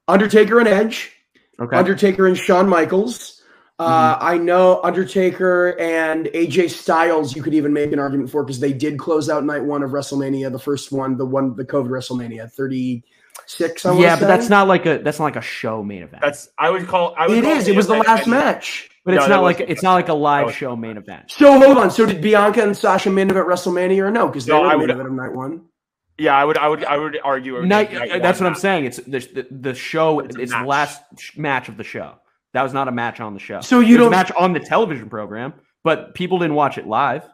Undertaker 0.08 0.58
and 0.58 0.68
Edge, 0.68 1.12
Okay. 1.60 1.76
Undertaker 1.76 2.26
and 2.26 2.36
Shawn 2.36 2.68
Michaels. 2.68 3.40
Uh, 3.78 4.16
I 4.20 4.38
know 4.38 4.80
Undertaker 4.84 5.76
and 5.80 6.26
AJ 6.26 6.70
Styles. 6.70 7.34
You 7.34 7.42
could 7.42 7.54
even 7.54 7.72
make 7.72 7.92
an 7.92 7.98
argument 7.98 8.30
for 8.30 8.44
because 8.44 8.60
they 8.60 8.72
did 8.72 8.98
close 8.98 9.28
out 9.28 9.44
night 9.44 9.64
one 9.64 9.82
of 9.82 9.90
WrestleMania, 9.90 10.50
the 10.52 10.58
first 10.60 10.92
one, 10.92 11.16
the 11.16 11.26
one, 11.26 11.56
the 11.56 11.64
COVID 11.64 11.88
WrestleMania, 11.88 12.50
thirty 12.52 13.02
six. 13.46 13.84
yeah, 13.84 14.18
but 14.18 14.26
that's 14.28 14.48
not 14.48 14.68
like 14.68 14.86
a 14.86 14.98
that's 14.98 15.18
not 15.18 15.24
like 15.24 15.36
a 15.36 15.40
show 15.42 15.82
main 15.82 16.04
event. 16.04 16.22
that's 16.22 16.48
I 16.56 16.70
would 16.70 16.86
call. 16.86 17.14
I 17.18 17.26
would 17.26 17.38
It 17.38 17.42
call 17.44 17.52
is. 17.56 17.66
It 17.68 17.74
was 17.76 17.88
the 17.88 17.96
last 17.96 18.28
match. 18.28 18.88
but 19.04 19.14
it's 19.14 19.24
No, 19.26 19.34
not 19.36 19.42
like 19.42 19.58
it's 19.60 19.82
not 19.82 19.94
like 19.94 20.08
a 20.08 20.14
live 20.14 20.54
show 20.54 20.76
main 20.76 20.96
event. 20.96 21.32
So 21.32 21.58
hold 21.60 21.76
on. 21.76 21.90
So 21.90 22.06
did 22.06 22.20
Bianca 22.22 22.62
and 22.62 22.76
Sasha 22.76 23.10
main 23.10 23.28
event 23.28 23.46
WrestleMania 23.48 24.02
or 24.04 24.10
no? 24.12 24.28
Because 24.28 24.46
they 24.46 24.52
No, 24.52 24.60
were 24.62 24.66
I 24.68 24.72
the 24.72 24.78
main 24.78 24.80
would- 24.82 24.90
event 24.90 25.08
of 25.08 25.14
night 25.14 25.32
one. 25.32 25.62
Yeah, 26.18 26.36
I 26.36 26.44
would. 26.44 26.56
I 26.58 26.68
would. 26.68 26.84
I 26.84 26.96
would 26.96 27.18
argue. 27.24 27.60
Night, 27.62 27.92
night 27.92 28.22
that's 28.22 28.38
one 28.40 28.44
what 28.50 28.54
I'm 28.56 28.60
saying. 28.60 28.84
It's 28.84 28.98
the, 28.98 29.18
the 29.18 29.46
the 29.50 29.74
show. 29.74 30.20
It's 30.20 30.36
It's, 30.36 30.52
the 30.52 30.62
last 30.62 31.02
match 31.36 31.68
of 31.68 31.76
the 31.76 31.82
show. 31.84 32.14
That 32.52 32.62
was 32.62 32.72
not 32.72 32.86
a 32.86 32.92
match 32.92 33.18
on 33.20 33.34
the 33.34 33.40
show. 33.40 33.60
So 33.62 33.80
you 33.80 33.96
It 33.96 33.98
don't- 33.98 34.06
a 34.08 34.10
match 34.10 34.30
on 34.38 34.52
the 34.52 34.60
television 34.60 35.10
program, 35.10 35.54
but 35.82 36.14
people 36.14 36.38
didn't 36.38 36.54
watch 36.54 36.78
it 36.78 36.86
live. 36.86 37.28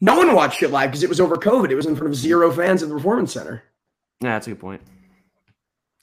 No 0.00 0.16
one 0.16 0.34
watched 0.34 0.62
it 0.62 0.70
live 0.70 0.90
because 0.90 1.02
it 1.02 1.10
was 1.10 1.20
over 1.20 1.36
COVID. 1.36 1.70
It 1.70 1.74
was 1.74 1.84
in 1.86 1.94
front 1.94 2.08
of 2.12 2.16
zero 2.18 2.50
fans 2.50 2.82
at 2.82 2.88
the 2.88 2.94
Performance 2.94 3.32
Center. 3.34 3.62
Yeah, 4.22 4.30
that's 4.30 4.46
a 4.46 4.50
good 4.50 4.60
point. 4.60 4.80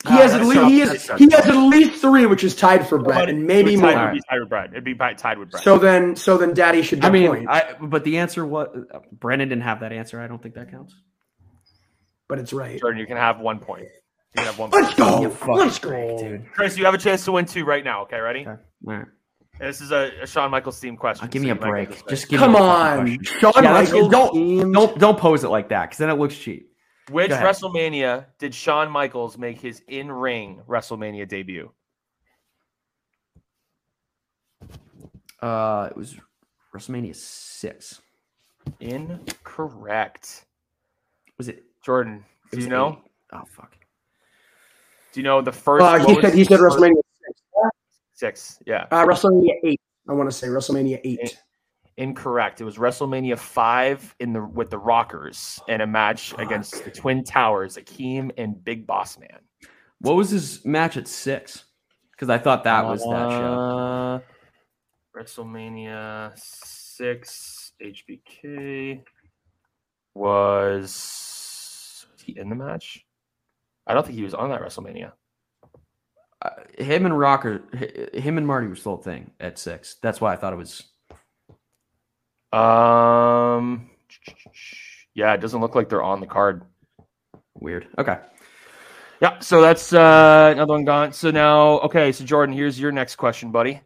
He 0.08 0.14
Ah, 0.14 0.18
has 0.22 0.34
at 0.34 0.42
least 0.44 0.54
tough. 0.54 0.70
he 0.72 0.80
has, 0.80 1.08
tough. 1.08 1.20
he 1.20 1.26
has 1.32 1.46
at 1.48 1.56
least 1.58 2.00
three, 2.00 2.26
which 2.26 2.44
is 2.46 2.56
tied 2.56 2.88
for 2.88 3.00
Bret, 3.00 3.28
and 3.28 3.46
maybe 3.46 3.74
it 3.74 3.78
would 3.78 3.82
more. 3.82 3.92
tied, 3.92 4.06
would 4.06 4.14
be 4.14 4.22
tied 4.30 4.40
with 4.40 4.50
Bret. 4.50 4.70
It'd 4.72 4.84
be 4.86 4.96
tied 4.96 5.38
with 5.40 5.52
Bret. 5.52 5.62
So 5.64 5.78
then, 5.78 6.16
so 6.16 6.38
then, 6.38 6.54
Daddy 6.54 6.84
should. 6.84 7.02
Get 7.02 7.08
I 7.10 7.12
mean, 7.12 7.28
points. 7.28 7.48
I, 7.50 7.74
but 7.82 8.06
the 8.06 8.20
answer 8.20 8.46
was 8.46 8.70
Brennan 9.12 9.50
didn't 9.50 9.64
have 9.64 9.82
that 9.82 9.92
answer. 9.92 10.22
I 10.22 10.28
don't 10.28 10.42
think 10.42 10.56
that 10.56 10.72
counts. 10.72 10.96
But 12.30 12.40
it's 12.40 12.54
right. 12.54 12.80
Jordan, 12.80 13.00
you 13.00 13.06
can 13.08 13.18
have 13.18 13.40
one 13.42 13.60
point. 13.60 13.84
You 13.84 13.90
can 14.38 14.46
have 14.46 14.58
one 14.60 14.70
point. 14.72 14.84
Let's 14.86 14.96
go. 14.96 15.22
You 15.22 15.30
fucking 15.32 15.56
Let's 15.56 15.80
go. 15.80 16.18
dude. 16.20 16.52
Chris, 16.54 16.78
you 16.78 16.86
have 16.86 16.94
a 16.94 16.98
chance 17.00 17.26
to 17.26 17.34
win 17.34 17.46
two 17.46 17.66
right 17.66 17.84
now. 17.84 18.04
Okay, 18.04 18.20
ready? 18.20 18.42
Okay. 18.42 18.52
All 18.52 18.94
right. 18.94 19.06
This 19.60 19.82
is 19.82 19.92
a, 19.92 20.12
a 20.22 20.28
Shawn 20.28 20.50
Michaels 20.52 20.80
themed 20.80 21.00
question. 21.00 21.26
Uh, 21.26 21.28
give 21.28 21.42
so 21.42 21.44
me 21.46 21.52
a 21.52 21.56
you 21.56 21.60
might 21.60 21.66
get 21.66 21.72
break. 21.72 21.90
this. 21.90 22.04
Just 22.08 22.30
give 22.30 22.40
Come 22.40 22.54
me 22.54 22.60
a 22.60 22.62
on, 22.62 22.98
fucking 23.00 23.18
question. 23.18 23.40
Shawn 23.42 23.64
Yeah, 23.64 23.74
Michaels. 23.74 24.10
don't- 24.10 24.72
Don't 24.72 25.00
don't 25.00 25.20
pose 25.20 25.44
it 25.44 25.50
like 25.50 25.68
that 25.70 25.88
because 25.88 25.98
then 25.98 26.10
it 26.10 26.14
looks 26.14 26.38
cheap. 26.38 26.68
Which 27.12 27.32
WrestleMania 27.32 28.28
did 28.38 28.54
Shawn 28.54 28.90
Michaels 28.92 29.38
make 29.38 29.60
his 29.60 29.82
in-ring 29.88 30.62
WrestleMania 30.70 31.28
debut? 31.28 31.72
Uh, 35.42 35.88
it 35.92 35.98
was 35.98 36.16
WrestleMania 36.74 37.16
six. 37.16 38.02
Incorrect. 38.80 40.46
Was 41.38 41.48
it? 41.48 41.64
Jordan, 41.90 42.24
do 42.52 42.58
was 42.58 42.66
you 42.66 42.70
know? 42.70 43.00
eight. 43.04 43.12
Oh 43.34 43.44
fuck. 43.48 43.76
Do 45.12 45.20
you 45.20 45.24
know 45.24 45.42
the 45.42 45.52
first? 45.52 45.84
Uh, 45.84 45.98
he 46.06 46.22
said 46.22 46.34
he 46.36 46.44
said 46.44 46.60
WrestleMania 46.60 47.02
six. 47.26 47.42
six. 48.14 48.60
Yeah, 48.68 48.86
Uh, 48.92 49.08
WrestleMania 49.08 49.56
eight. 49.64 49.82
I 50.08 50.14
want 50.14 50.30
to 50.30 50.36
say 50.38 50.50
WrestleMania 50.50 51.00
eight. 51.04 51.40
incorrect. 51.98 52.62
It 52.62 52.64
was 52.64 52.78
WrestleMania 52.78 53.40
five 53.40 54.16
in 54.20 54.34
the 54.34 54.46
with 54.46 54.70
the 54.70 54.78
Rockers 54.78 55.60
and 55.68 55.82
a 55.82 55.88
match 55.88 56.36
against 56.38 56.86
the 56.86 56.92
Twin 56.92 57.24
Towers, 57.24 57.76
Akeem 57.76 58.30
and 58.38 58.64
Big 58.64 58.86
Boss 58.86 59.18
Man. 59.18 59.40
What 60.00 60.16
was 60.16 60.30
his 60.30 60.64
match 60.66 60.96
at 60.96 61.08
six? 61.08 61.64
Because 62.12 62.30
I 62.30 62.38
thought 62.38 62.66
that 62.66 62.86
was 62.86 63.02
that 63.02 63.32
show. 63.32 64.22
Uh, 65.18 65.20
WrestleMania 65.20 66.38
six 66.38 67.72
HBK 67.82 69.02
was 70.14 71.39
was 71.39 71.39
he 72.34 72.40
in 72.40 72.50
the 72.50 72.56
match? 72.56 73.06
I 73.88 73.94
don't 73.94 74.06
think 74.06 74.18
he 74.18 74.24
was 74.24 74.34
on 74.34 74.50
that 74.50 74.62
WrestleMania. 74.62 75.14
Uh, 76.42 76.50
him 76.78 77.06
and 77.06 77.18
Rocker, 77.18 77.64
him 78.14 78.38
and 78.38 78.48
Marty 78.48 78.68
were 78.68 78.76
still 78.76 78.96
a 78.96 79.02
thing 79.02 79.32
at 79.40 79.60
six. 79.60 79.98
That's 80.02 80.22
why 80.22 80.32
I 80.32 80.36
thought 80.38 80.54
it 80.54 80.56
was. 80.56 80.84
Um, 82.52 83.90
yeah, 85.14 85.34
it 85.34 85.42
doesn't 85.42 85.60
look 85.60 85.76
like 85.76 85.90
they're 85.90 86.04
on 86.04 86.22
the 86.22 86.28
card. 86.28 86.64
Weird. 87.56 87.88
Okay. 87.98 88.18
Yeah, 89.22 89.40
so 89.40 89.62
that's 89.62 89.92
uh, 89.92 90.54
another 90.54 90.74
one 90.74 90.86
gone. 90.86 91.12
So 91.12 91.30
now, 91.30 91.80
okay, 91.82 92.14
so 92.14 92.24
Jordan, 92.24 92.56
here's 92.56 92.80
your 92.80 92.94
next 92.94 93.18
question, 93.18 93.52
buddy. 93.52 93.82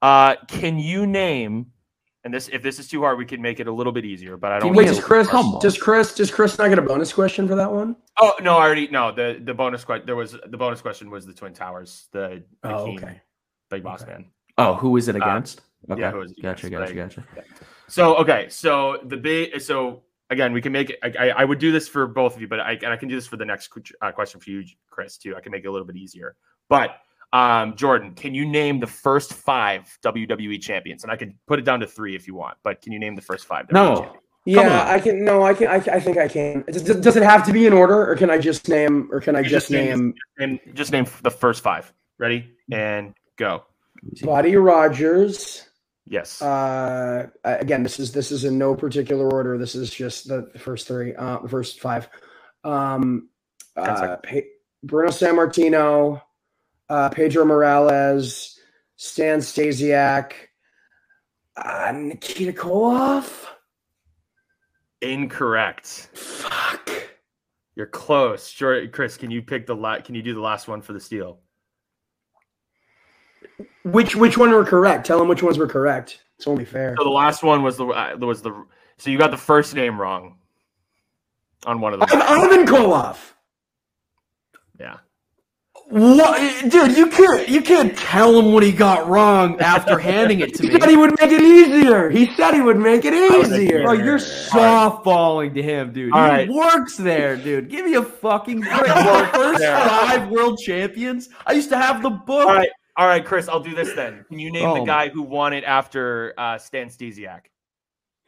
Uh, 0.00 0.36
can 0.48 0.78
you 0.78 1.06
name? 1.06 1.66
And 2.24 2.32
this, 2.32 2.48
if 2.48 2.62
this 2.62 2.78
is 2.78 2.88
too 2.88 3.02
hard, 3.02 3.18
we 3.18 3.26
can 3.26 3.42
make 3.42 3.60
it 3.60 3.66
a 3.66 3.72
little 3.72 3.92
bit 3.92 4.06
easier. 4.06 4.38
But 4.38 4.52
I 4.52 4.58
don't. 4.58 4.70
Give 4.70 4.76
Wait, 4.76 4.84
me 4.88 4.94
does 4.94 5.04
Chris? 5.04 5.28
come. 5.28 5.58
Does 5.60 5.76
Chris? 5.76 6.14
Does 6.14 6.30
Chris 6.30 6.56
not 6.56 6.68
get 6.70 6.78
a 6.78 6.82
bonus 6.82 7.12
question 7.12 7.46
for 7.46 7.54
that 7.54 7.70
one? 7.70 7.96
Oh 8.18 8.32
no, 8.42 8.56
I 8.56 8.64
already 8.64 8.88
no. 8.88 9.12
The 9.12 9.40
the 9.42 9.52
bonus 9.52 9.84
question 9.84 10.06
there 10.06 10.16
was 10.16 10.32
the 10.32 10.56
bonus 10.56 10.80
question 10.80 11.10
was 11.10 11.26
the 11.26 11.34
Twin 11.34 11.52
Towers, 11.52 12.08
the 12.12 12.42
Oh, 12.62 12.68
Akeem, 12.86 12.96
okay. 12.96 13.20
Big 13.70 13.82
Boss 13.82 14.02
Okay. 14.02 14.12
Man. 14.12 14.24
Oh, 14.56 14.74
who 14.74 14.96
is 14.96 15.08
it 15.08 15.16
Uh, 15.16 15.18
against? 15.18 15.60
okay. 15.90 16.00
yeah, 16.00 16.10
who 16.12 16.22
is 16.22 16.30
it 16.32 16.40
gotcha, 16.40 16.66
against, 16.68 16.94
gotcha, 16.94 17.20
right? 17.20 17.46
gotcha. 17.48 17.64
So 17.88 18.16
okay, 18.16 18.46
so 18.48 19.00
the 19.04 19.18
big 19.18 19.60
so 19.60 20.04
again 20.30 20.54
we 20.54 20.62
can 20.62 20.72
make 20.72 20.88
it. 20.90 20.98
I, 21.02 21.26
I, 21.26 21.28
I 21.42 21.44
would 21.44 21.58
do 21.58 21.72
this 21.72 21.88
for 21.88 22.06
both 22.06 22.34
of 22.36 22.40
you, 22.40 22.48
but 22.48 22.58
I 22.60 22.72
and 22.72 22.86
I 22.86 22.96
can 22.96 23.08
do 23.10 23.16
this 23.16 23.26
for 23.26 23.36
the 23.36 23.44
next 23.44 23.70
uh, 24.00 24.12
question 24.12 24.40
for 24.40 24.48
you, 24.48 24.64
Chris, 24.88 25.18
too. 25.18 25.36
I 25.36 25.40
can 25.40 25.52
make 25.52 25.64
it 25.64 25.68
a 25.68 25.72
little 25.72 25.86
bit 25.86 25.96
easier. 25.96 26.36
But 26.70 26.96
um, 27.34 27.74
Jordan, 27.76 28.14
can 28.14 28.32
you 28.32 28.46
name 28.46 28.78
the 28.78 28.86
first 28.86 29.34
five 29.34 29.98
WWE 30.04 30.62
champions? 30.62 31.02
And 31.02 31.10
I 31.12 31.16
can 31.16 31.36
put 31.48 31.58
it 31.58 31.62
down 31.64 31.80
to 31.80 31.86
three 31.86 32.14
if 32.14 32.28
you 32.28 32.34
want, 32.34 32.56
but 32.62 32.80
can 32.80 32.92
you 32.92 32.98
name 33.00 33.16
the 33.16 33.22
first 33.22 33.44
five? 33.46 33.66
WWE 33.66 33.72
No. 33.72 33.94
champions? 33.96 34.20
Yeah, 34.46 34.84
I 34.88 35.00
can. 35.00 35.24
No, 35.24 35.42
I 35.42 35.54
can. 35.54 35.68
I, 35.68 35.76
I 35.76 36.00
think 36.00 36.18
I 36.18 36.28
can. 36.28 36.64
Does, 36.70 36.82
does 36.82 37.16
it 37.16 37.22
have 37.22 37.46
to 37.46 37.52
be 37.52 37.66
in 37.66 37.72
order, 37.72 38.10
or 38.10 38.14
can 38.14 38.28
I 38.28 38.36
just 38.36 38.68
name? 38.68 39.08
Or 39.10 39.18
can 39.20 39.34
I 39.36 39.42
just 39.42 39.50
just 39.52 39.70
name- 39.70 40.14
and 40.38 40.60
just 40.74 40.92
name 40.92 41.06
the 41.22 41.30
first 41.30 41.62
five. 41.62 41.90
Ready 42.18 42.54
and 42.70 43.14
go. 43.36 43.64
Buddy 44.22 44.54
Rogers? 44.56 45.66
Yes. 46.06 46.42
Uh, 46.42 47.28
again, 47.42 47.82
this 47.82 47.98
is 47.98 48.12
this 48.12 48.30
is 48.30 48.44
in 48.44 48.58
no 48.58 48.74
particular 48.74 49.32
order. 49.32 49.56
This 49.56 49.74
is 49.74 49.90
just 49.90 50.28
the, 50.28 50.50
first 50.58 50.86
three, 50.86 51.14
uh, 51.14 51.38
the 51.38 51.48
first 51.48 51.80
five. 51.80 52.08
Um, 52.62 53.30
uh. 53.76 54.16
Bruno 54.82 55.10
Sammartino, 55.10 56.20
uh, 56.88 57.08
Pedro 57.10 57.44
Morales, 57.44 58.58
Stan 58.96 59.38
Stasiak, 59.40 60.32
uh, 61.56 61.92
Nikita 61.94 62.52
Koloff. 62.52 63.46
Incorrect. 65.00 65.86
Fuck. 66.14 66.90
You're 67.76 67.86
close. 67.86 68.48
Sure, 68.48 68.86
Chris. 68.88 69.16
Can 69.16 69.30
you 69.30 69.42
pick 69.42 69.66
the 69.66 69.74
la- 69.74 70.00
Can 70.00 70.14
you 70.14 70.22
do 70.22 70.34
the 70.34 70.40
last 70.40 70.68
one 70.68 70.80
for 70.80 70.92
the 70.92 71.00
steal? 71.00 71.40
Which 73.84 74.16
which 74.16 74.38
one 74.38 74.50
were 74.50 74.64
correct? 74.64 75.06
Tell 75.06 75.18
them 75.18 75.28
which 75.28 75.42
ones 75.42 75.58
were 75.58 75.66
correct. 75.66 76.22
It's 76.38 76.46
only 76.46 76.64
fair. 76.64 76.94
So 76.96 77.04
the 77.04 77.10
last 77.10 77.42
one 77.42 77.62
was 77.62 77.76
the 77.76 77.86
uh, 77.86 78.16
was 78.18 78.42
the. 78.42 78.64
So 78.98 79.10
you 79.10 79.18
got 79.18 79.30
the 79.30 79.36
first 79.36 79.74
name 79.74 80.00
wrong. 80.00 80.36
On 81.66 81.80
one 81.80 81.94
of 81.94 82.00
them. 82.00 82.08
Ivan 82.12 82.66
Koloff. 82.66 83.32
Yeah. 84.78 84.98
What, 85.90 86.70
dude? 86.70 86.96
You 86.96 87.08
can't 87.08 87.48
you 87.48 87.60
can't 87.60 87.96
tell 87.96 88.38
him 88.38 88.52
what 88.52 88.62
he 88.62 88.72
got 88.72 89.06
wrong 89.06 89.60
after 89.60 89.98
handing 89.98 90.40
it 90.40 90.54
to 90.54 90.62
me. 90.62 90.70
He 90.70 90.80
said 90.80 90.88
he 90.88 90.96
would 90.96 91.14
make 91.20 91.30
it 91.30 91.42
easier. 91.42 92.08
He 92.10 92.34
said 92.34 92.54
he 92.54 92.62
would 92.62 92.78
make 92.78 93.04
it 93.04 93.12
would 93.12 93.50
make 93.50 93.60
it 93.60 93.62
easier. 93.64 93.82
Bro, 93.84 93.92
you're 93.94 94.18
softballing 94.18 95.52
to 95.54 95.62
him, 95.62 95.92
dude. 95.92 96.12
All 96.12 96.24
he 96.24 96.30
right. 96.30 96.48
works 96.48 96.96
there, 96.96 97.36
dude. 97.36 97.68
Give 97.68 97.84
me 97.84 97.94
a 97.94 98.02
fucking 98.02 98.60
break. 98.62 98.72
First 99.32 99.58
there. 99.60 99.76
five 99.78 100.30
world 100.30 100.58
champions. 100.58 101.28
I 101.46 101.52
used 101.52 101.68
to 101.68 101.76
have 101.76 102.02
the 102.02 102.10
book. 102.10 102.48
All 102.48 102.54
right. 102.54 102.70
All 102.96 103.06
right, 103.06 103.24
Chris. 103.24 103.48
I'll 103.48 103.60
do 103.60 103.74
this 103.74 103.92
then. 103.94 104.24
Can 104.28 104.38
you 104.38 104.50
name 104.52 104.66
Oh. 104.68 104.74
the 104.80 104.84
guy 104.86 105.08
who 105.10 105.22
won 105.22 105.52
it 105.52 105.64
after 105.64 106.32
uh, 106.38 106.56
Stan 106.58 106.88
Stasiak? 106.88 107.40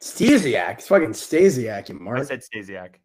Stasiak. 0.01 0.73
It's 0.75 0.87
fucking 0.87 1.09
Stasiak, 1.13 1.89
you 1.89 1.95
mark. 1.95 2.19
I 2.19 2.23
said 2.23 2.41
Stasiak. 2.41 2.95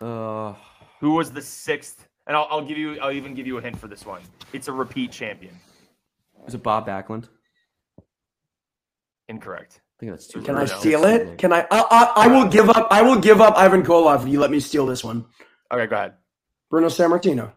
Uh, 0.00 0.54
Who 1.02 1.14
was 1.14 1.32
the 1.32 1.42
sixth? 1.42 2.06
And 2.28 2.36
I'll, 2.36 2.46
I'll 2.48 2.64
give 2.64 2.78
you. 2.78 2.98
I'll 3.00 3.10
even 3.10 3.34
give 3.34 3.44
you 3.46 3.58
a 3.58 3.60
hint 3.60 3.76
for 3.76 3.88
this 3.88 4.06
one. 4.06 4.22
It's 4.52 4.68
a 4.68 4.72
repeat 4.72 5.10
champion. 5.10 5.58
was 6.44 6.54
it 6.54 6.62
Bob 6.62 6.86
Backlund? 6.86 7.28
Incorrect. 9.28 9.80
I 9.80 10.00
think 10.00 10.12
that's 10.12 10.28
too. 10.28 10.42
Can 10.42 10.56
I 10.56 10.64
steal 10.64 11.04
it? 11.04 11.38
Can 11.38 11.52
I, 11.52 11.66
I? 11.72 11.80
I 11.80 12.12
I 12.16 12.26
will 12.28 12.48
give 12.48 12.70
up. 12.70 12.86
I 12.92 13.02
will 13.02 13.18
give 13.18 13.40
up 13.40 13.56
Ivan 13.56 13.82
Koloff 13.82 14.22
if 14.22 14.28
you 14.28 14.38
let 14.38 14.52
me 14.52 14.60
steal 14.60 14.86
this 14.86 15.02
one. 15.02 15.26
Okay, 15.72 15.86
go 15.86 15.96
ahead. 15.96 16.14
Bruno 16.70 16.86
Sammartino. 16.86 17.52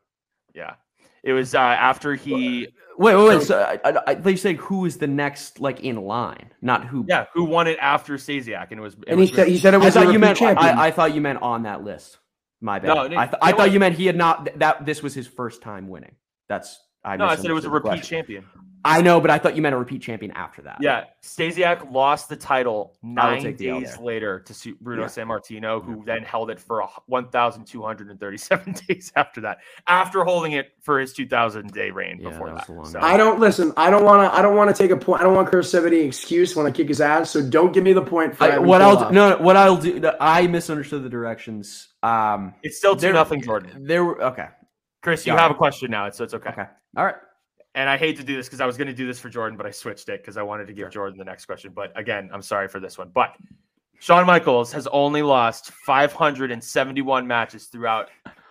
Yeah, 0.56 0.76
it 1.24 1.34
was 1.34 1.54
uh, 1.54 1.60
after 1.60 2.16
he. 2.16 2.70
Wait, 2.98 3.16
wait, 3.16 3.28
wait. 3.28 3.42
So 3.44 3.62
I, 3.62 3.80
I, 3.88 4.00
I 4.08 4.16
thought 4.16 4.30
you 4.30 4.38
said 4.38 4.56
who 4.56 4.86
is 4.86 4.98
the 4.98 5.08
next, 5.08 5.60
like 5.60 5.82
in 5.82 5.98
line, 5.98 6.50
not 6.64 6.86
who. 6.86 7.06
Yeah, 7.08 7.26
who 7.34 7.44
won 7.44 7.68
it 7.68 7.78
after 7.80 8.16
Stasiak? 8.16 8.72
And 8.72 8.80
it 8.80 8.82
was. 8.82 8.94
It 8.94 9.04
And 9.10 9.20
he 9.20 9.28
said 9.28 9.48
he 9.48 9.58
said 9.60 9.76
it 9.76 9.82
I 9.82 9.86
was 9.86 9.96
a 9.96 10.00
thought 10.00 10.02
you 10.02 10.08
repeat 10.14 10.20
meant. 10.22 10.38
champion. 10.40 10.78
I, 10.80 10.88
I 10.88 10.92
thought 10.92 11.14
you 11.14 11.22
meant 11.22 11.44
on 11.44 11.64
that 11.64 11.84
list. 11.84 12.18
My 12.66 12.80
bad. 12.80 12.88
No, 12.88 13.02
I, 13.20 13.28
th- 13.28 13.38
I 13.44 13.52
thought 13.52 13.66
was- 13.66 13.74
you 13.74 13.80
meant 13.80 13.96
he 13.96 14.08
had 14.08 14.16
not. 14.16 14.46
th- 14.46 14.58
That 14.58 14.86
this 14.88 15.04
was 15.04 15.14
his 15.14 15.28
first 15.28 15.62
time 15.62 15.88
winning. 15.88 16.16
That's. 16.50 16.80
I 17.04 17.16
no, 17.16 17.26
I 17.26 17.36
said 17.36 17.46
it 17.46 17.54
was 17.54 17.66
a 17.66 17.70
repeat 17.70 17.88
question. 17.90 18.04
champion. 18.18 18.46
I 18.86 19.02
know, 19.02 19.20
but 19.20 19.32
I 19.32 19.40
thought 19.40 19.56
you 19.56 19.62
meant 19.64 19.74
a 19.74 19.78
repeat 19.80 20.02
champion 20.04 20.32
after 20.34 20.62
that. 20.62 20.78
Yeah, 20.80 21.06
Stasiak 21.24 21.92
lost 21.92 22.30
the 22.30 22.36
title 22.36 22.98
nine 23.02 23.42
take 23.42 23.58
the 23.58 23.70
L 23.70 23.80
days 23.80 23.98
later 24.00 24.42
to 24.42 24.76
Bruno 24.80 25.02
Yeah. 25.02 25.08
Sammartino, 25.08 25.84
who 25.84 26.04
then 26.06 26.22
held 26.24 26.52
it 26.52 26.60
for 26.60 26.84
1,237 27.08 28.76
days 28.88 29.12
after 29.16 29.42
that, 29.42 29.58
after 29.88 30.24
holding 30.24 30.52
it 30.54 30.72
for 30.82 31.00
his 31.00 31.14
2,000 31.14 31.72
day 31.74 31.92
reign 31.92 32.20
Yeah, 32.22 32.30
before 32.30 32.50
that 32.52 32.68
that. 32.68 32.74
long 32.74 32.86
So- 32.86 33.00
I 33.00 33.18
don't 33.18 33.40
listen. 33.40 33.74
I 33.78 33.90
don't 33.90 34.04
want 34.06 34.32
to. 34.32 34.38
I 34.38 34.42
don't 34.42 34.56
want 34.56 34.76
to 34.76 34.82
take 34.82 34.92
a 34.92 34.98
point. 34.98 35.22
I 35.22 35.24
don't 35.24 35.36
want 35.36 35.50
Chris 35.50 35.72
to 35.72 35.78
have 35.78 35.86
any 35.86 36.02
excuse 36.02 36.56
when 36.56 36.66
I 36.66 36.72
kick 36.72 36.88
his 36.88 37.02
ass. 37.02 37.32
So 37.32 37.42
don't 37.48 37.74
give 37.74 37.84
me 37.84 37.94
the 37.94 38.02
point 38.02 38.36
for 38.38 38.44
I, 38.46 38.58
what 38.60 38.82
I'll 38.82 38.98
Koloff. 38.98 39.08
do, 39.10 39.14
no, 39.16 39.30
no, 39.32 39.38
what 39.44 39.58
I'll 39.58 39.78
do. 39.78 40.00
no, 40.00 40.16
I 40.20 40.48
misunderstood 40.48 41.04
the 41.04 41.10
directions. 41.10 41.90
Um, 42.04 42.54
It's 42.64 42.78
still 42.78 42.96
two 42.96 43.02
There- 43.02 43.14
nothing, 43.14 43.42
Jordan. 43.42 43.86
there 43.86 44.04
were 44.06 44.22
okay, 44.24 44.48
Chris, 45.02 45.26
you 45.26 45.34
Yeah. 45.34 45.42
have 45.42 45.52
a 45.52 45.56
question 45.56 45.90
now, 45.92 46.10
so 46.12 46.24
it's 46.24 46.34
okay. 46.34 46.50
okay, 46.50 46.66
all 46.98 47.06
right. 47.06 47.16
And 47.76 47.90
I 47.90 47.98
hate 47.98 48.16
to 48.18 48.24
do 48.24 48.38
this 48.38 48.48
because 48.48 48.62
I 48.62 48.66
was 48.66 48.78
going 48.78 48.88
to 48.88 48.94
do 48.94 49.06
this 49.06 49.20
for 49.20 49.30
Jordan, 49.30 49.58
but 49.58 49.66
I 49.66 49.72
switched 49.72 50.08
it 50.08 50.22
because 50.22 50.38
I 50.38 50.42
wanted 50.42 50.66
to 50.68 50.74
give 50.74 50.90
Jordan 50.90 51.18
the 51.18 51.26
next 51.26 51.46
question. 51.46 51.74
But 51.76 51.92
again, 52.00 52.30
I'm 52.34 52.42
sorry 52.42 52.70
for 52.70 52.80
this 52.80 52.98
one. 52.98 53.12
But 53.14 53.36
Shawn 54.00 54.26
Michaels 54.26 54.72
has 54.72 54.88
only 54.88 55.22
lost 55.22 55.72
571 55.72 57.28
matches 57.28 57.66
throughout 57.66 58.10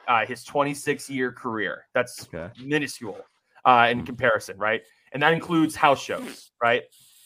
uh, 0.08 0.26
his 0.26 0.44
26 0.44 1.08
year 1.08 1.32
career. 1.32 1.86
That's 1.94 2.28
Okay. 2.32 2.50
minuscule 2.62 3.18
uh, 3.64 3.88
in 3.90 4.04
comparison, 4.04 4.58
right? 4.58 4.82
And 5.12 5.22
that 5.22 5.32
includes 5.32 5.74
house 5.74 6.02
shows, 6.02 6.50
right? 6.60 6.82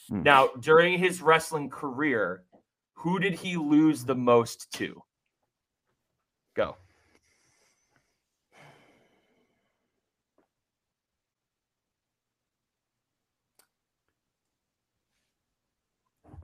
Hmm. 0.09 0.23
Now, 0.23 0.51
during 0.61 0.99
his 0.99 1.21
wrestling 1.21 1.69
career, 1.69 2.45
who 2.95 3.19
did 3.19 3.35
he 3.35 3.57
lose 3.57 4.05
the 4.05 4.15
most 4.15 4.71
to? 4.75 5.03
Go. 6.55 6.77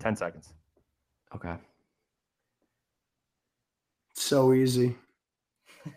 Ten 0.05 0.15
seconds. 0.17 0.53
Okay. 1.35 1.55
So 4.13 4.53
easy. 4.53 4.97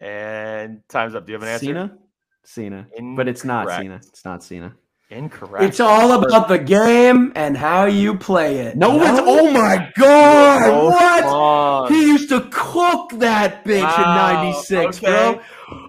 and 0.00 0.82
time's 0.90 1.14
up. 1.14 1.24
Do 1.24 1.32
you 1.32 1.36
have 1.36 1.42
an 1.44 1.48
answer? 1.48 1.64
Cena? 1.64 1.96
Cena. 2.44 2.86
But 3.16 3.26
it's 3.26 3.42
not 3.42 3.70
Cena. 3.70 3.94
It's 4.06 4.22
not 4.26 4.44
Cena. 4.44 4.74
Incorrect. 5.08 5.64
It's 5.64 5.80
all 5.80 6.22
about 6.22 6.48
the 6.48 6.58
game 6.58 7.32
and 7.34 7.56
how 7.56 7.86
you 7.86 8.14
play 8.14 8.58
it. 8.58 8.76
No, 8.76 9.00
it's 9.00 9.20
oh 9.24 9.50
my 9.50 9.90
god! 9.96 10.66
So 10.66 10.88
what? 10.90 11.24
wrong. 11.24 11.88
He 11.88 12.02
used 12.02 12.28
to 12.28 12.46
cook 12.50 13.12
that 13.14 13.64
bitch 13.64 13.80
Wow, 13.80 14.42
in 14.42 14.44
'96, 14.52 14.98
okay. 14.98 15.06
bro. 15.06 15.40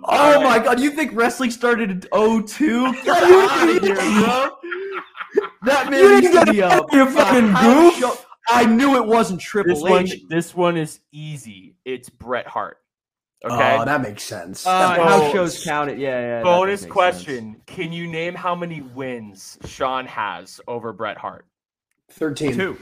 Oh 0.06 0.42
my 0.42 0.60
god! 0.60 0.80
You 0.80 0.92
think 0.92 1.12
wrestling 1.14 1.52
started 1.52 1.92
in 1.92 2.02
02? 2.48 2.94
Get 3.04 3.08
out 3.10 3.76
of 3.76 3.84
here, 3.84 3.96
bro! 3.96 4.52
That 5.64 5.90
man 5.90 6.00
You 6.00 6.10
used 6.10 6.22
didn't 6.24 6.46
to 6.46 6.46
get 6.46 6.52
be 6.54 6.60
it, 6.60 6.94
a 6.94 6.96
you 6.98 7.06
fucking 7.12 7.50
a 7.50 7.60
goof. 7.62 7.96
show- 7.96 8.18
I 8.52 8.66
knew 8.66 8.96
it 8.96 9.06
wasn't 9.06 9.40
Triple 9.42 9.76
This 9.76 9.84
one, 9.84 10.04
H. 10.08 10.24
this 10.30 10.56
one 10.56 10.78
is 10.78 11.02
easy. 11.12 11.76
It's 11.86 12.10
Bret 12.10 12.48
Hart. 12.48 12.78
Okay. 13.46 13.78
Oh, 13.80 13.86
that 13.86 14.02
makes 14.02 14.24
sense. 14.24 14.66
Uh, 14.66 14.96
So- 14.96 15.04
house 15.04 15.32
shows 15.32 15.64
count 15.64 15.90
it. 15.92 15.98
Yeah, 16.00 16.20
yeah. 16.20 16.44
Bonus 16.44 16.82
does 16.82 16.88
make 16.88 16.94
question: 16.94 17.62
Can 17.68 17.94
you 17.94 18.08
name 18.08 18.34
how 18.36 18.56
many 18.56 18.82
wins 18.82 19.58
Shawn 19.66 20.06
has 20.08 20.60
over 20.68 20.92
Bret 20.94 21.18
Hart? 21.18 21.46
13. 22.12 22.54
Two. 22.56 22.78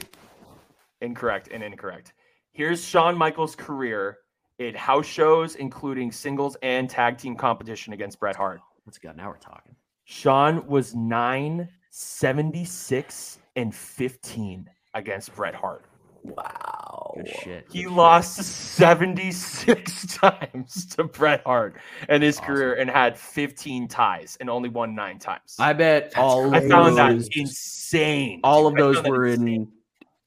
Incorrect 1.00 1.48
and 1.52 1.62
incorrect. 1.62 2.12
Here's 2.52 2.82
Shawn 2.84 3.16
Michaels' 3.16 3.54
career 3.54 4.18
in 4.58 4.74
house 4.74 5.06
shows, 5.06 5.54
including 5.54 6.10
singles 6.10 6.56
and 6.62 6.90
tag 6.90 7.18
team 7.18 7.36
competition 7.36 7.92
against 7.92 8.18
Bret 8.18 8.34
Hart. 8.34 8.60
Let's 8.86 8.98
go. 8.98 9.12
Now 9.12 9.28
we're 9.28 9.36
talking. 9.36 9.76
Shawn 10.06 10.66
was 10.66 10.94
9, 10.94 11.68
76, 11.90 13.38
and 13.56 13.74
15 13.74 14.68
against 14.94 15.34
Bret 15.34 15.54
Hart. 15.54 15.84
Wow. 16.22 17.12
Good 17.16 17.28
shit. 17.28 17.66
He 17.70 17.82
Good 17.84 17.88
shit. 17.88 17.96
lost 17.96 18.36
76 18.36 20.06
times 20.16 20.86
to 20.96 21.04
Bret 21.04 21.42
Hart 21.44 21.76
in 22.08 22.22
his 22.22 22.38
Awesome. 22.38 22.46
career 22.54 22.74
and 22.74 22.90
had 22.90 23.16
15 23.18 23.88
ties 23.88 24.36
and 24.40 24.50
only 24.50 24.68
won 24.68 24.94
nine 24.94 25.18
times. 25.18 25.56
I 25.58 25.72
bet 25.72 26.12
all 26.16 26.54
I 26.54 26.58
of 26.58 26.68
found 26.68 26.96
that 26.98 27.12
those, 27.12 27.28
insane. 27.34 28.40
all 28.44 28.66
of 28.66 28.74
those 28.74 29.02
were 29.02 29.26
insane. 29.26 29.48
in 29.48 29.68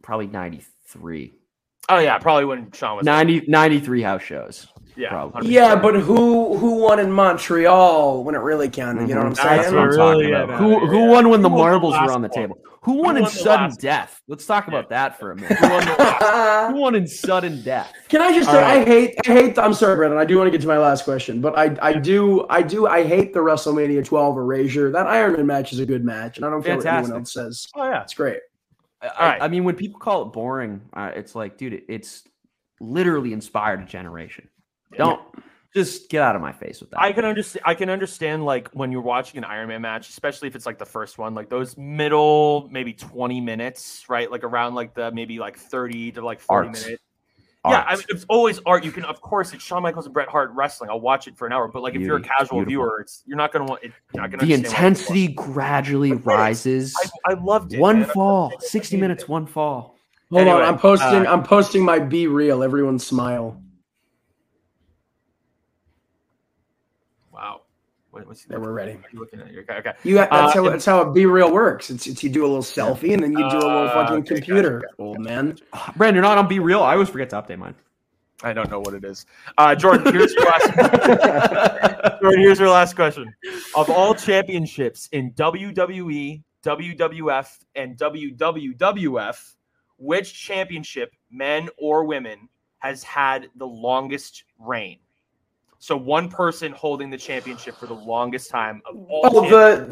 probably 0.02 0.28
93. 0.28 1.34
Oh 1.90 2.00
yeah, 2.00 2.18
probably 2.20 2.46
when 2.46 2.72
Shawn 2.72 2.98
was 2.98 3.06
90, 3.06 3.46
93 3.48 4.02
house 4.02 4.22
shows. 4.22 4.68
Yeah, 4.96 5.10
probably. 5.10 5.50
Yeah, 5.52 5.76
but 5.76 5.96
who 5.96 6.58
who 6.58 6.76
won 6.76 7.00
in 7.00 7.12
Montreal 7.12 8.24
when 8.24 8.36
it 8.36 8.40
really 8.40 8.70
counted? 8.70 9.08
You 9.08 9.16
know 9.16 9.22
what 9.22 9.28
I'm 9.28 9.34
Mhm. 9.34 9.44
That's 9.44 9.64
saying? 9.68 9.76
what 9.76 9.84
I'm 9.84 9.90
Really 9.90 10.32
talking 10.32 10.44
about. 10.44 10.60
Who 10.60 10.86
who 10.86 11.00
yeah. 11.00 11.10
won 11.10 11.30
when 11.30 11.42
the 11.42 11.50
won 11.50 11.58
marbles 11.60 11.94
last 11.94 12.08
were 12.08 12.12
on 12.14 12.22
the 12.22 12.30
table? 12.30 12.58
Who 12.84 12.94
Who 12.96 13.02
won 13.04 13.16
in 13.16 13.24
won 13.24 13.32
sudden 13.32 13.68
last 13.70 13.80
death? 13.80 14.22
Let's 14.28 14.46
talk 14.46 14.68
about 14.68 14.90
that 14.90 15.18
for 15.20 15.32
a 15.32 15.36
minute. 15.36 15.58
Who 15.58 15.70
won 15.70 15.86
the- 15.86 16.68
Who 16.72 16.76
won 16.82 16.96
in 16.96 17.08
sudden 17.08 17.62
death? 17.64 17.92
Can 18.10 18.22
I 18.22 18.34
just 18.34 18.50
All 18.50 18.56
say 18.56 18.62
right. 18.62 18.82
I 18.82 18.84
hate 18.86 19.16
I 19.28 19.32
hate 19.32 19.58
I'm 19.60 19.74
sorry, 19.74 19.96
Brendan. 19.96 20.20
I 20.20 20.26
do 20.26 20.38
want 20.38 20.48
to 20.48 20.52
get 20.52 20.62
to 20.62 20.68
my 20.68 20.78
last 20.78 21.04
question, 21.06 21.40
but 21.42 21.58
I 21.58 21.76
I 21.82 21.94
do 21.94 22.46
I 22.50 22.62
do 22.62 22.86
I 22.88 23.04
hate 23.06 23.34
the 23.34 23.40
WrestleMania 23.40 24.04
12 24.06 24.38
erasure. 24.38 24.92
That 24.92 25.08
Iron 25.08 25.34
Man 25.34 25.46
match 25.48 25.72
is 25.74 25.80
a 25.80 25.86
good 25.86 26.04
match, 26.04 26.38
and 26.38 26.46
I 26.46 26.50
don't 26.50 26.64
care 26.64 26.76
what 26.78 26.86
anyone 26.86 27.14
else 27.20 27.34
says. 27.34 27.68
oh 27.76 27.86
yeah. 27.86 28.02
It's 28.04 28.14
great. 28.14 28.40
I, 29.02 29.30
right. 29.30 29.42
I 29.42 29.48
mean, 29.48 29.64
when 29.64 29.76
people 29.76 30.00
call 30.00 30.24
it 30.24 30.26
boring, 30.26 30.82
uh, 30.94 31.12
it's 31.16 31.36
like, 31.36 31.58
dude, 31.58 31.82
it's 31.88 32.24
literally 32.80 33.34
inspired 33.34 33.82
a 33.82 33.86
generation. 33.86 34.48
Don't 34.96 35.22
just 35.74 36.10
get 36.10 36.22
out 36.22 36.36
of 36.36 36.42
my 36.42 36.52
face 36.52 36.82
with 36.82 36.90
that. 36.92 37.02
I 37.02 37.14
can 37.14 37.24
understand. 37.24 37.64
I 37.66 37.76
can 37.76 37.90
understand 37.90 38.44
like 38.44 38.70
when 38.74 38.92
you're 38.92 39.02
watching 39.02 39.38
an 39.38 39.46
Iron 39.46 39.70
Man 39.70 39.82
match, 39.82 40.10
especially 40.10 40.48
if 40.50 40.56
it's 40.56 40.66
like 40.66 40.78
the 40.78 40.86
first 40.86 41.18
one, 41.18 41.34
like 41.34 41.50
those 41.50 41.78
middle 41.78 42.68
maybe 42.72 42.94
20 42.94 43.40
minutes, 43.40 44.06
right? 44.10 44.30
Like 44.30 44.44
around 44.44 44.76
like 44.76 44.94
the 44.94 45.12
maybe 45.12 45.40
like 45.40 45.58
30 45.58 46.14
to 46.14 46.22
like 46.22 46.42
40 46.42 46.68
Art. 46.68 46.74
minutes. 46.74 47.02
Yeah, 47.68 47.86
I 47.88 47.96
mean 47.96 48.06
it's 48.10 48.26
always 48.28 48.60
art. 48.66 48.84
You 48.84 48.92
can, 48.92 49.06
of 49.06 49.22
course, 49.22 49.54
it's 49.54 49.64
Shawn 49.64 49.84
Michaels 49.84 50.06
and 50.06 50.14
Bret 50.14 50.28
Hart 50.28 50.50
wrestling. 50.56 50.90
I'll 50.90 51.00
watch 51.00 51.28
it 51.28 51.38
for 51.38 51.46
an 51.46 51.54
hour, 51.54 51.68
but 51.68 51.84
like 51.84 51.94
if 51.94 52.02
you're 52.02 52.18
a 52.18 52.22
casual 52.22 52.58
Beautiful. 52.58 52.70
viewer, 52.70 53.02
it's 53.02 53.22
you're 53.28 53.38
not 53.38 53.54
gonna 53.54 53.66
want. 53.66 53.84
It, 53.84 53.92
you're 54.14 54.24
not 54.24 54.32
gonna 54.32 54.44
the 54.44 54.54
understand 54.54 54.74
why 54.74 54.90
it's 54.90 55.00
intensity 55.00 55.28
gradually 55.28 56.12
It 56.12 56.18
is. 56.18 56.26
rises. 56.26 56.96
I, 57.28 57.34
I 57.34 57.34
loved 57.36 57.74
it. 57.74 57.80
one 57.80 58.00
man. 58.00 58.10
Fall, 58.10 58.50
loved 58.50 58.64
it. 58.64 58.66
I 58.66 58.68
sixty 58.68 58.98
minutes, 58.98 59.28
one 59.28 59.46
fall. 59.46 59.96
Hold 60.32 60.48
Anyway, 60.48 60.62
on, 60.62 60.74
I'm 60.74 60.80
posting 60.80 61.28
uh, 61.28 61.32
I'm 61.32 61.44
posting 61.44 61.86
my 61.86 62.00
be 62.00 62.26
real. 62.26 62.64
Everyone 62.64 62.98
smile. 62.98 63.62
Wow. 67.32 67.62
What, 68.10 68.11
what's 68.28 68.46
There, 68.46 68.60
we're 68.60 68.72
ready. 68.72 68.94
What 68.94 69.06
are 69.06 69.10
you 69.14 69.20
looking 69.20 69.40
at? 69.42 69.52
your 69.52 69.64
Okay, 69.64 69.74
okay. 69.76 69.94
You 70.04 70.16
that's 70.16 70.32
Uh, 70.32 70.52
how 70.52 70.70
that's 70.70 70.86
how 70.86 71.02
a 71.02 71.12
be 71.12 71.26
real 71.26 71.52
works. 71.52 71.90
It's, 71.90 72.08
it's 72.08 72.24
you 72.24 72.30
do 72.30 72.42
a 72.44 72.48
little 72.48 72.62
selfie 72.62 73.14
and 73.14 73.24
then 73.24 73.32
you 73.32 73.38
do 73.50 73.58
a 73.58 73.60
little 73.60 73.88
Uh, 73.88 73.94
fucking 73.94 74.18
okay, 74.18 74.36
computer, 74.36 74.80
gotcha. 74.82 74.94
old 75.00 75.20
man. 75.20 75.58
Brandon, 75.96 76.16
you're 76.16 76.24
not 76.24 76.38
on 76.38 76.48
Be 76.48 76.60
Real. 76.60 76.82
I 76.84 76.94
always 76.94 77.10
forget 77.10 77.30
to 77.32 77.42
update 77.42 77.58
mine. 77.58 77.76
I 78.44 78.54
don't 78.54 78.70
know 78.72 78.80
what 78.80 78.96
it 78.96 79.04
is. 79.06 79.26
Uh, 79.58 79.76
Jordan, 79.76 80.12
here's 80.14 80.34
your 80.34 80.46
last. 80.46 80.74
Jordan, 82.22 82.40
here's 82.42 82.60
your 82.60 82.70
last 82.70 82.96
question. 82.96 83.34
Of 83.76 83.90
all 83.90 84.16
championships 84.16 85.08
in 85.12 85.32
WWE, 85.34 86.42
WWF, 86.64 87.58
and 87.76 87.98
WWWF, 87.98 89.54
which 89.98 90.34
championship, 90.34 91.14
men 91.30 91.70
or 91.78 92.04
women, 92.06 92.50
has 92.80 93.04
had 93.04 93.48
the 93.58 93.68
longest 93.68 94.44
reign? 94.58 94.98
So 95.84 95.98
one 95.98 96.30
person 96.30 96.74
holding 96.74 97.10
the 97.10 97.18
championship 97.18 97.76
for 97.76 97.88
the 97.88 97.96
longest 97.96 98.52
time 98.52 98.84
of 98.86 98.96
all. 99.10 99.22
Oh, 99.24 99.50
the 99.50 99.88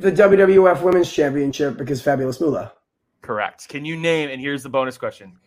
the 0.00 0.10
the 0.10 0.10
WWF 0.10 0.82
Women's 0.82 1.12
Championship 1.12 1.76
because 1.76 2.02
Fabulous 2.02 2.40
Moolah. 2.40 2.72
Correct. 3.22 3.68
Can 3.68 3.84
you 3.84 3.94
name? 3.96 4.30
And 4.30 4.40
here's 4.40 4.64
the 4.64 4.68
bonus 4.68 4.98
question: 4.98 5.38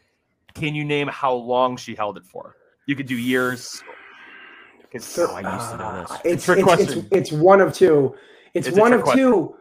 Can 0.53 0.75
you 0.75 0.85
name 0.85 1.09
how 1.09 1.33
long 1.33 1.75
she 1.75 1.93
held 1.93 2.15
it 2.15 2.23
for? 2.23 2.55
You 2.85 2.95
could 2.95 3.05
do 3.05 3.17
years. 3.17 3.83
'Cause- 4.93 5.19
Oh, 5.19 5.35
I 5.35 5.53
used 5.55 5.71
to 5.71 5.77
know 5.77 6.01
this. 6.01 6.11
Uh, 6.11 6.17
It's 6.23 6.45
Trick 6.45 6.59
it's, 6.59 6.67
it's, 6.71 6.83
question. 6.93 7.07
it's 7.11 7.31
one 7.33 7.59
of 7.59 7.73
two. 7.73 8.15
It's, 8.53 8.65
It's 8.69 8.77
one 8.77 8.93
of 8.93 9.03
question. 9.03 9.25
two. 9.25 9.55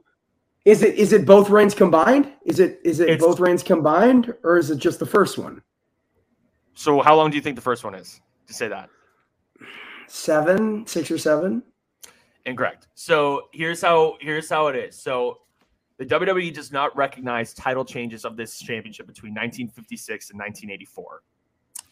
Is 0.64 0.82
it 0.84 0.94
is 0.94 1.12
it 1.12 1.26
both 1.26 1.50
reigns 1.50 1.74
combined? 1.74 2.32
Is 2.46 2.60
it 2.60 2.80
is 2.84 3.00
it 3.00 3.08
It's- 3.08 3.20
both 3.20 3.40
reigns 3.40 3.64
combined 3.64 4.32
or 4.44 4.58
is 4.58 4.70
it 4.70 4.76
just 4.78 5.00
the 5.00 5.06
first 5.06 5.38
one? 5.38 5.60
so 6.74 7.00
how 7.02 7.16
long 7.16 7.30
do 7.30 7.36
you 7.36 7.42
think 7.42 7.56
the 7.56 7.62
first 7.62 7.82
one 7.82 7.96
is? 7.96 8.20
To 8.46 8.54
say 8.54 8.68
that. 8.68 8.88
Seven, 10.08 10.86
six 10.86 11.10
or 11.10 11.18
seven? 11.18 11.62
Incorrect. 12.46 12.88
So 12.94 13.48
here's 13.52 13.82
how 13.82 14.16
here's 14.20 14.48
how 14.48 14.68
it 14.68 14.76
is. 14.76 14.96
So 15.00 15.40
the 15.98 16.06
WWE 16.06 16.52
does 16.54 16.72
not 16.72 16.96
recognize 16.96 17.52
title 17.52 17.84
changes 17.84 18.24
of 18.24 18.36
this 18.36 18.58
championship 18.58 19.06
between 19.06 19.32
1956 19.32 20.30
and 20.30 20.38
1984. 20.38 21.22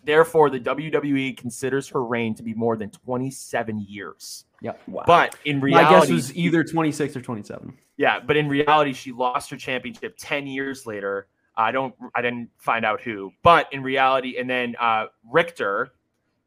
Therefore, 0.05 0.51
the 0.51 0.61
WWE 0.61 1.37
considers 1.37 1.89
her 1.89 2.05
reign 2.05 2.35
to 2.37 2.43
be 2.45 2.55
more 2.55 2.77
than 2.77 2.91
27 2.91 3.85
years. 3.89 4.45
Yeah. 4.63 4.73
Wow. 4.87 5.03
But 5.07 5.37
in 5.45 5.61
reality, 5.61 5.85
My 5.85 5.91
reality, 5.91 6.07
guess 6.07 6.11
it 6.11 6.15
was 6.15 6.37
either 6.37 6.65
26 6.65 7.17
or 7.17 7.21
27. 7.23 7.77
yeah. 7.97 8.21
But 8.21 8.37
in 8.37 8.49
reality, 8.49 8.93
she 8.93 9.11
lost 9.13 9.51
her 9.51 9.57
championship 9.57 10.15
10 10.19 10.47
years 10.47 10.87
later. 10.87 11.27
I 11.57 11.73
don't. 11.73 11.95
I 12.15 12.23
didn't 12.23 12.51
find 12.59 12.85
out 12.85 13.01
who. 13.01 13.33
But 13.43 13.73
in 13.73 13.83
reality, 13.83 14.37
and 14.39 14.49
then 14.49 14.77
uh, 14.79 15.07
Richter 15.31 15.93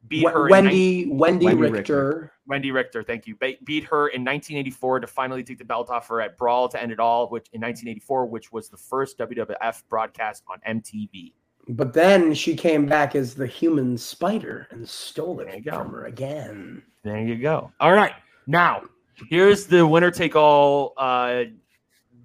beat 0.07 0.25
Wendi, 0.25 0.33
her. 0.33 0.47
in 0.47 0.53
Wendi, 0.53 1.07
Wendi, 1.07 1.41
Wendi 1.41 1.59
Richter. 1.59 1.71
Richter. 1.71 2.31
Wendi 2.49 2.73
Richter, 2.73 3.03
thank 3.03 3.27
you. 3.27 3.35
Be- 3.35 3.59
beat 3.63 3.83
her 3.85 4.07
in 4.07 4.21
1984 4.21 5.01
to 5.01 5.07
finally 5.07 5.43
take 5.43 5.57
the 5.57 5.65
belt 5.65 5.89
off 5.89 6.07
her 6.07 6.21
at 6.21 6.37
Brawl 6.37 6.67
to 6.69 6.81
end 6.81 6.91
it 6.91 6.99
all, 6.99 7.29
which 7.29 7.47
in 7.53 7.61
1984, 7.61 8.25
which 8.25 8.51
was 8.51 8.69
the 8.69 8.77
first 8.77 9.17
WWF 9.19 9.83
broadcast 9.89 10.43
on 10.49 10.59
MTV. 10.67 11.33
But 11.69 11.93
then 11.93 12.33
she 12.33 12.55
came 12.55 12.87
back 12.87 13.15
as 13.15 13.35
the 13.35 13.45
human 13.45 13.97
spider 13.97 14.67
and 14.71 14.87
stole 14.87 15.39
it 15.41 15.63
from 15.63 15.91
her 15.91 16.05
again. 16.05 16.81
There 17.03 17.19
you 17.19 17.35
go. 17.35 17.71
All 17.79 17.93
right, 17.93 18.13
now 18.47 18.83
here's 19.29 19.67
the 19.67 19.85
winner 19.85 20.09
take 20.09 20.35
all 20.35 20.93
uh, 20.97 21.43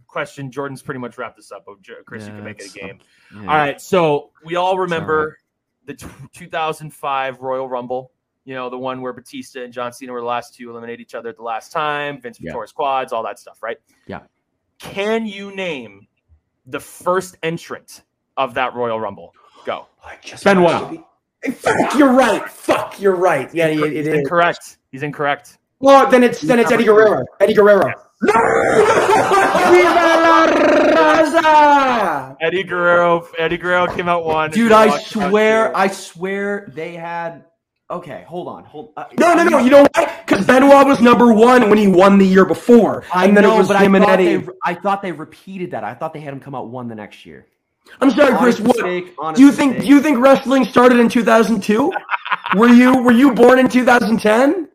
question. 0.07 0.51
Jordan's 0.51 0.81
pretty 0.81 1.01
much 1.01 1.19
wrapped 1.19 1.37
this 1.37 1.53
up. 1.53 1.65
But 1.67 1.83
Jo- 1.83 2.03
Chris, 2.07 2.25
you 2.25 2.31
can 2.31 2.45
make 2.45 2.59
it 2.59 2.63
a 2.63 2.65
it's 2.65 2.73
game. 2.73 2.99
Yeah. 3.35 3.41
All 3.41 3.47
right, 3.47 3.81
so 3.81 4.31
we 4.45 4.57
all 4.57 4.79
remember 4.79 5.19
all 5.21 5.27
right. 5.27 5.35
The 5.87 5.95
t- 5.95 6.07
2005 6.35 7.41
Royal 7.41 7.69
Rumble. 7.69 8.11
You 8.47 8.55
know, 8.55 8.69
the 8.69 8.79
one 8.79 9.01
where 9.01 9.13
Batista 9.15 9.63
and 9.63 9.73
John 9.73 9.91
Cena 9.93 10.13
were 10.13 10.21
the 10.21 10.27
last 10.27 10.55
to 10.57 10.69
eliminate 10.71 11.01
each 11.01 11.15
other 11.15 11.31
at 11.31 11.37
the 11.37 11.43
last 11.43 11.73
time. 11.73 12.21
Vince 12.21 12.39
Yeah. 12.39 12.49
Victoria's 12.49 12.73
quads, 12.73 13.13
all 13.13 13.23
that 13.23 13.39
stuff, 13.39 13.63
right? 13.63 13.79
Yeah. 14.07 14.21
Can 14.79 15.25
you 15.25 15.55
name 15.57 16.07
the 16.67 16.81
first 16.81 17.39
entrant 17.43 18.03
of 18.37 18.53
that 18.55 18.75
Royal 18.75 19.01
Rumble? 19.01 19.35
Go. 19.65 19.87
I 20.05 20.17
just 20.21 20.45
Benoit. 20.45 20.65
watched 20.65 21.01
Fuck, 21.57 21.99
you're 21.99 22.13
right. 22.13 22.47
Fuck, 22.49 23.01
you're 23.01 23.17
right. 23.17 23.53
Yeah, 23.55 23.69
it, 23.69 23.79
it 23.79 23.93
He's 23.93 24.07
is. 24.09 24.15
incorrect. 24.15 24.79
He's 24.93 25.03
incorrect. 25.03 25.59
Well, 25.79 26.11
then 26.11 26.23
it's 26.25 26.41
then 26.41 26.59
it's 26.59 26.71
Eddie 26.73 26.85
Guerrero. 26.85 27.25
Eddie 27.41 27.53
Guerrero. 27.55 27.93
Viva 28.23 30.05
la 30.25 30.47
raza! 30.47 32.37
Eddie 32.41 32.65
Guerrero. 32.65 33.27
Eddie 33.39 33.59
Guerrero 33.59 33.87
came 33.95 34.09
out 34.09 34.25
one. 34.25 34.51
Dude, 34.51 34.73
I 34.73 34.99
swear. 34.99 35.77
I 35.77 35.89
swear 35.89 36.71
they 36.75 36.95
had. 36.95 37.45
Okay, 37.91 38.25
hold 38.27 38.49
on, 38.49 38.65
hold. 38.65 38.93
Uh, 38.97 39.05
No, 39.19 39.35
no, 39.35 39.45
no. 39.45 39.59
You 39.59 39.71
know 39.71 39.87
why? 39.95 40.23
Because 40.27 40.47
Benoit 40.47 40.87
was 40.87 41.01
number 41.01 41.33
one 41.33 41.69
when 41.69 41.77
he 41.79 41.87
won 41.87 42.17
the 42.19 42.27
year 42.27 42.47
before, 42.47 43.05
I 43.13 43.27
and 43.27 43.37
then 43.37 43.45
know, 43.45 43.57
it 43.57 43.59
was 43.59 43.69
but 43.69 43.81
him 43.83 43.95
I 43.95 43.99
and 43.99 44.05
thought 44.07 44.21
Eddie. 44.21 44.37
they, 44.39 44.49
I 44.65 44.75
thought 44.75 45.03
they 45.03 45.13
repeated 45.13 45.73
that. 45.73 45.85
I 45.85 45.93
thought 45.95 46.15
they 46.15 46.21
had 46.21 46.33
him 46.33 46.41
come 46.41 46.55
out 46.55 46.69
one 46.69 46.89
the 46.89 46.95
next 46.95 47.27
year. 47.27 47.47
I'm 48.01 48.11
sorry, 48.11 48.35
Chris. 48.39 48.59
Honest 48.59 48.61
What 48.63 48.77
mistake, 48.87 49.15
honest 49.19 49.37
do 49.39 49.45
you 49.45 49.53
think? 49.53 49.73
mistake. 49.75 49.87
Do 49.89 49.95
you 49.95 50.01
think 50.01 50.19
wrestling 50.19 50.65
started 50.65 50.99
in 50.99 51.11
2002? 51.11 51.93
were 52.57 52.69
you 52.69 53.03
Were 53.03 53.13
you 53.13 53.33
born 53.35 53.59
in 53.59 53.69
2010? 53.69 54.69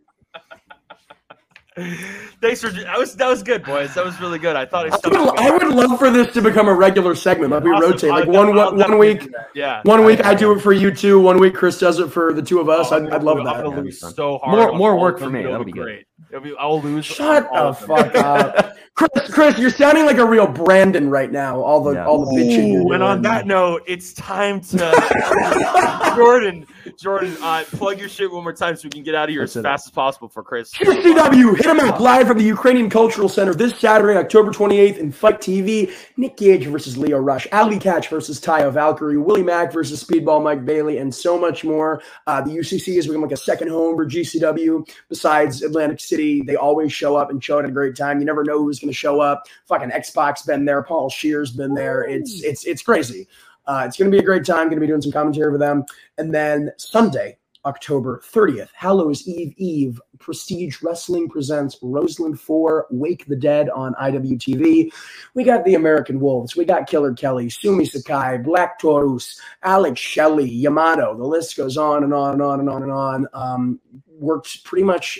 Thanks 2.41 2.61
for 2.61 2.69
that 2.69 2.97
was 2.97 3.15
that 3.15 3.27
was 3.27 3.43
good, 3.43 3.63
boys. 3.63 3.93
That 3.95 4.05
was 4.05 4.19
really 4.21 4.39
good. 4.39 4.55
I 4.55 4.65
thought 4.65 4.85
I 4.85 4.97
I 5.09 5.21
would, 5.21 5.39
I 5.39 5.51
would 5.51 5.75
love 5.75 5.99
for 5.99 6.09
this 6.09 6.33
to 6.33 6.41
become 6.41 6.67
a 6.67 6.73
regular 6.73 7.15
segment, 7.15 7.51
like 7.51 7.63
we 7.63 7.71
Awesome. 7.71 7.91
rotate, 7.91 8.09
like 8.11 8.27
I'll- 8.27 8.33
one 8.33 8.57
I'll 8.59 8.71
one, 8.73 8.77
one 8.77 8.97
week. 8.97 9.27
Yeah. 9.53 9.81
One 9.83 10.05
week 10.05 10.23
I 10.25 10.33
do 10.33 10.51
it 10.53 10.59
for 10.61 10.71
you 10.73 10.91
two. 10.93 11.19
One 11.19 11.37
week 11.37 11.53
Chris 11.55 11.79
does 11.79 11.99
it 11.99 12.09
for 12.11 12.33
the 12.33 12.41
two 12.41 12.59
of 12.59 12.69
us. 12.69 12.91
Oh, 12.91 12.97
I'd, 12.97 13.09
I'd 13.11 13.23
love 13.23 13.37
I'm 13.39 13.45
that. 13.45 13.53
gonna 13.57 13.69
That'd 13.69 13.83
be 13.83 13.89
lose 13.89 13.99
fun. 13.99 14.13
so 14.13 14.37
hard. 14.39 14.57
More- 14.57 14.73
more 14.77 14.99
work 14.99 15.19
for 15.19 15.29
me. 15.29 15.43
That'll 15.43 15.59
be 15.59 15.65
be 15.65 15.71
good. 15.73 15.83
great. 15.83 16.05
It'll 16.29 16.41
be, 16.43 16.53
I'll 16.59 16.81
lose. 16.81 17.05
Shut 17.05 17.49
the 17.51 17.73
fuck 17.73 18.15
up, 18.15 18.75
Chris. 18.93 19.31
Chris, 19.31 19.57
you're 19.57 19.69
sounding 19.71 20.05
like 20.05 20.17
a 20.17 20.25
real 20.25 20.45
Brandon 20.47 21.09
right 21.09 21.31
now. 21.31 21.59
All 21.61 21.81
the 21.83 21.93
Yeah. 21.93 22.05
all 22.05 22.25
the 22.25 22.39
bitching. 22.39 22.71
you're 22.73 22.81
Ooh, 22.83 22.91
and 22.91 23.01
on 23.01 23.21
that 23.23 23.47
note, 23.47 23.81
it's 23.87 24.13
time 24.13 24.61
to 24.61 26.13
Jordan. 26.15 26.65
Jordan, 26.99 27.35
uh, 27.41 27.63
plug 27.71 27.99
your 27.99 28.09
shit 28.09 28.31
one 28.31 28.43
more 28.43 28.53
time 28.53 28.75
so 28.75 28.81
we 28.85 28.89
can 28.89 29.03
get 29.03 29.15
out 29.15 29.25
of 29.25 29.29
here 29.29 29.41
That's 29.41 29.55
as 29.55 29.59
it. 29.61 29.63
fast 29.63 29.87
as 29.87 29.91
possible 29.91 30.27
for 30.27 30.43
Chris. 30.43 30.71
GCW, 30.73 31.55
hit 31.55 31.65
him 31.65 31.79
up 31.79 31.99
live 31.99 32.27
from 32.27 32.37
the 32.37 32.43
Ukrainian 32.43 32.89
Cultural 32.89 33.29
Center 33.29 33.53
this 33.53 33.77
Saturday, 33.79 34.17
October 34.17 34.51
28th 34.51 34.97
in 34.97 35.11
FITE 35.11 35.39
TV. 35.39 35.91
Nick 36.17 36.35
Gage 36.37 36.65
versus 36.65 36.97
Lio 36.97 37.19
Rush, 37.19 37.47
Allie 37.51 37.79
Katch 37.79 38.09
versus 38.09 38.39
Taya 38.41 38.71
Valkyrie, 38.71 39.17
Willie 39.17 39.43
Mack 39.43 39.71
versus 39.71 40.03
Speedball 40.03 40.43
Mike 40.43 40.65
Bailey, 40.65 40.97
and 40.97 41.13
so 41.13 41.39
much 41.39 41.63
more. 41.63 42.01
Uh, 42.27 42.41
the 42.41 42.51
UCC 42.51 42.97
is 42.97 43.07
becoming 43.07 43.23
like 43.29 43.31
a 43.33 43.37
second 43.41 43.69
home 43.69 43.95
for 43.95 44.05
GCW. 44.05 44.87
Besides 45.09 45.61
Atlantic 45.61 45.99
City, 46.09 46.41
they 46.41 46.55
always 46.55 46.91
show 46.91 47.15
up 47.15 47.29
and 47.29 47.43
show 47.43 47.59
at 47.59 47.65
a 47.65 47.71
great 47.71 47.95
time. 47.95 48.19
You 48.19 48.25
never 48.25 48.43
know 48.43 48.59
who's 48.59 48.79
going 48.79 48.89
to 48.89 48.97
show 48.97 49.21
up. 49.21 49.43
Fucking 49.67 49.91
Xbox 49.91 50.45
been 50.45 50.65
there, 50.65 50.83
Paul 50.83 51.09
Shear's 51.09 51.51
been 51.51 51.73
there. 51.73 52.01
It's 52.03 52.43
it's 52.43 52.65
it's 52.65 52.81
crazy. 52.81 53.27
Uh, 53.65 53.83
it's 53.85 53.97
going 53.97 54.09
to 54.09 54.15
be 54.15 54.21
a 54.21 54.25
great 54.25 54.45
time. 54.45 54.65
Going 54.65 54.77
to 54.77 54.81
be 54.81 54.87
doing 54.87 55.01
some 55.01 55.11
commentary 55.11 55.51
for 55.51 55.59
them, 55.59 55.85
and 56.17 56.33
then 56.33 56.71
Sunday. 56.77 57.37
October 57.65 58.21
30th, 58.25 58.69
Hallows 58.73 59.27
Eve 59.27 59.53
Eve, 59.57 60.01
Prestige 60.17 60.81
Wrestling 60.81 61.27
presents 61.27 61.77
Roseland 61.81 62.39
4, 62.39 62.87
Wake 62.89 63.25
the 63.25 63.35
Dead 63.35 63.69
on 63.69 63.93
IWTV. 63.95 64.91
We 65.33 65.43
got 65.43 65.65
the 65.65 65.75
American 65.75 66.21
Wolves, 66.21 66.55
we 66.55 66.63
got 66.63 66.87
Killer 66.87 67.13
Kelly, 67.13 67.49
Sumi 67.49 67.85
Sakai, 67.85 68.37
Black 68.37 68.79
Taurus, 68.79 69.39
Alex 69.63 69.99
Shelley, 69.99 70.49
Yamato. 70.49 71.17
The 71.17 71.25
list 71.25 71.57
goes 71.57 71.75
on 71.75 72.03
and 72.03 72.13
on 72.13 72.33
and 72.33 72.41
on 72.41 72.59
and 72.61 72.69
on 72.69 72.83
and 72.83 72.91
on. 72.91 73.27
Um, 73.33 73.79
worked 74.07 74.63
pretty 74.63 74.83
much 74.83 75.19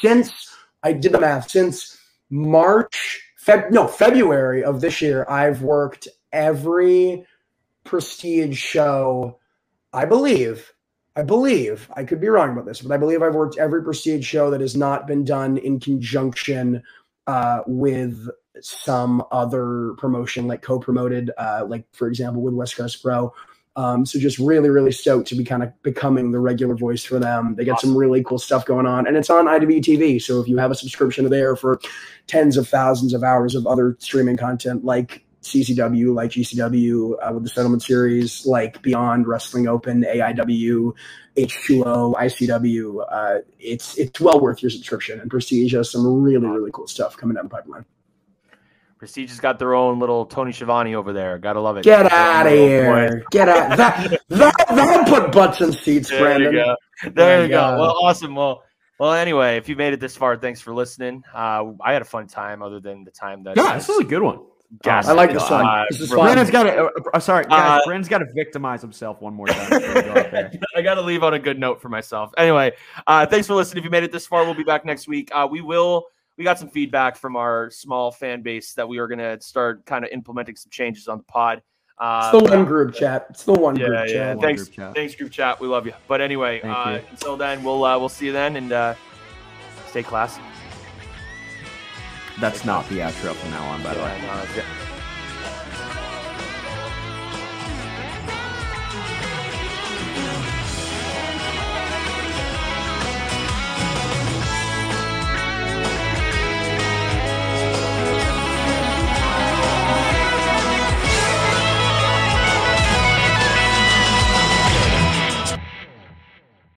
since 0.00 0.54
I 0.82 0.92
did 0.92 1.12
the 1.12 1.20
math, 1.20 1.50
since 1.50 1.98
March, 2.30 3.20
Feb, 3.44 3.70
no, 3.70 3.86
February 3.86 4.64
of 4.64 4.80
this 4.80 5.02
year, 5.02 5.26
I've 5.28 5.62
worked 5.62 6.08
every 6.32 7.26
Prestige 7.84 8.58
show, 8.58 9.38
I 9.92 10.04
believe. 10.04 10.72
I 11.14 11.22
believe 11.22 11.90
I 11.94 12.04
could 12.04 12.20
be 12.20 12.28
wrong 12.28 12.52
about 12.52 12.64
this, 12.64 12.80
but 12.80 12.94
I 12.94 12.96
believe 12.96 13.22
I've 13.22 13.34
worked 13.34 13.58
every 13.58 13.82
Prestige 13.82 14.26
show 14.26 14.50
that 14.50 14.60
has 14.62 14.76
not 14.76 15.06
been 15.06 15.24
done 15.24 15.58
in 15.58 15.78
conjunction 15.78 16.82
uh, 17.26 17.60
with 17.66 18.28
some 18.60 19.22
other 19.30 19.94
promotion, 19.98 20.46
like 20.46 20.62
co-promoted, 20.62 21.30
uh, 21.36 21.64
like 21.66 21.84
for 21.92 22.08
example 22.08 22.42
with 22.42 22.54
West 22.54 22.76
Coast 22.76 23.02
Pro. 23.02 23.32
Um, 23.74 24.04
so 24.04 24.18
just 24.18 24.38
really, 24.38 24.68
really 24.68 24.92
stoked 24.92 25.28
to 25.28 25.34
be 25.34 25.44
kind 25.44 25.62
of 25.62 25.82
becoming 25.82 26.30
the 26.30 26.40
regular 26.40 26.74
voice 26.74 27.04
for 27.04 27.18
them. 27.18 27.54
They 27.56 27.64
got 27.64 27.80
some 27.80 27.96
really 27.96 28.22
cool 28.22 28.38
stuff 28.38 28.66
going 28.66 28.86
on, 28.86 29.06
and 29.06 29.16
it's 29.16 29.30
on 29.30 29.46
IWTV. 29.46 30.20
So 30.20 30.40
if 30.40 30.48
you 30.48 30.58
have 30.58 30.70
a 30.70 30.74
subscription 30.74 31.28
there 31.30 31.56
for 31.56 31.80
tens 32.26 32.56
of 32.56 32.68
thousands 32.68 33.14
of 33.14 33.22
hours 33.22 33.54
of 33.54 33.66
other 33.66 33.96
streaming 33.98 34.36
content, 34.36 34.84
like 34.84 35.24
CCW, 35.42 36.14
like 36.14 36.30
GCW 36.30 37.14
uh, 37.20 37.32
with 37.32 37.44
the 37.44 37.48
Settlement 37.48 37.82
Series, 37.82 38.46
like 38.46 38.80
Beyond 38.82 39.26
Wrestling 39.26 39.66
Open, 39.66 40.02
AIW, 40.02 40.92
H2O, 41.36 42.14
ICW. 42.14 43.06
Uh, 43.10 43.38
it's 43.58 43.98
it's 43.98 44.20
well 44.20 44.40
worth 44.40 44.62
your 44.62 44.70
subscription. 44.70 45.20
And 45.20 45.30
Prestige 45.30 45.74
has 45.74 45.90
some 45.90 46.06
really 46.22 46.46
really 46.46 46.70
cool 46.72 46.86
stuff 46.86 47.16
coming 47.16 47.34
down 47.36 47.44
the 47.44 47.50
pipeline. 47.50 47.84
Prestige 49.02 49.30
has 49.30 49.40
got 49.40 49.58
their 49.58 49.74
own 49.74 49.98
little 49.98 50.24
Tony 50.24 50.52
Schiavone 50.52 50.94
over 50.94 51.12
there. 51.12 51.36
Gotta 51.36 51.60
love 51.60 51.76
it. 51.76 51.82
Get 51.82 52.12
out 52.12 52.46
of 52.46 52.52
here! 52.52 53.24
Get 53.32 53.48
out! 53.48 53.76
That 53.76 54.20
that 54.28 54.54
that'll 54.68 55.04
put 55.12 55.32
butts 55.32 55.60
in 55.60 55.72
seats, 55.72 56.08
There 56.08 56.20
Brandon. 56.20 56.52
you 56.54 56.58
go. 56.60 56.76
There 57.10 57.38
My 57.38 57.42
you 57.42 57.48
go. 57.48 57.54
God. 57.56 57.80
Well, 57.80 57.98
awesome. 58.00 58.36
Well, 58.36 58.62
well. 59.00 59.12
Anyway, 59.14 59.56
if 59.56 59.68
you 59.68 59.74
made 59.74 59.92
it 59.92 59.98
this 59.98 60.16
far, 60.16 60.36
thanks 60.36 60.60
for 60.60 60.72
listening. 60.72 61.24
Uh, 61.34 61.72
I 61.80 61.92
had 61.92 62.02
a 62.02 62.04
fun 62.04 62.28
time, 62.28 62.62
other 62.62 62.78
than 62.78 63.02
the 63.02 63.10
time 63.10 63.42
that 63.42 63.56
Yeah, 63.56 63.74
this 63.74 63.88
is 63.88 63.98
a 63.98 64.04
good 64.04 64.22
one. 64.22 64.38
Gas- 64.84 65.08
I 65.08 65.14
like 65.14 65.32
this 65.32 65.50
one. 65.50 65.66
Uh, 65.66 65.84
This 65.90 66.00
is 66.00 66.08
Brandon- 66.10 66.46
fun. 66.46 66.50
Brandon's 66.50 66.50
got 66.52 66.62
to. 66.62 66.84
Uh, 66.84 67.10
uh, 67.14 67.18
sorry, 67.18 67.44
guys. 67.46 67.80
Uh, 67.80 67.84
Brandon's 67.84 68.08
got 68.08 68.18
to 68.18 68.26
victimize 68.36 68.80
himself 68.82 69.20
one 69.20 69.34
more 69.34 69.48
time. 69.48 69.68
go. 69.68 70.50
I 70.76 70.82
got 70.82 70.94
to 70.94 71.02
leave 71.02 71.24
on 71.24 71.34
a 71.34 71.40
good 71.40 71.58
note 71.58 71.82
for 71.82 71.88
myself. 71.88 72.30
Anyway, 72.38 72.70
uh, 73.08 73.26
thanks 73.26 73.48
for 73.48 73.54
listening. 73.54 73.78
If 73.80 73.84
you 73.84 73.90
made 73.90 74.04
it 74.04 74.12
this 74.12 74.28
far, 74.28 74.44
we'll 74.44 74.54
be 74.54 74.62
back 74.62 74.84
next 74.84 75.08
week. 75.08 75.28
Uh, 75.34 75.48
we 75.50 75.60
will. 75.60 76.04
We 76.38 76.44
got 76.44 76.58
some 76.58 76.68
feedback 76.68 77.16
from 77.16 77.36
our 77.36 77.70
small 77.70 78.10
fan 78.10 78.42
base 78.42 78.72
that 78.74 78.88
we 78.88 78.98
are 78.98 79.06
going 79.06 79.18
to 79.18 79.40
start 79.40 79.84
kind 79.84 80.04
of 80.04 80.10
implementing 80.12 80.56
some 80.56 80.70
changes 80.70 81.06
on 81.08 81.18
the 81.18 81.24
pod. 81.24 81.62
Uh, 81.98 82.30
It's 82.32 82.42
the 82.50 82.56
one 82.56 82.64
group 82.64 82.94
chat. 82.94 83.26
It's 83.30 83.44
the 83.44 83.52
one 83.52 83.76
yeah, 83.76 83.86
group 83.86 83.98
yeah. 84.08 84.12
chat. 84.14 84.36
One 84.36 84.42
Thanks, 84.46 84.62
group 84.64 84.74
chat. 84.74 84.94
thanks, 84.94 85.14
group 85.14 85.30
chat. 85.30 85.60
We 85.60 85.68
love 85.68 85.86
you. 85.86 85.92
But 86.08 86.20
anyway, 86.22 86.60
uh, 86.62 86.92
you. 86.92 87.00
until 87.10 87.36
then, 87.36 87.62
we'll 87.62 87.84
uh, 87.84 87.98
we'll 87.98 88.08
see 88.08 88.26
you 88.26 88.32
then, 88.32 88.56
and 88.56 88.72
uh, 88.72 88.94
stay 89.88 90.02
classy. 90.02 90.40
That's 92.40 92.64
not 92.64 92.88
the 92.88 92.96
outro 93.00 93.34
from 93.34 93.50
now 93.50 93.64
on, 93.68 93.82
by 93.82 93.92
the 93.94 94.00
way. 94.00 94.20
No, 94.22 94.42
it's- 94.42 94.91